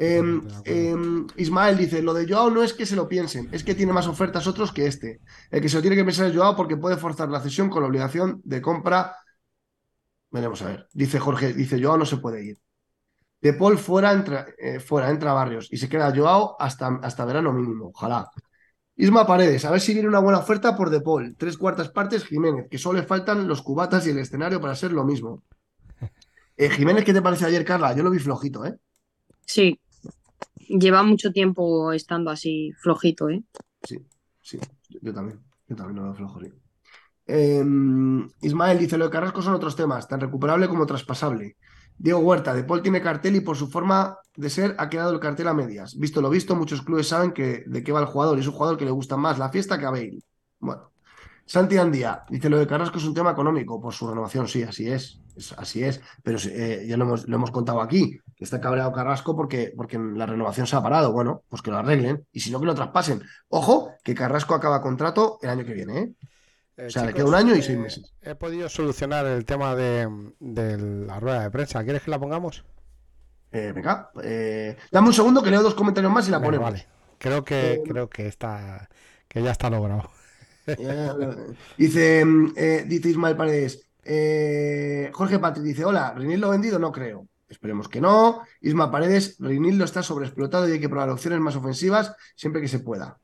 Em, 0.02 0.40
em, 0.64 1.26
Ismael 1.36 1.76
dice, 1.76 2.00
lo 2.00 2.14
de 2.14 2.26
Joao 2.26 2.50
no 2.50 2.62
es 2.62 2.72
que 2.72 2.86
se 2.86 2.96
lo 2.96 3.06
piensen, 3.06 3.50
es 3.52 3.62
que 3.62 3.74
tiene 3.74 3.92
más 3.92 4.06
ofertas 4.06 4.46
otros 4.46 4.72
que 4.72 4.86
este. 4.86 5.20
El 5.50 5.60
que 5.60 5.68
se 5.68 5.76
lo 5.76 5.82
tiene 5.82 5.94
que 5.94 6.06
pensar 6.06 6.26
es 6.26 6.34
Joao 6.34 6.56
porque 6.56 6.78
puede 6.78 6.96
forzar 6.96 7.28
la 7.28 7.38
cesión 7.38 7.68
con 7.68 7.82
la 7.82 7.88
obligación 7.88 8.40
de 8.42 8.62
compra. 8.62 9.14
Veremos 10.30 10.62
a 10.62 10.68
ver. 10.68 10.88
Dice 10.94 11.18
Jorge, 11.18 11.52
dice 11.52 11.78
Joao 11.82 11.98
no 11.98 12.06
se 12.06 12.16
puede 12.16 12.42
ir. 12.42 12.58
De 13.42 13.52
Paul 13.52 13.76
fuera 13.76 14.14
entra, 14.14 14.46
eh, 14.56 14.80
fuera, 14.80 15.10
entra 15.10 15.34
Barrios 15.34 15.68
y 15.70 15.76
se 15.76 15.90
queda 15.90 16.16
Joao 16.16 16.56
hasta, 16.58 16.98
hasta 17.02 17.26
verano 17.26 17.52
mínimo, 17.52 17.88
ojalá. 17.88 18.30
Isma 18.96 19.26
Paredes, 19.26 19.66
a 19.66 19.70
ver 19.70 19.82
si 19.82 19.92
viene 19.92 20.08
una 20.08 20.20
buena 20.20 20.38
oferta 20.38 20.74
por 20.74 20.88
De 20.88 21.02
Paul. 21.02 21.36
Tres 21.36 21.58
cuartas 21.58 21.90
partes 21.90 22.24
Jiménez, 22.24 22.68
que 22.70 22.78
solo 22.78 23.00
le 23.00 23.06
faltan 23.06 23.46
los 23.46 23.60
cubatas 23.60 24.06
y 24.06 24.10
el 24.10 24.18
escenario 24.18 24.62
para 24.62 24.74
ser 24.74 24.92
lo 24.92 25.04
mismo. 25.04 25.42
Eh, 26.56 26.70
Jiménez, 26.70 27.04
¿qué 27.04 27.12
te 27.12 27.20
parece 27.20 27.44
ayer, 27.44 27.66
Carla? 27.66 27.94
Yo 27.94 28.02
lo 28.02 28.10
vi 28.10 28.18
flojito, 28.18 28.64
¿eh? 28.64 28.78
Sí. 29.44 29.78
Lleva 30.78 31.02
mucho 31.02 31.32
tiempo 31.32 31.92
estando 31.92 32.30
así 32.30 32.72
flojito, 32.80 33.28
¿eh? 33.28 33.42
Sí, 33.82 33.98
sí, 34.40 34.58
yo 35.02 35.12
también. 35.12 35.40
Yo 35.68 35.76
también 35.76 35.96
lo 35.96 36.02
veo 36.04 36.14
flojo. 36.14 36.40
Eh, 37.26 37.64
Ismael 38.42 38.78
dice, 38.78 38.98
lo 38.98 39.04
de 39.04 39.10
Carrasco 39.10 39.40
son 39.40 39.54
otros 39.54 39.76
temas, 39.76 40.08
tan 40.08 40.20
recuperable 40.20 40.68
como 40.68 40.86
traspasable. 40.86 41.56
Diego 41.96 42.18
Huerta, 42.20 42.54
De 42.54 42.64
Paul 42.64 42.82
tiene 42.82 43.00
cartel 43.00 43.36
y 43.36 43.40
por 43.40 43.56
su 43.56 43.68
forma 43.68 44.16
de 44.34 44.50
ser 44.50 44.74
ha 44.78 44.88
quedado 44.88 45.12
el 45.12 45.20
cartel 45.20 45.48
a 45.48 45.54
medias. 45.54 45.96
Visto 45.96 46.20
lo 46.20 46.30
visto, 46.30 46.56
muchos 46.56 46.82
clubes 46.82 47.08
saben 47.08 47.32
que, 47.32 47.62
de 47.66 47.84
qué 47.84 47.92
va 47.92 48.00
el 48.00 48.06
jugador 48.06 48.38
y 48.38 48.40
es 48.40 48.46
un 48.46 48.54
jugador 48.54 48.78
que 48.78 48.84
le 48.84 48.90
gusta 48.90 49.16
más 49.16 49.38
la 49.38 49.50
fiesta 49.50 49.78
que 49.78 49.86
a 49.86 49.90
Bale. 49.90 50.18
Bueno. 50.58 50.90
Santi 51.44 51.76
Andía, 51.78 52.24
dice 52.30 52.48
lo 52.48 52.58
de 52.58 52.66
Carrasco 52.66 52.98
es 52.98 53.04
un 53.04 53.12
tema 53.12 53.32
económico, 53.32 53.80
por 53.80 53.92
su 53.92 54.08
renovación, 54.08 54.46
sí, 54.46 54.62
así 54.62 54.86
es, 54.86 55.20
así 55.56 55.82
es, 55.82 56.00
pero 56.22 56.38
eh, 56.44 56.84
ya 56.86 56.96
lo 56.96 57.04
hemos, 57.06 57.26
lo 57.26 57.34
hemos, 57.34 57.50
contado 57.50 57.80
aquí, 57.80 58.20
está 58.44 58.60
cabreado 58.60 58.92
Carrasco 58.92 59.36
porque, 59.36 59.72
porque 59.76 59.98
la 59.98 60.26
renovación 60.26 60.66
se 60.66 60.76
ha 60.76 60.82
parado, 60.82 61.12
bueno, 61.12 61.42
pues 61.48 61.62
que 61.62 61.70
lo 61.70 61.78
arreglen 61.78 62.26
y 62.32 62.40
si 62.40 62.50
no 62.50 62.60
que 62.60 62.66
lo 62.66 62.74
traspasen. 62.74 63.22
Ojo, 63.48 63.92
que 64.02 64.14
Carrasco 64.14 64.54
acaba 64.54 64.80
contrato 64.82 65.38
el 65.42 65.50
año 65.50 65.64
que 65.64 65.74
viene, 65.74 65.98
¿eh? 66.00 66.12
Eh, 66.76 66.86
o 66.86 66.90
sea, 66.90 67.04
le 67.04 67.12
queda 67.14 67.26
un 67.26 67.34
año 67.34 67.54
y 67.54 67.58
eh, 67.58 67.62
seis 67.62 67.78
meses. 67.78 68.14
He 68.22 68.34
podido 68.34 68.68
solucionar 68.68 69.26
el 69.26 69.44
tema 69.44 69.74
de, 69.74 70.08
de 70.38 70.78
la 71.06 71.20
rueda 71.20 71.42
de 71.42 71.50
prensa. 71.50 71.82
¿Quieres 71.84 72.02
que 72.02 72.10
la 72.10 72.18
pongamos? 72.18 72.64
Eh, 73.52 73.72
venga, 73.74 74.10
eh, 74.22 74.76
dame 74.92 75.08
un 75.08 75.14
segundo 75.14 75.42
que 75.42 75.50
leo 75.50 75.62
dos 75.62 75.74
comentarios 75.74 76.12
más 76.12 76.28
y 76.28 76.30
la 76.30 76.38
Venga, 76.38 76.46
ponemos. 76.46 76.70
vale. 76.70 76.86
Creo 77.18 77.44
que, 77.44 77.74
Eh, 77.74 77.82
creo 77.84 78.08
que 78.08 78.26
está, 78.28 78.88
que 79.28 79.42
ya 79.42 79.50
está 79.50 79.68
logrado. 79.70 80.10
Dice, 81.76 82.24
dice 82.86 83.08
Ismael 83.08 83.36
Paredes. 83.36 83.86
Jorge 85.12 85.38
Patrick 85.38 85.64
dice: 85.64 85.84
Hola, 85.84 86.12
¿Reinildo 86.14 86.50
vendido? 86.50 86.78
No 86.78 86.92
creo. 86.92 87.26
Esperemos 87.50 87.88
que 87.88 88.00
no. 88.00 88.42
Isma 88.60 88.90
Paredes, 88.90 89.36
Reinildo 89.40 89.84
está 89.84 90.02
sobreexplotado 90.02 90.68
y 90.68 90.72
hay 90.72 90.80
que 90.80 90.88
probar 90.88 91.10
opciones 91.10 91.40
más 91.40 91.56
ofensivas 91.56 92.14
siempre 92.36 92.62
que 92.62 92.68
se 92.68 92.78
pueda. 92.78 93.18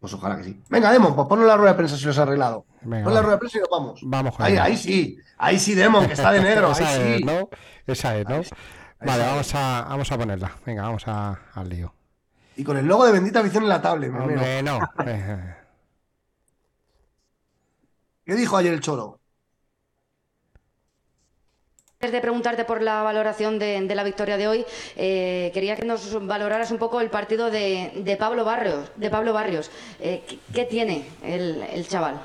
Pues 0.00 0.12
ojalá 0.14 0.38
que 0.38 0.44
sí. 0.44 0.60
Venga, 0.68 0.90
Demon, 0.90 1.14
pues 1.14 1.28
ponlo 1.28 1.44
en 1.44 1.48
la 1.48 1.56
rueda 1.56 1.72
de 1.72 1.76
prensa 1.76 1.96
si 1.96 2.04
lo 2.04 2.10
has 2.10 2.18
arreglado. 2.18 2.64
Venga, 2.80 3.04
Pon 3.04 3.14
la 3.14 3.20
rueda 3.20 3.34
de 3.36 3.38
prensa 3.38 3.58
y 3.58 3.60
nos 3.60 3.70
vamos. 3.70 4.00
Vamos 4.02 4.34
Ahí, 4.38 4.56
ahí 4.56 4.76
sí. 4.76 5.16
Ahí 5.38 5.58
sí, 5.60 5.74
Demon, 5.74 6.06
que 6.06 6.14
está 6.14 6.32
de 6.32 6.40
negro. 6.42 6.72
Ahí 6.74 6.82
es, 6.82 7.18
sí. 7.18 7.24
¿no? 7.24 7.48
Esa 7.86 8.16
es, 8.16 8.28
¿no? 8.28 8.36
Ahí 8.36 8.44
sí. 8.44 8.50
Ahí 8.98 9.06
Vale, 9.08 9.24
vamos 9.24 9.54
a, 9.54 9.86
vamos 9.88 10.10
a 10.10 10.18
ponerla. 10.18 10.56
Venga, 10.66 10.82
vamos 10.82 11.06
a, 11.06 11.38
al 11.52 11.68
lío. 11.68 11.94
Y 12.56 12.64
con 12.64 12.76
el 12.76 12.86
logo 12.86 13.06
de 13.06 13.12
Bendita 13.12 13.42
Visión 13.42 13.62
en 13.62 13.68
la 13.68 13.80
tablet. 13.82 14.10
me. 14.10 14.18
Hombre, 14.20 14.62
no. 14.62 14.80
Eh, 15.06 15.56
¿Qué 18.24 18.34
dijo 18.34 18.56
ayer 18.56 18.72
el 18.72 18.80
Choro? 18.80 19.20
Antes 22.04 22.14
de 22.14 22.20
preguntarte 22.20 22.64
por 22.64 22.82
la 22.82 23.04
valoración 23.04 23.60
de, 23.60 23.80
de 23.80 23.94
la 23.94 24.02
victoria 24.02 24.36
de 24.36 24.48
hoy, 24.48 24.66
eh, 24.96 25.52
quería 25.54 25.76
que 25.76 25.84
nos 25.84 26.26
valoraras 26.26 26.72
un 26.72 26.78
poco 26.78 27.00
el 27.00 27.10
partido 27.10 27.48
de, 27.48 27.92
de 27.94 28.16
Pablo 28.16 28.44
Barrios. 28.44 28.88
De 28.96 29.08
Pablo 29.08 29.32
Barrios. 29.32 29.70
Eh, 30.00 30.24
¿qué, 30.26 30.36
qué 30.52 30.64
tiene 30.64 31.06
el, 31.22 31.62
el 31.72 31.86
chaval? 31.86 32.20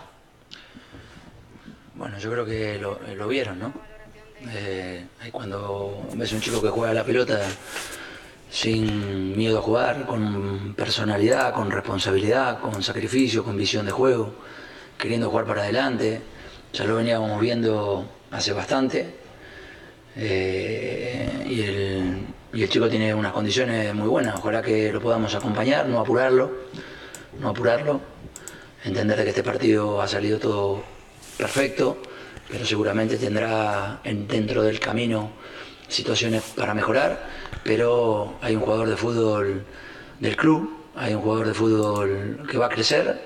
Bueno, 1.94 2.18
yo 2.18 2.32
creo 2.32 2.44
que 2.44 2.80
lo, 2.80 3.00
lo 3.16 3.28
vieron, 3.28 3.60
¿no? 3.60 3.72
Eh, 4.52 5.06
cuando 5.32 6.08
ves 6.16 6.34
un 6.34 6.42
chico 6.42 6.60
que 6.60 6.70
juega 6.70 6.90
a 6.90 6.96
la 6.96 7.04
pelota 7.04 7.40
sin 8.50 9.38
miedo 9.38 9.60
a 9.60 9.62
jugar, 9.62 10.08
con 10.08 10.74
personalidad, 10.74 11.54
con 11.54 11.70
responsabilidad, 11.70 12.62
con 12.62 12.82
sacrificio, 12.82 13.44
con 13.44 13.56
visión 13.56 13.86
de 13.86 13.92
juego, 13.92 14.34
queriendo 14.98 15.30
jugar 15.30 15.46
para 15.46 15.62
adelante, 15.62 16.20
ya 16.74 16.84
lo 16.86 16.96
veníamos 16.96 17.40
viendo 17.40 18.10
hace 18.32 18.54
bastante. 18.54 19.27
Eh, 20.20 21.46
y, 21.48 21.62
el, 21.62 22.18
y 22.54 22.64
el 22.64 22.70
chico 22.70 22.90
tiene 22.90 23.14
unas 23.14 23.32
condiciones 23.32 23.94
muy 23.94 24.08
buenas, 24.08 24.36
ojalá 24.36 24.62
que 24.64 24.92
lo 24.92 25.00
podamos 25.00 25.34
acompañar, 25.36 25.86
no 25.88 26.00
apurarlo, 26.00 26.52
no 27.40 27.50
apurarlo, 27.50 28.02
entender 28.84 29.18
de 29.18 29.24
que 29.26 29.30
este 29.30 29.44
partido 29.44 30.02
ha 30.02 30.08
salido 30.08 30.40
todo 30.40 30.82
perfecto, 31.38 31.98
pero 32.50 32.66
seguramente 32.66 33.18
tendrá 33.18 34.00
en- 34.04 34.28
dentro 34.28 34.64
del 34.64 34.80
camino 34.80 35.30
situaciones 35.88 36.42
para 36.56 36.74
mejorar, 36.74 37.28
pero 37.64 38.36
hay 38.42 38.56
un 38.56 38.62
jugador 38.62 38.90
de 38.90 38.98
fútbol 38.98 39.64
del 40.20 40.36
club, 40.36 40.78
hay 40.96 41.14
un 41.14 41.22
jugador 41.22 41.48
de 41.48 41.54
fútbol 41.54 42.48
que 42.50 42.58
va 42.58 42.66
a 42.66 42.70
crecer 42.70 43.22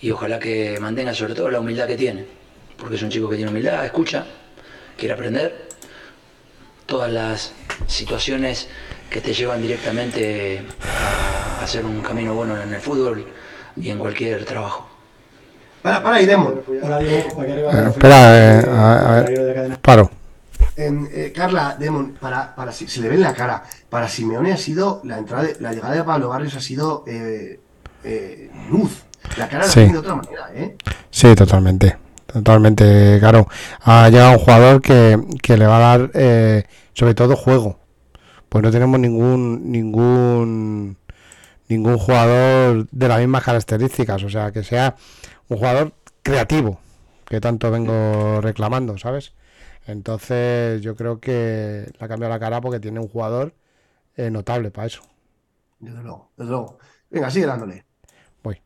y 0.00 0.10
ojalá 0.10 0.38
que 0.38 0.78
mantenga 0.80 1.12
sobre 1.12 1.34
todo 1.34 1.50
la 1.50 1.60
humildad 1.60 1.86
que 1.86 1.96
tiene, 1.96 2.24
porque 2.78 2.96
es 2.96 3.02
un 3.02 3.10
chico 3.10 3.28
que 3.28 3.36
tiene 3.36 3.50
humildad, 3.50 3.84
escucha, 3.84 4.24
quiere 4.96 5.12
aprender, 5.12 5.68
todas 6.90 7.10
las 7.10 7.52
situaciones 7.86 8.68
que 9.08 9.20
te 9.20 9.32
llevan 9.32 9.62
directamente 9.62 10.62
a 11.60 11.64
hacer 11.64 11.84
un 11.86 12.00
camino 12.02 12.34
bueno 12.34 12.60
en 12.60 12.74
el 12.74 12.80
fútbol 12.80 13.24
y 13.76 13.88
en 13.90 13.98
cualquier 13.98 14.44
trabajo. 14.44 14.88
Para, 15.82 16.02
para 16.02 16.16
arriba, 16.16 16.52
eh, 16.70 17.24
espera, 17.88 18.58
eh, 18.60 18.64
a, 18.68 19.18
a 19.18 19.22
ver. 19.22 19.78
Paro. 19.80 20.10
En, 20.76 21.08
eh, 21.12 21.32
Carla, 21.34 21.76
Demon, 21.78 22.16
para, 22.20 22.54
para 22.54 22.72
si- 22.72 22.88
se 22.88 23.00
le 23.00 23.08
ve 23.08 23.14
en 23.14 23.22
la 23.22 23.32
cara. 23.34 23.62
Para 23.88 24.08
Simeone 24.08 24.52
ha 24.52 24.56
sido 24.56 25.00
la 25.04 25.16
entrada, 25.18 25.44
de- 25.44 25.56
la 25.60 25.72
llegada 25.72 25.94
de 25.94 26.04
Pablo 26.04 26.28
Barrios 26.28 26.54
ha 26.56 26.60
sido 26.60 27.04
eh, 27.06 27.60
eh, 28.04 28.50
luz. 28.70 29.02
La 29.38 29.48
cara 29.48 29.64
la 29.64 29.70
Sí. 29.70 29.74
tiene 29.80 29.92
de 29.92 29.98
otra 29.98 30.14
manera, 30.16 30.50
¿eh? 30.54 30.76
Sí, 31.10 31.34
totalmente. 31.34 31.96
Totalmente, 32.30 33.16
claro. 33.18 33.48
Ha 33.82 34.08
llegado 34.08 34.32
un 34.32 34.38
jugador 34.38 34.80
que, 34.82 35.18
que 35.42 35.56
le 35.56 35.66
va 35.66 35.76
a 35.76 35.80
dar, 35.98 36.10
eh, 36.14 36.64
sobre 36.94 37.14
todo, 37.14 37.36
juego. 37.36 37.78
Pues 38.48 38.64
no 38.64 38.70
tenemos 38.70 38.98
ningún, 38.98 39.70
ningún, 39.70 40.96
ningún 41.68 41.98
jugador 41.98 42.88
de 42.90 43.08
las 43.08 43.18
mismas 43.20 43.44
características. 43.44 44.22
O 44.24 44.28
sea, 44.28 44.50
que 44.52 44.64
sea 44.64 44.96
un 45.48 45.58
jugador 45.58 45.92
creativo, 46.22 46.80
que 47.26 47.40
tanto 47.40 47.70
vengo 47.70 48.40
reclamando, 48.40 48.98
¿sabes? 48.98 49.32
Entonces, 49.86 50.82
yo 50.82 50.94
creo 50.96 51.20
que 51.20 51.92
le 51.98 52.04
ha 52.04 52.08
cambiado 52.08 52.32
la 52.32 52.40
cara 52.40 52.60
porque 52.60 52.80
tiene 52.80 53.00
un 53.00 53.08
jugador 53.08 53.54
eh, 54.16 54.30
notable 54.30 54.70
para 54.70 54.86
eso. 54.86 55.02
Desde 55.78 56.02
luego, 56.02 56.30
desde 56.36 56.50
luego. 56.50 56.78
Venga, 57.08 57.30
sigue 57.30 57.46
dándole. 57.46 57.84
Voy. 58.42 58.60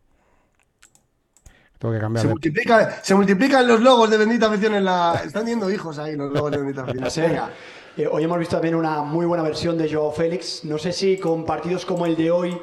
Tengo 1.79 1.95
que 1.95 2.01
cambiar 2.01 2.23
Se, 2.23 2.29
de... 2.29 2.35
multiplica, 2.35 2.91
se 3.03 3.15
multiplican 3.15 3.67
los 3.67 3.81
logos 3.81 4.11
de 4.11 4.19
Bendita 4.19 4.47
Afición 4.49 4.75
en 4.75 4.85
la. 4.85 5.23
Están 5.25 5.47
yendo 5.47 5.71
hijos 5.71 5.99
ahí 5.99 6.17
los 6.17 6.33
logos 6.33 6.51
de 6.51 6.59
Bendita 6.59 6.83
Afición. 6.83 7.27
Venga. 7.31 7.51
Eh, 7.97 8.09
hoy 8.11 8.25
hemos 8.25 8.41
visto 8.41 8.57
también 8.57 8.75
una 8.75 9.03
muy 9.03 9.25
buena 9.25 9.45
versión 9.45 9.79
de 9.79 9.93
Joao 9.93 10.11
Félix. 10.11 10.65
No 10.65 10.79
sé 10.79 10.93
si 10.93 11.17
con 11.17 11.45
partidos 11.45 11.87
como 11.87 12.07
el 12.07 12.17
de 12.17 12.29
hoy 12.29 12.59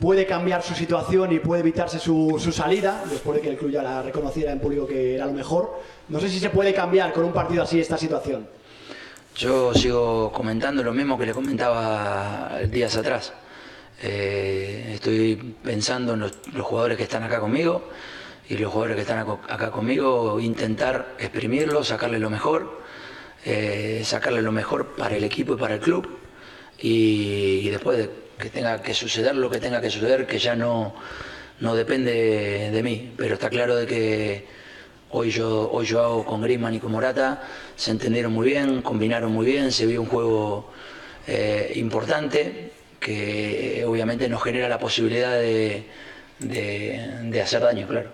puede 0.00 0.26
cambiar 0.26 0.60
su 0.60 0.74
situación 0.74 1.30
y 1.30 1.38
puede 1.38 1.60
evitarse 1.60 2.00
su, 2.00 2.36
salida, 2.52 3.04
después 3.08 3.36
de 3.36 3.42
que 3.42 3.50
el 3.50 3.56
club 3.56 3.70
ya 3.70 3.82
la 3.84 4.02
reconociera 4.02 4.50
en 4.50 4.58
público 4.58 4.88
que 4.88 5.14
era 5.14 5.26
lo 5.26 5.32
mejor. 5.32 5.80
No 6.08 6.18
sé 6.18 6.28
si 6.28 6.40
se 6.40 6.50
puede 6.50 6.74
cambiar 6.74 7.12
con 7.12 7.24
un 7.24 7.32
partido 7.32 7.62
así 7.62 7.78
esta 7.78 7.96
situación. 7.96 8.48
Yo 9.36 9.72
sigo 9.72 10.32
comentando 10.32 10.82
lo 10.82 10.92
mismo 10.92 11.16
que 11.16 11.26
le 11.26 11.32
comentaba 11.32 12.58
días 12.68 12.96
atrás. 12.96 13.32
Eh, 14.02 14.94
estoy 14.94 15.54
pensando 15.62 16.14
en 16.14 16.20
los, 16.20 16.32
jugadores 16.60 16.96
que 16.96 17.04
están 17.04 17.22
acá 17.22 17.38
conmigo 17.38 17.84
y 18.48 18.56
los 18.56 18.72
jugadores 18.72 18.96
que 18.96 19.02
están 19.02 19.20
acá 19.20 19.70
conmigo, 19.70 20.40
intentar 20.40 21.14
exprimirlos, 21.20 21.86
sacarle 21.86 22.18
lo 22.18 22.30
mejor, 22.30 22.83
eh, 23.44 24.02
sacarle 24.04 24.42
lo 24.42 24.52
mejor 24.52 24.94
para 24.96 25.16
el 25.16 25.24
equipo 25.24 25.54
y 25.54 25.56
para 25.56 25.74
el 25.74 25.80
club. 25.80 26.08
Y, 26.80 27.68
después 27.70 27.98
de 27.98 28.10
que 28.38 28.50
tenga 28.50 28.82
que 28.82 28.94
suceder 28.94 29.34
lo 29.36 29.48
que 29.48 29.58
tenga 29.60 29.80
que 29.80 29.90
suceder, 29.90 30.26
que 30.26 30.38
ya 30.38 30.56
no, 30.56 30.94
no 31.60 31.74
depende 31.76 32.70
de 32.70 32.82
mí. 32.82 33.12
Pero 33.16 33.34
está 33.34 33.48
claro 33.48 33.76
de 33.76 33.86
que 33.86 34.64
Hoy 35.16 35.30
yo, 35.30 35.70
hoy 35.70 35.86
yo 35.86 36.02
hago 36.02 36.24
con 36.24 36.42
Griezmann 36.42 36.74
y 36.74 36.80
con 36.80 36.90
Morata, 36.90 37.40
se 37.76 37.92
entendieron 37.92 38.32
muy 38.32 38.48
bien, 38.48 38.82
combinaron 38.82 39.30
muy 39.30 39.46
bien, 39.46 39.70
se 39.70 39.86
vio 39.86 40.02
un 40.02 40.08
juego 40.08 40.72
eh, 41.28 41.70
importante 41.76 42.72
que 42.98 43.84
obviamente 43.86 44.28
nos 44.28 44.42
genera 44.42 44.68
la 44.68 44.80
posibilidad 44.80 45.30
de, 45.38 45.84
de- 46.40 47.20
de 47.30 47.40
hacer 47.40 47.62
daño, 47.62 47.86
claro. 47.86 48.10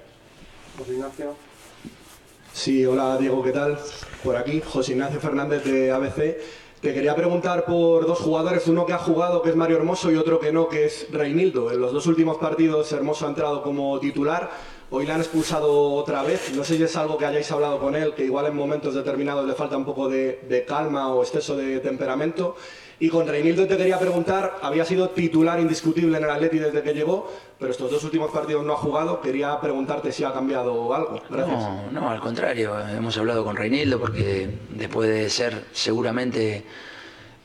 Sí, 2.60 2.84
hola 2.84 3.16
Diego, 3.16 3.42
¿qué 3.42 3.52
tal? 3.52 3.78
Por 4.22 4.36
aquí, 4.36 4.60
José 4.60 4.92
Ignacio 4.92 5.18
Fernández 5.18 5.64
de 5.64 5.90
ABC. 5.92 6.36
Te 6.82 6.92
quería 6.92 7.16
preguntar 7.16 7.64
por 7.64 8.06
dos 8.06 8.18
jugadores, 8.18 8.68
uno 8.68 8.84
que 8.84 8.92
ha 8.92 8.98
jugado, 8.98 9.40
que 9.40 9.48
es 9.48 9.56
Mario 9.56 9.78
Hermoso, 9.78 10.12
y 10.12 10.16
otro 10.16 10.38
que 10.38 10.52
no, 10.52 10.68
que 10.68 10.84
es 10.84 11.06
Reinildo. 11.10 11.72
En 11.72 11.80
los 11.80 11.90
dos 11.90 12.06
últimos 12.06 12.36
partidos 12.36 12.92
Hermoso 12.92 13.24
ha 13.24 13.30
entrado 13.30 13.62
como 13.62 13.98
titular, 13.98 14.50
Hoy 14.92 15.06
le 15.06 15.12
han 15.12 15.20
expulsado 15.20 15.92
otra 15.92 16.24
vez. 16.24 16.52
No 16.56 16.64
sé 16.64 16.76
si 16.76 16.82
es 16.82 16.96
algo 16.96 17.16
que 17.16 17.24
hayáis 17.24 17.48
hablado 17.52 17.78
con 17.78 17.94
él, 17.94 18.12
que 18.12 18.24
igual 18.24 18.46
en 18.46 18.56
momentos 18.56 18.92
determinados 18.92 19.46
le 19.46 19.54
falta 19.54 19.76
un 19.76 19.84
poco 19.84 20.08
de, 20.08 20.64
calma 20.66 21.14
o 21.14 21.22
exceso 21.22 21.56
de 21.56 21.78
temperamento. 21.78 22.56
Y 22.98 23.08
con 23.08 23.28
Reinildo 23.28 23.68
te 23.68 23.76
quería 23.76 24.00
preguntar, 24.00 24.58
había 24.62 24.84
sido 24.84 25.10
titular 25.10 25.60
indiscutible 25.60 26.18
en 26.18 26.24
el 26.24 26.30
Atleti 26.30 26.58
desde 26.58 26.82
que 26.82 26.92
llegó, 26.92 27.30
pero 27.60 27.72
estos 27.72 27.90
dos 27.90 28.02
últimos 28.04 28.30
partidos 28.30 28.64
no 28.64 28.72
ha 28.72 28.76
jugado. 28.78 29.20
Quería 29.20 29.60
preguntarte 29.60 30.10
si 30.12 30.24
ha 30.24 30.32
cambiado 30.32 30.94
algo. 30.94 31.20
No, 31.28 31.90
no, 31.92 32.10
al 32.10 32.18
contrario. 32.18 32.74
Hemos 32.88 33.18
hablado 33.18 33.44
con 33.44 33.54
Reinildo 33.54 34.00
porque 34.00 34.48
después 34.70 35.10
de 35.10 35.28
ser 35.28 35.66
seguramente 35.72 36.64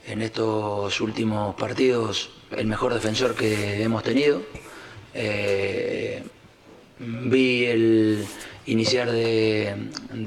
en 0.07 0.21
estos 0.21 1.01
últimos 1.01 1.53
partidos 1.55 2.29
el 2.51 2.65
mejor 2.65 2.93
defensor 2.93 3.35
que 3.35 3.83
hemos 3.83 4.03
tenido, 4.03 4.41
eh, 5.13 6.23
vi 6.99 7.65
el 7.65 8.25
iniciar 8.67 9.11
de, 9.11 9.75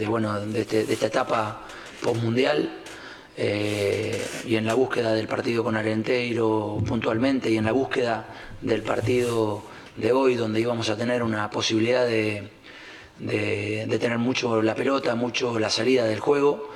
bueno, 0.06 0.36
este, 0.54 0.84
de, 0.84 0.92
esta 0.92 1.06
etapa 1.06 1.62
postmundial 2.02 2.70
eh, 3.36 4.22
y 4.46 4.56
en 4.56 4.66
la 4.66 4.74
búsqueda 4.74 5.14
del 5.14 5.28
partido 5.28 5.64
con 5.64 5.76
Arenteiro 5.76 6.82
puntualmente 6.86 7.50
y 7.50 7.56
en 7.56 7.64
la 7.64 7.72
búsqueda 7.72 8.26
del 8.60 8.82
partido 8.82 9.62
de 9.98 10.12
hoy 10.12 10.36
donde 10.36 10.60
íbamos 10.60 10.88
a 10.90 10.96
tener 10.96 11.22
una 11.22 11.50
posibilidad 11.50 12.06
de, 12.06 12.50
de, 13.18 13.98
tener 14.00 14.18
mucho 14.18 14.62
la 14.62 14.74
pelota, 14.74 15.14
mucho 15.14 15.58
la 15.58 15.70
salida 15.70 16.04
del 16.04 16.20
juego, 16.20 16.70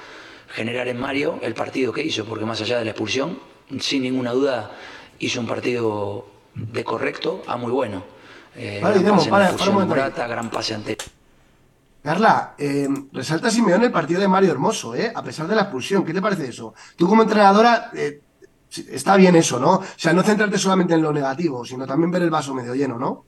generar 0.49 0.89
en 0.89 0.99
Mario 0.99 1.39
el 1.43 1.55
partido 1.55 1.93
que 1.93 2.03
hizo, 2.03 2.25
porque 2.25 2.45
más 2.45 2.61
allá 2.61 2.79
de 2.79 2.85
la 2.85 2.91
expulsión, 2.91 3.39
sin 3.81 4.03
ninguna 4.03 4.33
duda 4.33 4.73
hizo 5.21 5.41
un 5.41 5.47
partido 5.47 6.27
de 6.55 6.85
correcto 6.85 7.43
a 7.47 7.57
muy 7.57 7.71
bueno. 7.71 8.05
Eh, 8.57 8.81
vale, 8.83 9.01
gran 9.01 9.17
pase 9.17 9.31
para, 9.31 10.27
gran 10.27 10.51
pase 10.51 10.75
ante. 10.75 10.97
Carla, 12.03 12.55
eh, 12.59 12.89
resalta 13.13 13.49
Simeone 13.49 13.87
el 13.87 13.93
partido 13.93 14.21
de 14.21 14.27
Mario 14.27 14.51
Hermoso, 14.51 14.97
¿eh? 14.97 15.13
a 15.15 15.23
pesar 15.23 15.47
de 15.47 15.55
la 15.55 15.63
expulsión. 15.63 16.05
¿Qué 16.05 16.13
te 16.13 16.21
parece 16.21 16.49
eso? 16.49 16.75
Tú 16.97 17.07
como 17.07 17.23
entrenadora, 17.23 17.93
eh, 17.95 18.22
está 18.91 19.17
bien 19.17 19.37
eso, 19.37 19.59
¿no? 19.59 19.75
O 19.75 19.85
sea, 19.97 20.13
no 20.13 20.23
centrarte 20.23 20.59
solamente 20.59 20.95
en 20.95 21.03
lo 21.03 21.13
negativo, 21.13 21.65
sino 21.65 21.87
también 21.87 22.11
ver 22.11 22.23
el 22.23 22.31
vaso 22.31 22.55
medio 22.55 22.75
lleno, 22.75 22.99
¿no? 22.99 23.25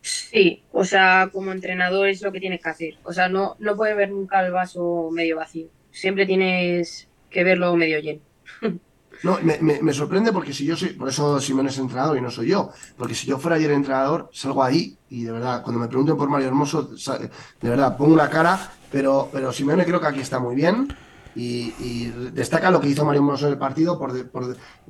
Sí, 0.00 0.62
o 0.72 0.84
sea, 0.84 1.30
como 1.32 1.50
entrenador 1.50 2.08
es 2.08 2.22
lo 2.22 2.30
que 2.30 2.40
tienes 2.40 2.62
que 2.62 2.68
hacer. 2.68 2.94
O 3.02 3.12
sea, 3.12 3.28
no, 3.28 3.56
no 3.58 3.76
puedes 3.76 3.96
ver 3.96 4.10
nunca 4.10 4.44
el 4.44 4.52
vaso 4.52 5.10
medio 5.12 5.36
vacío. 5.36 5.66
Siempre 5.90 6.26
tienes 6.26 7.08
que 7.30 7.42
verlo 7.42 7.74
medio 7.76 7.98
lleno. 8.00 8.20
No, 9.22 9.38
me, 9.40 9.94
sorprende 9.94 10.30
porque 10.30 10.52
si 10.52 10.66
yo 10.66 10.76
soy, 10.76 10.90
por 10.90 11.08
eso 11.08 11.40
Simón 11.40 11.66
es 11.68 11.78
entrenador 11.78 12.18
y 12.18 12.20
no 12.20 12.30
soy 12.30 12.48
yo, 12.48 12.70
porque 12.98 13.14
si 13.14 13.26
yo 13.26 13.38
fuera 13.38 13.56
ayer 13.56 13.70
entrenador, 13.70 14.28
salgo 14.30 14.62
ahí 14.62 14.94
y 15.08 15.24
de 15.24 15.32
verdad, 15.32 15.62
cuando 15.62 15.80
me 15.80 15.88
pregunten 15.88 16.18
por 16.18 16.28
Mario 16.28 16.48
Hermoso, 16.48 16.82
de 16.82 17.68
verdad, 17.70 17.96
pongo 17.96 18.12
una 18.12 18.28
cara, 18.28 18.72
pero, 18.92 19.30
pero 19.32 19.54
Simeone 19.54 19.86
creo 19.86 20.02
que 20.02 20.06
aquí 20.06 20.20
está 20.20 20.38
muy 20.38 20.54
bien 20.54 20.94
y, 21.36 22.10
destaca 22.32 22.70
lo 22.70 22.80
que 22.80 22.88
hizo 22.88 23.04
Mario 23.04 23.20
Hermoso 23.20 23.46
en 23.46 23.52
el 23.52 23.58
partido 23.58 23.98
por, 23.98 24.30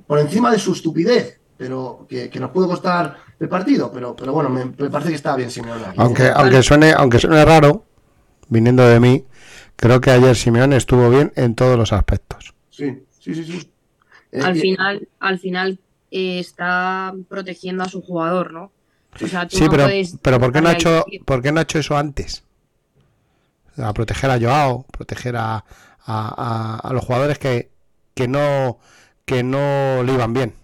por, 0.07 0.19
encima 0.19 0.51
de 0.51 0.59
su 0.59 0.73
estupidez, 0.73 1.41
pero 1.57 2.07
que, 2.09 2.31
nos 2.39 2.51
puede 2.51 2.69
costar 2.69 3.17
el 3.39 3.49
partido, 3.49 3.91
pero, 3.93 4.15
pero 4.15 4.33
bueno, 4.33 4.49
me, 4.49 4.67
parece 4.89 5.11
que 5.11 5.17
está 5.17 5.35
bien 5.35 5.51
Simeone. 5.51 5.85
Aunque, 5.97 6.29
aunque, 6.29 6.63
suene, 6.63 6.93
aunque 6.93 7.19
suene 7.19 7.45
raro, 7.45 7.85
viniendo 8.49 8.87
de 8.87 9.01
mí, 9.01 9.25
creo 9.75 10.01
que 10.01 10.11
ayer 10.11 10.37
Simeone 10.37 10.77
estuvo 10.77 11.11
bien 11.11 11.33
en 11.37 11.55
todos 11.55 11.77
los 11.77 11.93
aspectos. 11.93 12.55
Sí, 12.71 13.03
sí, 13.19 13.35
sí, 13.35 13.45
sí. 13.45 13.71
Eh, 14.33 14.41
al 14.43 14.57
final, 14.57 15.09
al 15.19 15.39
final 15.39 15.79
eh, 16.11 16.39
está 16.39 17.13
protegiendo 17.29 17.83
a 17.83 17.89
su 17.89 18.03
jugador, 18.03 18.53
¿no? 18.53 18.71
sí, 19.49 19.67
pero, 19.71 19.89
pero 20.21 20.39
¿por 20.39 20.53
qué, 20.53 20.61
no 20.61 20.69
ha 20.69 20.73
hecho, 20.73 21.05
¿por 21.25 21.41
qué 21.41 21.51
no 21.51 21.61
ha 21.61 21.63
hecho 21.63 21.79
eso 21.79 21.97
antes? 21.97 22.45
A 23.79 23.95
proteger 23.95 24.31
a 24.31 24.39
Joao, 24.39 24.85
proteger 24.91 25.37
a, 25.37 25.65
a, 26.07 26.91
los 26.93 27.05
jugadores 27.05 27.39
que, 27.39 27.71
que, 28.15 28.29
no, 28.29 28.79
que 29.25 29.43
no 29.43 30.03
le 30.03 30.13
iban 30.13 30.33
bien. 30.33 30.55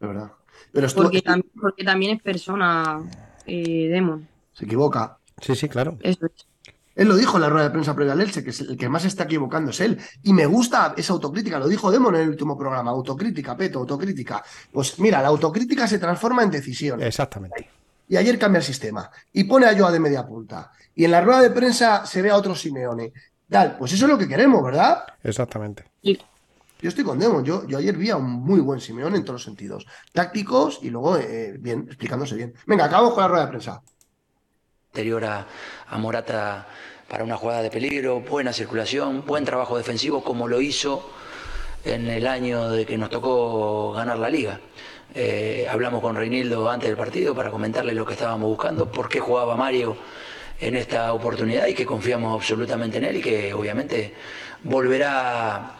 De 0.00 0.06
verdad. 0.06 0.32
Pero 0.72 0.88
porque, 0.94 1.22
porque, 1.60 1.84
también 1.84 2.16
es 2.16 2.22
persona, 2.22 3.00
eh, 3.46 3.88
Demon. 3.88 4.28
Se 4.52 4.64
equivoca. 4.64 5.18
Sí, 5.40 5.54
sí, 5.54 5.68
claro. 5.68 5.98
Eso 6.02 6.26
es. 6.26 6.48
Él 6.98 7.06
lo 7.06 7.14
dijo 7.14 7.36
en 7.36 7.42
la 7.42 7.48
rueda 7.48 7.66
de 7.66 7.70
prensa 7.70 7.94
previa 7.94 8.12
al 8.12 8.20
Elche, 8.20 8.42
que 8.42 8.50
es 8.50 8.60
el 8.60 8.76
que 8.76 8.88
más 8.88 9.04
está 9.04 9.22
equivocando 9.22 9.70
es 9.70 9.78
él. 9.78 10.00
Y 10.24 10.32
me 10.32 10.46
gusta 10.46 10.94
esa 10.96 11.12
autocrítica, 11.12 11.56
lo 11.60 11.68
dijo 11.68 11.92
Demon 11.92 12.16
en 12.16 12.22
el 12.22 12.30
último 12.30 12.58
programa, 12.58 12.90
autocrítica, 12.90 13.56
Peto, 13.56 13.78
autocrítica. 13.78 14.42
Pues 14.72 14.98
mira, 14.98 15.22
la 15.22 15.28
autocrítica 15.28 15.86
se 15.86 16.00
transforma 16.00 16.42
en 16.42 16.50
decisión. 16.50 17.00
Exactamente. 17.00 17.70
Y 18.08 18.16
ayer 18.16 18.36
cambia 18.36 18.58
el 18.58 18.64
sistema 18.64 19.08
y 19.32 19.44
pone 19.44 19.66
a 19.66 19.78
Joa 19.78 19.92
de 19.92 20.00
media 20.00 20.26
punta. 20.26 20.72
Y 20.92 21.04
en 21.04 21.12
la 21.12 21.20
rueda 21.20 21.40
de 21.40 21.50
prensa 21.50 22.04
se 22.04 22.20
ve 22.20 22.30
a 22.30 22.36
otro 22.36 22.56
Simeone. 22.56 23.12
Tal, 23.48 23.76
pues 23.78 23.92
eso 23.92 24.04
es 24.04 24.10
lo 24.10 24.18
que 24.18 24.28
queremos, 24.28 24.62
¿verdad? 24.62 25.04
Exactamente. 25.22 25.84
Yo 26.02 26.88
estoy 26.88 27.02
con 27.02 27.18
Demon. 27.18 27.44
Yo, 27.44 27.66
yo 27.66 27.78
ayer 27.78 27.96
vi 27.96 28.10
a 28.10 28.16
un 28.16 28.30
muy 28.30 28.60
buen 28.60 28.80
Simeone 28.80 29.16
en 29.16 29.24
todos 29.24 29.36
los 29.36 29.44
sentidos. 29.44 29.86
Tácticos 30.12 30.80
y 30.82 30.90
luego, 30.90 31.16
eh, 31.16 31.56
bien, 31.58 31.84
explicándose 31.88 32.36
bien. 32.36 32.54
Venga, 32.66 32.84
acabamos 32.84 33.14
con 33.14 33.22
la 33.22 33.28
rueda 33.28 33.44
de 33.46 33.50
prensa. 33.50 33.82
Anterior 34.92 35.24
a, 35.24 35.46
a 35.88 35.98
Morata 35.98 36.66
para 37.08 37.24
una 37.24 37.36
jugada 37.36 37.62
de 37.62 37.70
peligro, 37.70 38.20
buena 38.20 38.52
circulación, 38.52 39.24
buen 39.26 39.44
trabajo 39.44 39.76
defensivo 39.76 40.22
como 40.22 40.46
lo 40.46 40.60
hizo 40.60 41.10
en 41.84 42.06
el 42.08 42.26
año 42.26 42.68
de 42.68 42.84
que 42.84 42.98
nos 42.98 43.08
tocó 43.08 43.92
ganar 43.92 44.18
la 44.18 44.28
liga. 44.28 44.60
Eh, 45.14 45.66
hablamos 45.70 46.02
con 46.02 46.16
Reinildo 46.16 46.68
antes 46.68 46.88
del 46.88 46.98
partido 46.98 47.34
para 47.34 47.50
comentarle 47.50 47.94
lo 47.94 48.04
que 48.04 48.12
estábamos 48.12 48.48
buscando, 48.48 48.92
por 48.92 49.08
qué 49.08 49.20
jugaba 49.20 49.56
Mario 49.56 49.96
en 50.60 50.76
esta 50.76 51.12
oportunidad 51.12 51.66
y 51.66 51.74
que 51.74 51.86
confiamos 51.86 52.34
absolutamente 52.34 52.98
en 52.98 53.04
él 53.04 53.16
y 53.16 53.20
que 53.20 53.52
obviamente 53.54 54.12
volverá 54.64 55.76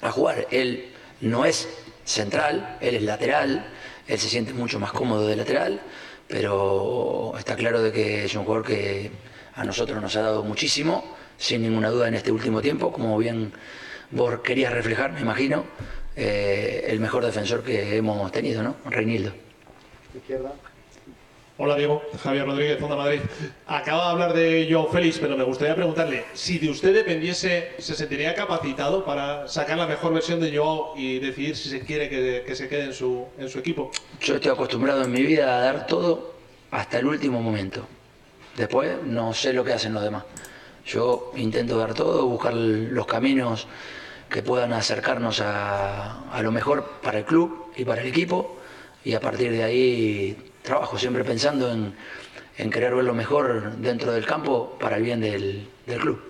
a 0.00 0.10
jugar. 0.10 0.46
Él 0.50 0.92
no 1.20 1.44
es 1.44 1.68
central, 2.04 2.78
él 2.80 2.96
es 2.96 3.02
lateral, 3.02 3.66
él 4.06 4.18
se 4.18 4.28
siente 4.28 4.52
mucho 4.52 4.78
más 4.78 4.92
cómodo 4.92 5.26
de 5.26 5.36
lateral, 5.36 5.80
pero 6.28 7.34
está 7.38 7.56
claro 7.56 7.82
de 7.82 7.92
que 7.92 8.24
es 8.24 8.34
un 8.34 8.44
jugador 8.44 8.66
que 8.66 9.10
a 9.54 9.64
nosotros 9.64 10.00
nos 10.00 10.14
ha 10.16 10.22
dado 10.22 10.44
muchísimo, 10.44 11.16
sin 11.36 11.62
ninguna 11.62 11.90
duda 11.90 12.08
en 12.08 12.14
este 12.14 12.30
último 12.30 12.60
tiempo, 12.60 12.92
como 12.92 13.16
bien 13.18 13.52
vos 14.10 14.40
querías 14.40 14.72
reflejar, 14.72 15.12
me 15.12 15.20
imagino, 15.20 15.64
eh, 16.16 16.84
el 16.88 17.00
mejor 17.00 17.24
defensor 17.24 17.62
que 17.62 17.96
hemos 17.96 18.30
tenido, 18.32 18.62
¿no? 18.62 18.76
Reinildo. 18.86 19.32
Izquierda. 20.14 20.52
Hola 21.62 21.76
Diego, 21.76 22.02
Javier 22.22 22.46
Rodríguez, 22.46 22.80
Fonda 22.80 22.96
Madrid. 22.96 23.20
Acaba 23.66 24.06
de 24.06 24.10
hablar 24.12 24.32
de 24.32 24.66
Joao 24.70 24.88
Félix, 24.88 25.18
pero 25.18 25.36
me 25.36 25.44
gustaría 25.44 25.74
preguntarle, 25.74 26.24
si 26.32 26.58
de 26.58 26.70
usted 26.70 26.94
dependiese, 26.94 27.72
¿se 27.76 27.94
sentiría 27.94 28.34
capacitado 28.34 29.04
para 29.04 29.46
sacar 29.46 29.76
la 29.76 29.86
mejor 29.86 30.14
versión 30.14 30.40
de 30.40 30.56
Joao 30.56 30.94
y 30.96 31.18
decidir 31.18 31.54
si 31.54 31.68
se 31.68 31.80
quiere 31.80 32.08
que, 32.08 32.54
se 32.54 32.66
quede 32.66 32.84
en 32.84 32.94
su, 32.94 33.26
en 33.38 33.50
su 33.50 33.58
equipo? 33.58 33.90
Yo 34.22 34.36
estoy 34.36 34.52
acostumbrado 34.52 35.04
en 35.04 35.12
mi 35.12 35.20
vida 35.20 35.54
a 35.54 35.60
dar 35.60 35.86
todo 35.86 36.32
hasta 36.70 36.98
el 36.98 37.04
último 37.04 37.42
momento. 37.42 37.86
Después 38.56 38.96
no 39.04 39.34
sé 39.34 39.52
lo 39.52 39.62
que 39.62 39.74
hacen 39.74 39.92
los 39.92 40.02
demás. 40.02 40.24
Yo 40.86 41.30
intento 41.36 41.76
dar 41.76 41.92
todo, 41.92 42.24
buscar 42.24 42.54
los 42.54 43.04
caminos 43.04 43.68
que 44.30 44.42
puedan 44.42 44.72
acercarnos 44.72 45.42
a, 45.44 46.40
lo 46.40 46.52
mejor 46.52 46.86
para 47.02 47.18
el 47.18 47.26
club 47.26 47.66
y 47.76 47.84
para 47.84 48.00
el 48.00 48.08
equipo 48.08 48.56
y 49.04 49.12
a 49.12 49.20
partir 49.20 49.52
de 49.52 49.62
ahí 49.62 50.49
trabajo 50.70 50.96
siempre 50.96 51.24
pensando 51.24 51.68
en, 51.72 52.70
querer 52.70 52.94
ver 52.94 53.04
lo 53.04 53.12
mejor 53.12 53.72
dentro 53.78 54.12
del 54.12 54.24
campo 54.24 54.76
para 54.78 54.98
el 54.98 55.02
bien 55.02 55.20
del, 55.20 55.66
club. 55.98 56.22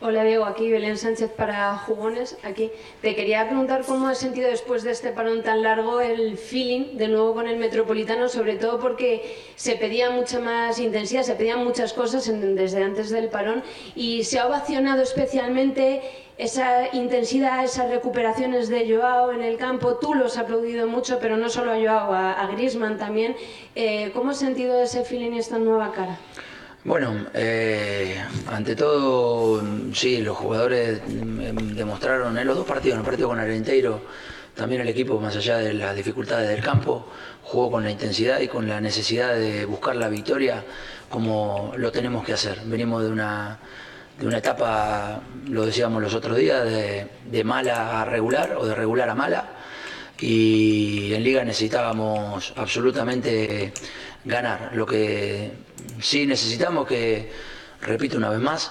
Hola 0.00 0.24
Diego, 0.24 0.46
aquí 0.46 0.70
Belén 0.70 0.96
Sánchez 0.96 1.30
para 1.30 1.76
Jugones. 1.76 2.38
Aquí 2.42 2.70
te 3.02 3.14
quería 3.14 3.46
preguntar 3.46 3.84
cómo 3.84 4.08
has 4.08 4.16
sentido 4.16 4.48
después 4.48 4.82
de 4.82 4.92
este 4.92 5.12
parón 5.12 5.42
tan 5.42 5.62
largo 5.62 6.00
el 6.00 6.38
feeling 6.38 6.96
de 6.96 7.08
nuevo 7.08 7.34
con 7.34 7.48
el 7.48 7.58
Metropolitano, 7.58 8.30
sobre 8.30 8.56
todo 8.56 8.78
porque 8.80 9.36
se 9.56 9.76
pedía 9.76 10.08
mucha 10.08 10.40
más 10.40 10.78
intensidad, 10.78 11.22
se 11.22 11.34
pedían 11.34 11.64
muchas 11.64 11.92
cosas 11.92 12.30
desde 12.32 12.82
antes 12.82 13.10
del 13.10 13.28
parón 13.28 13.62
y 13.94 14.24
se 14.24 14.38
ha 14.38 14.46
ovacionado 14.46 15.02
especialmente 15.02 16.00
esa 16.36 16.94
intensidad, 16.94 17.64
esas 17.64 17.90
recuperaciones 17.90 18.68
de 18.68 18.88
Joao 18.88 19.32
en 19.32 19.42
el 19.42 19.56
campo. 19.56 19.96
Tú 19.96 20.14
los 20.14 20.36
has 20.36 20.44
aplaudido 20.44 20.86
mucho, 20.86 21.18
pero 21.20 21.36
no 21.36 21.48
solo 21.48 21.72
a 21.72 21.76
Joao, 21.76 22.12
a, 22.12 22.32
a 22.32 22.46
Griezmann 22.48 22.98
también. 22.98 23.36
Eh, 23.74 24.10
¿Cómo 24.14 24.30
has 24.30 24.38
sentido 24.38 24.82
ese 24.82 25.04
feeling 25.04 25.32
y 25.32 25.38
esta 25.38 25.58
nueva 25.58 25.92
cara? 25.92 26.18
Bueno, 26.84 27.14
eh, 27.32 28.22
ante 28.48 28.76
todo, 28.76 29.62
sí, 29.94 30.18
los 30.18 30.36
jugadores 30.36 31.00
demostraron 31.06 32.36
en 32.36 32.46
los 32.46 32.56
dos 32.56 32.66
partidos, 32.66 32.96
en 32.96 33.00
el 33.00 33.06
partido 33.06 33.28
con 33.28 33.38
Arenteiro, 33.38 34.02
también 34.54 34.82
el 34.82 34.88
equipo, 34.88 35.18
más 35.18 35.34
allá 35.34 35.56
de 35.56 35.72
las 35.72 35.96
dificultades 35.96 36.46
del 36.46 36.62
campo, 36.62 37.06
jugó 37.42 37.70
con 37.70 37.84
la 37.84 37.90
intensidad 37.90 38.40
y 38.40 38.48
con 38.48 38.68
la 38.68 38.82
necesidad 38.82 39.34
de 39.34 39.64
buscar 39.64 39.96
la 39.96 40.08
victoria 40.08 40.62
como 41.08 41.72
lo 41.78 41.90
tenemos 41.90 42.22
que 42.22 42.34
hacer. 42.34 42.60
Venimos 42.66 43.02
de 43.02 43.08
una, 43.08 43.58
de 44.18 44.26
una 44.26 44.38
etapa, 44.38 45.20
lo 45.48 45.66
decíamos 45.66 46.02
los 46.02 46.14
otros 46.14 46.36
días, 46.36 46.64
de, 46.64 47.44
mala 47.44 48.02
a 48.02 48.04
regular 48.04 48.56
o 48.56 48.66
de 48.66 48.74
regular 48.74 49.08
a 49.08 49.14
mala 49.14 49.50
y 50.20 51.12
en 51.12 51.24
liga 51.24 51.44
necesitábamos 51.44 52.52
absolutamente 52.56 53.72
ganar. 54.24 54.70
Lo 54.74 54.86
que 54.86 55.52
sí 56.00 56.26
necesitamos 56.26 56.86
que, 56.86 57.32
repito 57.80 58.16
una 58.16 58.30
vez 58.30 58.40
más, 58.40 58.70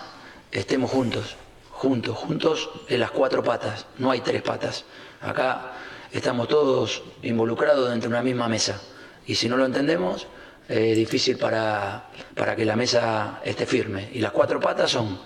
estemos 0.51 0.89
juntos, 0.89 1.35
juntos, 1.71 2.17
juntos 2.17 2.69
en 2.87 3.01
las 3.01 3.11
cuatro 3.11 3.43
patas, 3.43 3.85
no 3.97 4.11
hay 4.11 4.21
tres 4.21 4.41
patas. 4.41 4.85
Acá 5.21 5.73
estamos 6.11 6.47
todos 6.47 7.03
involucrados 7.21 7.89
dentro 7.89 8.09
de 8.09 8.15
una 8.15 8.23
misma 8.23 8.47
mesa 8.47 8.81
y 9.25 9.35
si 9.35 9.49
no 9.49 9.57
lo 9.57 9.65
entendemos, 9.65 10.27
es 10.67 10.95
difícil 10.95 11.37
para, 11.37 12.09
para 12.35 12.55
que 12.55 12.65
la 12.65 12.75
mesa 12.75 13.41
esté 13.43 13.65
firme. 13.65 14.09
Y 14.13 14.19
las 14.19 14.31
cuatro 14.31 14.59
patas 14.59 14.91
son 14.91 15.19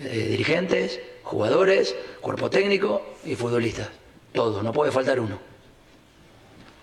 eh, 0.00 0.26
dirigentes, 0.30 1.00
jugadores, 1.22 1.94
cuerpo 2.20 2.50
técnico 2.50 3.14
y 3.24 3.34
futbolistas. 3.34 3.88
Todos, 4.32 4.62
no 4.62 4.72
puede 4.72 4.92
faltar 4.92 5.18
uno. 5.20 5.38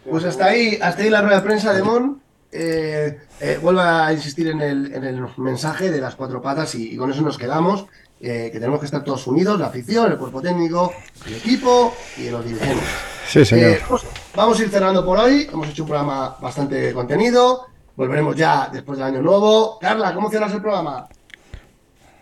Pues 0.09 0.23
hasta 0.25 0.45
ahí, 0.45 0.77
hasta 0.81 1.03
ahí 1.03 1.09
la 1.09 1.21
rueda 1.21 1.37
de 1.37 1.43
prensa 1.43 1.73
de 1.73 1.83
Mon. 1.83 2.21
Eh, 2.55 3.19
eh, 3.39 3.59
vuelvo 3.61 3.81
a 3.81 4.13
insistir 4.13 4.47
en 4.47 4.61
el, 4.61 4.93
en 4.93 5.03
el, 5.03 5.25
mensaje 5.37 5.89
de 5.89 5.99
las 5.99 6.15
cuatro 6.15 6.39
patas 6.39 6.75
y, 6.75 6.95
con 6.97 7.11
eso 7.11 7.21
nos 7.21 7.37
quedamos. 7.37 7.85
Eh, 8.21 8.49
que 8.53 8.59
tenemos 8.59 8.79
que 8.79 8.85
estar 8.85 9.03
todos 9.03 9.27
unidos, 9.27 9.59
la 9.59 9.67
afición, 9.67 10.09
el 10.09 10.17
cuerpo 10.17 10.41
técnico, 10.41 10.93
el 11.27 11.35
equipo 11.35 11.93
y 12.17 12.29
los 12.29 12.45
dirigentes. 12.45 12.87
Sí, 13.27 13.43
señor. 13.43 13.79
Pues, 13.89 14.03
vamos 14.33 14.59
a 14.59 14.63
ir 14.63 14.69
cerrando 14.69 15.03
por 15.03 15.17
hoy. 15.17 15.49
Hemos 15.51 15.67
hecho 15.69 15.83
un 15.83 15.89
programa 15.89 16.37
bastante 16.39 16.93
contenido. 16.93 17.67
Volveremos 17.95 18.35
ya 18.35 18.69
después 18.71 18.97
del 18.97 19.07
año 19.07 19.21
nuevo. 19.21 19.77
Carla, 19.79 20.13
¿cómo 20.13 20.29
cierras 20.29 20.53
el 20.53 20.61
programa? 20.61 21.07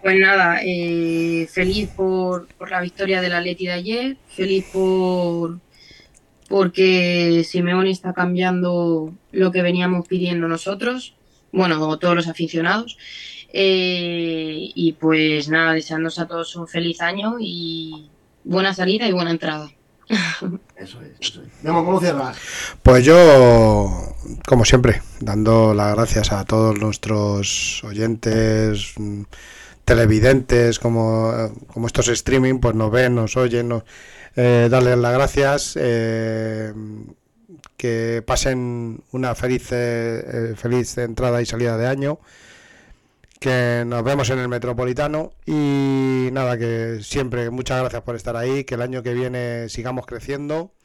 Pues 0.02 0.20
nada, 0.20 0.58
feliz 0.58 1.90
por, 1.96 2.48
por, 2.58 2.72
la 2.72 2.82
victoria 2.82 3.22
del 3.22 3.34
Atleti 3.34 3.68
de 3.68 3.72
ayer, 3.72 4.18
feliz 4.28 4.66
por, 4.74 5.60
porque 6.50 7.44
Simeone 7.46 7.92
está 7.92 8.12
cambiando 8.12 9.14
lo 9.32 9.52
que 9.52 9.62
veníamos 9.62 10.08
pidiendo 10.08 10.48
nosotros, 10.48 11.16
bueno, 11.52 12.00
todos 12.00 12.16
los 12.16 12.28
aficionados. 12.28 12.98
Eh, 13.54 14.72
y 14.74 14.94
pues 14.94 15.50
nada, 15.50 15.74
deseándonos 15.74 16.20
a 16.20 16.28
todos 16.28 16.56
un 16.56 16.68
feliz 16.68 17.02
año 17.02 17.36
y 17.40 18.10
buena 18.44 18.74
salida 18.74 19.08
y 19.08 19.12
buena 19.12 19.32
entrada. 19.32 19.70
Eso 20.76 21.00
es. 21.02 21.40
¿cómo 21.64 22.00
cierras? 22.00 22.38
Pues 22.84 23.06
yo, 23.06 24.16
como 24.46 24.66
siempre, 24.66 25.02
dando 25.20 25.74
las 25.74 25.96
gracias 25.96 26.32
a 26.32 26.44
todos 26.44 26.80
nuestros 26.80 27.84
oyentes, 27.84 28.94
televidentes, 29.86 30.80
como, 30.80 31.52
como 31.68 31.88
estos 31.88 32.08
streaming, 32.10 32.60
pues 32.60 32.76
nos 32.76 32.92
ven, 32.92 33.16
nos 33.16 33.38
oyen, 33.38 33.84
eh, 34.36 34.68
darles 34.70 34.98
las 34.98 35.14
gracias, 35.14 35.74
eh, 35.80 36.74
que 37.78 38.24
pasen 38.26 39.04
una 39.12 39.36
feliz, 39.36 39.70
eh, 39.72 40.54
feliz 40.58 40.98
entrada 40.98 41.42
y 41.42 41.46
salida 41.46 41.78
de 41.78 41.88
año, 41.88 42.20
que 43.42 43.84
nos 43.88 44.04
vemos 44.04 44.30
en 44.30 44.38
el 44.38 44.48
Metropolitano 44.48 45.32
y 45.48 46.30
nada, 46.32 46.60
que 46.60 47.00
siempre 47.02 47.50
muchas 47.50 47.80
gracias 47.80 48.04
por 48.04 48.16
estar 48.16 48.38
ahí, 48.38 48.66
que 48.66 48.76
el 48.76 48.84
año 48.84 49.02
que 49.02 49.16
viene 49.16 49.68
sigamos 49.68 50.06
creciendo, 50.06 50.76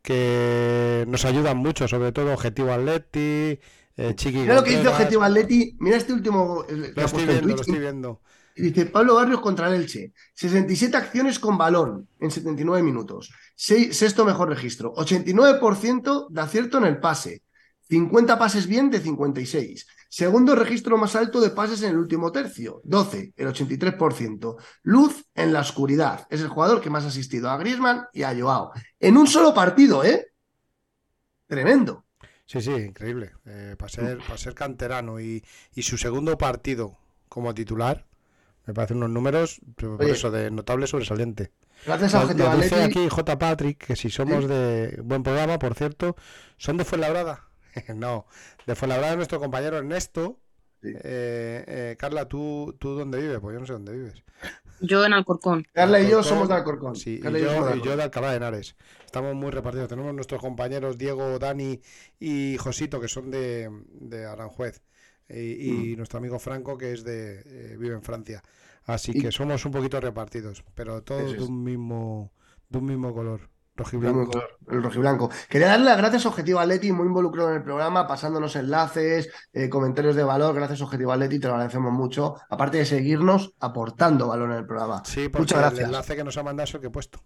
que 0.00 1.04
nos 1.08 1.24
ayudan 1.24 1.56
mucho, 1.56 1.88
sobre 1.88 2.12
todo 2.12 2.32
Objetivo 2.32 2.70
Atleti, 2.70 3.58
eh, 3.96 4.14
Chiqui. 4.14 4.38
Mira 4.38 4.54
lo 4.54 4.62
que 4.62 4.76
dice 4.76 4.86
Objetivo 4.86 5.24
Atleti, 5.24 5.76
mira 5.80 5.96
este 5.96 6.12
último... 6.12 6.64
lo 6.68 7.04
estoy 7.04 7.26
viendo, 7.26 7.56
lo 7.56 7.60
estoy 7.60 7.78
viendo. 7.80 8.20
Dice 8.54 8.86
Pablo 8.86 9.16
Barrios 9.16 9.40
contra 9.40 9.66
el 9.66 9.74
Elche. 9.74 10.12
67 10.34 10.96
acciones 10.96 11.40
con 11.40 11.58
balón 11.58 12.08
en 12.20 12.30
79 12.30 12.84
minutos. 12.84 13.32
sexto 13.56 14.24
mejor 14.24 14.48
registro. 14.48 14.94
89% 14.94 16.28
de 16.30 16.40
acierto 16.40 16.78
en 16.78 16.84
el 16.84 17.00
pase. 17.00 17.42
50 17.88 18.38
pases 18.38 18.68
bien 18.68 18.90
de 18.90 19.00
56. 19.00 19.86
Segundo 20.10 20.56
registro 20.56 20.98
más 20.98 21.14
alto 21.14 21.40
de 21.40 21.50
pases 21.50 21.82
en 21.82 21.90
el 21.90 21.98
último 21.98 22.32
tercio. 22.32 22.80
12, 22.82 23.32
el 23.36 23.46
83%. 23.46 24.56
Luz 24.82 25.24
en 25.36 25.52
la 25.52 25.60
oscuridad. 25.60 26.26
Es 26.28 26.40
el 26.40 26.48
jugador 26.48 26.80
que 26.80 26.90
más 26.90 27.04
ha 27.04 27.08
asistido 27.08 27.48
a 27.48 27.56
Griezmann 27.56 28.06
y 28.12 28.24
a 28.24 28.36
Joao. 28.36 28.72
En 28.98 29.16
un 29.16 29.28
solo 29.28 29.54
partido, 29.54 30.02
¿eh? 30.02 30.32
Tremendo. 31.46 32.06
Sí, 32.44 32.60
sí, 32.60 32.72
increíble. 32.72 33.34
Eh, 33.46 33.76
para, 33.78 33.88
ser, 33.88 34.18
para 34.18 34.36
ser 34.36 34.54
canterano 34.54 35.20
y, 35.20 35.44
y 35.76 35.82
su 35.82 35.96
segundo 35.96 36.36
partido 36.36 36.98
como 37.28 37.54
titular, 37.54 38.04
me 38.66 38.74
parecen 38.74 38.96
unos 38.96 39.10
números, 39.10 39.60
por 39.76 40.02
eso, 40.02 40.32
de 40.32 40.50
notable 40.50 40.88
sobresaliente. 40.88 41.52
Gracias 41.86 42.14
a 42.16 42.22
Objetivo 42.24 42.56
dice 42.56 42.82
aquí 42.82 43.08
J. 43.08 43.38
Patrick 43.38 43.86
que 43.86 43.94
si 43.94 44.10
somos 44.10 44.48
de 44.48 45.00
buen 45.04 45.22
programa, 45.22 45.60
por 45.60 45.74
cierto, 45.74 46.16
¿son 46.56 46.76
de 46.76 46.84
Fuenlabrada? 46.84 47.49
no, 47.94 48.26
de 48.66 48.74
Fuenlabrada 48.74 49.16
nuestro 49.16 49.38
compañero 49.38 49.78
Ernesto. 49.78 50.38
Eh, 50.82 51.64
eh, 51.66 51.96
Carla, 51.98 52.26
¿tú, 52.26 52.74
¿tú 52.78 52.94
dónde 52.94 53.20
vives? 53.20 53.38
Pues 53.40 53.54
yo 53.54 53.60
no 53.60 53.66
sé 53.66 53.74
dónde 53.74 53.92
vives. 53.92 54.24
Yo 54.80 55.04
en 55.04 55.12
Alcorcón. 55.12 55.66
Carla 55.74 56.00
y 56.00 56.08
yo 56.08 56.22
somos 56.22 56.48
de 56.48 56.54
Alcorcón. 56.54 56.96
Sí, 56.96 57.20
y, 57.22 57.22
yo, 57.22 57.76
y 57.76 57.82
yo, 57.82 57.96
de 57.96 58.02
Alcalá 58.02 58.30
de 58.30 58.38
Henares. 58.38 58.76
Estamos 59.04 59.34
muy 59.34 59.50
repartidos. 59.50 59.88
Tenemos 59.88 60.14
nuestros 60.14 60.40
compañeros 60.40 60.96
Diego, 60.96 61.38
Dani 61.38 61.82
y 62.18 62.56
Josito, 62.56 62.98
que 62.98 63.08
son 63.08 63.30
de, 63.30 63.70
de 64.00 64.24
Aranjuez 64.24 64.80
y, 65.32 65.94
mm. 65.94 65.96
nuestro 65.96 66.18
amigo 66.18 66.38
Franco 66.38 66.76
que 66.76 66.92
es 66.92 67.04
de 67.04 67.42
eh, 67.44 67.76
vive 67.78 67.94
en 67.94 68.02
Francia. 68.02 68.42
Así 68.84 69.12
que 69.12 69.30
somos 69.30 69.64
un 69.64 69.72
poquito 69.72 70.00
repartidos, 70.00 70.64
pero 70.74 71.02
todos 71.02 71.32
de 71.32 71.42
un 71.42 71.62
mismo 71.62 72.32
de 72.68 72.78
un 72.78 72.86
mismo 72.86 73.14
color. 73.14 73.48
Rojiblanco. 73.80 74.42
El 74.68 74.82
rojiblanco. 74.82 75.30
Quería 75.48 75.68
darle 75.68 75.86
las 75.86 75.96
gracias 75.96 76.26
a 76.26 76.28
Objetivo 76.28 76.60
Atleti, 76.60 76.92
muy 76.92 77.06
involucrado 77.06 77.48
en 77.50 77.56
el 77.56 77.62
programa, 77.62 78.06
pasándonos 78.06 78.54
enlaces, 78.56 79.30
eh, 79.52 79.68
comentarios 79.70 80.14
de 80.14 80.22
valor. 80.22 80.54
Gracias 80.54 80.82
Objetivo 80.82 81.12
Atleti, 81.12 81.40
te 81.40 81.48
lo 81.48 81.54
agradecemos 81.54 81.92
mucho. 81.92 82.36
Aparte 82.50 82.78
de 82.78 82.84
seguirnos, 82.84 83.54
aportando 83.58 84.28
valor 84.28 84.50
en 84.50 84.58
el 84.58 84.66
programa. 84.66 85.02
Sí, 85.06 85.30
Muchas 85.36 85.58
gracias. 85.58 85.80
el 85.80 85.86
enlace 85.86 86.14
que 86.14 86.24
nos 86.24 86.36
ha 86.36 86.42
mandado 86.42 86.64
es 86.64 86.74
el 86.74 86.80
que 86.80 86.86
he 86.88 86.90
puesto. 86.90 87.20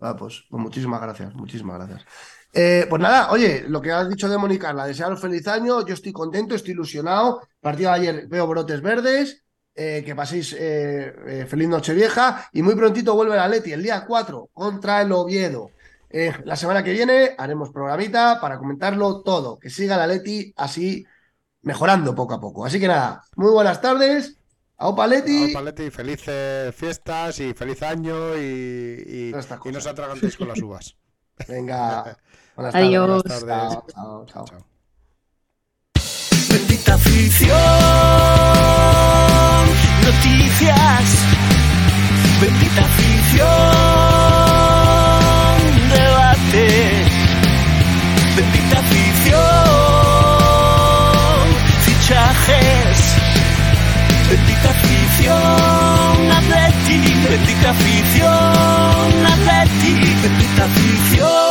Ah, 0.00 0.14
pues, 0.14 0.44
pues 0.50 0.62
muchísimas 0.62 1.00
gracias, 1.00 1.34
muchísimas 1.34 1.78
gracias. 1.78 2.04
Eh, 2.52 2.86
pues 2.88 3.00
nada, 3.00 3.30
oye, 3.30 3.64
lo 3.66 3.80
que 3.80 3.90
has 3.90 4.08
dicho 4.08 4.28
de 4.28 4.36
Mónica, 4.36 4.72
la 4.72 4.86
desearos 4.86 5.20
feliz 5.20 5.48
año, 5.48 5.86
yo 5.86 5.94
estoy 5.94 6.12
contento, 6.12 6.54
estoy 6.54 6.72
ilusionado. 6.72 7.40
Partido 7.60 7.90
de 7.90 7.96
ayer 7.96 8.28
veo 8.28 8.46
brotes 8.46 8.82
verdes, 8.82 9.44
eh, 9.74 10.02
que 10.04 10.14
paséis 10.14 10.54
feliz 11.48 11.68
noche 11.68 11.94
vieja 11.94 12.46
y 12.52 12.62
muy 12.62 12.74
prontito 12.74 13.14
vuelve 13.14 13.36
la 13.36 13.48
Leti 13.48 13.72
el 13.72 13.82
día 13.82 14.04
4 14.06 14.50
contra 14.52 15.00
el 15.00 15.10
Oviedo. 15.12 15.70
La 16.44 16.54
semana 16.54 16.84
que 16.84 16.92
viene 16.92 17.34
haremos 17.36 17.70
programita 17.70 18.40
para 18.40 18.58
comentarlo 18.58 19.22
todo, 19.22 19.58
que 19.58 19.68
siga 19.68 19.96
la 19.96 20.06
Leti 20.06 20.52
así 20.56 21.04
mejorando 21.62 22.14
poco 22.14 22.34
a 22.34 22.40
poco. 22.40 22.64
Así 22.64 22.78
que 22.78 22.86
nada, 22.86 23.22
muy 23.36 23.50
buenas 23.50 23.80
tardes. 23.80 24.38
Aupa 24.76 25.06
Leti. 25.06 25.48
Aupa 25.48 25.62
Leti, 25.62 25.90
felices 25.90 26.74
fiestas 26.74 27.40
y 27.40 27.52
feliz 27.54 27.82
año 27.82 28.36
y, 28.36 28.40
y, 28.40 29.28
y 29.30 29.72
no 29.72 29.78
os 29.78 29.86
atragantéis 29.86 30.36
con 30.36 30.48
las 30.48 30.62
uvas. 30.62 30.96
Venga. 31.48 32.16
Buenas 32.54 32.74
Adiós. 32.74 33.24
Tardes. 33.24 33.46
Chao, 33.46 33.86
chao, 33.92 34.26
chao. 34.26 34.44
chao. 34.44 34.66
Bendita 36.48 36.94
afición, 36.94 37.58
noticias. 40.04 41.06
Bendita 42.40 42.80
afición, 42.84 44.13
Bendita 48.36 48.78
afición, 48.80 49.38
fichajes. 51.84 53.16
Bendita 54.28 54.70
afición, 54.70 56.32
Atleti. 56.32 56.98
Bendita 57.30 57.70
afición, 57.70 59.26
Atleti. 59.26 59.92
Bendita 60.22 60.64
afición. 60.64 61.43